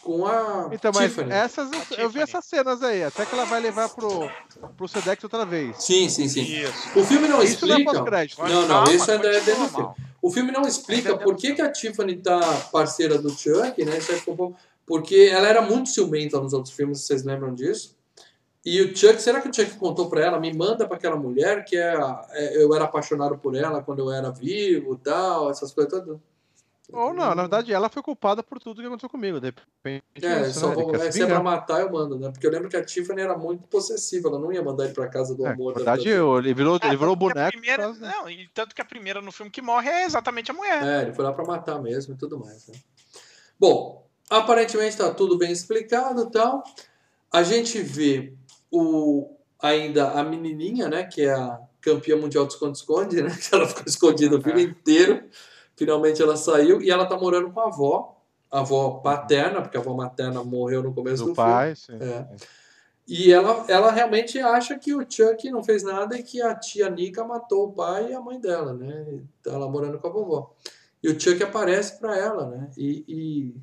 com 0.05 0.23
a 0.27 0.69
Então, 0.71 0.91
mas 0.93 1.09
Tiffany. 1.09 1.31
essas, 1.31 1.67
A 1.73 1.95
eu 2.01 2.09
vi 2.11 2.19
essas 2.19 2.45
cenas 2.45 2.83
aí, 2.83 3.03
até 3.03 3.25
que 3.25 3.33
ela 3.33 3.45
vai 3.45 3.59
levar 3.59 3.89
pro, 3.89 4.29
pro 4.77 4.87
Sedex 4.87 5.23
outra 5.23 5.43
vez. 5.45 5.83
Sim, 5.83 6.07
sim, 6.07 6.29
sim. 6.29 6.43
Isso. 6.43 6.97
O 6.97 7.03
filme 7.03 7.27
não 7.27 7.41
Isso 7.41 7.65
não 7.65 7.75
é 7.75 7.79
explica. 7.79 8.01
Não, 8.47 8.61
não, 8.61 8.67
Calma, 8.67 8.93
isso 8.93 9.09
é 9.11 9.17
da- 9.17 9.23
continua, 9.23 9.41
dentro 9.45 9.63
do 9.63 9.69
filme. 9.69 9.93
O 10.21 10.31
filme 10.31 10.51
não 10.51 10.61
explica 10.61 11.09
Ainda 11.09 11.23
por 11.23 11.35
que, 11.35 11.53
que 11.55 11.61
a 11.61 11.71
Tiffany 11.71 12.17
tá 12.17 12.39
parceira 12.71 13.17
do 13.17 13.29
Chuck, 13.31 13.83
né? 13.83 13.97
É 13.97 14.53
Porque 14.85 15.29
ela 15.31 15.47
era 15.47 15.61
muito 15.63 15.89
ciumenta 15.89 16.39
nos 16.39 16.53
outros 16.53 16.73
filmes, 16.73 17.01
vocês 17.01 17.23
lembram 17.23 17.53
disso? 17.55 17.95
E 18.63 18.81
o 18.81 18.95
Chuck, 18.95 19.19
será 19.21 19.41
que 19.41 19.49
o 19.49 19.53
Chuck 19.53 19.75
contou 19.77 20.07
pra 20.07 20.21
ela? 20.23 20.39
Me 20.39 20.51
manda 20.53 20.87
pra 20.87 20.97
aquela 20.97 21.15
mulher 21.15 21.65
que 21.65 21.75
é, 21.77 21.95
é- 22.31 22.63
eu 22.63 22.73
era 22.75 22.85
apaixonado 22.85 23.37
por 23.37 23.55
ela 23.55 23.81
quando 23.81 23.99
eu 23.99 24.11
era 24.11 24.29
vivo 24.31 24.95
tal, 25.03 25.49
essas 25.49 25.71
coisas 25.71 25.91
todas. 25.91 26.17
Ou 26.93 27.13
não, 27.13 27.33
na 27.33 27.41
verdade, 27.43 27.73
ela 27.73 27.89
foi 27.89 28.01
culpada 28.03 28.43
por 28.43 28.59
tudo 28.59 28.81
que 28.81 28.87
aconteceu 28.87 29.09
comigo. 29.09 29.39
De 29.39 29.47
repente, 29.47 30.03
É, 30.21 30.49
só 30.51 30.69
né? 30.69 30.75
Vou, 30.75 30.95
é, 30.95 31.11
se 31.11 31.21
é 31.23 31.25
pra 31.25 31.41
matar, 31.41 31.81
eu 31.81 31.91
mando, 31.91 32.17
né? 32.19 32.29
Porque 32.31 32.45
eu 32.45 32.51
lembro 32.51 32.69
que 32.69 32.77
a 32.77 32.83
Tiffany 32.85 33.21
era 33.21 33.37
muito 33.37 33.67
possessiva, 33.67 34.27
ela 34.29 34.39
não 34.39 34.51
ia 34.51 34.61
mandar 34.63 34.85
ele 34.85 34.93
pra 34.93 35.07
casa 35.07 35.35
do 35.35 35.45
É, 35.45 35.51
amor. 35.51 35.73
na 35.73 35.79
da- 35.79 35.91
verdade, 35.91 36.03
da- 36.09 36.15
eu- 36.15 36.37
ele 36.37 36.53
virou, 36.53 36.77
É, 36.81 36.87
ele 36.87 36.97
virou 36.97 37.15
boneco. 37.15 37.51
primeira- 37.51 37.83
causa- 37.83 38.07
Não, 38.07 38.29
e 38.29 38.47
tanto 38.53 38.75
que 38.75 38.81
a 38.81 38.85
primeira 38.85 39.21
no 39.21 39.31
filme 39.31 39.51
que 39.51 39.61
morre 39.61 39.89
é 39.89 40.05
exatamente 40.05 40.51
a 40.51 40.53
mulher. 40.53 40.83
É, 40.83 41.01
ele 41.03 41.13
foi 41.13 41.23
lá 41.25 41.33
pra 41.33 41.45
matar 41.45 41.81
mesmo 41.81 42.13
e 42.13 42.17
tudo 42.17 42.39
mais. 42.39 42.67
Né? 42.67 42.75
Bom, 43.59 44.05
aparentemente 44.29 44.97
tá 44.97 45.11
tudo 45.13 45.37
bem 45.37 45.51
explicado 45.51 46.23
e 46.23 46.31
tal. 46.31 46.63
A 47.31 47.43
gente 47.43 47.81
vê 47.81 48.33
o 48.71 49.31
ainda 49.61 50.11
a 50.11 50.23
menininha, 50.23 50.87
né, 50.89 51.03
que 51.05 51.21
é 51.23 51.33
a 51.33 51.59
campeã 51.81 52.15
mundial 52.17 52.45
de 52.45 52.53
esconde-esconde, 52.53 53.21
né, 53.21 53.29
que 53.49 53.55
ela 53.55 53.67
ficou 53.67 53.83
escondida 53.87 54.35
o 54.37 54.41
filme 54.41 54.63
inteiro. 54.63 55.23
Finalmente 55.75 56.21
ela 56.21 56.37
saiu 56.37 56.81
e 56.81 56.89
ela 56.89 57.05
tá 57.05 57.17
morando 57.17 57.51
com 57.51 57.59
a 57.59 57.65
avó, 57.65 58.21
a 58.49 58.59
avó 58.59 58.91
paterna, 59.03 59.61
porque 59.61 59.77
a 59.77 59.79
avó 59.79 59.93
materna 59.93 60.43
morreu 60.43 60.81
no 60.81 60.93
começo 60.93 61.23
do, 61.23 61.29
Do 61.29 61.35
pai, 61.35 61.75
sim. 61.75 61.97
filme. 61.97 62.05
É. 62.05 62.27
E 63.07 63.31
ela, 63.31 63.65
ela 63.67 63.91
realmente 63.91 64.39
acha 64.39 64.77
que 64.79 64.93
o 64.95 65.05
Chuck 65.07 65.49
não 65.51 65.63
fez 65.63 65.83
nada 65.83 66.17
e 66.17 66.23
que 66.23 66.41
a 66.41 66.55
tia 66.55 66.89
Nika 66.89 67.23
matou 67.23 67.65
o 67.65 67.71
pai 67.71 68.09
e 68.09 68.15
a 68.15 68.19
mãe 68.19 68.39
dela, 68.39 68.73
né? 68.73 69.19
Tá 69.43 69.51
ela 69.51 69.69
morando 69.69 69.99
com 69.99 70.07
a 70.07 70.09
vovó. 70.09 70.55
E 71.03 71.09
o 71.09 71.19
Chuck 71.19 71.43
aparece 71.43 71.99
pra 71.99 72.17
ela, 72.17 72.49
né? 72.49 72.71
E, 72.75 73.05
e 73.07 73.55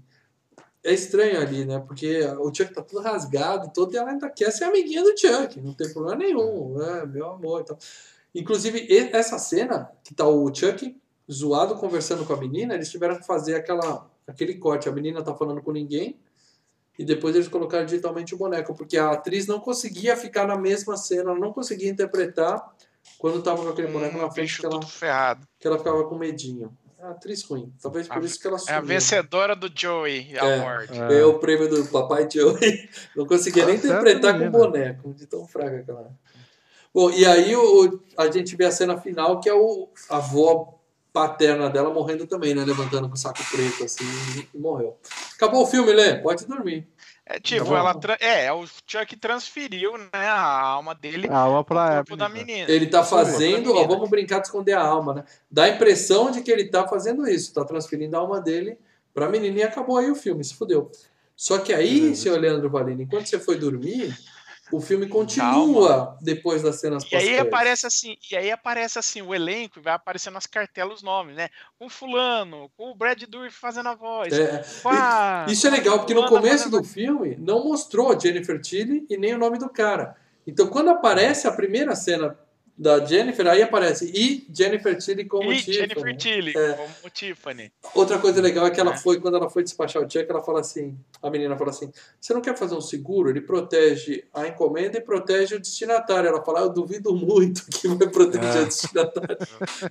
é 0.84 0.92
estranho 0.92 1.40
ali, 1.40 1.64
né? 1.64 1.80
Porque 1.80 2.20
o 2.38 2.54
Chuck 2.54 2.72
tá 2.72 2.82
todo 2.82 3.02
rasgado, 3.02 3.72
todo, 3.74 3.92
e 3.92 3.96
ela 3.96 4.10
ainda 4.10 4.30
quer 4.30 4.52
ser 4.52 4.64
amiguinha 4.64 5.02
do 5.02 5.18
Chuck, 5.18 5.60
não 5.60 5.74
tem 5.74 5.92
problema 5.92 6.18
nenhum, 6.18 6.78
né? 6.78 7.04
Meu 7.06 7.30
amor 7.30 7.62
e 7.62 7.64
tal. 7.64 7.78
Inclusive, 8.32 8.86
essa 9.12 9.38
cena, 9.40 9.90
que 10.04 10.14
tá 10.14 10.26
o 10.26 10.54
Chuck 10.54 10.96
zoado 11.30 11.76
conversando 11.76 12.24
com 12.24 12.32
a 12.32 12.36
menina, 12.36 12.74
eles 12.74 12.90
tiveram 12.90 13.16
que 13.18 13.26
fazer 13.26 13.54
aquela, 13.54 14.10
aquele 14.26 14.54
corte. 14.54 14.88
A 14.88 14.92
menina 14.92 15.22
tá 15.22 15.34
falando 15.34 15.62
com 15.62 15.72
ninguém, 15.72 16.18
e 16.98 17.04
depois 17.04 17.34
eles 17.34 17.48
colocaram 17.48 17.84
digitalmente 17.86 18.34
o 18.34 18.38
boneco, 18.38 18.74
porque 18.74 18.98
a 18.98 19.12
atriz 19.12 19.46
não 19.46 19.58
conseguia 19.60 20.16
ficar 20.16 20.46
na 20.46 20.56
mesma 20.56 20.96
cena, 20.96 21.30
ela 21.30 21.38
não 21.38 21.52
conseguia 21.52 21.88
interpretar 21.90 22.74
quando 23.18 23.42
tava 23.42 23.62
com 23.62 23.68
aquele 23.70 23.88
boneco 23.88 24.16
na 24.18 24.26
Um 24.26 24.30
frente, 24.30 24.58
que 24.60 24.66
ela, 24.66 24.80
que 25.58 25.66
ela 25.66 25.78
ficava 25.78 26.04
com 26.04 26.16
medinho. 26.16 26.76
É 26.98 27.04
uma 27.04 27.12
atriz 27.12 27.42
ruim. 27.42 27.72
Talvez 27.82 28.06
por 28.06 28.18
A- 28.18 28.20
isso 28.20 28.38
que 28.38 28.46
ela 28.46 28.56
É 28.56 28.60
a 28.60 28.62
sumiu. 28.76 28.84
vencedora 28.84 29.56
do 29.56 29.68
Joey 29.74 30.28
É. 30.34 30.38
Award. 30.60 30.96
É. 30.96 31.08
Ganhou 31.08 31.32
o 31.34 31.38
prêmio 31.40 31.68
do 31.68 31.84
Papai 31.86 32.28
Joey. 32.30 32.88
Não 33.16 33.26
conseguia 33.26 33.66
nem 33.66 33.74
interpretar 33.74 34.34
com 34.34 34.38
menina. 34.38 34.56
boneco, 34.56 35.12
de 35.14 35.26
tão 35.26 35.44
fraca 35.48 35.82
que 35.82 35.90
ela 35.90 36.00
era. 36.02 36.12
Bom, 36.94 37.10
e 37.10 37.24
aí 37.26 37.56
o, 37.56 38.00
a 38.16 38.30
gente 38.30 38.54
vê 38.54 38.66
a 38.66 38.70
cena 38.70 38.96
final, 39.00 39.40
que 39.40 39.48
é 39.48 39.54
o, 39.54 39.88
a 40.10 40.18
avó 40.18 40.78
paterna 41.12 41.68
dela 41.68 41.92
morrendo 41.92 42.26
também, 42.26 42.54
né? 42.54 42.64
Levantando 42.64 43.08
com 43.08 43.14
o 43.14 43.18
saco 43.18 43.42
preto, 43.50 43.84
assim, 43.84 44.04
e 44.54 44.58
morreu. 44.58 44.96
Acabou 45.34 45.62
o 45.62 45.66
filme, 45.66 45.92
Lê. 45.92 46.16
Pode 46.16 46.46
dormir. 46.46 46.86
É 47.24 47.38
tipo, 47.38 47.66
Tá 47.66 47.78
ela. 47.78 47.94
tra- 47.94 48.18
É, 48.20 48.52
o 48.52 48.64
Chuck 48.86 49.16
transferiu, 49.16 49.96
né, 49.96 50.08
a 50.12 50.60
alma 50.60 50.94
dele 50.94 51.28
A 51.30 51.38
alma 51.38 51.62
pra 51.62 51.96
corpo 51.98 52.16
da 52.16 52.28
menina. 52.28 52.46
menina. 52.46 52.70
Ele 52.70 52.86
tá 52.86 53.04
fazendo, 53.04 53.74
ó, 53.74 53.86
vamos 53.86 54.10
brincar 54.10 54.40
de 54.40 54.46
esconder 54.48 54.72
a 54.72 54.82
alma, 54.82 55.14
né? 55.14 55.24
Dá 55.50 55.64
a 55.64 55.68
impressão 55.68 56.30
de 56.30 56.42
que 56.42 56.50
ele 56.50 56.64
tá 56.68 56.86
fazendo 56.88 57.26
isso, 57.28 57.54
tá 57.54 57.64
transferindo 57.64 58.16
a 58.16 58.20
alma 58.20 58.40
dele 58.40 58.76
pra 59.14 59.28
menina 59.28 59.58
e 59.58 59.62
acabou 59.62 59.96
aí 59.98 60.10
o 60.10 60.14
filme, 60.16 60.42
se 60.42 60.54
fudeu. 60.54 60.90
Só 61.36 61.58
que 61.58 61.72
aí, 61.72 62.14
senhor 62.16 62.38
Leandro 62.40 62.68
Valini, 62.68 63.04
enquanto 63.04 63.26
você 63.26 63.38
foi 63.38 63.56
dormir, 63.56 64.14
o 64.70 64.80
filme 64.80 65.06
continua 65.08 66.16
depois 66.20 66.62
das 66.62 66.80
cenas 66.80 67.04
E 67.10 67.16
aí 67.16 67.38
aparece 67.38 67.86
assim, 67.86 68.16
e 68.30 68.36
aí 68.36 68.50
aparece 68.50 68.98
assim 68.98 69.20
o 69.22 69.34
elenco 69.34 69.78
e 69.78 69.82
vai 69.82 69.92
aparecendo 69.94 70.34
nas 70.34 70.46
cartelas 70.46 70.98
os 70.98 71.02
nomes, 71.02 71.34
né? 71.36 71.48
Com 71.78 71.88
fulano, 71.88 72.70
com 72.76 72.90
o 72.90 72.94
Brad 72.94 73.22
Dourif 73.24 73.56
fazendo 73.58 73.88
a 73.88 73.94
voz. 73.94 74.32
É, 74.32 74.62
a- 74.84 75.46
Isso 75.48 75.66
é 75.66 75.70
legal, 75.70 75.98
porque 75.98 76.14
no 76.14 76.26
começo 76.28 76.70
do 76.70 76.84
filme 76.84 77.36
não 77.36 77.64
mostrou 77.64 78.18
Jennifer 78.18 78.60
Tilly 78.60 79.06
e 79.10 79.16
nem 79.16 79.34
o 79.34 79.38
nome 79.38 79.58
do 79.58 79.68
cara. 79.68 80.16
Então, 80.46 80.66
quando 80.68 80.90
aparece 80.90 81.46
a 81.46 81.52
primeira 81.52 81.94
cena 81.94 82.38
da 82.76 83.04
Jennifer, 83.04 83.46
aí 83.46 83.62
aparece 83.62 84.10
e 84.14 84.46
Jennifer 84.52 84.96
Tilly 84.98 85.26
como 85.26 85.52
E 85.52 85.56
Tiffany. 85.58 85.74
Jennifer 85.76 86.16
Tilly, 86.16 86.52
É. 86.56 86.72
como 86.72 87.10
Tiffany. 87.12 87.72
Outra 87.94 88.18
coisa 88.18 88.40
legal 88.40 88.66
é 88.66 88.70
que 88.70 88.80
ela 88.80 88.94
É. 88.94 88.96
foi, 88.96 89.20
quando 89.20 89.36
ela 89.36 89.48
foi 89.50 89.62
despachar 89.62 90.02
o 90.02 90.10
Chuck, 90.10 90.26
ela 90.28 90.42
fala 90.42 90.60
assim, 90.60 90.98
a 91.22 91.30
menina 91.30 91.56
fala 91.56 91.70
assim, 91.70 91.92
você 92.20 92.32
não 92.34 92.40
quer 92.40 92.56
fazer 92.56 92.74
um 92.74 92.80
seguro? 92.80 93.28
Ele 93.28 93.42
protege 93.42 94.24
a 94.32 94.48
encomenda 94.48 94.98
e 94.98 95.00
protege 95.00 95.54
o 95.54 95.60
destinatário. 95.60 96.28
Ela 96.28 96.42
fala, 96.44 96.60
"Ah, 96.60 96.62
eu 96.62 96.70
duvido 96.70 97.14
muito 97.14 97.64
que 97.66 97.86
vai 97.88 98.08
proteger 98.08 98.56
É. 98.56 98.62
o 98.62 98.64
destinatário. 98.66 99.38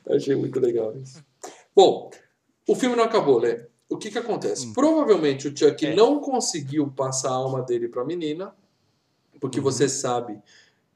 Achei 0.10 0.36
muito 0.36 0.60
legal 0.60 0.94
isso. 0.98 1.24
Bom, 1.76 2.10
o 2.68 2.76
filme 2.76 2.96
não 2.96 3.04
acabou, 3.04 3.38
Lê. 3.38 3.66
O 3.90 3.98
que 3.98 4.10
que 4.10 4.18
acontece? 4.18 4.68
Hum. 4.68 4.74
Provavelmente 4.74 5.48
o 5.48 5.56
Chuck 5.56 5.86
É. 5.86 5.94
não 5.96 6.20
conseguiu 6.20 6.88
passar 6.92 7.30
a 7.30 7.34
alma 7.34 7.62
dele 7.62 7.88
pra 7.88 8.04
menina, 8.04 8.54
porque 9.40 9.60
Uhum. 9.60 9.64
você 9.66 9.88
sabe 9.88 10.40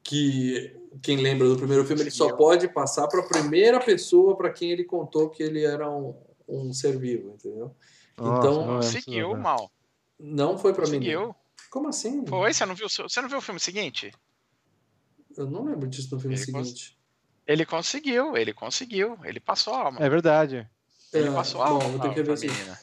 que 0.06 0.74
quem 1.02 1.16
lembra 1.18 1.48
do 1.48 1.56
primeiro 1.56 1.84
filme, 1.84 2.02
ele 2.02 2.10
só 2.10 2.34
pode 2.36 2.68
passar 2.68 3.08
para 3.08 3.20
a 3.20 3.26
primeira 3.28 3.80
pessoa 3.80 4.36
para 4.36 4.52
quem 4.52 4.70
ele 4.70 4.84
contou 4.84 5.28
que 5.28 5.42
ele 5.42 5.64
era 5.64 5.90
um, 5.90 6.14
um 6.48 6.72
ser 6.72 6.96
vivo, 6.96 7.30
entendeu? 7.34 7.74
Nossa, 8.16 8.38
Então, 8.38 8.66
não 8.66 8.76
Conseguiu, 8.76 9.30
não. 9.30 9.38
mal. 9.40 9.70
Não 10.18 10.56
foi 10.58 10.72
para 10.72 10.86
menina. 10.88 11.12
Conseguiu. 11.18 11.36
Como 11.70 11.88
assim? 11.88 12.24
Foi, 12.24 12.52
você 12.54 12.64
não 12.64 12.74
viu, 12.74 12.88
você 12.88 13.20
não 13.20 13.28
viu 13.28 13.38
o 13.38 13.42
filme 13.42 13.60
seguinte? 13.60 14.12
Eu 15.36 15.50
não 15.50 15.64
lembro 15.64 15.86
disso 15.88 16.14
no 16.14 16.20
filme 16.20 16.36
Ele 16.36 16.52
cons- 16.52 16.68
seguinte. 16.68 16.98
Ele 17.46 17.66
conseguiu, 17.66 18.36
ele 18.36 18.52
conseguiu, 18.54 19.18
ele 19.24 19.40
passou 19.40 19.74
a 19.74 19.82
alma. 19.86 19.98
É 20.00 20.08
verdade. 20.08 20.68
Ele 21.12 21.28
É, 21.28 21.32
passou 21.32 21.62
a 21.62 21.68
bom, 21.68 21.74
alma 21.74 21.88
vou 21.90 22.00
ter 22.00 22.14
que 22.14 22.22
ver 22.22 22.34
isso. 22.34 22.46
menina. 22.46 22.78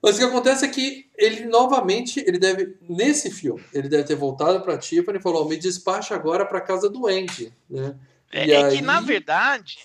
Mas 0.00 0.14
o 0.14 0.18
que 0.18 0.24
acontece 0.24 0.64
é 0.64 0.68
que 0.68 1.10
ele 1.16 1.46
novamente, 1.46 2.20
ele 2.20 2.38
deve, 2.38 2.76
nesse 2.80 3.30
filme, 3.30 3.64
ele 3.72 3.88
deve 3.88 4.04
ter 4.04 4.14
voltado 4.14 4.60
para 4.62 4.78
Tiffany 4.78 5.18
e 5.18 5.22
falou: 5.22 5.48
me 5.48 5.56
despacha 5.56 6.14
agora 6.14 6.46
para 6.46 6.60
casa 6.60 6.88
do 6.88 7.06
Andy, 7.06 7.52
né? 7.68 7.98
É, 8.30 8.46
E 8.46 8.52
é 8.52 8.64
aí- 8.64 8.76
que, 8.76 8.82
na 8.82 9.00
verdade, 9.00 9.78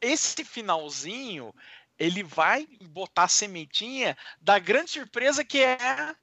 esse 0.00 0.44
finalzinho, 0.44 1.54
ele 1.98 2.22
vai 2.24 2.66
botar 2.90 3.24
a 3.24 3.28
sementinha 3.28 4.16
da 4.40 4.58
grande 4.58 4.90
surpresa 4.90 5.44
que 5.44 5.62
é 5.62 6.14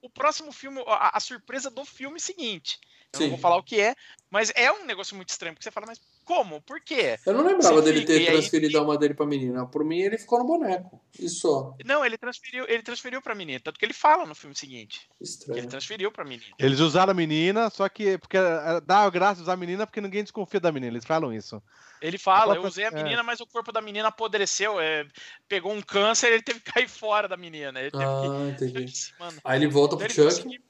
o 0.00 0.08
próximo 0.08 0.50
filme, 0.52 0.82
a, 0.86 1.16
a 1.16 1.20
surpresa 1.20 1.68
do 1.70 1.84
filme 1.84 2.18
seguinte. 2.18 2.78
Eu 3.12 3.18
Sim. 3.18 3.24
não 3.24 3.30
vou 3.32 3.38
falar 3.38 3.56
o 3.56 3.62
que 3.62 3.78
é, 3.80 3.94
mas 4.30 4.50
é 4.54 4.72
um 4.72 4.84
negócio 4.86 5.14
muito 5.16 5.28
estranho, 5.30 5.54
porque 5.54 5.64
você 5.64 5.70
fala, 5.70 5.86
mas 5.86 6.00
como? 6.26 6.60
Por 6.60 6.80
quê? 6.80 7.18
Eu 7.24 7.32
não 7.32 7.42
lembrava 7.46 7.76
Você 7.76 7.82
dele 7.84 8.00
fica, 8.00 8.12
ter 8.12 8.20
e 8.20 8.26
aí- 8.28 8.32
transferido 8.34 8.76
a 8.76 8.80
alma 8.80 8.98
dele 8.98 9.14
pra 9.14 9.24
menina. 9.24 9.64
Por 9.66 9.84
mim, 9.84 10.00
ele 10.00 10.18
ficou 10.18 10.38
no 10.40 10.44
boneco. 10.44 11.00
Isso 11.18 11.40
só. 11.40 11.74
Não, 11.84 12.04
ele 12.04 12.18
transferiu, 12.18 12.66
ele 12.68 12.82
transferiu 12.82 13.22
pra 13.22 13.34
menina, 13.34 13.60
tanto 13.60 13.78
que 13.78 13.84
ele 13.86 13.94
fala 13.94 14.26
no 14.26 14.34
filme 14.34 14.54
seguinte, 14.54 15.00
que 15.08 15.22
ele 15.22 15.30
Estranho. 15.30 15.68
transferiu 15.68 16.12
pra 16.12 16.24
menina. 16.24 16.54
Eles 16.58 16.80
usaram 16.80 17.12
a 17.12 17.14
menina, 17.14 17.70
só 17.70 17.88
que 17.88 18.18
porque 18.18 18.36
dá 18.84 19.08
graça 19.08 19.40
usar 19.40 19.54
a 19.54 19.56
menina 19.56 19.86
porque 19.86 20.00
ninguém 20.00 20.22
desconfia 20.24 20.60
da 20.60 20.70
menina. 20.72 20.92
Eles 20.92 21.04
falam 21.06 21.32
isso. 21.32 21.62
Ele 22.02 22.18
fala, 22.18 22.52
A 22.52 22.56
eu 22.56 22.60
própria- 22.60 22.68
usei 22.68 22.84
a 22.84 22.88
é. 22.88 23.02
menina, 23.02 23.22
mas 23.22 23.40
o 23.40 23.46
corpo 23.46 23.72
da 23.72 23.80
menina 23.80 24.08
apodreceu, 24.08 24.78
é, 24.78 25.06
pegou 25.48 25.72
um 25.72 25.80
câncer, 25.80 26.32
ele 26.32 26.42
teve 26.42 26.60
que 26.60 26.70
cair 26.72 26.88
fora 26.88 27.26
da 27.26 27.36
menina. 27.38 27.80
Ele 27.80 27.90
teve 27.90 28.04
Ah, 28.04 28.54
que. 28.58 28.64
entendi. 28.64 28.92
Mano, 29.18 29.38
Aí 29.42 29.58
ele 29.58 29.68
volta 29.68 29.94
então 29.94 30.06
pro 30.06 30.20
ele 30.22 30.30
Chuck. 30.30 30.42
conseguiu- 30.42 30.66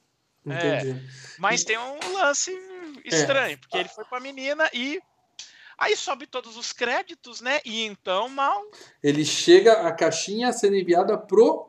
Entendi. 0.48 1.02
Mas 1.40 1.64
tem 1.64 1.76
um 1.76 2.12
lance 2.12 2.52
estranho, 3.04 3.58
porque 3.58 3.76
ele 3.78 3.88
foi 3.88 4.04
com 4.04 4.14
a 4.14 4.20
menina 4.20 4.70
e. 4.72 5.00
Aí 5.78 5.96
sobe 5.96 6.26
todos 6.26 6.56
os 6.56 6.72
créditos, 6.72 7.40
né? 7.40 7.60
E 7.64 7.84
então, 7.84 8.28
mal. 8.28 8.62
Ele 9.02 9.24
chega 9.24 9.86
a 9.86 9.92
caixinha 9.92 10.52
sendo 10.52 10.76
enviada 10.76 11.18
pro 11.18 11.68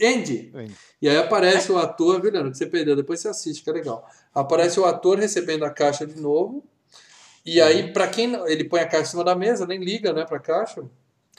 Andy. 0.00 0.52
Andy. 0.54 0.76
E 1.02 1.08
aí 1.08 1.16
aparece 1.16 1.72
o 1.72 1.78
ator, 1.78 2.20
viu, 2.20 2.30
Leandro? 2.30 2.52
Que 2.52 2.58
você 2.58 2.66
perdeu, 2.66 2.94
depois 2.94 3.20
você 3.20 3.28
assiste, 3.28 3.64
que 3.64 3.70
é 3.70 3.72
legal. 3.72 4.08
Aparece 4.34 4.78
o 4.78 4.84
ator 4.84 5.18
recebendo 5.18 5.64
a 5.64 5.70
caixa 5.70 6.06
de 6.06 6.20
novo. 6.20 6.64
E 7.44 7.60
aí, 7.60 7.92
pra 7.92 8.06
quem. 8.06 8.34
Ele 8.46 8.64
põe 8.64 8.80
a 8.80 8.86
caixa 8.86 9.08
em 9.08 9.10
cima 9.10 9.24
da 9.24 9.34
mesa, 9.34 9.66
nem 9.66 9.80
liga, 9.80 10.12
né, 10.12 10.24
pra 10.24 10.38
caixa. 10.38 10.84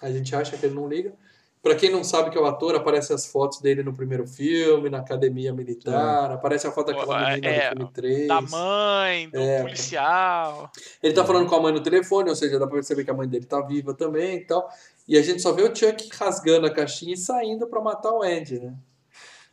A 0.02 0.12
gente 0.12 0.36
acha 0.36 0.58
que 0.58 0.66
ele 0.66 0.76
não 0.76 0.90
liga. 0.90 1.14
Pra 1.62 1.76
quem 1.76 1.92
não 1.92 2.04
sabe 2.04 2.32
que 2.32 2.38
é 2.38 2.42
o 2.42 2.46
ator, 2.48 2.74
aparece 2.76 3.14
as 3.14 3.28
fotos 3.28 3.62
dele 3.62 3.84
no 3.84 3.94
primeiro 3.94 4.26
filme, 4.26 4.90
na 4.90 4.98
academia 4.98 5.54
militar, 5.54 6.32
aparece 6.32 6.66
a 6.66 6.72
foto 6.72 6.88
daquela 6.92 7.22
É, 7.30 7.36
menina 7.36 7.48
é, 7.48 7.70
do 7.70 7.76
filme 7.78 7.92
3. 7.94 8.28
Da 8.28 8.42
mãe, 8.42 9.30
do 9.30 9.38
É. 9.40 9.62
policial. 9.62 10.72
Ele 11.04 11.14
tá 11.14 11.24
falando 11.24 11.48
com 11.48 11.56
a 11.56 11.62
mãe 11.62 11.72
no 11.72 11.84
telefone, 11.84 12.30
ou 12.32 12.36
seja, 12.36 12.58
dá 12.58 12.66
pra 12.66 12.76
perceber 12.76 13.04
que 13.04 13.12
a 13.12 13.14
mãe 13.14 13.28
dele 13.28 13.46
tá 13.46 13.62
viva 13.62 13.94
também 13.94 14.38
e 14.38 14.46
tal. 14.46 14.68
E 15.08 15.16
a 15.16 15.22
gente 15.22 15.40
só 15.40 15.52
vê 15.52 15.62
o 15.62 15.76
Chuck 15.76 16.10
rasgando 16.18 16.66
a 16.66 16.74
caixinha 16.74 17.14
e 17.14 17.18
saindo 17.18 17.68
pra 17.68 17.80
matar 17.80 18.12
o 18.12 18.24
Andy, 18.24 18.60
né? 18.60 18.74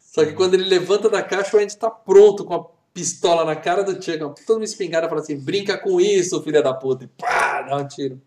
Só 0.01 0.25
que 0.25 0.33
quando 0.33 0.55
ele 0.55 0.65
levanta 0.65 1.11
da 1.11 1.23
caixa, 1.23 1.59
o 1.59 1.61
Andy 1.61 1.77
tá 1.77 1.91
pronto 1.91 2.43
com 2.43 2.55
a 2.55 2.65
pistola 2.95 3.45
na 3.45 3.55
cara 3.55 3.85
do 3.85 3.93
Chuck, 4.03 4.17
uma 4.23 4.33
puta 4.33 4.55
uma 4.55 4.65
espingarda 4.65 5.11
fala 5.11 5.21
assim: 5.21 5.39
brinca 5.39 5.77
com 5.77 6.01
isso, 6.01 6.43
filha 6.43 6.63
da 6.63 6.73
puta, 6.73 7.05
e 7.05 7.07
pá, 7.07 7.61
dá 7.63 7.77
um 7.77 7.87
tiro. 7.87 8.19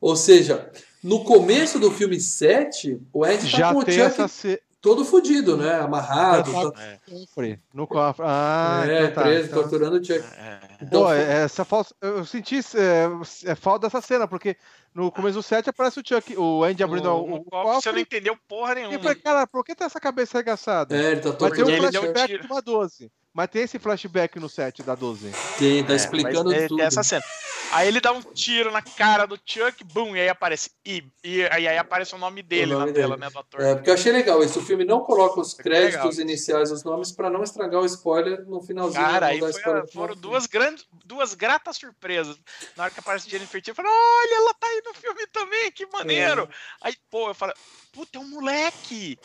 Ou 0.00 0.16
seja, 0.16 0.68
no 1.04 1.22
começo 1.22 1.78
do 1.78 1.90
filme 1.90 2.18
7, 2.18 3.00
o 3.12 3.24
Andy 3.24 3.38
tá 3.52 3.58
Já 3.58 3.72
com 3.72 3.78
o 3.78 3.82
Chuck 3.82 4.00
essa 4.00 4.58
todo 4.80 5.02
fudido, 5.04 5.56
né? 5.56 5.80
Amarrado, 5.80 6.50
Já 6.52 6.70
tá, 6.70 6.82
É, 6.82 6.98
cofre 7.08 7.58
no 7.72 7.86
cofre. 7.86 8.22
Ah, 8.26 8.84
é, 8.86 9.02
então 9.04 9.14
tá. 9.14 9.22
preso, 9.22 9.46
Então- 9.48 9.60
torturando 9.62 9.96
o 9.96 10.04
Chuck. 10.04 10.18
é. 10.36 10.58
Então, 10.82 11.02
Pô, 11.04 11.12
é- 11.12 11.44
essa 11.44 11.64
falsa, 11.64 11.94
eu 12.02 12.24
senti 12.24 12.58
é, 12.58 13.50
é 13.50 13.54
falta 13.54 13.86
dessa 13.86 14.00
cena, 14.06 14.28
porque 14.28 14.56
no 14.94 15.10
começo 15.10 15.38
do 15.38 15.42
set 15.42 15.68
aparece 15.70 16.00
o 16.00 16.02
Chuck, 16.06 16.36
o 16.36 16.62
Andy 16.64 16.82
abrindo 16.82 17.08
o, 17.10 17.26
no 17.26 17.34
o 17.36 17.44
copo, 17.44 17.50
Você 17.50 17.64
não 17.64 17.74
cofre. 17.74 18.00
entendeu 18.02 18.36
porra 18.46 18.72
E 18.72 18.74
nenhuma. 18.76 18.98
falei, 18.98 19.14
cara, 19.14 19.46
por 19.46 19.64
que 19.64 19.74
tá 19.74 19.86
essa 19.86 19.98
cabeça 20.00 20.36
arregaçada? 20.36 20.94
é, 20.94 21.12
ele 21.12 21.20
tá 21.20 21.30
Vai 21.30 21.50
ter 21.50 21.64
um 21.64 21.66
um 21.68 21.76
flashback 21.78 22.38
de 22.40 22.46
uma 22.46 22.60
12. 22.60 23.10
Mas 23.34 23.50
tem 23.50 23.62
esse 23.62 23.78
flashback 23.78 24.38
no 24.38 24.48
set 24.48 24.82
da 24.82 24.94
12. 24.94 25.30
Tem, 25.58 25.84
tá 25.84 25.92
É, 25.92 25.96
explicando 25.96 26.50
mas, 26.50 26.62
é, 26.62 26.68
tudo. 26.68 26.78
Tem 26.78 26.86
essa 26.86 27.02
cena. 27.02 27.24
Aí 27.72 27.88
ele 27.88 28.00
dá 28.00 28.12
um 28.12 28.20
tiro 28.22 28.70
na 28.70 28.80
cara 28.80 29.26
do 29.26 29.36
Chuck, 29.44 29.82
bum, 29.82 30.14
e 30.14 30.20
aí 30.20 30.28
aparece. 30.28 30.70
E, 30.86 31.02
e, 31.24 31.38
e 31.40 31.46
aí 31.48 31.76
aparece 31.76 32.14
o 32.14 32.18
nome 32.18 32.40
dele 32.40 32.72
nome 32.72 32.86
na 32.86 32.92
tela, 32.92 33.16
dele. 33.16 33.20
né, 33.26 33.30
do 33.30 33.38
ator. 33.40 33.60
É, 33.60 33.74
porque 33.74 33.90
eu 33.90 33.94
achei 33.94 34.12
legal 34.12 34.40
isso. 34.44 34.60
O 34.60 34.62
filme 34.64 34.84
não 34.84 35.00
coloca 35.00 35.40
os 35.40 35.54
créditos 35.54 36.10
legal. 36.16 36.20
iniciais, 36.20 36.70
os 36.70 36.84
nomes, 36.84 37.10
pra 37.10 37.28
não 37.28 37.42
estragar 37.42 37.80
o 37.80 37.86
spoiler 37.86 38.44
no 38.46 38.62
finalzinho. 38.62 39.02
Cara, 39.04 39.26
aí 39.26 39.40
foi- 39.40 39.86
foram 39.92 40.14
duas 40.14 40.46
grandes, 40.46 40.86
duas 41.04 41.34
gratas 41.34 41.76
surpresas. 41.76 42.36
Na 42.76 42.84
hora 42.84 42.92
que 42.92 43.00
aparece 43.00 43.28
Jennifer 43.28 43.60
Tilly, 43.60 43.72
eu 43.72 43.74
falei, 43.74 43.90
olha, 43.90 44.34
ela 44.36 44.54
tá 44.54 44.66
aí 44.68 44.82
no 44.86 44.94
filme 44.94 45.26
também, 45.32 45.72
que 45.72 45.86
maneiro. 45.86 46.42
É. 46.42 46.48
Aí, 46.88 46.94
pô, 47.10 47.28
eu 47.30 47.34
falei, 47.34 47.56
puta, 47.92 48.18
é 48.18 48.20
um 48.20 48.28
moleque! 48.28 49.18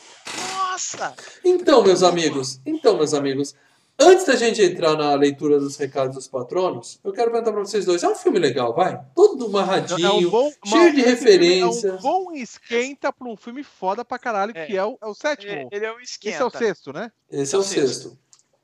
Nossa! 0.56 1.14
Então, 1.44 1.84
meus 1.84 2.02
amigos, 2.02 2.60
então, 2.66 2.96
meus 2.96 3.14
amigos, 3.14 3.54
antes 4.00 4.24
da 4.26 4.34
gente 4.36 4.62
entrar 4.62 4.96
na 4.96 5.14
leitura 5.14 5.58
dos 5.58 5.76
recados 5.76 6.14
dos 6.16 6.26
patronos, 6.26 6.98
eu 7.04 7.12
quero 7.12 7.30
perguntar 7.30 7.52
pra 7.52 7.60
vocês 7.64 7.84
dois. 7.84 8.02
É 8.02 8.08
um 8.08 8.14
filme 8.14 8.38
legal, 8.38 8.74
vai? 8.74 9.00
Todo 9.14 9.46
amarradinho. 9.46 10.06
É 10.06 10.12
um 10.12 10.30
bom, 10.30 10.52
cheio 10.64 10.92
de 10.94 11.00
esse 11.00 11.10
referência. 11.10 11.88
É 11.88 11.92
um 11.94 11.96
bom 11.98 12.32
esquenta 12.32 13.12
pra 13.12 13.28
um 13.28 13.36
filme 13.36 13.62
foda 13.62 14.04
pra 14.04 14.18
caralho, 14.18 14.52
É. 14.56 14.66
que 14.66 14.76
é 14.76 14.84
o, 14.84 14.96
é 15.00 15.06
o 15.06 15.14
sétimo. 15.14 15.68
Ele 15.70 15.84
é 15.84 15.92
o 15.92 16.00
Esse 16.00 16.12
esquenta. 16.12 16.36
é 16.38 16.44
o 16.44 16.50
sexto, 16.50 16.92
né? 16.92 17.12
Esse 17.30 17.54
é 17.54 17.58
o 17.58 17.62
sexto. 17.62 18.18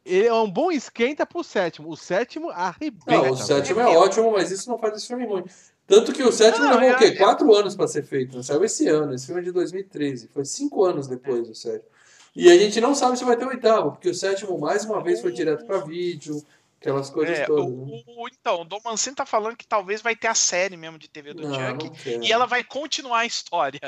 Ele 0.05 0.27
é 0.29 0.33
um 0.35 0.49
bom 0.51 0.71
esquenta 0.71 1.27
pro 1.27 1.43
sétimo. 1.43 1.91
O 1.91 1.97
sétimo 1.97 2.49
arrebenta. 2.51 3.11
Não, 3.11 3.31
o 3.33 3.37
sétimo 3.37 3.81
é 3.81 3.87
ótimo, 3.89 4.31
mas 4.31 4.51
isso 4.53 4.71
não 4.71 4.79
faz 4.79 4.97
esse 4.97 5.09
filme 5.09 5.27
ruim. 5.27 5.45
Tanto 5.85 6.13
que 6.13 6.23
o 6.23 6.33
sétimo 6.33 6.65
Não, 6.65 6.73
levou 6.75 6.89
é- 6.89 6.95
o 6.95 6.99
quê? 6.99 7.05
é- 7.07 7.15
Quatro 7.17 7.53
anos 7.55 7.75
pra 7.77 7.87
ser 7.89 8.05
feito. 8.05 8.35
Não 8.37 8.43
saiu 8.43 8.65
esse 8.65 8.89
ano. 8.89 9.15
Esse 9.15 9.27
filme 9.27 9.41
é 9.41 9.45
de 9.45 9.53
2013. 9.53 10.29
Foi 10.33 10.45
cinco 10.45 10.85
anos 10.85 11.07
depois 11.07 11.47
do 11.47 11.55
sétimo. 11.55 11.91
E 12.37 12.51
a 12.51 12.59
gente 12.59 12.81
não 12.81 12.95
sabe 12.95 13.17
se 13.19 13.25
vai 13.25 13.37
ter 13.37 13.47
o 13.47 13.49
oitavo, 13.49 13.93
porque 13.93 14.11
o 14.11 14.15
sétimo, 14.15 14.59
mais 14.59 14.85
uma 14.85 15.03
vez, 15.03 15.21
foi 15.23 15.33
direto 15.33 15.65
pra 15.65 15.79
vídeo. 15.79 16.45
Aquelas 16.79 17.09
coisas 17.09 17.39
É, 17.39 17.47
todas. 17.47 17.65
o, 17.65 17.87
né? 17.87 18.03
o- 18.07 18.29
então, 18.29 18.61
o 18.61 18.65
Dom 18.65 18.79
Mancini 18.85 19.17
tá 19.17 19.25
falando 19.25 19.57
que 19.57 19.67
talvez 19.67 20.03
vai 20.03 20.15
ter 20.15 20.29
a 20.29 20.35
série 20.35 20.77
mesmo 20.77 20.99
de 20.99 21.09
TV 21.09 21.33
do 21.33 21.49
Não, 21.49 21.55
Chuck. 21.55 21.91
não. 22.17 22.23
E 22.23 22.31
ela 22.31 22.45
vai 22.47 22.63
continuar 22.63 23.21
a 23.21 23.27
história. 23.27 23.81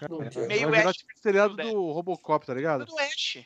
Vai 0.00 0.46
meio 0.46 0.70
virar 0.70 0.88
Ash 0.90 0.96
tipo 0.96 1.10
seriado 1.20 1.56
do 1.56 1.90
Robocop, 1.92 2.46
tá 2.46 2.54
ligado? 2.54 2.86
Do 2.86 2.96
Ash. 2.98 3.38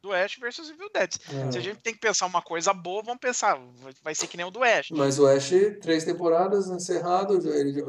Do 0.00 0.12
Ash 0.12 0.36
versus 0.40 0.70
Evil 0.70 0.88
Dead. 0.92 1.10
É. 1.30 1.52
Se 1.52 1.58
a 1.58 1.60
gente 1.60 1.80
tem 1.80 1.92
que 1.92 2.00
pensar 2.00 2.24
uma 2.26 2.40
coisa 2.40 2.72
boa, 2.72 3.02
vamos 3.02 3.20
pensar. 3.20 3.56
vai- 3.82 3.92
Vai 4.02 4.14
ser 4.14 4.26
que 4.26 4.36
nem 4.38 4.46
o 4.46 4.50
do 4.50 4.64
Ash. 4.64 4.88
Mas 4.90 5.18
o 5.18 5.26
Ash, 5.26 5.50
três 5.82 6.04
temporadas, 6.04 6.68
encerrado. 6.68 7.34
Ele, 7.52 7.84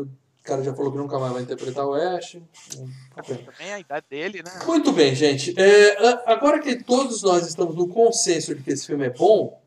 cara 0.49 0.63
já 0.63 0.73
falou 0.73 0.91
que 0.91 0.97
nunca 0.97 1.17
mais 1.19 1.31
vai 1.33 1.41
interpretar 1.43 1.85
o 1.85 1.93
Ash. 1.93 2.37
Ok. 3.15 3.37
Também 3.37 3.73
a 3.73 3.79
idade 3.79 4.05
dele, 4.09 4.43
né? 4.43 4.51
Muito 4.65 4.91
bem, 4.91 5.15
gente. 5.15 5.53
É, 5.57 6.31
agora 6.31 6.59
que 6.59 6.83
todos 6.83 7.21
nós 7.23 7.47
estamos 7.47 7.75
no 7.75 7.87
consenso 7.87 8.55
de 8.55 8.61
que 8.63 8.71
esse 8.71 8.85
filme 8.87 9.05
é 9.05 9.09
bom, 9.09 9.61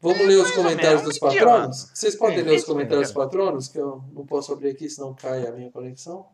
vamos 0.00 0.26
ler 0.26 0.36
os 0.36 0.50
comentários 0.50 1.02
dos 1.02 1.18
patronos? 1.18 1.90
Vocês 1.94 2.14
podem 2.16 2.40
É, 2.40 2.42
ler 2.42 2.56
os 2.56 2.64
comentários 2.64 3.08
dos 3.08 3.14
patronos? 3.16 3.68
Que 3.68 3.78
eu 3.78 4.02
não 4.12 4.26
posso 4.26 4.52
abrir 4.52 4.70
aqui, 4.70 4.90
senão 4.90 5.14
cai 5.14 5.46
a 5.46 5.52
minha 5.52 5.70
conexão. 5.70 6.26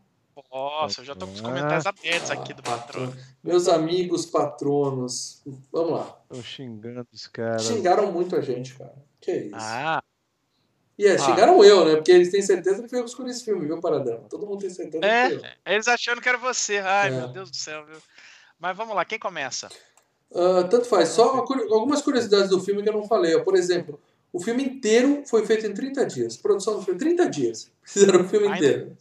Nossa, 0.51 1.02
eu 1.02 1.05
já 1.05 1.14
tô 1.14 1.27
com 1.27 1.32
os 1.35 1.40
comentários 1.43 1.85
abertos 1.86 2.31
aqui 2.31 2.55
do 2.55 2.62
patrão. 2.62 3.12
Meus 3.44 3.69
amigos 3.69 4.24
patronos, 4.27 5.43
vamos 5.70 5.93
lá. 5.93 6.05
Tô 6.28 6.43
xingando 6.43 7.06
os 7.12 7.27
caras. 7.27 7.64
Xingaram 7.64 8.10
muito 8.10 8.35
a 8.35 8.40
gente, 8.40 8.74
cara. 8.74 8.94
Que 9.20 9.32
isso. 9.32 9.55
Ah, 9.55 10.02
E 10.98 11.06
é, 11.06 11.14
Ah. 11.14 11.19
xingaram 11.19 11.64
eu, 11.64 11.85
né? 11.85 11.97
Porque 11.97 12.12
eles 12.12 12.31
têm 12.31 12.43
certeza 12.43 12.82
que 12.82 12.89
foi 12.89 12.98
eu 12.98 13.05
que 13.05 13.10
escolhi 13.10 13.31
esse 13.31 13.44
filme, 13.44 13.66
viu, 13.66 13.81
Paradão? 13.81 14.24
Todo 14.28 14.47
mundo 14.47 14.60
tem 14.60 14.70
certeza 14.70 15.05
É. 15.05 15.31
que 15.31 15.39
foi 15.39 15.48
eu. 15.48 15.73
eles 15.74 15.89
achando 15.89 16.20
que 16.20 16.28
era 16.28 16.39
você. 16.39 16.78
Ai, 16.78 17.09
É. 17.09 17.10
meu 17.10 17.28
Deus 17.28 17.51
do 17.51 17.56
céu, 17.56 17.85
viu? 17.86 17.97
Mas 18.59 18.77
vamos 18.77 18.94
lá, 18.94 19.05
quem 19.05 19.19
começa? 19.19 19.69
Ah, 20.35 20.64
tanto 20.70 20.85
faz. 20.86 21.09
Só 21.10 21.44
algumas 21.70 22.01
curiosidades 22.02 22.48
do 22.51 22.60
filme 22.60 22.82
que 22.82 22.89
eu 22.89 22.93
não 22.93 23.06
falei. 23.06 23.39
Por 23.40 23.56
exemplo, 23.56 24.01
o 24.32 24.40
filme 24.40 24.62
inteiro 24.64 25.23
foi 25.27 25.44
feito 25.44 25.66
em 25.66 25.74
30 25.74 26.05
dias. 26.06 26.36
Produção 26.36 26.77
do 26.77 26.82
filme, 26.82 26.98
30 26.98 27.28
dias. 27.28 27.70
Fizeram 27.85 28.20
o 28.23 28.28
filme 28.28 28.48
inteiro. 28.48 28.97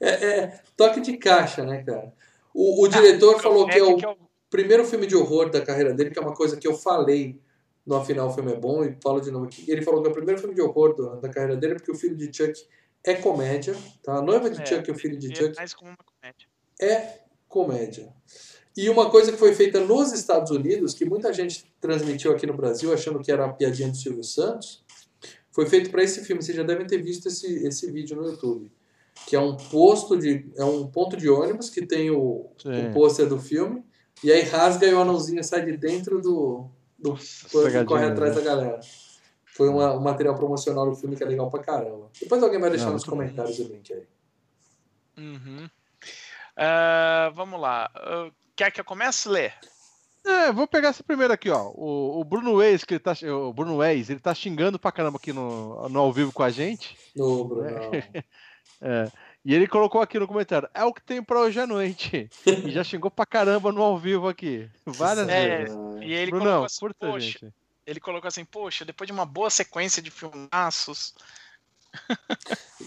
É, 0.00 0.08
é 0.10 0.60
toque 0.76 1.00
de 1.00 1.16
caixa, 1.16 1.64
né, 1.64 1.82
cara? 1.82 2.12
O, 2.52 2.84
o 2.84 2.88
diretor 2.88 3.40
falou 3.40 3.68
é 3.68 3.72
que 3.72 3.78
é 3.78 4.08
o- 4.08 4.16
primeiro 4.48 4.84
filme 4.84 5.06
de 5.06 5.16
horror 5.16 5.50
da 5.50 5.60
carreira 5.60 5.92
dele, 5.92 6.10
que 6.10 6.18
é 6.18 6.22
uma 6.22 6.34
coisa 6.34 6.56
que 6.56 6.66
eu 6.66 6.74
falei 6.76 7.38
no 7.86 7.96
Afinal 7.96 8.28
o 8.28 8.32
filme 8.32 8.52
é 8.52 8.56
bom, 8.56 8.84
e 8.84 8.96
falo 9.02 9.20
de 9.20 9.30
novo 9.30 9.46
aqui. 9.46 9.64
Ele 9.70 9.82
falou 9.82 10.00
que 10.02 10.08
é 10.08 10.10
o 10.10 10.14
primeiro 10.14 10.40
filme 10.40 10.54
de 10.54 10.60
horror 10.62 10.94
do- 10.94 11.20
da 11.20 11.28
carreira 11.28 11.56
dele, 11.56 11.74
porque 11.74 11.90
o 11.90 11.94
filho 11.94 12.16
de 12.16 12.34
Chuck 12.34 12.54
é 13.04 13.14
comédia, 13.14 13.74
tá? 14.02 14.16
A 14.16 14.22
noiva 14.22 14.48
de 14.48 14.60
É, 14.62 14.66
Chuck 14.66 14.88
e 14.88 14.92
o 14.92 14.94
filho 14.94 15.18
de 15.18 15.32
é 15.32 15.34
Chuck 15.34 15.56
mais 15.56 15.74
como 15.74 15.90
uma 15.90 15.96
comédia. 15.98 16.48
é 16.80 17.18
comédia. 17.48 18.12
E 18.76 18.88
uma 18.90 19.08
coisa 19.10 19.30
que 19.30 19.38
foi 19.38 19.54
feita 19.54 19.78
nos 19.80 20.12
Estados 20.12 20.50
Unidos, 20.50 20.94
que 20.94 21.04
muita 21.04 21.32
gente 21.32 21.64
transmitiu 21.80 22.32
aqui 22.32 22.46
no 22.46 22.54
Brasil 22.56 22.92
achando 22.92 23.20
que 23.20 23.30
era 23.30 23.44
uma 23.44 23.52
piadinha 23.54 23.88
do 23.88 23.96
Silvio 23.96 24.24
Santos, 24.24 24.82
foi 25.52 25.66
feito 25.66 25.90
para 25.90 26.02
esse 26.02 26.24
filme. 26.24 26.42
Vocês 26.42 26.56
já 26.56 26.64
devem 26.64 26.84
ter 26.86 27.00
visto 27.00 27.28
esse, 27.28 27.64
esse 27.66 27.88
vídeo 27.92 28.16
no 28.16 28.26
YouTube. 28.26 28.72
Que 29.28 29.36
é 29.36 29.40
um 29.40 29.56
posto 29.56 30.16
de. 30.18 30.50
É 30.56 30.64
um 30.64 30.88
ponto 30.88 31.16
de 31.16 31.28
ônibus 31.30 31.70
que 31.70 31.86
tem 31.86 32.10
o, 32.10 32.50
Sim. 32.60 32.88
o 32.88 32.92
pôster 32.92 33.28
do 33.28 33.38
filme. 33.38 33.84
E 34.24 34.32
aí 34.32 34.42
rasga 34.42 34.84
e 34.88 34.92
o 34.92 35.00
anãozinho 35.00 35.44
sai 35.44 35.64
de 35.64 35.76
dentro 35.76 36.20
do. 36.20 36.68
Do 37.12 37.84
corre 37.86 38.06
atrás 38.06 38.34
né? 38.34 38.40
da 38.42 38.46
galera. 38.48 38.80
Foi 39.46 39.68
uma- 39.68 39.92
um 39.94 40.00
material 40.00 40.34
promocional 40.34 40.88
do 40.90 40.96
filme 40.96 41.14
que 41.16 41.22
é 41.22 41.26
legal 41.26 41.48
pra 41.50 41.62
caramba. 41.62 42.10
Depois 42.20 42.42
alguém 42.42 42.58
vai 42.60 42.70
deixar 42.70 42.86
Não, 42.86 42.94
nos 42.94 43.04
comentários 43.04 43.58
o 43.58 43.64
link 43.64 43.92
aí. 43.92 44.06
Uhum. 45.16 45.68
Ah, 46.56 47.30
vamos 47.34 47.60
lá. 47.60 47.90
Ah, 47.94 48.30
quer 48.56 48.72
que 48.72 48.80
eu 48.80 48.84
comece, 48.84 49.28
Lê? 49.28 49.52
É, 50.26 50.50
vou 50.52 50.66
pegar 50.66 50.88
esse 50.90 51.02
primeiro 51.02 51.32
aqui, 51.34 51.50
ó. 51.50 51.70
O, 51.74 52.20
o 52.20 52.24
Bruno 52.24 52.54
Weiss, 52.54 52.82
que 52.82 52.94
ele 52.94 53.00
tá, 53.00 53.12
o 53.30 53.52
Bruno 53.52 53.76
Weiss, 53.76 54.08
ele 54.08 54.20
tá 54.20 54.34
xingando 54.34 54.78
pra 54.78 54.90
caramba 54.90 55.18
aqui 55.18 55.32
no, 55.32 55.86
no 55.88 56.00
ao 56.00 56.12
vivo 56.12 56.32
com 56.32 56.42
a 56.42 56.50
gente. 56.50 56.96
No 57.14 57.44
Bruno. 57.44 57.70
É, 58.80 59.10
e 59.44 59.54
ele 59.54 59.66
colocou 59.66 60.00
aqui 60.00 60.18
no 60.18 60.26
comentário: 60.26 60.68
é 60.72 60.84
o 60.84 60.92
que 60.92 61.02
tem 61.02 61.22
pra 61.22 61.40
hoje 61.40 61.60
à 61.60 61.66
noite. 61.66 62.28
E 62.46 62.70
já 62.70 62.82
xingou 62.82 63.10
pra 63.10 63.26
caramba 63.26 63.70
no 63.72 63.82
ao 63.82 63.98
vivo 63.98 64.28
aqui. 64.28 64.68
Várias 64.86 65.28
É, 65.28 65.58
vezes. 65.58 65.76
E 66.02 66.12
ele 66.12 66.30
Brunão, 66.30 66.46
colocou 66.46 66.66
assim, 66.66 66.80
curta, 66.80 67.06
poxa, 67.06 67.26
gente. 67.26 67.48
ele 67.86 68.00
colocou 68.00 68.28
assim, 68.28 68.44
poxa, 68.44 68.84
depois 68.84 69.06
de 69.06 69.12
uma 69.12 69.26
boa 69.26 69.50
sequência 69.50 70.00
de 70.02 70.10
filmaços. 70.10 71.14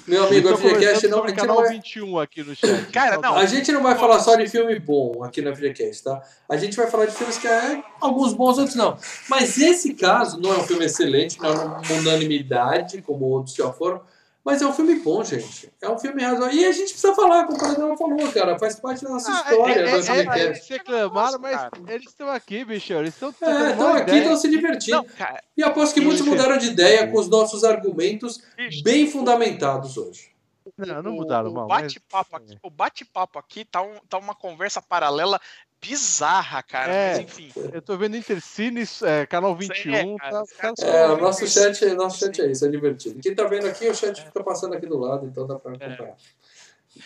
Meu 0.05 0.25
amigo, 0.25 0.49
a 0.49 0.51
tão 0.51 0.57
FGCast 0.59 1.07
conversando 1.07 1.11
não, 1.11 1.23
a 1.23 1.27
gente 1.29 1.38
canal 1.39 1.55
não 1.57 1.65
é- 1.65 1.69
21 1.69 2.19
aqui 2.19 2.43
no 2.43 2.55
chat. 2.55 2.85
Cara, 2.91 3.17
não, 3.17 3.35
A 3.35 3.45
gente 3.45 3.71
não 3.71 3.81
vai 3.81 3.95
falar 3.97 4.19
só 4.19 4.35
de 4.35 4.47
filme 4.47 4.77
bom 4.79 5.23
aqui 5.23 5.41
no 5.41 5.55
FGCast, 5.55 6.03
tá? 6.03 6.21
A 6.49 6.57
gente 6.57 6.75
vai 6.75 6.88
falar 6.91 7.05
de 7.05 7.13
filmes 7.13 7.38
que 7.38 7.47
é 7.47 7.81
alguns 8.01 8.34
bons, 8.34 8.57
outros 8.57 8.75
não. 8.75 8.97
Mas 9.29 9.57
esse 9.57 9.93
caso 9.93 10.39
não 10.41 10.53
é 10.53 10.57
um 10.57 10.63
filme 10.67 10.85
excelente, 10.85 11.39
não 11.39 11.49
é 11.49 11.53
uma 11.53 11.81
unanimidade, 11.99 13.01
como 13.01 13.25
outros 13.25 13.55
já 13.55 13.71
foram. 13.71 14.01
Mas 14.47 14.61
é 14.61 14.65
um 14.65 14.71
filme 14.71 14.95
bom, 14.95 15.21
gente. 15.25 15.69
É 15.81 15.89
um 15.89 15.99
filme 15.99 16.23
razoável. 16.23 16.57
E 16.57 16.63
a 16.63 16.71
gente 16.71 16.91
precisa 16.93 17.13
falar, 17.13 17.43
como 17.45 17.57
o 17.57 17.59
Paradão 17.59 17.97
falou, 17.97 18.31
cara. 18.31 18.57
Faz 18.57 18.79
parte 18.79 19.03
da 19.03 19.09
nossa 19.09 19.29
Ah, 19.29 19.51
história 19.51 19.73
é, 19.73 19.83
do 19.83 19.89
é, 19.89 19.91
é, 19.91 20.01
FGCast. 20.01 20.39
eles 20.39 20.67
reclamaram, 20.69 21.37
mas 21.39 21.55
Cara. 21.57 21.71
eles 21.89 22.07
estão 22.07 22.29
aqui, 22.29 22.63
bicho. 22.63 22.93
Eles 22.93 23.13
estão 23.13 23.27
É, 23.41 23.71
estão 23.71 23.93
aqui, 23.93 24.15
estão 24.15 24.37
se 24.37 24.49
divertindo. 24.49 24.97
Não, 24.97 25.03
cara, 25.03 25.43
E 25.57 25.61
aposto 25.63 25.93
que 25.95 25.99
muitos 25.99 26.21
Isso. 26.21 26.29
mudaram 26.29 26.57
de 26.57 26.67
ideia 26.67 27.11
com 27.11 27.19
os 27.19 27.27
nossos 27.27 27.65
argumentos 27.65 28.41
bicho, 28.55 28.81
bem 28.83 29.05
fundamentados 29.11 29.97
hoje. 29.97 30.31
Não, 30.77 31.01
não 31.01 31.11
mudaram, 31.13 31.49
o 31.49 31.53
mal. 31.53 31.67
mas- 31.67 31.81
bate-papo 31.83 32.35
aqui, 32.35 32.57
o 32.61 32.69
bate-papo 32.69 33.39
aqui 33.39 33.65
tá, 33.65 33.81
um- 33.81 33.99
tá 34.07 34.17
uma 34.17 34.35
conversa 34.35 34.81
paralela 34.81 35.39
bizarra, 35.81 36.61
cara. 36.63 36.91
É. 36.93 37.11
Mas 37.15 37.19
enfim. 37.25 37.51
Eu 37.73 37.81
tô 37.81 37.97
vendo 37.97 38.17
Intercines, 38.17 39.01
é, 39.01 39.25
canal 39.25 39.55
21. 39.55 40.17
cara, 40.17 40.31
tá, 40.31 40.43
os 40.43 40.51
caras 40.53 40.79
É, 40.79 41.07
o 41.07 41.17
nosso 41.17 41.47
chat, 41.47 41.85
nosso 41.93 42.19
chat 42.19 42.41
é 42.41 42.51
isso, 42.51 42.65
é 42.65 42.69
divertido. 42.69 43.19
Quem 43.21 43.35
tá 43.35 43.45
vendo 43.45 43.67
aqui, 43.67 43.87
o 43.87 43.95
chat 43.95 44.21
fica 44.23 44.43
passando 44.43 44.73
aqui 44.75 44.85
do 44.85 44.97
lado, 44.97 45.25
então 45.25 45.45
dá 45.47 45.57
pra 45.59 45.71
acompanhar. 45.73 46.15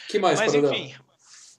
que 0.08 0.20
mais, 0.20 0.40
Mas 0.40 0.52
Paradão? 0.52 0.74
enfim. 0.74 0.96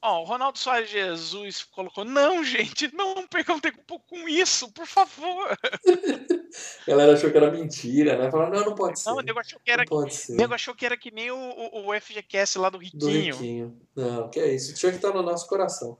Ó, 0.04 0.22
o 0.22 0.24
Ronaldo 0.24 0.58
Soares 0.58 0.90
Jesus 0.90 1.62
colocou: 1.62 2.04
Não, 2.04 2.42
gente, 2.42 2.92
não 2.92 3.24
percam 3.28 3.60
tempo 3.60 4.00
com 4.00 4.28
isso, 4.28 4.68
por 4.72 4.84
favor. 4.84 5.46
A 5.52 5.58
galera 6.90 7.12
achou 7.12 7.30
que 7.30 7.36
era 7.36 7.52
mentira, 7.52 8.18
né? 8.18 8.28
Falaram, 8.28 8.50
não, 8.58 8.64
não 8.70 8.74
pode 8.74 8.98
ser. 8.98 9.08
Não, 9.10 9.18
o 9.18 9.20
nego 9.20 9.38
achou 9.38 9.60
que 9.64 9.70
era, 9.70 9.82
Não 9.82 9.86
pode 9.86 10.10
o 10.10 10.14
ser. 10.16 10.32
nego 10.34 10.54
achou 10.54 10.74
que, 10.74 10.84
era 10.84 10.96
que 10.96 11.12
nem 11.12 11.30
o, 11.30 11.36
o, 11.36 11.88
o 11.94 12.00
FGCast 12.00 12.58
lá 12.58 12.68
do 12.68 12.78
Do 12.78 12.82
Riquinho. 12.82 13.32
Riquinho. 13.36 13.80
Não, 13.94 14.28
que 14.28 14.40
é 14.40 14.52
isso. 14.52 14.74
Tinha 14.74 14.90
que 14.90 14.96
estar 14.96 15.12
no 15.12 15.22
nosso 15.22 15.46
coração. 15.46 15.96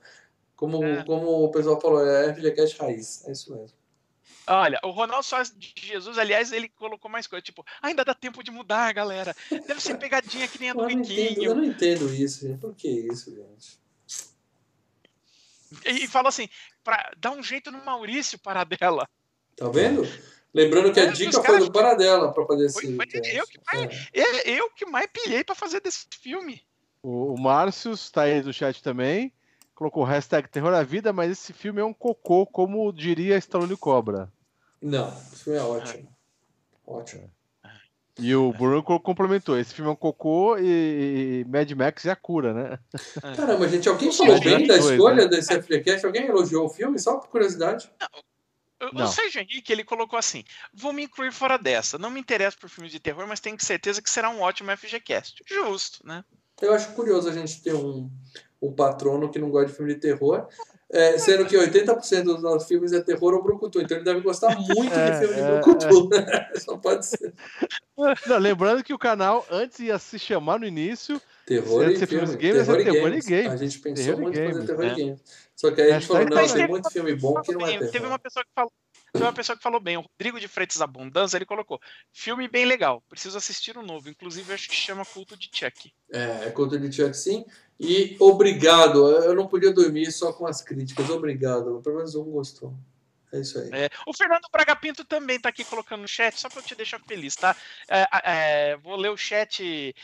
Como, 0.55 0.83
É. 0.83 1.03
como 1.03 1.43
o 1.43 1.51
pessoal 1.51 1.79
falou, 1.81 2.05
é 2.05 2.29
FGCast 2.33 2.77
raiz. 2.79 3.27
É 3.27 3.31
isso 3.31 3.51
mesmo. 3.55 3.77
Olha, 4.45 4.79
o 4.83 4.89
Ronaldo 4.91 5.23
Soares 5.25 5.53
de 5.57 5.73
Jesus, 5.75 6.17
aliás, 6.17 6.51
ele 6.51 6.67
colocou 6.69 7.09
mais 7.09 7.25
coisa, 7.27 7.41
tipo, 7.41 7.65
ainda 7.81 8.03
dá 8.03 8.13
tempo 8.13 8.43
de 8.43 8.51
mudar, 8.51 8.91
galera. 8.93 9.33
Deve 9.49 9.79
ser 9.81 9.97
pegadinha 9.97 10.47
que 10.47 10.59
nem 10.59 10.69
a 10.69 10.73
do 10.73 10.81
Eu 10.81 10.83
não, 10.83 10.91
entendo, 10.91 11.09
eu 11.19 11.27
Riquinho. 11.29 11.55
não 11.55 11.63
entendo 11.63 12.13
isso, 12.13 12.45
gente. 12.47 12.59
Por 12.59 12.75
que 12.75 12.87
isso, 12.89 13.33
gente? 13.33 13.79
E, 15.85 16.03
e 16.03 16.07
falou 16.07 16.27
assim, 16.29 16.47
pra 16.83 17.11
dar 17.17 17.31
um 17.31 17.41
jeito 17.41 17.71
no 17.71 17.83
Maurício 17.83 18.37
Paradela. 18.37 19.07
Tá 19.55 19.67
vendo? 19.69 20.03
Lembrando 20.53 20.93
que 20.93 20.99
a 20.99 21.03
É, 21.05 21.11
dica 21.11 21.41
foi 21.41 21.59
do 21.59 21.71
Paradela 21.71 22.31
pra 22.31 22.45
fazer 22.45 22.65
esse. 22.65 22.73
Foi- 22.81 22.95
foi 22.95 23.07
cast. 23.07 23.35
eu 23.35 23.47
que 23.47 23.59
mais- 23.65 24.07
É. 24.13 24.51
É 24.51 24.59
eu 24.59 24.69
que 24.71 24.85
mais 24.85 25.07
pilhei 25.07 25.43
pra 25.43 25.55
fazer 25.55 25.79
desse 25.79 26.05
filme. 26.21 26.61
O, 27.01 27.33
o 27.33 27.41
Márcio 27.41 27.93
tá 28.11 28.23
aí 28.23 28.41
do 28.41 28.53
chat 28.53 28.83
também. 28.83 29.33
Colocou 29.75 30.03
hashtag 30.03 30.47
terror 30.49 30.73
à 30.73 30.83
vida, 30.83 31.11
mas 31.11 31.31
esse 31.31 31.51
filme 31.51 31.81
é 31.81 31.85
um 31.85 31.93
cocô, 31.93 32.45
como 32.45 32.91
diria 32.93 33.37
Stallone 33.37 33.75
Cobra. 33.75 34.31
Não, 34.81 35.07
esse 35.33 35.43
filme 35.43 35.59
é 35.59 35.63
ótimo. 35.63 36.15
Ótimo. 36.85 37.31
E 38.19 38.35
o 38.35 38.53
Bruno 38.53 38.83
co- 38.83 38.99
complementou. 38.99 39.57
Esse 39.57 39.73
filme 39.73 39.89
é 39.89 39.93
um 39.93 39.95
cocô 39.95 40.55
e, 40.59 41.43
Mad 41.49 41.71
Max 41.71 42.05
é 42.05 42.11
a 42.11 42.15
cura, 42.15 42.53
né? 42.53 42.79
Caramba, 43.35 43.67
gente, 43.67 43.89
alguém 43.89 44.11
falou 44.11 44.39
bem 44.39 44.67
da 44.67 44.77
dois, 44.77 44.91
escolha 44.91 45.27
desse 45.27 45.59
FGCast? 45.59 46.05
Alguém 46.05 46.27
elogiou 46.27 46.65
o 46.65 46.69
filme? 46.69 46.99
Só 46.99 47.17
por 47.17 47.29
curiosidade. 47.29 47.89
O- 48.01 48.85
O 48.85 48.93
Não. 48.93 49.07
Sérgio 49.07 49.41
Henrique, 49.41 49.71
ele 49.71 49.83
colocou 49.83 50.19
assim: 50.19 50.43
vou 50.73 50.91
me 50.93 51.03
incluir 51.05 51.31
fora 51.31 51.57
dessa. 51.57 51.97
Não 51.97 52.11
me 52.11 52.19
interesso 52.19 52.59
por 52.59 52.69
filmes 52.69 52.91
de 52.91 52.99
terror, 52.99 53.25
mas 53.25 53.39
tenho 53.39 53.57
certeza 53.63 54.01
que 54.01 54.09
será 54.09 54.29
um 54.29 54.41
ótimo 54.41 54.69
FGCast. 54.71 55.41
Justo, 55.47 56.05
né? 56.05 56.23
Eu 56.61 56.73
acho 56.73 56.93
curioso 56.93 57.29
a 57.29 57.31
gente 57.33 57.63
ter 57.63 57.73
um, 57.73 58.11
um 58.63 58.71
patrono 58.71 59.29
que 59.29 59.37
não 59.37 59.49
gosta 59.49 59.67
de 59.67 59.73
filme 59.75 59.93
de 59.93 59.99
terror, 59.99 60.47
é, 60.89 61.17
sendo 61.17 61.45
que 61.45 61.57
80% 61.57 62.23
dos 62.23 62.41
nossos 62.41 62.67
filmes 62.67 62.93
é 62.93 63.01
terror 63.01 63.33
ou 63.33 63.43
brucutu. 63.43 63.81
Então 63.81 63.97
ele 63.97 64.05
deve 64.05 64.21
gostar 64.21 64.55
muito 64.55 64.93
É, 64.93 65.11
de 65.11 65.19
filme 65.19 65.35
de 65.35 65.41
é, 65.41 65.59
brucutu. 65.59 66.09
Só 66.63 66.77
pode 66.77 67.05
ser. 67.05 67.33
Não, 68.27 68.37
lembrando 68.37 68.83
que 68.83 68.93
o 68.93 68.99
canal 68.99 69.45
antes 69.51 69.79
ia 69.79 69.99
se 69.99 70.17
chamar 70.17 70.59
no 70.59 70.65
início. 70.65 71.21
Terror 71.45 71.89
e 71.89 72.05
filmes 72.05 72.35
games, 72.35 72.65
terror, 72.65 72.79
ia 72.79 72.81
e 72.81 72.91
terror 72.91 73.09
games. 73.09 73.25
games. 73.25 73.51
A 73.51 73.57
gente 73.57 73.79
pensou 73.79 74.05
Terror 74.05 74.21
muito 74.21 74.39
em 74.39 74.53
fazer 74.53 74.65
terror 74.65 74.85
né? 74.85 74.95
games. 74.95 75.21
Só 75.55 75.71
que 75.71 75.81
aí 75.81 75.91
a 75.91 75.99
gente 75.99 76.07
falou, 76.07 76.25
não, 76.25 76.37
tem 76.37 76.47
teve 76.47 76.67
muito 76.67 76.85
uma 76.85 76.91
filme 76.91 77.15
bom 77.15 77.41
que 77.41 77.51
não 77.51 77.67
é 77.67 77.71
terror. 77.71 77.91
Teve 77.91 78.05
uma 78.05 78.19
pessoa 78.19 78.45
que 78.45 78.51
falou. 78.55 78.71
Teve 79.13 79.25
uma 79.25 79.33
pessoa 79.33 79.55
que 79.55 79.61
falou 79.61 79.79
bem, 79.79 79.95
o 79.95 80.01
Rodrigo 80.01 80.39
de 80.39 80.47
Freitas 80.47 80.81
Abundância, 80.81 81.37
ele 81.37 81.45
colocou: 81.45 81.79
filme 82.11 82.47
bem 82.47 82.65
legal, 82.65 83.03
preciso 83.07 83.37
assistir 83.37 83.77
o 83.77 83.83
novo. 83.83 84.09
Inclusive, 84.09 84.51
acho 84.51 84.67
que 84.67 84.75
chama 84.75 85.05
Culto 85.05 85.37
de 85.37 85.49
Chuck. 85.53 85.93
É, 86.11 86.47
é 86.47 86.51
contra 86.51 86.79
de 86.79 86.91
Chuck 86.91 87.15
sim. 87.15 87.45
E 87.79 88.15
obrigado. 88.19 89.07
Eu 89.23 89.35
não 89.35 89.47
podia 89.47 89.73
dormir 89.73 90.11
só 90.11 90.31
com 90.31 90.45
as 90.45 90.61
críticas. 90.61 91.09
Obrigado. 91.09 91.81
Pelo 91.83 91.97
menos 91.97 92.15
um 92.15 92.23
gostou. 92.25 92.73
É 93.31 93.39
isso 93.39 93.57
aí. 93.59 93.69
É, 93.73 93.89
o 94.05 94.13
Fernando 94.15 94.47
Braga 94.51 94.75
Pinto 94.75 95.03
também 95.03 95.39
tá 95.39 95.49
aqui 95.49 95.63
colocando 95.63 96.01
no 96.01 96.07
chat, 96.07 96.39
só 96.39 96.47
pra 96.49 96.59
eu 96.59 96.63
te 96.63 96.75
deixar 96.75 96.99
feliz, 96.99 97.35
tá? 97.35 97.55
É, 97.89 98.05
é, 98.23 98.77
vou 98.77 98.95
ler 98.95 99.09
o 99.09 99.17
chat 99.17 99.95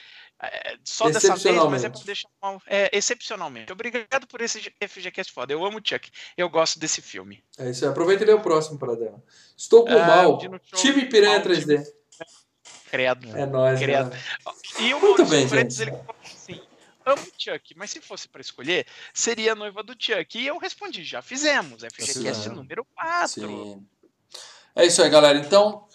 é, 0.42 0.76
só 0.84 1.10
dessa 1.12 1.36
vez, 1.36 1.56
mas 1.70 1.84
é 1.84 1.90
pra 1.90 2.02
deixar 2.04 2.28
mal. 2.42 2.60
É, 2.66 2.90
excepcionalmente. 2.92 3.72
Obrigado 3.72 4.26
por 4.28 4.42
esse 4.42 4.74
FGCast 4.84 5.32
foda. 5.32 5.54
Eu 5.54 5.64
amo 5.64 5.78
o 5.78 5.82
Chuck. 5.84 6.10
Eu 6.36 6.50
gosto 6.50 6.80
desse 6.80 7.04
filme. 7.04 7.44
É 7.60 7.70
isso 7.70 7.86
aí. 7.86 7.92
Aproveita 7.92 8.24
e 8.24 8.26
lê 8.26 8.34
o 8.34 8.42
próximo 8.42 8.80
para 8.80 8.96
dela. 8.96 9.22
Estou 9.56 9.86
com 9.86 9.92
Ah, 9.96 10.08
mal. 10.08 10.40
Time 10.74 11.06
Piranha 11.06 11.38
mal, 11.38 11.46
3D. 11.48 11.86
Credo. 12.90 13.38
É 13.38 13.46
nóis, 13.46 13.78
Credo. 13.80 14.10
né? 14.10 14.20
E 14.80 14.94
o 14.96 15.00
Muito 15.00 15.20
Maurício 15.24 15.26
bem, 15.30 15.48
Freitas, 15.48 15.76
gente. 15.76 15.90
ele 15.90 16.00
amo 17.10 17.22
o 17.22 17.32
Chuck, 17.38 17.76
mas 17.76 17.92
se 17.92 18.02
fosse 18.02 18.28
pra 18.28 18.42
escolher, 18.42 18.86
seria 19.14 19.54
a 19.54 19.56
noiva 19.56 19.84
do 19.84 19.96
Chuck. 19.98 20.38
E 20.38 20.48
eu 20.48 20.58
respondi: 20.58 21.04
já 21.04 21.22
fizemos. 21.22 21.84
FGCast 21.84 22.14
fizemos. 22.20 22.58
número 22.58 22.86
4. 22.96 23.28
Sim. 23.28 23.86
É 24.76 24.86
isso 24.86 25.02
aí, 25.02 25.10
galera. 25.10 25.38
Então, 25.38 25.88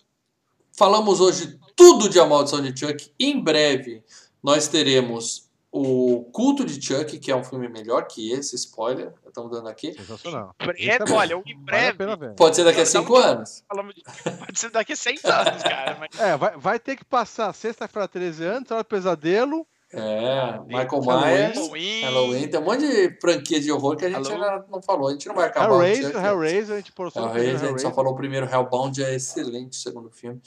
falamos 0.77 1.20
hoje 1.20 1.59
tudo 1.77 2.09
de 2.09 2.19
A 2.20 2.27
Maldição 2.27 2.61
de 2.61 2.78
Chuck. 2.78 3.12
Em 3.19 3.41
breve, 3.41 4.03
nós 4.43 4.69
teremos 4.69 5.45
o 5.77 6.23
Culto 6.32 6.65
de 6.65 6.81
Chuck, 6.81 7.19
que 7.19 7.32
é 7.32 7.36
um 7.36 7.43
filme 7.43 7.69
melhor 7.69 8.07
que 8.07 8.31
esse, 8.31 8.55
spoiler. 8.55 9.12
Estamos 9.27 9.51
dando 9.51 9.69
aqui. 9.69 9.93
Sensacional. 9.93 10.55
Breve, 10.57 10.89
é 10.89 11.12
olha, 11.12 11.35
em 11.35 11.65
Vale 11.65 11.89
a 11.89 11.93
breve. 11.93 12.16
ver. 12.16 12.35
Pode 12.36 12.55
ser 12.55 12.62
daqui 12.62 12.81
a 12.81 12.85
Dá 12.85 12.89
um 12.89 12.93
cinco 12.93 13.16
anos. 13.16 13.65
Falamos 13.69 13.93
de... 13.93 14.05
Pode 14.05 14.61
ser 14.61 14.70
daqui 14.70 14.93
a 14.93 14.97
100 14.97 15.19
anos, 15.24 15.62
cara. 15.65 15.97
Mas... 15.99 16.20
É, 16.20 16.36
vai, 16.36 16.57
vai 16.57 16.78
ter 16.78 16.95
que 16.95 17.05
passar 17.05 17.53
sexta-feira 17.53 18.07
13 18.07 18.45
anos, 18.45 18.70
Hora 18.70 18.85
do 18.85 18.86
Pesadelo. 18.86 19.66
É, 19.97 20.61
Michael. 20.66 21.03
Myers. 21.03 21.57
Halloween. 21.57 22.01
Halloween. 22.03 22.49
Tem 22.49 22.61
um 22.61 22.65
monte 22.65 22.81
de 22.81 23.19
franquia 23.21 23.61
de 23.61 23.71
horror 23.71 23.97
que 23.97 24.05
a 24.05 24.11
gente 24.11 24.33
ainda 24.33 24.65
não 24.71 24.83
falou. 24.83 25.09
A 25.09 25.12
gente 25.12 25.29
não 25.29 25.35
vai 25.35 25.47
acabar 25.47 25.73
Hellraiser. 25.73 26.16
Hellraiser, 26.16 26.75
a 26.75 26.79
gente 26.79 26.93
pôr 26.93 27.11
só 27.11 27.21
Hellraiser, 27.21 27.65
a 27.65 27.69
gente 27.69 27.83
só 27.83 27.93
falou 27.93 28.12
o 28.12 28.16
primeiro. 28.16 28.47
Hellbound 28.47 29.03
é 29.03 29.15
excelente, 29.15 29.79
o 29.79 29.81
segundo 29.81 30.11
filme. 30.11 30.41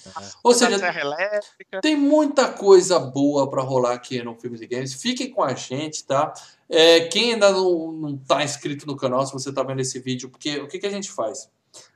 Ou 0.44 0.52
Da 0.52 0.58
seja. 0.58 0.80
Tem 1.82 1.96
muita 1.96 2.50
coisa 2.50 3.00
boa 3.00 3.50
pra 3.50 3.62
rolar 3.62 3.94
aqui 3.94 4.22
no 4.24 4.36
Filmes 4.36 4.62
e 4.62 4.68
Games. 4.68 4.94
Fiquem 4.94 5.30
com 5.32 5.44
a 5.44 5.54
gente, 5.54 6.06
tá? 6.06 6.34
É, 6.70 7.02
quem 7.02 7.34
ainda 7.34 7.52
não, 7.52 7.92
não 7.92 8.18
tá 8.18 8.44
inscrito 8.44 8.86
no 8.86 8.96
canal, 8.98 9.26
se 9.26 9.34
você 9.34 9.54
tá 9.54 9.64
vendo 9.64 9.80
esse 9.80 10.00
vídeo, 10.00 10.30
porque 10.30 10.58
o 10.58 10.68
que, 10.68 10.80
que 10.80 10.88
a 10.88 10.92
gente 10.92 11.10
faz? 11.12 11.50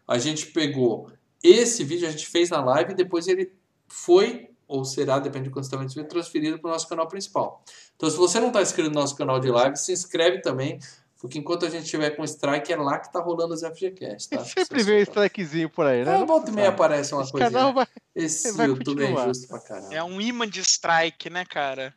A 0.07 0.17
gente 0.17 0.47
pegou 0.47 1.11
esse 1.43 1.83
vídeo, 1.83 2.07
a 2.07 2.11
gente 2.11 2.27
fez 2.27 2.49
na 2.49 2.63
live 2.63 2.91
e 2.91 2.95
depois 2.95 3.27
ele 3.27 3.51
foi, 3.87 4.50
ou 4.71 4.85
será, 4.85 5.19
depende 5.19 5.45
de 5.45 5.49
quando 5.51 5.65
você 5.65 5.75
está 5.75 5.77
vendo 5.77 6.07
transferido 6.07 6.59
para 6.59 6.69
o 6.69 6.71
nosso 6.71 6.87
canal 6.87 7.07
principal. 7.07 7.63
Então, 7.95 8.09
se 8.09 8.15
você 8.17 8.39
não 8.39 8.47
está 8.47 8.61
inscrito 8.61 8.89
no 8.89 8.95
nosso 8.95 9.15
canal 9.15 9.39
de 9.39 9.49
live, 9.49 9.75
se 9.75 9.91
inscreve 9.91 10.41
também, 10.41 10.79
porque 11.19 11.37
enquanto 11.37 11.65
a 11.65 11.69
gente 11.69 11.85
tiver 11.87 12.11
com 12.11 12.23
strike, 12.23 12.71
é 12.71 12.75
lá 12.77 12.97
que 12.97 13.11
tá 13.11 13.19
rolando 13.19 13.53
os 13.53 13.61
FGCast, 13.61 14.29
tá? 14.29 14.43
Sempre 14.45 14.81
vem 14.83 14.99
um 14.99 15.01
strikezinho 15.03 15.69
por 15.69 15.85
aí, 15.85 16.03
né? 16.05 16.15
É, 16.15 16.17
Não 16.17 16.25
volta 16.25 16.49
e 16.49 16.53
meia 16.53 16.69
aparece 16.69 17.13
uma 17.13 17.21
Esse 17.23 17.31
coisa. 17.31 17.51
canal 17.51 17.73
vai. 17.73 17.85
Esse 18.15 18.51
vai 18.53 18.67
YouTube 18.67 19.03
é 19.03 19.07
continuar. 19.07 19.25
injusto 19.25 19.47
pra 19.49 19.59
caramba. 19.59 19.93
É 19.93 20.03
um 20.03 20.19
imã 20.21 20.47
de 20.49 20.61
strike, 20.61 21.29
né, 21.29 21.45
cara? 21.45 21.93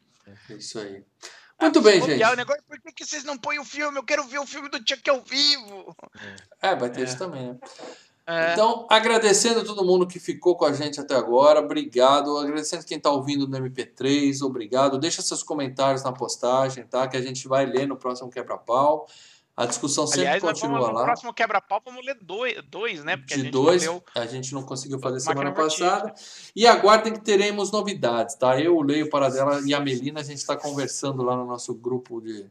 É 0.51 0.55
isso 0.55 0.79
aí. 0.79 1.03
Muito 1.61 1.81
bem, 1.81 1.95
gente. 2.01 2.11
bobear, 2.11 2.33
O 2.33 2.37
negócio, 2.37 2.63
por 2.69 2.79
que, 2.81 2.93
que 2.93 3.05
vocês 3.07 3.23
não 3.25 3.39
põem 3.39 3.59
o 3.61 3.65
filme? 3.65 3.97
Eu 3.97 4.03
quero 4.05 4.25
ver 4.25 4.39
o 4.41 4.47
filme 4.47 4.69
do 4.69 4.79
Chuck 4.79 5.09
ao 5.09 5.23
vivo. 5.23 5.97
É, 6.61 6.75
vai 6.75 6.91
ter 6.91 7.01
É. 7.03 7.05
isso 7.05 7.17
também, 7.17 7.53
né? 7.53 7.59
É, 8.27 8.53
Então, 8.53 8.87
agradecendo 8.91 9.61
a 9.61 9.65
todo 9.65 9.85
mundo 9.85 10.07
que 10.07 10.19
ficou 10.19 10.57
com 10.57 10.65
a 10.65 10.73
gente 10.73 10.99
até 10.99 11.15
agora, 11.15 11.61
obrigado. 11.61 12.39
Agradecendo 12.39 12.85
quem 12.85 12.97
está 12.97 13.11
ouvindo 13.11 13.47
no 13.47 13.57
MP3, 13.59 14.41
obrigado. 14.43 14.99
Deixa 14.99 15.21
seus 15.23 15.43
comentários 15.43 16.03
na 16.03 16.13
postagem, 16.13 16.85
tá? 16.87 17.07
Que 17.07 17.17
a 17.17 17.23
gente 17.23 17.47
vai 17.47 17.67
ler 17.67 17.87
no 17.87 17.97
próximo 17.97 18.31
quebra-pau. 18.31 19.07
A 19.57 19.67
discussão 19.67 20.05
sempre 20.05 20.23
aliás, 20.23 20.43
continua 20.43 20.81
vamos, 20.81 20.89
no 20.89 20.95
lá. 20.99 21.05
próximo 21.05 21.33
quebra-pau 21.33 21.81
vamos 21.85 22.05
ler 22.05 22.17
dois, 22.21 22.61
dois, 22.69 23.05
né? 23.05 23.17
Porque 23.17 23.35
a 23.35 23.37
De 23.37 23.43
gente 23.45 23.53
dois, 23.53 23.85
não 23.87 24.03
a 24.17 24.27
gente 24.27 24.53
não 24.53 24.65
conseguiu 24.65 24.99
fazer 24.99 25.21
semana 25.21 25.53
passada. 25.53 26.13
E 26.57 26.67
aguardem 26.67 27.13
que 27.13 27.21
teremos 27.21 27.71
novidades, 27.71 28.35
tá? 28.35 28.59
Eu, 28.61 28.77
o 28.77 28.83
Leio, 28.83 29.07
o 29.07 29.11
Paradela 29.11 29.61
e 29.65 29.73
a 29.73 29.79
Melina, 29.79 30.21
a 30.21 30.25
gente 30.25 30.39
está 30.39 30.57
conversando 30.57 31.23
lá 31.23 31.37
no 31.37 31.45
nosso 31.47 31.73
grupo 31.73 32.21
de, 32.21 32.43
de 32.43 32.51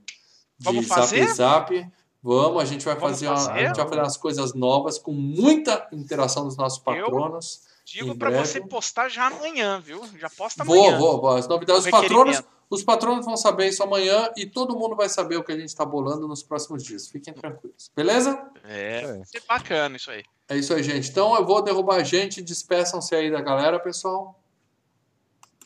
Vamos 0.59 0.85
Zap 0.87 0.99
fazer? 1.01 1.27
Zap. 1.33 1.91
Vamos, 2.23 2.61
a 2.61 2.65
gente 2.65 2.85
vai 2.85 2.95
Vamos 2.95 3.09
fazer, 3.11 3.27
uma- 3.27 3.35
fazer? 3.35 3.51
a 3.51 3.67
gente 3.67 3.75
vai 3.75 3.87
fazer 3.89 3.99
umas 4.01 4.17
coisas 4.17 4.53
novas 4.53 4.97
com 4.97 5.11
muita 5.11 5.87
interação 5.91 6.45
dos 6.45 6.55
nossos 6.55 6.79
patronos. 6.79 7.61
Digo 7.85 8.11
Em 8.11 8.17
pra 8.17 8.29
breve. 8.29 8.47
você 8.47 8.61
postar 8.61 9.09
já 9.09 9.27
amanhã, 9.27 9.77
viu? 9.81 10.01
Já 10.17 10.29
posta 10.29 10.63
Vou, 10.63 10.81
amanhã. 10.85 10.97
vou, 10.97 11.19
vou. 11.19 11.31
As 11.35 11.47
novidades, 11.49 11.81
os 11.81 11.87
O 11.87 11.91
patronos, 11.91 12.41
os 12.69 12.81
patronos 12.81 13.25
vão 13.25 13.35
saber 13.35 13.67
isso 13.67 13.83
amanhã 13.83 14.31
e 14.37 14.45
todo 14.45 14.73
mundo 14.73 14.95
vai 14.95 15.09
saber 15.09 15.35
o 15.35 15.43
que 15.43 15.51
a 15.51 15.57
gente 15.57 15.67
está 15.67 15.83
bolando 15.83 16.25
nos 16.25 16.41
próximos 16.41 16.81
dias. 16.81 17.09
Fiquem 17.09 17.33
tranquilos. 17.33 17.91
Beleza? 17.93 18.41
É, 18.63 19.01
É. 19.01 19.17
vai 19.17 19.25
ser 19.25 19.43
bacana 19.45 19.97
isso 19.97 20.09
aí. 20.09 20.23
É 20.47 20.55
isso 20.55 20.73
aí, 20.73 20.81
gente. 20.81 21.09
Então 21.09 21.35
eu 21.35 21.45
vou 21.45 21.61
derrubar 21.61 21.97
a 21.97 22.03
gente. 22.03 22.41
Despeçam-se 22.41 23.13
aí 23.13 23.29
da 23.29 23.41
galera, 23.41 23.77
pessoal. 23.81 24.39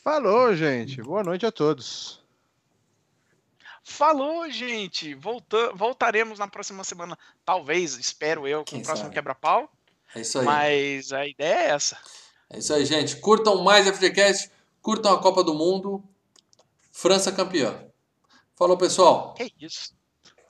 Falou, 0.02 0.54
gente. 0.56 1.00
Boa 1.02 1.22
noite 1.22 1.46
a 1.46 1.52
todos. 1.52 2.20
Falou, 3.88 4.48
gente! 4.50 5.14
Volta, 5.14 5.72
voltaremos 5.72 6.38
na 6.38 6.46
próxima 6.46 6.84
semana, 6.84 7.18
talvez, 7.44 7.96
espero 7.96 8.46
eu, 8.46 8.60
com 8.60 8.66
Quem 8.66 8.80
o 8.80 8.84
próximo 8.84 9.10
quebra-pau. 9.10 9.68
É 10.14 10.20
isso 10.20 10.38
aí. 10.38 10.44
Mas 10.44 11.12
a 11.12 11.26
ideia 11.26 11.54
é 11.54 11.70
essa. 11.70 11.98
É 12.50 12.58
isso 12.58 12.72
aí, 12.72 12.84
gente. 12.84 13.16
Curtam 13.16 13.64
mais 13.64 13.88
FGCast, 13.88 14.50
curtam 14.82 15.12
a 15.12 15.20
Copa 15.20 15.42
do 15.42 15.54
Mundo. 15.54 16.04
França 16.92 17.32
campeã. 17.32 17.82
Falou, 18.54 18.76
pessoal. 18.76 19.34
É 19.38 19.50
isso. 19.58 19.94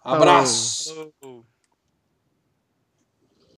Abraço. 0.03 1.13
Falou. 1.21 1.47